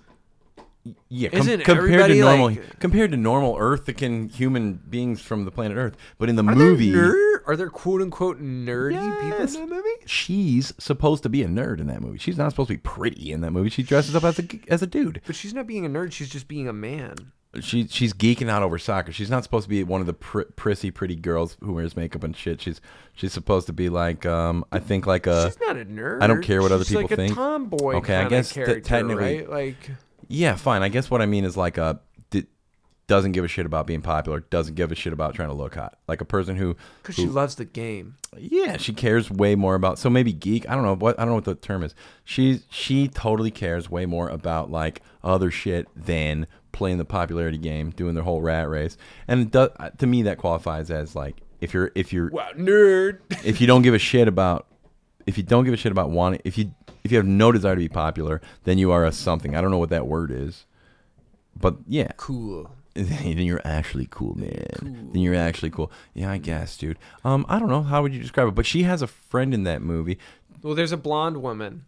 yeah, 1.09 1.29
com- 1.29 1.41
Isn't 1.41 1.65
compared 1.65 1.89
to 1.91 1.95
everybody, 1.95 2.21
normal 2.21 2.47
like- 2.47 2.79
compared 2.81 3.11
to 3.13 3.17
normal 3.17 3.57
Earthican 3.59 4.29
human 4.29 4.75
beings 4.89 5.21
from 5.21 5.45
the 5.45 5.51
planet 5.51 5.77
Earth, 5.77 5.97
but 6.19 6.29
in 6.29 6.37
the 6.37 6.43
Are 6.43 6.55
movie, 6.55 6.91
there 6.91 7.13
ner- 7.13 7.43
are 7.47 7.57
there 7.57 7.71
quote 7.71 8.03
unquote 8.03 8.41
nerdy 8.43 8.95
people 9.21 9.39
Yes. 9.39 9.55
in 9.55 9.61
that 9.63 9.69
movie? 9.75 9.89
she's 10.07 10.73
supposed 10.79 11.23
to 11.23 11.29
be 11.29 11.43
a 11.43 11.47
nerd 11.49 11.79
in 11.81 11.87
that 11.87 12.01
movie. 12.01 12.19
She's 12.19 12.37
not 12.37 12.51
supposed 12.51 12.69
to 12.69 12.75
be 12.75 12.79
pretty 12.81 13.31
in 13.31 13.43
that 13.43 13.53
movie. 13.53 13.71
She 13.71 13.83
dresses 13.83 14.17
up 14.17 14.25
as 14.25 14.39
a 14.41 14.45
as 14.69 14.83
a 14.83 14.87
dude. 14.87 15.21
But 15.27 15.37
she's 15.37 15.55
not 15.55 15.67
being 15.67 15.87
a 15.87 15.89
nerd. 15.89 16.13
She's 16.13 16.29
just 16.31 16.49
being 16.49 16.67
a 16.69 16.73
man. 16.73 17.15
She 17.61 17.87
she's 17.87 18.15
geeking 18.15 18.49
out 18.49 18.63
over 18.63 18.79
soccer. 18.79 19.13
She's 19.13 19.29
not 19.31 19.43
supposed 19.45 19.65
to 19.65 19.69
be 19.69 19.85
one 19.85 20.01
of 20.01 20.07
the 20.07 20.15
pr- 20.15 20.41
prissy, 20.57 20.91
pretty 20.91 21.15
girls 21.15 21.59
who 21.61 21.75
wears 21.75 21.95
makeup 21.95 22.25
and 22.25 22.35
shit. 22.35 22.61
She's 22.63 22.81
she's 23.15 23.33
supposed 23.33 23.67
to 23.67 23.73
be 23.75 23.89
like 23.91 24.25
um 24.27 24.65
I 24.73 24.79
think 24.79 25.07
like 25.07 25.27
a 25.27 25.45
she's 25.51 25.61
not 25.61 25.77
a 25.77 25.85
nerd. 25.85 26.23
I 26.23 26.27
don't 26.27 26.43
care 26.43 26.63
what 26.63 26.73
other 26.73 26.83
She's 26.85 26.97
people 26.97 27.03
like 27.11 27.11
think. 27.17 27.33
A 27.33 27.35
tomboy. 27.37 27.95
Okay, 27.97 28.17
I 28.17 28.21
kinda 28.23 28.31
guess 28.31 28.49
that 28.49 28.55
character, 28.55 28.81
technically- 28.81 29.39
right? 29.41 29.51
Like 29.51 29.91
yeah 30.33 30.57
fine. 30.57 30.83
I 30.83 30.89
guess 30.89 31.11
what 31.11 31.23
I 31.23 31.27
mean 31.27 31.45
is 31.45 31.57
like 31.57 31.79
a 31.79 32.01
d- 32.31 32.47
doesn't 33.07 33.33
give 33.33 33.45
a 33.45 33.49
shit 33.49 33.67
about 33.67 33.87
being 33.87 34.03
popular. 34.03 34.41
Doesn't 34.41 34.75
give 34.75 34.91
a 34.91 34.95
shit 34.95 35.13
about 35.13 35.35
trying 35.35 35.49
to 35.49 35.55
look 35.55 35.75
hot. 35.75 35.99
Like 36.09 36.21
a 36.21 36.25
person 36.25 36.57
who 36.57 36.77
because 37.03 37.17
who- 37.17 37.23
she 37.23 37.29
loves 37.29 37.55
the 37.57 37.65
game. 37.65 38.17
yeah 38.39 38.77
she 38.79 38.93
cares 38.95 39.31
way 39.31 39.55
more 39.55 39.75
about 39.75 39.99
so 39.99 40.09
maybe 40.09 40.33
geek 40.33 40.67
i 40.69 40.75
don't 40.75 40.85
know 40.85 40.95
what 40.97 41.19
i 41.19 41.23
don't 41.23 41.29
know 41.33 41.35
what 41.35 41.45
the 41.45 41.55
term 41.55 41.83
is 41.83 41.95
she 42.25 42.61
she 42.71 43.07
totally 43.07 43.51
cares 43.51 43.91
way 43.91 44.07
more 44.07 44.31
about 44.31 44.71
like 44.71 45.03
other 45.23 45.51
shit 45.51 45.87
than 45.95 46.47
playing 46.73 46.97
the 46.97 47.05
popularity 47.05 47.59
game 47.59 47.91
doing 47.91 48.15
their 48.15 48.25
whole 48.25 48.41
rat 48.41 48.67
race 48.71 48.97
and 49.29 49.43
it 49.43 49.51
does, 49.51 49.69
uh, 49.79 49.91
to 49.91 50.07
me 50.07 50.23
that 50.23 50.39
qualifies 50.39 50.91
as 50.91 51.15
like 51.15 51.43
if 51.61 51.75
you're 51.75 51.93
if 51.95 52.11
you're 52.11 52.31
Wow, 52.31 52.49
nerd. 52.57 53.19
if 53.45 53.61
you 53.61 53.67
don't 53.67 53.83
give 53.83 53.93
a 53.93 53.99
shit 53.99 54.27
about 54.29 54.67
if 55.27 55.37
you 55.37 55.45
don't 55.45 55.65
give 55.67 55.75
a 55.75 55.77
shit 55.77 55.93
about 55.93 56.09
wanting 56.09 56.41
if 56.47 56.57
you 56.57 56.73
if 57.05 57.11
you 57.11 57.17
have 57.19 57.27
no 57.27 57.53
desire 57.53 57.75
to 57.75 57.81
be 57.81 57.89
popular 57.89 58.41
then 58.65 58.79
you 58.79 58.91
are 58.91 59.05
a 59.05 59.13
something 59.13 59.55
i 59.55 59.61
don't 59.61 59.71
know 59.71 59.79
what 59.79 59.91
that 59.91 60.07
word 60.07 60.31
is 60.31 60.67
but 61.59 61.77
yeah 61.87 62.09
cool. 62.17 62.71
then 62.95 63.39
you're 63.39 63.63
actually 63.65 64.07
cool, 64.11 64.35
man. 64.35 65.09
Then 65.13 65.23
you're 65.23 65.35
actually 65.35 65.71
cool. 65.71 65.91
Yeah, 66.13 66.31
I 66.31 66.37
guess, 66.37 66.77
dude. 66.77 66.99
Um, 67.25 67.47
I 67.49 67.59
don't 67.59 67.71
know. 67.71 67.83
How 67.83 68.03
would 68.03 68.13
you 68.13 68.21
describe 68.21 68.49
it? 68.49 68.55
But 68.55 68.67
she 68.67 68.83
has 68.83 69.01
a 69.01 69.07
friend 69.07 69.55
in 69.55 69.65
that 69.65 69.81
movie. 69.81 70.19
Well, 70.63 70.75
there's 70.75 70.93
a 70.93 70.99
blonde 70.99 71.43
woman. 71.43 71.87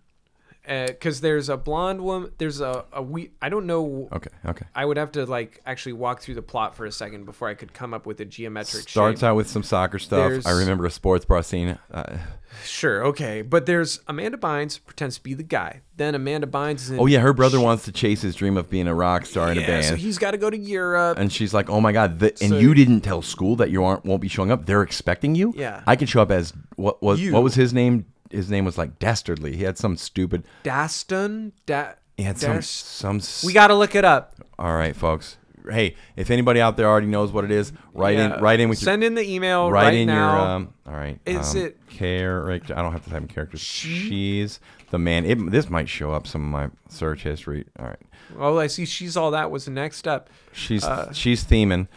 Because 0.66 1.20
there's 1.20 1.48
a 1.50 1.56
blonde 1.56 2.00
woman. 2.02 2.30
There's 2.38 2.60
a 2.60 2.86
a 2.92 3.02
we. 3.02 3.30
I 3.42 3.48
don't 3.50 3.66
know. 3.66 4.08
Okay, 4.12 4.30
okay. 4.46 4.66
I 4.74 4.84
would 4.84 4.96
have 4.96 5.12
to 5.12 5.26
like 5.26 5.60
actually 5.66 5.92
walk 5.92 6.20
through 6.22 6.36
the 6.36 6.42
plot 6.42 6.74
for 6.74 6.86
a 6.86 6.92
second 6.92 7.24
before 7.26 7.48
I 7.48 7.54
could 7.54 7.72
come 7.74 7.92
up 7.92 8.06
with 8.06 8.18
a 8.20 8.24
geometric 8.24 8.88
Starts 8.88 9.20
shape. 9.20 9.28
out 9.28 9.36
with 9.36 9.48
some 9.48 9.62
soccer 9.62 9.98
stuff. 9.98 10.30
There's- 10.30 10.46
I 10.46 10.52
remember 10.52 10.86
a 10.86 10.90
sports 10.90 11.24
bra 11.24 11.40
scene. 11.42 11.78
Uh, 11.92 12.16
Sure, 12.64 13.04
okay, 13.06 13.42
but 13.42 13.66
there's 13.66 13.98
Amanda 14.06 14.38
Bynes 14.38 14.78
pretends 14.84 15.16
to 15.16 15.22
be 15.24 15.34
the 15.34 15.42
guy. 15.42 15.80
Then 15.96 16.14
Amanda 16.14 16.46
Bynes 16.46 16.76
is 16.76 16.90
in. 16.92 17.00
oh 17.00 17.06
yeah, 17.06 17.18
her 17.18 17.32
brother 17.32 17.58
wants 17.58 17.84
to 17.86 17.92
chase 17.92 18.22
his 18.22 18.36
dream 18.36 18.56
of 18.56 18.70
being 18.70 18.86
a 18.86 18.94
rock 18.94 19.26
star 19.26 19.50
in 19.50 19.58
a 19.58 19.60
yeah, 19.62 19.66
band. 19.66 19.84
so 19.86 19.96
he's 19.96 20.18
got 20.18 20.30
to 20.30 20.38
go 20.38 20.50
to 20.50 20.56
Europe. 20.56 21.18
and 21.18 21.32
she's 21.32 21.52
like, 21.52 21.68
"Oh 21.68 21.80
my 21.80 21.90
god!" 21.90 22.20
The, 22.20 22.28
and 22.40 22.50
So- 22.50 22.58
you 22.58 22.72
didn't 22.72 23.00
tell 23.00 23.22
school 23.22 23.56
that 23.56 23.70
you 23.70 23.82
aren't 23.82 24.04
won't 24.04 24.22
be 24.22 24.28
showing 24.28 24.52
up. 24.52 24.66
They're 24.66 24.82
expecting 24.82 25.34
you. 25.34 25.52
Yeah. 25.56 25.82
I 25.84 25.96
could 25.96 26.08
show 26.08 26.22
up 26.22 26.30
as 26.30 26.52
what 26.76 27.02
was 27.02 27.20
You. 27.20 27.32
what 27.32 27.42
was 27.42 27.56
his 27.56 27.74
name? 27.74 28.06
His 28.34 28.50
name 28.50 28.64
was 28.64 28.76
like 28.78 28.98
Dastardly. 28.98 29.56
He 29.56 29.64
had 29.64 29.78
some 29.78 29.96
stupid. 29.96 30.44
Daston, 30.64 31.52
da- 31.66 31.92
He 32.16 32.22
had 32.24 32.38
some 32.38 32.60
some. 32.62 33.16
s- 33.16 33.44
We 33.44 33.52
got 33.52 33.68
to 33.68 33.74
look 33.74 33.94
it 33.94 34.04
up. 34.04 34.34
All 34.58 34.74
right, 34.74 34.94
folks. 34.94 35.36
Hey, 35.70 35.96
if 36.14 36.30
anybody 36.30 36.60
out 36.60 36.76
there 36.76 36.86
already 36.86 37.06
knows 37.06 37.32
what 37.32 37.42
it 37.44 37.50
is, 37.50 37.72
write 37.94 38.18
Yeah, 38.18 38.36
in. 38.36 38.42
Write 38.42 38.60
in 38.60 38.68
with 38.68 38.82
your 38.82 38.84
Send 38.86 39.02
in 39.02 39.14
the 39.14 39.22
email 39.26 39.70
write 39.70 39.84
right 39.84 39.94
in 39.94 40.06
now. 40.08 40.36
your 40.36 40.46
um 40.50 40.74
all 40.86 40.92
right 40.92 41.18
Is 41.24 41.54
um, 41.54 41.60
it- 41.62 41.78
character 41.88 42.76
i 42.76 42.82
don't 42.82 42.92
have 42.92 43.02
to 43.04 43.08
type 43.08 43.22
in 43.22 43.28
characters 43.28 43.60
she's 43.60 44.60
the 44.90 44.98
man 44.98 45.24
it, 45.24 45.36
this 45.50 45.70
might 45.70 45.88
show 45.88 46.12
up 46.12 46.26
some 46.26 46.42
of 46.42 46.48
my 46.50 46.68
search 46.90 47.22
history 47.22 47.64
all 47.78 47.86
right 47.86 47.98
oh, 48.38 48.58
I 48.58 48.66
see. 48.66 48.84
She's 48.84 49.16
all 49.16 49.30
that 49.30 49.50
was 49.50 49.64
the 49.66 49.70
next 49.70 50.06
up. 50.08 50.28
she's 50.52 50.82
Uh, 50.84 51.12
she's 51.12 51.44
theming 51.44 51.88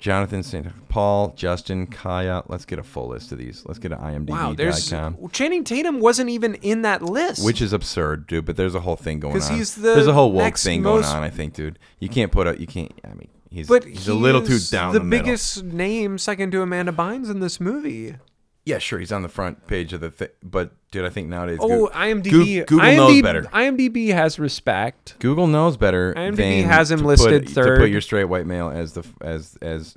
jonathan 0.00 0.42
St. 0.42 0.66
paul 0.88 1.32
justin 1.36 1.86
kaya 1.86 2.42
let's 2.48 2.64
get 2.64 2.78
a 2.78 2.82
full 2.82 3.08
list 3.08 3.30
of 3.32 3.38
these 3.38 3.62
let's 3.66 3.78
get 3.78 3.92
an 3.92 3.98
IMDb. 3.98 4.30
Wow, 4.30 4.54
there's 4.54 4.90
imdb.com 4.90 5.30
Channing 5.30 5.62
Tatum 5.62 6.00
wasn't 6.00 6.30
even 6.30 6.54
in 6.56 6.82
that 6.82 7.02
list. 7.02 7.44
which 7.44 7.62
is 7.62 7.72
absurd 7.72 8.26
dude 8.26 8.44
but 8.44 8.56
there's 8.56 8.74
a 8.74 8.80
whole 8.80 8.96
thing 8.96 9.20
going 9.20 9.40
on 9.40 9.56
he's 9.56 9.74
the 9.76 9.82
there's 9.82 10.06
a 10.06 10.12
whole 10.12 10.32
woke 10.32 10.58
thing 10.58 10.82
most- 10.82 11.04
going 11.04 11.16
on 11.16 11.22
i 11.22 11.30
think 11.30 11.54
dude 11.54 11.78
you 12.00 12.08
can't 12.08 12.32
put 12.32 12.46
a 12.46 12.58
you 12.60 12.66
can't 12.66 12.92
i 13.04 13.14
mean 13.14 13.28
he's 13.50 13.68
but 13.68 13.84
he's 13.84 14.08
a 14.08 14.14
little 14.14 14.42
too 14.42 14.58
down 14.70 14.92
the, 14.92 15.00
the, 15.00 15.04
biggest 15.04 15.62
name 15.64 16.18
second 16.18 16.50
to 16.52 16.62
Amanda 16.62 16.92
Bynes 16.92 17.30
in 17.30 17.40
this 17.40 17.60
movie. 17.60 18.16
Yeah, 18.64 18.78
sure. 18.78 18.98
He's 18.98 19.10
on 19.12 19.22
the 19.22 19.28
front 19.28 19.66
page 19.66 19.92
of 19.92 20.00
the 20.00 20.10
thing, 20.10 20.28
but 20.42 20.72
dude, 20.90 21.04
I 21.04 21.08
think 21.08 21.28
nowadays. 21.28 21.58
Oh, 21.60 21.68
Goo- 21.86 21.88
IMDb. 21.94 22.30
Goo- 22.30 22.64
Google 22.64 22.86
IMDb, 22.86 22.96
knows 22.96 23.22
better. 23.22 23.42
IMDb 23.44 24.08
has 24.12 24.38
respect. 24.38 25.16
Google 25.18 25.46
knows 25.46 25.76
better. 25.76 26.12
IMDb 26.14 26.36
than 26.36 26.64
has 26.64 26.90
him 26.90 27.00
to 27.00 27.06
listed 27.06 27.46
put, 27.46 27.54
To 27.54 27.76
put 27.78 27.90
your 27.90 28.00
straight 28.02 28.24
white 28.26 28.46
male 28.46 28.68
as 28.68 28.92
the 28.92 29.04
as 29.22 29.56
as 29.62 29.96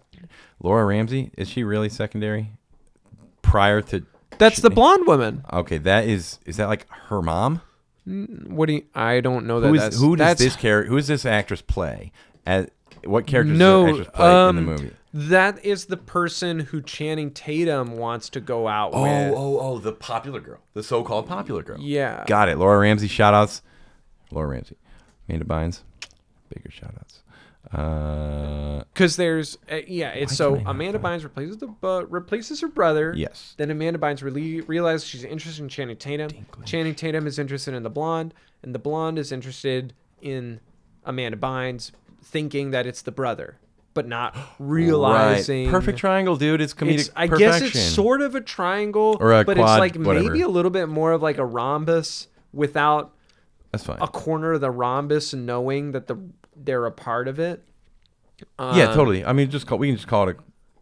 Laura 0.61 0.85
Ramsey 0.85 1.31
is 1.37 1.49
she 1.49 1.63
really 1.63 1.89
secondary? 1.89 2.51
Prior 3.41 3.81
to 3.81 4.05
That's 4.39 4.59
the 4.61 4.69
blonde 4.69 5.05
woman. 5.07 5.43
okay, 5.51 5.77
that 5.79 6.05
is 6.07 6.39
is 6.45 6.57
that 6.57 6.67
like 6.67 6.87
her 7.07 7.21
mom? 7.21 7.61
What 8.05 8.67
do 8.67 8.73
you? 8.73 8.83
I 8.95 9.19
don't 9.19 9.45
know 9.45 9.59
that. 9.59 9.67
Who 9.67 9.73
is 9.75 9.81
that's, 9.81 9.99
who 9.99 10.15
does 10.15 10.37
this 10.37 10.55
character? 10.55 10.89
Who 10.89 10.95
does 10.97 11.07
this 11.07 11.25
actress 11.25 11.61
play? 11.61 12.11
As 12.45 12.67
what 13.05 13.27
character 13.27 13.53
No, 13.53 13.87
does 13.87 13.97
this 13.97 14.07
actress 14.07 14.15
play 14.17 14.49
in 14.49 14.55
the 14.55 14.59
um, 14.61 14.65
movie? 14.65 14.91
That 15.13 15.63
is 15.63 15.85
the 15.85 15.97
person 15.97 16.59
who 16.59 16.81
Channing 16.81 17.31
Tatum 17.31 17.97
wants 17.97 18.29
to 18.29 18.39
go 18.41 18.67
out 18.67 18.93
with. 18.93 19.01
oh, 19.03 19.35
oh, 19.35 19.59
oh, 19.59 19.77
the 19.77 19.91
popular 19.91 20.39
girl, 20.39 20.59
the 20.73 20.81
so-called 20.81 21.27
popular 21.27 21.61
girl. 21.61 21.77
Yeah. 21.79 22.23
got 22.25 22.49
it. 22.49 22.57
Laura 22.57 22.79
Ramsey, 22.79 23.07
shout 23.07 23.33
outs. 23.35 23.61
Laura 24.31 24.47
Ramsey, 24.47 24.75
Amanda 25.29 25.45
Bynes, 25.45 25.81
bigger 26.49 26.71
shout 26.71 26.95
outs. 26.99 27.19
Uh, 27.71 28.83
Because 28.93 29.15
there's 29.15 29.57
uh, 29.71 29.77
yeah, 29.87 30.09
it's 30.09 30.35
so 30.35 30.55
Amanda 30.65 30.99
Bynes 30.99 31.23
replaces 31.23 31.57
the 31.57 31.73
uh, 31.83 32.05
replaces 32.07 32.61
her 32.61 32.67
brother. 32.67 33.13
Yes. 33.15 33.53
Then 33.57 33.71
Amanda 33.71 33.99
Bynes 33.99 34.21
really 34.21 34.61
realizes 34.61 35.07
she's 35.07 35.23
interested 35.23 35.61
in 35.63 35.69
Channing 35.69 35.97
Tatum. 35.97 36.29
Channing 36.65 36.93
Tatum 36.95 37.25
is 37.25 37.39
interested 37.39 37.73
in 37.73 37.83
the 37.83 37.89
blonde, 37.89 38.33
and 38.61 38.75
the 38.75 38.79
blonde 38.79 39.17
is 39.17 39.31
interested 39.31 39.93
in 40.21 40.59
Amanda 41.05 41.37
Bynes, 41.37 41.91
thinking 42.23 42.71
that 42.71 42.85
it's 42.85 43.01
the 43.01 43.11
brother, 43.11 43.57
but 43.93 44.07
not 44.07 44.35
realizing. 44.59 45.65
Right. 45.65 45.71
Perfect 45.71 45.97
triangle, 45.99 46.35
dude. 46.35 46.61
It's 46.61 46.73
comedic 46.73 46.93
It's, 46.99 47.09
I 47.15 47.27
perfection. 47.27 47.59
guess 47.67 47.75
it's 47.75 47.93
sort 47.93 48.21
of 48.21 48.35
a 48.35 48.41
triangle, 48.41 49.17
Or 49.19 49.31
a 49.33 49.43
but 49.43 49.57
quad, 49.57 49.69
it's 49.69 49.79
like 49.95 50.05
whatever. 50.05 50.29
maybe 50.29 50.41
a 50.41 50.47
little 50.47 50.71
bit 50.71 50.89
more 50.89 51.11
of 51.11 51.21
like 51.21 51.37
a 51.37 51.45
rhombus 51.45 52.27
without 52.51 53.13
That's 53.71 53.83
fine. 53.85 53.97
a 54.01 54.07
corner 54.07 54.53
of 54.53 54.61
the 54.61 54.71
rhombus 54.71 55.33
knowing 55.33 55.91
that 55.91 56.07
the 56.07 56.17
they're 56.55 56.85
a 56.85 56.91
part 56.91 57.27
of 57.27 57.39
it. 57.39 57.63
yeah, 58.59 58.85
Um, 58.87 58.93
totally. 58.95 59.25
I 59.25 59.33
mean, 59.33 59.49
just 59.49 59.65
call, 59.67 59.77
we 59.77 59.87
can 59.87 59.95
just 59.95 60.07
call 60.07 60.29
it 60.29 60.37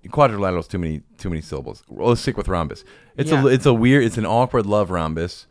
a 0.05 0.09
quadrilateral. 0.09 0.59
Is 0.61 0.67
too 0.67 0.79
many 0.79 1.01
too 1.17 1.29
many 1.29 1.41
syllables. 1.41 1.83
Let's 1.89 2.21
stick 2.21 2.35
with 2.37 2.47
rhombus. 2.47 2.83
It's 3.17 3.31
Yeah. 3.31 3.43
a 3.43 3.47
it's 3.47 3.65
a 3.65 3.73
weird. 3.73 4.03
It's 4.03 4.17
an 4.17 4.25
awkward 4.25 4.65
love 4.65 4.89
rhombus. 4.91 5.47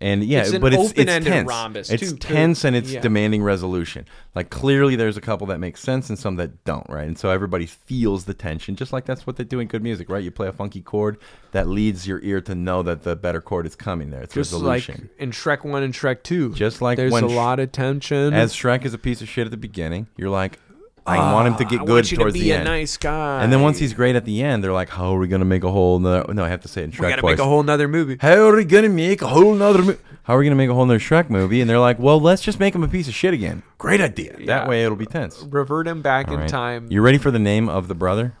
And 0.00 0.24
yeah, 0.24 0.40
It's 0.40 0.58
but 0.58 0.74
it's 0.74 0.92
it's 0.96 1.24
tense. 1.24 1.48
rhombus, 1.48 1.88
it's 1.88 2.02
too, 2.10 2.16
too. 2.16 2.34
tense 2.34 2.64
and 2.64 2.74
it's 2.74 2.90
Yeah. 2.90 3.00
demanding 3.00 3.44
resolution. 3.44 4.06
Like 4.34 4.50
clearly, 4.50 4.96
there's 4.96 5.16
a 5.16 5.20
couple 5.20 5.46
that 5.46 5.60
make 5.60 5.76
sense 5.76 6.08
and 6.08 6.18
some 6.18 6.34
that 6.36 6.64
don't, 6.64 6.84
right? 6.90 7.06
And 7.06 7.16
so 7.16 7.30
everybody 7.30 7.64
feels 7.66 8.24
the 8.24 8.34
tension, 8.34 8.74
just 8.74 8.92
like 8.92 9.04
that's 9.04 9.24
what 9.24 9.36
they 9.36 9.44
do 9.44 9.60
in 9.60 9.68
good 9.68 9.84
music, 9.84 10.08
right? 10.10 10.22
You 10.24 10.32
play 10.32 10.48
a 10.48 10.52
funky 10.52 10.80
chord 10.80 11.18
that 11.52 11.68
leads 11.68 12.08
your 12.08 12.20
ear 12.24 12.40
to 12.40 12.56
know 12.56 12.82
that 12.82 13.04
the 13.04 13.14
better 13.14 13.40
chord 13.40 13.66
is 13.66 13.76
coming. 13.76 14.10
There, 14.10 14.22
it's 14.22 14.34
just 14.34 14.52
resolution. 14.52 15.10
like 15.12 15.20
in 15.22 15.30
Shrek 15.30 15.64
One 15.64 15.84
and 15.84 15.94
Shrek 15.94 16.24
Two. 16.24 16.52
Just 16.54 16.82
like 16.82 16.96
there's 16.96 17.12
a 17.14 17.26
lot 17.26 17.60
of 17.60 17.70
tension. 17.70 18.34
As 18.34 18.52
Shrek 18.52 18.84
is 18.84 18.94
a 18.94 18.98
piece 18.98 19.22
of 19.22 19.28
shit 19.28 19.46
at 19.46 19.52
the 19.52 19.56
beginning, 19.56 20.08
you're 20.16 20.28
like, 20.28 20.58
I 21.06 21.32
want 21.34 21.48
him 21.48 21.56
to 21.56 21.64
get 21.66 21.80
Ah, 21.80 21.82
I 21.82 21.86
good 21.86 22.04
towards 22.06 22.32
to 22.34 22.38
be 22.40 22.40
the 22.44 22.50
a 22.52 22.56
end. 22.56 22.64
nice 22.64 22.96
guy. 22.96 23.42
And 23.42 23.52
then 23.52 23.60
once 23.60 23.78
he's 23.78 23.92
great 23.92 24.16
at 24.16 24.24
the 24.24 24.42
end, 24.42 24.64
they're 24.64 24.72
like, 24.72 24.88
"How 24.88 25.14
are 25.14 25.18
we 25.18 25.28
gonna 25.28 25.44
make 25.44 25.62
a 25.62 25.70
whole 25.70 25.98
nother?" 25.98 26.32
No, 26.32 26.44
I 26.44 26.48
have 26.48 26.62
to 26.62 26.68
say 26.68 26.80
it 26.80 26.84
in 26.84 26.90
Shrek 26.92 27.00
we 27.00 27.08
gotta 27.10 27.20
voice. 27.22 27.32
make 27.32 27.40
a 27.40 27.44
whole 27.44 27.62
nother 27.62 27.88
movie. 27.88 28.16
How 28.20 28.34
are 28.48 28.56
we 28.56 28.64
gonna 28.64 28.88
make 28.88 29.20
a 29.20 29.26
whole 29.26 29.54
nother? 29.54 29.82
Mo- 29.82 29.96
How 30.22 30.36
are 30.36 30.38
we 30.38 30.44
gonna 30.46 30.56
make 30.56 30.70
a 30.70 30.74
whole 30.74 30.86
nother 30.86 30.98
Shrek 30.98 31.28
movie? 31.28 31.60
And 31.60 31.68
they're 31.68 31.78
like, 31.78 31.98
"Well, 31.98 32.18
let's 32.18 32.40
just 32.40 32.58
make 32.58 32.74
him 32.74 32.82
a 32.82 32.88
piece 32.88 33.06
of 33.08 33.12
shit 33.14 33.34
again." 33.34 33.62
Great 33.76 34.00
idea. 34.00 34.34
Yeah. 34.38 34.46
That 34.46 34.68
way 34.68 34.82
it'll 34.84 34.96
be 34.96 35.04
tense. 35.04 35.44
Revert 35.50 35.86
him 35.86 36.00
back 36.00 36.28
All 36.28 36.34
in 36.34 36.40
right. 36.40 36.48
time. 36.48 36.86
You 36.88 37.02
ready 37.02 37.18
for 37.18 37.30
the 37.30 37.38
name 37.38 37.68
of 37.68 37.88
the 37.88 37.94
brother? 37.94 38.32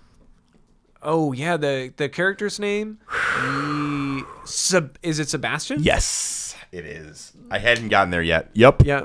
oh 1.06 1.32
yeah, 1.32 1.58
the 1.58 1.92
the 1.98 2.08
character's 2.08 2.58
name. 2.58 2.96
He, 3.42 4.22
Seb, 4.46 4.96
is 5.02 5.18
it 5.18 5.28
Sebastian? 5.28 5.82
Yes. 5.82 6.54
It 6.72 6.84
is. 6.86 7.32
I 7.50 7.58
hadn't 7.58 7.88
gotten 7.88 8.10
there 8.10 8.22
yet. 8.22 8.50
Yep. 8.54 8.82
Yeah. 8.84 9.02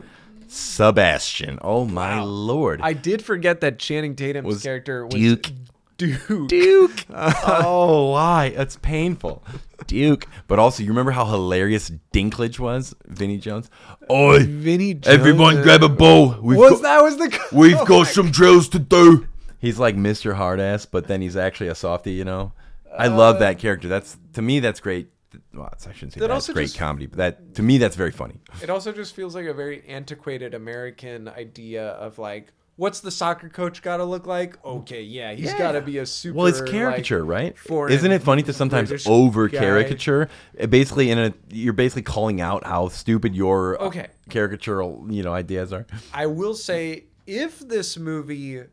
Sebastian. 0.50 1.60
Oh 1.62 1.86
my 1.86 2.22
lord. 2.22 2.82
I 2.84 2.94
did 2.94 3.24
forget 3.24 3.62
that 3.62 3.80
Channing 3.80 4.16
Tatum's 4.16 4.46
Was 4.46 4.64
character 4.64 5.06
was 5.06 5.14
Duke. 5.16 5.52
Duke. 5.98 6.48
Duke. 6.48 7.06
oh, 7.14 8.12
why? 8.12 8.50
That's 8.56 8.78
painful. 8.78 9.44
Duke. 9.86 10.28
But 10.48 10.58
also, 10.58 10.82
you 10.82 10.90
remember 10.90 11.12
how 11.12 11.26
hilarious 11.26 11.92
Dinklage 12.14 12.58
was, 12.58 12.96
Vinnie 13.06 13.38
Jones? 13.38 13.70
Oi, 14.10 14.40
Vinnie 14.46 14.94
Jones. 14.94 15.08
everyone, 15.08 15.62
grab 15.62 15.84
a 15.84 15.90
bow. 15.90 16.40
We've 16.42 16.58
Was 16.58 16.72
got, 16.72 16.82
that 16.84 17.04
was 17.04 17.18
the 17.18 17.40
we've 17.52 17.78
Oh 17.78 17.86
got 17.86 18.08
some 18.08 18.32
drills 18.32 18.70
to 18.70 18.80
do. 18.80 19.28
He's 19.60 19.78
like 19.78 19.98
Mr. 19.98 20.36
Hardass, 20.36 20.88
but 20.90 21.08
then 21.08 21.22
he's 21.22 21.36
actually 21.36 21.68
a 21.68 21.76
softie. 21.76 22.14
You 22.14 22.24
know, 22.24 22.54
I 22.98 23.08
love 23.08 23.36
uh, 23.36 23.40
that 23.40 23.60
character. 23.60 23.90
That's 23.90 24.18
to 24.34 24.42
me, 24.42 24.62
that's 24.62 24.80
great. 24.80 25.10
Well, 25.54 25.70
I 25.72 25.92
shouldn't 25.94 26.14
say 26.14 26.20
That 26.20 26.28
that's 26.28 26.50
great 26.50 26.66
just- 26.68 26.78
comedy, 26.78 27.06
but 27.06 27.18
that 27.18 27.56
to 27.56 27.64
me, 27.64 27.78
that's 27.78 27.96
very 27.96 28.12
funny. 28.12 28.40
It 28.62 28.70
also 28.70 28.92
just 28.92 29.16
feels 29.16 29.36
like 29.36 29.46
a 29.46 29.54
very 29.54 29.84
antiquated 29.88 30.54
American 30.54 31.28
idea 31.28 31.90
of 31.90 32.18
like, 32.18 32.52
what's 32.78 33.00
the 33.02 33.12
soccer 33.12 33.50
coach 33.50 33.82
got 33.82 33.98
to 33.98 34.06
look 34.06 34.26
like? 34.26 34.64
Okay, 34.66 35.02
yeah, 35.04 35.34
he's 35.34 35.54
got 35.54 35.74
to 35.74 35.82
be 35.82 35.98
a 36.00 36.06
super. 36.06 36.38
Well, 36.38 36.48
it's 36.48 36.62
like, 36.62 36.70
caricature, 36.72 37.24
right? 37.24 37.58
foreign 37.58 37.94
Isn't 37.94 38.12
it 38.12 38.24
funny 38.24 38.42
to 38.44 38.54
sometimes 38.54 38.90
British 38.90 39.06
over 39.08 39.50
caricature? 39.50 40.30
Basically, 40.70 41.12
in 41.12 41.20
a 41.20 41.34
you're 41.50 41.74
basically 41.74 42.04
calling 42.04 42.42
out 42.42 42.66
how 42.66 42.88
stupid 42.88 43.36
your 43.36 43.80
uh, 43.82 43.86
Okay. 43.88 44.08
caricatural 44.30 45.12
you 45.14 45.22
know 45.24 45.34
ideas 45.34 45.72
are. 45.74 45.86
I 46.14 46.26
will 46.26 46.56
say, 46.56 47.04
if 47.28 47.60
this 47.60 47.98
movie 47.98 48.64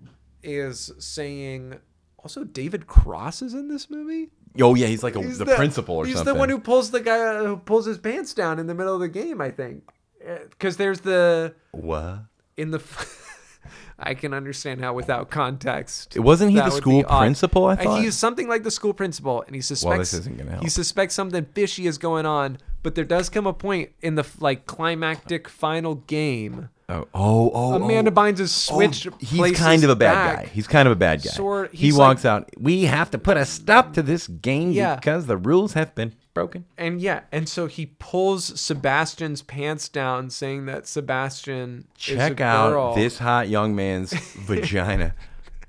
is 0.43 0.93
saying, 0.99 1.79
also 2.19 2.45
David 2.45 2.87
Cross 2.87 3.43
is 3.43 3.53
in 3.53 3.69
this 3.69 3.91
movie. 3.91 4.31
Oh 4.61 4.75
yeah, 4.75 4.87
he's 4.87 5.03
like 5.03 5.17
a, 5.17 5.23
He's 5.23 5.39
the, 5.39 5.47
principal 5.47 5.97
or 5.97 6.07
he's 6.07 6.17
something. 6.17 6.35
the 6.35 6.39
one 6.39 6.49
who 6.49 6.59
pulls 6.59 6.91
the 6.91 7.01
guy 7.01 7.39
who 7.45 7.57
pulls 7.57 7.87
his 7.87 7.99
pants 7.99 8.35
down 8.35 8.59
in 8.59 8.67
the 8.67 8.75
middle 8.75 8.95
of 8.95 9.01
the 9.01 9.09
game. 9.09 9.41
I 9.41 9.51
think 9.51 9.83
because 10.51 10.77
there's 10.77 11.01
the 11.01 11.55
what? 11.73 12.21
in 12.57 12.71
the. 12.71 12.83
I 13.99 14.13
can 14.13 14.35
understand 14.35 14.83
how 14.83 14.93
without 14.93 15.31
context. 15.31 16.17
It 16.17 16.21
wasn't 16.21 16.51
he 16.51 16.59
the 16.59 16.69
school 16.71 17.03
odd. 17.09 17.21
principal? 17.21 17.65
I 17.65 17.73
Uh, 17.73 17.77
thought. 17.77 18.03
he's 18.03 18.15
something 18.15 18.47
like 18.47 18.63
the 18.63 18.71
school 18.71 18.93
principal, 18.93 19.41
and 19.43 19.55
he 19.55 19.63
suspects 19.63 19.89
well, 19.89 19.99
this 19.99 20.13
isn't 20.13 20.37
gonna 20.37 20.51
help. 20.51 20.63
he 20.63 20.69
suspects 20.69 21.15
something 21.15 21.47
fishy 21.55 21.87
is 21.87 21.97
going 21.97 22.27
on. 22.27 22.59
But 22.83 22.95
there 22.95 23.05
does 23.07 23.29
come 23.31 23.47
a 23.47 23.55
point 23.55 23.91
in 24.03 24.15
the 24.17 24.25
like 24.39 24.67
climactic 24.67 25.49
final 25.49 25.95
game. 25.97 26.69
Oh, 26.89 27.09
oh, 27.15 27.51
oh, 27.55 27.73
Amanda 27.75 28.11
oh. 28.11 28.15
Bynes 28.15 28.41
is 28.41 28.53
oh, 28.71 28.75
switched. 28.77 29.07
Oh, 29.09 29.17
he's 29.19 29.39
places 29.39 29.59
kind 29.59 29.85
of 29.85 29.91
a 29.91 29.97
bad 29.97 30.13
back. 30.15 30.45
guy. 30.45 30.51
He's 30.53 30.67
kind 30.67 30.87
of 30.87 30.93
a 30.93 30.97
bad 30.97 31.23
guy. 31.23 31.31
Sort- 31.31 31.73
he 31.73 31.87
he's 31.87 31.97
walks 31.99 32.25
like- 32.25 32.31
out. 32.33 32.51
We 32.59 32.85
have 32.85 33.11
to 33.13 33.19
put 33.19 33.37
a 33.37 33.45
stop 33.45 33.93
to 33.95 34.03
this 34.03 34.27
game 34.29 34.73
Yeah. 34.73 34.97
because 34.97 35.27
the 35.27 35.37
rules 35.37 35.73
have 35.75 35.95
been 35.95 36.15
broken. 36.35 36.65
And 36.77 37.01
yeah, 37.01 37.23
and 37.33 37.49
so 37.49 37.67
he 37.67 37.87
pulls 37.87 38.61
Sebastian's 38.61 39.43
pants 39.43 39.89
down, 39.89 40.31
saying 40.31 40.67
that 40.67 40.87
Sebastian 40.87 41.87
is 41.99 42.13
a 42.13 42.17
Check 42.17 42.41
out 42.41 42.71
girl. 42.71 42.95
this 42.95 43.19
hot 43.19 43.49
young 43.49 43.75
man's 43.75 44.13
vagina. 44.37 45.15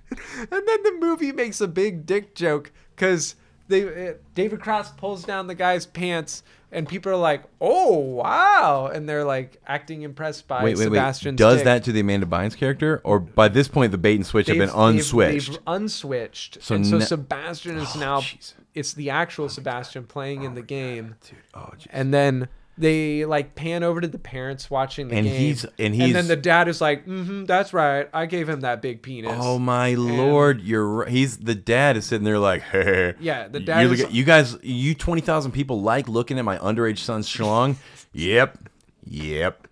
And 0.10 0.50
then 0.52 0.84
the 0.84 0.98
movie 1.00 1.32
makes 1.32 1.60
a 1.62 1.68
big 1.68 2.06
dick 2.06 2.34
joke 2.36 2.72
because 2.96 3.36
they 3.68 4.10
uh, 4.10 4.14
David 4.36 4.62
Cross 4.62 4.92
pulls 4.94 5.24
down 5.24 5.48
the 5.48 5.56
guy's 5.56 5.86
pants, 5.86 6.44
and 6.72 6.88
people 6.88 7.12
are 7.12 7.16
like, 7.18 7.44
"Oh 7.62 7.98
wow!" 7.98 8.90
and 8.94 9.08
they're 9.08 9.24
like 9.26 9.62
acting 9.68 10.02
impressed 10.04 10.48
by 10.48 10.64
Wait, 10.64 10.78
wait, 10.78 10.90
wait. 10.90 10.98
Does 11.36 11.58
dick. 11.58 11.64
that 11.66 11.84
to 11.86 11.92
the 11.92 12.00
Amanda 12.02 12.26
Bynes 12.26 12.56
character, 12.56 13.02
or 13.04 13.20
by 13.20 13.48
this 13.48 13.68
point 13.68 13.92
the 13.92 13.98
bait 13.98 14.16
and 14.16 14.26
switch 14.26 14.48
have 14.48 14.58
They've- 14.58 14.68
been 14.72 14.76
they've- 14.96 15.02
unswitched? 15.04 15.50
They've, 15.50 15.66
unswitched. 15.66 16.62
So 16.64 16.76
and 16.76 16.86
so 16.88 17.00
Sebastian 17.00 17.78
is 17.78 17.96
Oh, 17.96 18.00
now. 18.00 18.20
jeez. 18.22 18.54
It's 18.74 18.94
the 18.94 19.10
actual 19.10 19.50
Sebastian 19.50 20.04
playing 20.06 20.44
in 20.44 20.54
the 20.54 20.62
game, 20.62 21.16
Dude, 21.28 21.40
oh, 21.56 21.72
jeez. 21.80 21.88
and 21.90 22.14
then 22.14 22.48
they 22.78 23.26
like 23.26 23.56
pan 23.56 23.84
over 23.84 24.00
to 24.02 24.08
the 24.08 24.20
parents 24.20 24.70
watching 24.70 25.08
the 25.08 25.16
And 25.16 25.26
game, 25.26 25.36
he's- 25.40 25.66
and 25.80 25.96
he's 25.96 26.04
and 26.06 26.16
then 26.16 26.28
the 26.28 26.36
dad 26.36 26.68
is 26.68 26.80
like, 26.80 27.06
"Mm-hmm, 27.08 27.46
that's 27.46 27.74
right. 27.74 28.08
I 28.14 28.26
gave 28.28 28.48
him 28.48 28.62
that 28.62 28.82
big 28.82 29.02
penis." 29.02 29.36
Oh 29.36 29.58
my 29.60 29.94
lord, 29.96 30.62
you're 30.62 30.88
right. 30.88 31.08
He's 31.10 31.38
the 31.38 31.56
dad 31.56 31.98
is 31.98 32.06
sitting 32.06 32.26
there 32.26 32.40
like, 32.40 32.62
hey, 32.72 33.16
Yeah, 33.20 33.48
the 33.48 33.60
dad 33.60 33.82
You, 33.82 33.92
is- 33.94 34.12
you 34.12 34.24
guys, 34.24 34.58
you 34.62 34.94
twenty 34.96 35.22
thousand 35.22 35.52
people 35.54 35.82
like 35.82 36.08
looking 36.08 36.38
at 36.40 36.46
my 36.46 36.58
underage 36.60 37.00
son's 37.00 37.28
schlong. 37.36 37.76
yep, 38.14 38.58
yep, 39.06 39.68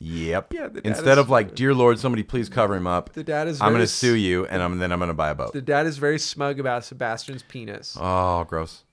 yep. 0.00 0.52
Yeah, 0.52 0.68
Instead 0.84 1.12
is- 1.12 1.18
of 1.18 1.30
like, 1.30 1.54
dear 1.54 1.74
Lord, 1.74 1.98
somebody 1.98 2.22
please 2.22 2.48
cover 2.48 2.74
him 2.74 2.86
up. 2.86 3.12
The 3.12 3.24
dad 3.24 3.48
is 3.48 3.60
I'm 3.60 3.72
gonna 3.72 3.86
sue 3.86 4.14
you, 4.14 4.46
and 4.46 4.62
I'm 4.62 4.78
then 4.78 4.92
I'm 4.92 4.98
gonna 4.98 5.14
buy 5.14 5.30
a 5.30 5.34
boat. 5.34 5.52
The 5.52 5.60
dad 5.62 5.86
is 5.86 5.98
very 5.98 6.18
smug 6.18 6.58
about 6.60 6.84
Sebastian's 6.84 7.42
penis. 7.42 7.96
Oh, 8.00 8.44
gross. 8.44 8.84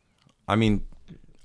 I 0.48 0.56
mean, 0.58 0.86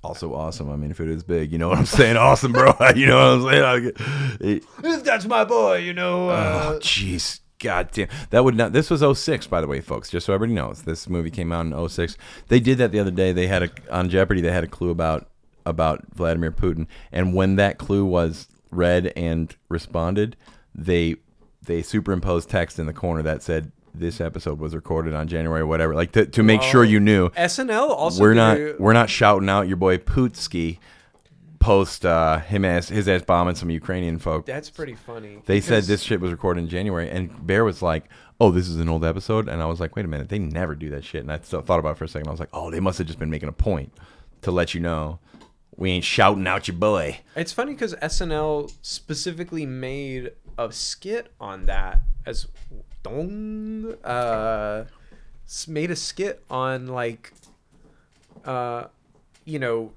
also 0.03 0.33
awesome. 0.33 0.71
I 0.71 0.75
mean, 0.75 0.91
if 0.91 0.99
it 0.99 1.09
is 1.09 1.23
big, 1.23 1.51
you 1.51 1.57
know 1.57 1.69
what 1.69 1.77
I'm 1.77 1.85
saying? 1.85 2.17
Awesome, 2.17 2.51
bro. 2.51 2.73
you 2.95 3.05
know 3.05 3.37
what 3.41 3.53
I'm 3.53 3.81
saying? 3.81 3.93
It- 4.39 5.03
that's 5.03 5.25
my 5.25 5.43
boy, 5.43 5.77
you 5.77 5.93
know. 5.93 6.29
Uh, 6.29 6.71
Oh, 6.75 6.79
jeez. 6.79 7.39
God 7.61 7.89
damn. 7.91 8.07
That 8.29 8.45
would 8.45 8.55
not. 8.55 8.71
This 8.71 8.89
was 8.89 9.03
06, 9.19 9.47
by 9.47 9.59
the 9.59 9.67
way, 9.67 9.81
folks. 9.81 10.09
Just 10.09 10.25
so 10.25 10.33
everybody 10.33 10.55
knows, 10.55 10.83
this 10.83 11.09
movie 11.09 11.29
came 11.29 11.51
out 11.51 11.65
in 11.65 11.89
06. 11.89 12.15
They 12.47 12.61
did 12.61 12.77
that 12.77 12.93
the 12.93 12.99
other 12.99 13.11
day. 13.11 13.33
They 13.33 13.47
had 13.47 13.63
a 13.63 13.69
on 13.91 14.09
Jeopardy. 14.09 14.39
They 14.39 14.51
had 14.51 14.63
a 14.63 14.67
clue 14.67 14.91
about 14.91 15.27
about 15.65 16.05
Vladimir 16.13 16.53
Putin, 16.53 16.87
and 17.11 17.35
when 17.35 17.57
that 17.57 17.77
clue 17.77 18.05
was 18.05 18.47
read 18.71 19.11
and 19.17 19.53
responded, 19.67 20.37
they 20.73 21.17
they 21.61 21.81
superimposed 21.81 22.49
text 22.49 22.79
in 22.79 22.85
the 22.85 22.93
corner 22.93 23.21
that 23.23 23.43
said 23.43 23.73
this 23.93 24.21
episode 24.21 24.59
was 24.59 24.75
recorded 24.75 25.13
on 25.13 25.27
January 25.27 25.63
whatever, 25.63 25.95
like 25.95 26.11
to, 26.13 26.25
to 26.25 26.43
make 26.43 26.61
sure 26.61 26.83
you 26.83 26.99
knew. 26.99 27.29
SNL 27.29 27.89
also. 27.89 28.21
We're 28.21 28.33
not 28.33 28.79
we're 28.79 28.93
not 28.93 29.09
shouting 29.09 29.49
out 29.49 29.67
your 29.67 29.77
boy 29.77 29.97
Putski 29.97 30.79
post 31.59 32.05
uh, 32.05 32.39
him 32.39 32.65
ass 32.65 32.89
his 32.89 33.07
ass 33.07 33.21
bombing 33.21 33.55
some 33.55 33.69
Ukrainian 33.69 34.17
folk. 34.17 34.45
That's 34.45 34.69
pretty 34.69 34.95
funny. 34.95 35.41
They 35.45 35.61
said 35.61 35.83
this 35.83 36.01
shit 36.01 36.19
was 36.21 36.31
recorded 36.31 36.61
in 36.61 36.69
January, 36.69 37.09
and 37.09 37.45
Bear 37.45 37.63
was 37.63 37.81
like, 37.81 38.05
"Oh, 38.39 38.51
this 38.51 38.67
is 38.67 38.77
an 38.77 38.89
old 38.89 39.05
episode," 39.05 39.47
and 39.47 39.61
I 39.61 39.65
was 39.65 39.79
like, 39.79 39.95
"Wait 39.95 40.05
a 40.05 40.07
minute, 40.07 40.29
they 40.29 40.39
never 40.39 40.75
do 40.75 40.89
that 40.91 41.03
shit." 41.03 41.21
And 41.21 41.31
I 41.31 41.39
still 41.39 41.61
thought 41.61 41.79
about 41.79 41.91
it 41.91 41.97
for 41.97 42.05
a 42.05 42.07
second. 42.07 42.27
I 42.27 42.31
was 42.31 42.39
like, 42.39 42.49
"Oh, 42.53 42.71
they 42.71 42.79
must 42.79 42.97
have 42.97 43.07
just 43.07 43.19
been 43.19 43.29
making 43.29 43.49
a 43.49 43.53
point 43.53 43.93
to 44.41 44.51
let 44.51 44.73
you 44.73 44.79
know 44.79 45.19
we 45.75 45.91
ain't 45.91 46.05
shouting 46.05 46.47
out 46.47 46.67
your 46.67 46.77
boy." 46.77 47.19
It's 47.35 47.51
funny 47.53 47.73
because 47.73 47.93
SNL 47.95 48.71
specifically 48.81 49.65
made 49.65 50.31
a 50.57 50.71
skit 50.71 51.31
on 51.39 51.65
that 51.67 52.01
as 52.25 52.47
dong 53.03 53.93
uh 54.03 54.85
made 55.67 55.89
a 55.89 55.95
skit 55.95 56.43
on 56.49 56.87
like 56.87 57.33
uh 58.45 58.85
you 59.45 59.57
know 59.59 59.91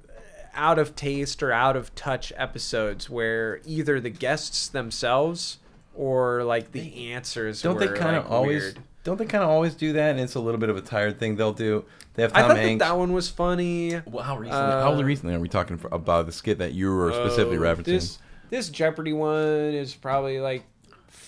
out 0.55 0.79
of 0.79 0.95
taste 0.95 1.43
or 1.43 1.53
out 1.53 1.77
of 1.77 1.95
touch 1.95 2.33
episodes 2.37 3.09
where 3.09 3.61
either 3.65 4.01
the 4.01 4.11
guests 4.11 4.69
themselves 4.69 5.59
or 5.95 6.45
like 6.45 6.73
the 6.73 7.13
answers 7.13 7.63
Don't 7.63 7.79
they 7.79 7.87
kind 7.89 8.17
of 8.17 8.25
like, 8.25 8.33
always? 8.33 8.63
weird. 8.63 8.79
Don't 9.05 9.19
they 9.19 9.25
kind 9.27 9.43
of 9.43 9.51
always 9.51 9.75
do 9.75 9.95
that? 9.95 10.11
And 10.13 10.21
it's 10.21 10.35
a 10.37 10.41
little 10.41 10.61
bit 10.61 10.69
of 10.69 10.77
a 10.77 10.81
tired 10.81 11.19
thing 11.19 11.37
they'll 11.37 11.53
do. 11.53 11.85
They 12.15 12.23
have 12.23 12.33
I 12.35 12.41
Tom 12.41 12.49
thought 12.51 12.55
that, 12.57 12.63
Hanks. 12.63 12.85
that 12.85 12.97
one 12.97 13.13
was 13.13 13.29
funny. 13.29 14.01
well, 14.07 14.23
how 14.23 14.37
recently? 14.37 14.63
Uh, 14.63 14.83
how 14.83 15.03
recently 15.03 15.35
are 15.35 15.41
we 15.41 15.49
talking 15.49 15.77
for, 15.77 15.89
about 15.91 16.27
the 16.27 16.33
skit 16.33 16.59
that 16.59 16.73
you 16.73 16.95
were 16.95 17.13
specifically 17.13 17.57
Oh, 17.57 17.61
referencing? 17.63 17.85
This 17.85 18.19
this 18.51 18.69
Jeopardy 18.69 19.13
one 19.13 19.39
is 19.75 19.95
probably 19.95 20.39
like 20.39 20.63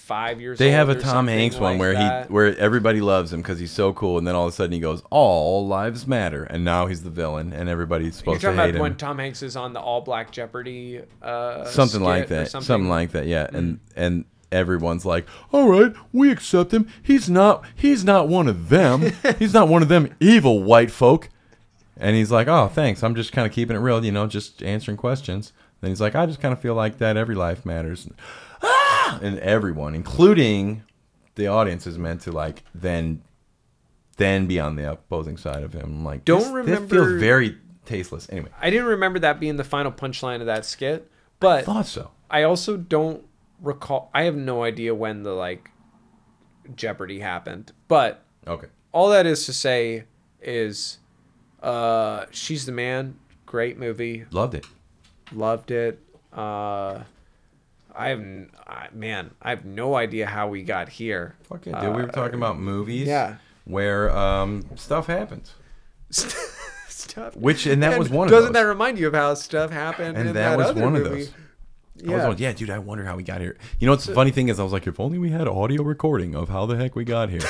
five 0.05 0.40
years. 0.40 0.59
They 0.59 0.70
have 0.70 0.88
a 0.88 0.94
Tom 0.94 1.26
Hanks 1.26 1.57
one 1.57 1.72
like 1.72 1.80
where 1.80 1.94
that. 1.94 2.26
he 2.26 2.32
where 2.32 2.57
everybody 2.59 3.00
loves 3.00 3.32
him 3.32 3.40
because 3.42 3.59
he's 3.59 3.70
so 3.72 3.92
cool, 3.92 4.18
and 4.18 4.26
then 4.26 4.34
all 4.34 4.46
of 4.46 4.52
a 4.52 4.57
sudden 4.57 4.72
he 4.72 4.80
goes, 4.80 5.02
"All 5.11 5.66
lives 5.66 6.07
matter," 6.07 6.44
and 6.44 6.64
now 6.64 6.86
he's 6.86 7.02
the 7.02 7.11
villain, 7.11 7.52
and 7.52 7.68
everybody's 7.68 8.07
You're 8.07 8.12
supposed 8.12 8.40
talking 8.42 8.57
to 8.57 8.62
hate 8.62 8.68
about 8.70 8.76
him. 8.76 8.82
when 8.82 8.96
Tom 8.96 9.18
Hanks 9.18 9.42
is 9.42 9.57
on 9.57 9.72
the 9.72 9.80
All 9.80 10.00
Black 10.02 10.30
Jeopardy, 10.30 11.00
uh, 11.22 11.64
something 11.64 12.02
like 12.02 12.28
that, 12.28 12.50
Something. 12.50 12.66
something. 12.66 12.88
like 12.88 13.11
that, 13.12 13.26
yeah. 13.26 13.46
Mm. 13.48 13.55
And 13.55 13.80
and 13.96 14.24
everyone's 14.52 15.05
like, 15.05 15.26
"All 15.52 15.68
right, 15.68 15.92
we 16.12 16.30
accept 16.30 16.72
him. 16.72 16.86
He's 17.02 17.28
not 17.28 17.64
he's 17.74 18.05
not 18.05 18.28
one 18.28 18.46
of 18.48 18.68
them. 18.68 19.12
he's 19.38 19.55
not 19.55 19.68
one 19.68 19.82
of 19.82 19.88
them 19.88 20.14
evil 20.20 20.62
white 20.62 20.90
folk." 20.90 21.28
And 21.96 22.16
he's 22.16 22.30
like, 22.32 22.48
"Oh, 22.48 22.68
thanks. 22.68 23.02
I'm 23.02 23.14
just 23.14 23.32
kind 23.32 23.46
of 23.46 23.52
keeping 23.52 23.76
it 23.76 23.80
real, 23.80 24.05
you 24.05 24.12
know, 24.12 24.26
just 24.26 24.62
answering 24.62 24.96
questions." 24.96 25.52
Then 25.80 25.90
he's 25.90 26.00
like, 26.00 26.14
"I 26.14 26.26
just 26.26 26.40
kind 26.40 26.52
of 26.52 26.61
feel 26.61 26.74
like 26.74 26.98
that 26.98 27.16
every 27.16 27.34
life 27.34 27.64
matters." 27.64 28.09
Ah! 28.64 29.18
And 29.22 29.38
everyone, 29.40 29.94
including 29.94 30.82
the 31.34 31.46
audience, 31.46 31.86
is 31.86 31.98
meant 31.98 32.22
to 32.22 32.32
like 32.32 32.62
then 32.74 33.22
then 34.16 34.46
be 34.46 34.60
on 34.60 34.76
the 34.76 34.92
opposing 34.92 35.36
side 35.36 35.62
of 35.62 35.72
him. 35.72 35.82
I'm 35.84 36.04
like, 36.04 36.24
Don't 36.24 36.64
this, 36.66 36.78
This 36.80 36.90
feels 36.90 37.20
very 37.20 37.58
tasteless. 37.84 38.28
Anyway, 38.30 38.49
I 38.61 38.70
didn't 38.70 38.86
remember 38.86 39.18
that 39.20 39.41
being 39.41 39.57
the 39.57 39.64
final 39.64 39.91
punchline 39.92 40.41
of 40.41 40.46
that 40.46 40.64
skit, 40.64 41.11
but 41.41 41.61
I 41.61 41.62
thought 41.62 41.86
so. 41.86 42.11
I 42.30 42.42
also 42.45 42.76
don't 42.76 43.24
recall. 43.61 44.11
I 44.14 44.22
have 44.24 44.36
no 44.36 44.62
idea 44.62 44.95
when 44.95 45.22
the 45.24 45.32
like 45.32 45.70
Jeopardy 46.76 47.20
happened, 47.20 47.72
but 47.88 48.22
Okay. 48.46 48.68
all 48.92 49.08
that 49.11 49.26
is 49.26 49.45
to 49.46 49.53
say 49.53 50.04
is, 50.41 50.99
uh, 51.62 52.26
she's 52.30 52.66
the 52.66 52.72
man. 52.72 53.16
Great 53.46 53.78
movie. 53.78 54.24
Loved 54.30 54.54
it. 54.54 54.66
loved 55.32 55.70
it. 55.70 56.00
Uh, 56.32 57.00
I 57.96 58.08
have, 58.08 58.25
I, 58.66 58.88
man, 58.92 59.30
I 59.41 59.50
have 59.50 59.64
no 59.64 59.95
idea 59.95 60.26
how 60.26 60.49
we 60.49 60.62
got 60.62 60.88
here. 60.88 61.37
Fuck 61.45 61.66
yeah, 61.66 61.80
dude. 61.80 61.95
we 61.95 62.03
were 62.03 62.08
talking 62.08 62.34
about 62.37 62.58
movies. 62.58 63.07
yeah. 63.07 63.37
Where 63.64 64.14
um, 64.16 64.64
stuff 64.76 65.07
happens. 65.07 65.54
stuff. 66.88 67.37
Which- 67.37 67.66
and 67.66 67.83
that 67.83 67.99
was 67.99 68.08
one 68.11 68.26
of 68.29 68.30
Doesn't 68.33 68.53
that 68.53 68.62
remind 68.62 68.99
you 68.99 69.07
of 69.08 69.14
how 69.14 69.34
stuff 69.34 69.71
happened? 69.71 70.16
And 70.16 70.29
in 70.29 70.34
that 70.34 70.57
that, 70.57 70.75
was 70.75 70.75
one 70.76 70.96
of 70.96 71.03
movie? 71.03 71.25
those. 71.25 71.29
I 71.29 71.33
was 71.96 72.11
Yeah. 72.11 72.16
going, 72.26 72.38
yeah, 72.38 72.53
dude, 72.53 72.71
I 72.71 72.79
wonder 72.80 73.04
how 73.04 73.16
we 73.16 73.22
got 73.22 73.41
here. 73.41 73.57
You 73.79 73.87
know 73.87 73.92
what's 73.92 74.04
the 74.07 74.14
funny 74.14 74.33
thing 74.33 74.49
is, 74.49 74.58
I 74.58 74.64
was 74.64 74.72
like, 74.72 74.87
if 74.88 74.99
only 74.99 75.16
we 75.16 75.30
had 75.30 75.46
audio 75.46 75.83
recording 75.84 76.34
of 76.34 76.49
how 76.49 76.66
the 76.66 76.76
heck 76.76 76.96
we 76.96 77.04
got 77.04 77.30
here. 77.30 77.41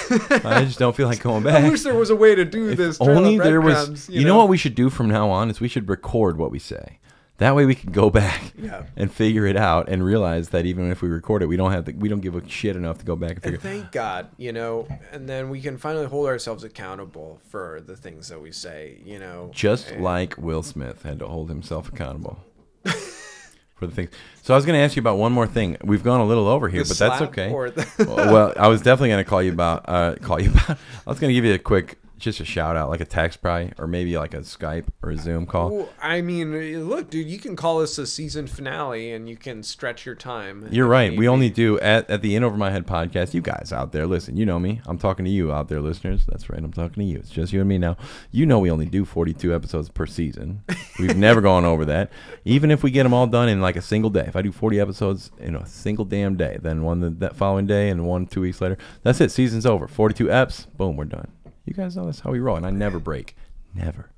I 0.45 0.65
just 0.67 0.79
don't 0.79 0.95
feel 0.95 1.09
like 1.09 1.21
going 1.23 1.43
back. 1.43 1.65
I 1.65 1.71
wish 1.71 1.83
there 1.83 1.95
was 1.95 2.11
a 2.11 2.17
way 2.17 2.35
to 2.35 2.45
do 2.45 2.69
If 2.69 2.77
this. 2.77 3.01
only 3.01 3.39
there 3.39 3.61
was. 3.63 3.75
breadcrumbs, 3.75 4.09
You, 4.11 4.25
know? 4.27 4.37
what 4.37 4.49
we 4.49 4.59
should 4.59 4.75
do 4.75 4.91
from 4.91 5.09
now 5.09 5.31
on 5.31 5.49
is 5.51 5.61
we 5.61 5.69
should 5.69 5.89
record 5.89 6.37
what 6.37 6.51
we 6.51 6.59
say. 6.59 6.99
That 7.39 7.57
way 7.57 7.65
we 7.67 7.75
can 7.75 7.91
go 7.91 8.11
back 8.11 8.53
Yeah. 8.57 8.85
and 8.97 9.13
figure 9.13 9.45
it 9.45 9.57
out 9.57 9.89
and 9.89 10.05
realize 10.05 10.51
that 10.51 10.67
even 10.67 10.91
if 10.93 11.03
we 11.03 11.09
record 11.09 11.43
it, 11.43 11.47
we 11.47 11.57
don't 11.57 11.73
have 11.73 11.85
to, 11.87 11.93
we 11.93 12.09
don't 12.09 12.21
give 12.21 12.37
a 12.37 12.49
shit 12.49 12.77
enough 12.77 12.99
to 12.99 13.05
go 13.05 13.17
back 13.17 13.33
and 13.33 13.43
figure. 13.43 13.59
It 13.59 13.65
out 13.65 13.71
and 13.73 13.81
thank 13.83 13.93
God, 13.93 14.29
you 14.37 14.53
know, 14.53 14.87
and 15.11 15.29
then 15.29 15.51
we 15.51 15.61
can 15.61 15.77
finally 15.77 16.07
hold 16.07 16.27
ourselves 16.29 16.63
accountable 16.63 17.41
for 17.49 17.83
the 17.85 17.97
things 17.97 18.29
that 18.29 18.41
we 18.41 18.53
say, 18.53 19.01
you 19.05 19.19
know. 19.19 19.51
Just 19.53 19.91
And- 19.91 20.05
like 20.05 20.39
Will 20.39 20.63
Smith 20.63 21.03
had 21.03 21.19
to 21.19 21.27
hold 21.27 21.49
himself 21.49 21.89
accountable 21.89 22.39
for 22.85 23.87
the 23.89 23.93
things. 23.93 24.11
So 24.43 24.55
I 24.55 24.57
was 24.57 24.65
going 24.65 24.79
to 24.79 24.85
ask 24.85 24.95
you 24.95 25.01
about 25.01 25.19
one 25.19 25.33
more 25.33 25.49
thing. 25.49 25.77
We've 25.83 26.05
gone 26.05 26.21
a 26.21 26.25
little 26.27 26.47
over 26.47 26.69
here, 26.69 26.85
the 26.85 26.89
but 26.91 26.99
that's 26.99 27.23
okay. 27.23 27.49
the- 27.49 28.05
well, 28.07 28.53
I 28.57 28.69
was 28.69 28.81
definitely 28.81 29.09
going 29.09 29.25
to 29.25 29.29
call 29.29 29.43
you 29.43 29.53
about 29.53 29.85
uh, 29.89 30.15
call 30.23 30.41
you 30.41 30.51
about. 30.53 30.71
I 30.71 31.11
was 31.11 31.19
going 31.19 31.31
to 31.31 31.35
give 31.35 31.45
you 31.45 31.55
a 31.55 31.59
quick, 31.59 31.99
just 32.25 32.41
a 32.41 32.45
shout 32.45 32.77
out, 32.77 32.89
like 32.89 33.01
a 33.01 33.05
text 33.05 33.43
probably, 33.43 33.73
or 33.79 33.87
maybe 33.87 34.17
like 34.17 34.35
a 34.35 34.39
Skype 34.39 34.87
or 35.03 35.11
a 35.11 35.17
Zoom 35.17 35.47
call. 35.47 35.77
Well, 35.77 35.89
I 36.03 36.23
mean, 36.23 36.89
look, 36.89 37.11
dude, 37.11 37.29
you 37.29 37.39
can 37.39 37.55
call 37.55 37.79
this 37.79 37.99
a 37.99 38.07
season 38.07 38.47
finale, 38.47 39.13
and 39.13 39.29
you 39.29 39.37
can 39.37 39.63
stretch 39.63 40.07
your 40.07 40.15
time. 40.15 40.67
You're 40.71 40.89
right. 40.89 41.11
need 41.11 41.19
We 41.19 41.29
only 41.29 41.51
do 41.51 41.79
at, 41.81 42.09
at 42.11 42.23
the 42.23 42.35
In 42.35 42.43
Over 42.43 42.57
My 42.57 42.71
Head 42.71 42.87
podcast. 42.87 43.35
You 43.35 43.43
guys 43.43 43.73
out 43.73 43.93
there, 43.93 44.07
listen. 44.07 44.37
You 44.37 44.47
know 44.47 44.59
me. 44.59 44.81
I'm 44.87 44.99
talking 44.99 45.25
to 45.25 45.31
you 45.31 45.53
out 45.53 45.69
there, 45.69 45.81
listeners. 45.81 46.25
That's 46.27 46.49
right. 46.49 46.59
I'm 46.59 46.73
talking 46.73 47.03
to 47.03 47.05
you. 47.05 47.19
It's 47.19 47.31
just 47.31 47.53
you 47.53 47.61
and 47.61 47.69
me 47.69 47.79
now. 47.79 47.97
You 48.31 48.47
know 48.47 48.59
we 48.59 48.71
only 48.71 48.87
do 48.87 49.05
42 49.05 49.55
episodes 49.55 49.91
per 49.91 50.07
season. 50.07 50.63
We've 50.99 51.17
never 51.17 51.41
gone 51.43 51.65
over 51.65 51.85
that. 51.85 52.11
Even 52.45 52.71
if 52.71 52.83
we 52.83 52.91
get 52.91 53.03
them 53.03 53.15
all 53.15 53.27
done 53.27 53.49
in 53.49 53.61
like 53.61 53.77
a 53.77 53.83
single 53.83 54.11
day. 54.11 54.25
If 54.27 54.35
I 54.35 54.43
do 54.43 54.51
40 54.51 54.81
episodes 54.81 55.31
in 55.39 55.55
a 55.55 55.67
single 55.67 56.07
damn 56.07 56.37
day, 56.37 56.59
then 56.61 56.83
one 56.83 57.01
the, 57.01 57.11
that 57.11 57.37
following 57.37 57.67
day 57.67 57.91
and 57.91 58.07
one 58.07 58.27
two 58.27 58.41
weeks 58.41 58.61
later, 58.61 58.79
that's 59.03 59.21
it. 59.21 59.31
Season's 59.31 59.67
over. 59.67 59.87
42 59.87 60.27
eps. 60.27 60.67
Boom. 60.77 60.97
We're 60.97 61.05
done. 61.05 61.29
You 61.65 61.73
guys 61.75 61.97
know 61.97 62.05
that's 62.05 62.21
how 62.21 62.31
we 62.31 62.41
roll, 62.41 62.57
and 62.57 62.67
I 62.67 62.71
never 62.71 62.99
break. 62.99 63.37
Never 63.75 64.11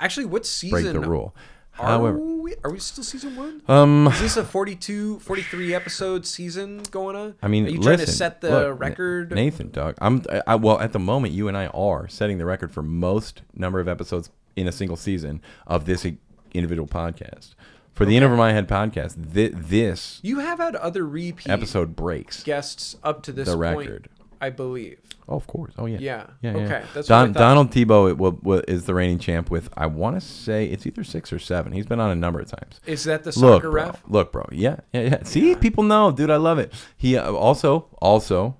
Actually, 0.00 0.26
what 0.26 0.44
season? 0.44 0.82
break 0.82 0.92
the 0.92 1.00
rule. 1.08 1.34
Are 1.78 1.86
However, 1.88 2.18
we, 2.18 2.54
are 2.62 2.70
we 2.70 2.78
still 2.78 3.02
season 3.02 3.34
one? 3.36 3.62
um, 3.66 4.06
Is 4.08 4.20
this 4.20 4.36
a 4.36 4.44
42, 4.44 5.18
43 5.20 5.74
episode 5.74 6.24
season 6.26 6.82
going 6.92 7.16
on? 7.16 7.34
I 7.42 7.48
mean, 7.48 7.66
are 7.66 7.70
you 7.70 7.80
trying 7.80 7.98
to 7.98 8.06
set 8.06 8.40
the 8.40 8.50
look, 8.50 8.80
record? 8.80 9.32
Nathan, 9.32 9.70
Doug. 9.70 9.96
I'm 10.00 10.22
I, 10.30 10.42
I- 10.48 10.54
well 10.56 10.78
at 10.78 10.92
the 10.92 10.98
moment. 11.00 11.32
You 11.34 11.48
and 11.48 11.56
I 11.56 11.66
are 11.68 12.06
setting 12.08 12.38
the 12.38 12.44
record 12.44 12.70
for 12.70 12.82
most 12.82 13.42
number 13.54 13.80
of 13.80 13.88
episodes 13.88 14.30
in 14.54 14.68
a 14.68 14.72
single 14.72 14.96
season 14.96 15.40
of 15.66 15.84
this 15.86 16.06
individual 16.52 16.86
podcast. 16.86 17.54
For 17.92 18.04
the 18.04 18.16
In 18.16 18.22
Over 18.24 18.36
My 18.36 18.52
Head 18.52 18.68
podcast, 18.68 19.12
thi- 19.32 19.48
this 19.54 20.18
You 20.22 20.40
have 20.40 20.58
had 20.58 20.74
other 20.76 21.04
repeat 21.06 21.48
episode 21.48 21.94
breaks 21.96 22.42
guests 22.42 22.96
up 23.04 23.22
to 23.24 23.32
this 23.32 23.48
the 23.48 23.56
point, 23.56 23.78
record. 23.88 24.08
I 24.44 24.50
believe. 24.50 24.98
Oh, 25.26 25.36
of 25.36 25.46
course. 25.46 25.72
Oh, 25.78 25.86
yeah. 25.86 25.98
Yeah. 26.00 26.26
Yeah. 26.42 26.56
yeah. 26.56 26.62
Okay, 26.64 26.82
that's 26.92 27.08
what 27.08 27.16
I 27.16 27.24
Don. 27.24 27.32
Donald 27.32 27.70
Tebow 27.70 28.10
it, 28.10 28.18
will, 28.18 28.38
will, 28.42 28.62
is 28.68 28.84
the 28.84 28.94
reigning 28.94 29.18
champ 29.18 29.50
with 29.50 29.70
I 29.74 29.86
want 29.86 30.16
to 30.16 30.20
say 30.20 30.66
it's 30.66 30.86
either 30.86 31.02
six 31.02 31.32
or 31.32 31.38
seven. 31.38 31.72
He's 31.72 31.86
been 31.86 31.98
on 31.98 32.10
a 32.10 32.14
number 32.14 32.40
of 32.40 32.50
times. 32.50 32.80
Is 32.84 33.04
that 33.04 33.24
the 33.24 33.30
Look, 33.30 33.62
soccer 33.62 33.70
bro. 33.70 33.84
ref? 33.86 34.02
Look, 34.06 34.32
bro. 34.32 34.46
Yeah, 34.52 34.80
yeah, 34.92 35.00
yeah. 35.00 35.22
See, 35.22 35.54
people 35.54 35.82
know, 35.82 36.12
dude. 36.12 36.30
I 36.30 36.36
love 36.36 36.58
it. 36.58 36.74
He 36.96 37.16
uh, 37.16 37.32
also, 37.32 37.86
also, 38.02 38.56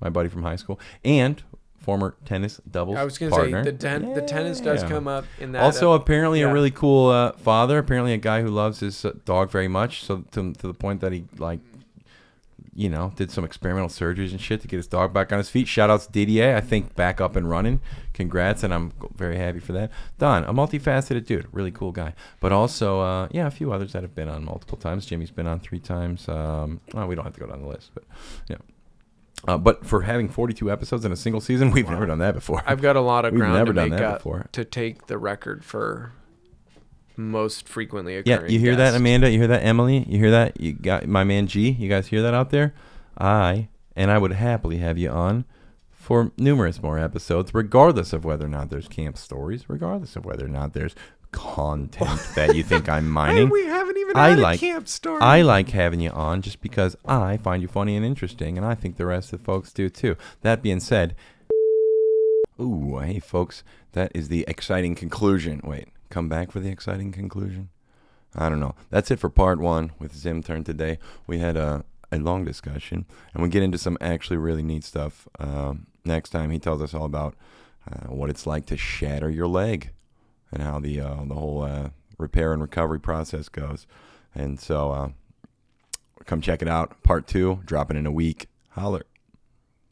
my 0.00 0.10
buddy 0.10 0.28
from 0.28 0.42
high 0.42 0.56
school 0.56 0.78
and 1.02 1.42
former 1.78 2.16
tennis 2.24 2.60
doubles 2.68 2.96
I 2.96 3.04
was 3.04 3.16
going 3.16 3.30
to 3.30 3.36
say 3.36 3.52
partner. 3.52 3.64
the 3.64 3.72
ten, 3.72 4.12
the 4.12 4.20
tennis 4.20 4.60
does 4.60 4.82
Yeah. 4.82 4.88
come 4.88 5.08
up 5.08 5.24
in 5.38 5.52
that. 5.52 5.62
Also, 5.62 5.92
uh, 5.92 5.94
apparently, 5.94 6.40
yeah. 6.40 6.50
a 6.50 6.52
really 6.52 6.72
cool 6.72 7.08
uh, 7.08 7.32
father. 7.32 7.78
Apparently, 7.78 8.12
a 8.12 8.18
guy 8.18 8.42
who 8.42 8.48
loves 8.48 8.80
his 8.80 9.02
uh, 9.04 9.12
dog 9.24 9.50
very 9.50 9.68
much. 9.68 10.04
So 10.04 10.24
to, 10.32 10.52
to 10.52 10.66
the 10.66 10.74
point 10.74 11.00
that 11.00 11.12
he 11.12 11.24
like, 11.38 11.60
you 12.76 12.90
know, 12.90 13.10
did 13.16 13.30
some 13.30 13.42
experimental 13.44 13.88
surgeries 13.88 14.32
and 14.32 14.40
shit 14.40 14.60
to 14.60 14.68
get 14.68 14.76
his 14.76 14.86
dog 14.86 15.12
back 15.14 15.32
on 15.32 15.38
his 15.38 15.48
feet. 15.48 15.66
Shout 15.66 15.88
outs 15.88 16.06
Didier. 16.06 16.54
I 16.54 16.60
think 16.60 16.94
back 16.94 17.20
up 17.20 17.34
and 17.34 17.48
running. 17.48 17.80
Congrats, 18.12 18.62
and 18.62 18.72
I'm 18.74 18.92
very 19.16 19.38
happy 19.38 19.60
for 19.60 19.72
that. 19.72 19.90
Don, 20.18 20.44
a 20.44 20.52
multifaceted 20.52 21.24
dude, 21.24 21.46
really 21.52 21.70
cool 21.70 21.90
guy. 21.90 22.12
But 22.38 22.52
also, 22.52 23.00
uh, 23.00 23.28
yeah, 23.30 23.46
a 23.46 23.50
few 23.50 23.72
others 23.72 23.92
that 23.94 24.02
have 24.02 24.14
been 24.14 24.28
on 24.28 24.44
multiple 24.44 24.76
times. 24.76 25.06
Jimmy's 25.06 25.30
been 25.30 25.46
on 25.46 25.58
three 25.58 25.80
times. 25.80 26.28
Um, 26.28 26.80
well, 26.92 27.06
we 27.06 27.14
don't 27.14 27.24
have 27.24 27.34
to 27.34 27.40
go 27.40 27.46
down 27.46 27.62
the 27.62 27.68
list, 27.68 27.92
but 27.94 28.04
yeah. 28.48 28.56
Uh, 29.48 29.56
but 29.56 29.86
for 29.86 30.02
having 30.02 30.28
42 30.28 30.70
episodes 30.70 31.04
in 31.04 31.12
a 31.12 31.16
single 31.16 31.40
season, 31.40 31.70
we've 31.72 31.88
never 31.88 32.04
done 32.06 32.18
that 32.18 32.34
before. 32.34 32.62
I've 32.66 32.82
got 32.82 32.96
a 32.96 33.00
lot 33.00 33.24
of 33.24 33.32
We've 33.32 33.40
ground 33.40 33.54
never 33.54 33.72
to 33.72 33.80
done 33.80 33.90
make 33.90 33.98
that 33.98 34.04
up 34.06 34.18
before. 34.18 34.48
to 34.52 34.64
take 34.64 35.06
the 35.06 35.18
record 35.18 35.64
for 35.64 36.12
most 37.16 37.68
frequently 37.68 38.16
occurring. 38.16 38.42
Yeah, 38.42 38.48
you 38.48 38.58
hear 38.58 38.76
that. 38.76 38.94
Amanda? 38.94 39.30
You 39.30 39.38
hear 39.38 39.48
that, 39.48 39.62
Emily? 39.64 40.04
You 40.08 40.18
hear 40.18 40.30
that? 40.30 40.60
You 40.60 40.72
got 40.72 41.06
my 41.06 41.24
man 41.24 41.46
G. 41.46 41.70
You 41.70 41.88
guys 41.88 42.08
hear 42.08 42.22
that 42.22 42.34
out 42.34 42.50
there? 42.50 42.74
I 43.18 43.68
and 43.94 44.10
I 44.10 44.18
would 44.18 44.32
happily 44.32 44.78
have 44.78 44.98
you 44.98 45.10
on 45.10 45.44
for 45.90 46.32
numerous 46.36 46.82
more 46.82 46.98
episodes, 46.98 47.52
regardless 47.54 48.12
of 48.12 48.24
whether 48.24 48.44
or 48.44 48.48
not 48.48 48.70
there's 48.70 48.88
camp 48.88 49.16
stories, 49.16 49.64
regardless 49.68 50.14
of 50.16 50.24
whether 50.24 50.44
or 50.44 50.48
not 50.48 50.72
there's 50.72 50.94
content 51.32 52.20
that 52.36 52.54
you 52.54 52.62
think 52.62 52.88
I'm 52.88 53.10
mining. 53.10 53.48
we 53.50 53.64
haven't 53.66 53.96
even 53.98 54.16
I 54.16 54.30
had 54.30 54.38
like- 54.38 54.58
a 54.58 54.66
camp 54.66 54.86
story. 54.88 55.20
I 55.20 55.42
like 55.42 55.70
having 55.70 56.00
you 56.00 56.10
on 56.10 56.42
just 56.42 56.60
because 56.60 56.96
I 57.04 57.36
find 57.38 57.60
you 57.62 57.68
funny 57.68 57.96
and 57.96 58.06
interesting, 58.06 58.56
and 58.56 58.66
I 58.66 58.74
think 58.74 58.96
the 58.96 59.06
rest 59.06 59.32
of 59.32 59.40
the 59.40 59.44
folks 59.44 59.72
do 59.72 59.88
too. 59.88 60.16
That 60.42 60.62
being 60.62 60.80
said, 60.80 61.16
ooh, 62.60 62.98
hey 62.98 63.18
folks, 63.18 63.62
that 63.92 64.12
is 64.14 64.28
the 64.28 64.44
exciting 64.48 64.94
conclusion. 64.94 65.60
Wait, 65.64 65.88
come 66.10 66.28
back 66.28 66.50
for 66.50 66.60
the 66.60 66.70
exciting 66.70 67.12
conclusion? 67.12 67.70
I 68.34 68.48
don't 68.48 68.60
know. 68.60 68.74
That's 68.90 69.10
it 69.10 69.18
for 69.18 69.30
part 69.30 69.58
one 69.58 69.92
with 69.98 70.14
Zim 70.14 70.42
Turn 70.42 70.64
today. 70.64 70.98
We 71.26 71.38
had 71.38 71.56
a, 71.56 71.84
a 72.12 72.18
long 72.18 72.44
discussion, 72.44 73.06
and 73.32 73.42
we 73.42 73.48
get 73.48 73.62
into 73.62 73.78
some 73.78 73.96
actually 74.00 74.36
really 74.36 74.62
neat 74.62 74.84
stuff. 74.84 75.26
Um, 75.38 75.86
next 76.04 76.30
time, 76.30 76.50
he 76.50 76.58
tells 76.58 76.82
us 76.82 76.92
all 76.92 77.04
about 77.04 77.34
uh, 77.90 78.08
what 78.08 78.30
it's 78.30 78.46
like 78.46 78.66
to 78.66 78.76
shatter 78.76 79.30
your 79.30 79.46
leg 79.46 79.90
and 80.50 80.62
how 80.62 80.80
the 80.80 81.00
uh, 81.00 81.24
the 81.24 81.34
whole 81.34 81.62
uh, 81.62 81.90
repair 82.18 82.52
and 82.52 82.60
recovery 82.62 83.00
process 83.00 83.48
goes. 83.48 83.86
And 84.34 84.60
so, 84.60 84.90
uh, 84.92 85.08
come 86.26 86.40
check 86.40 86.60
it 86.60 86.68
out. 86.68 87.02
Part 87.02 87.26
two, 87.26 87.60
dropping 87.64 87.96
in 87.96 88.06
a 88.06 88.12
week. 88.12 88.48
Holler. 88.70 89.04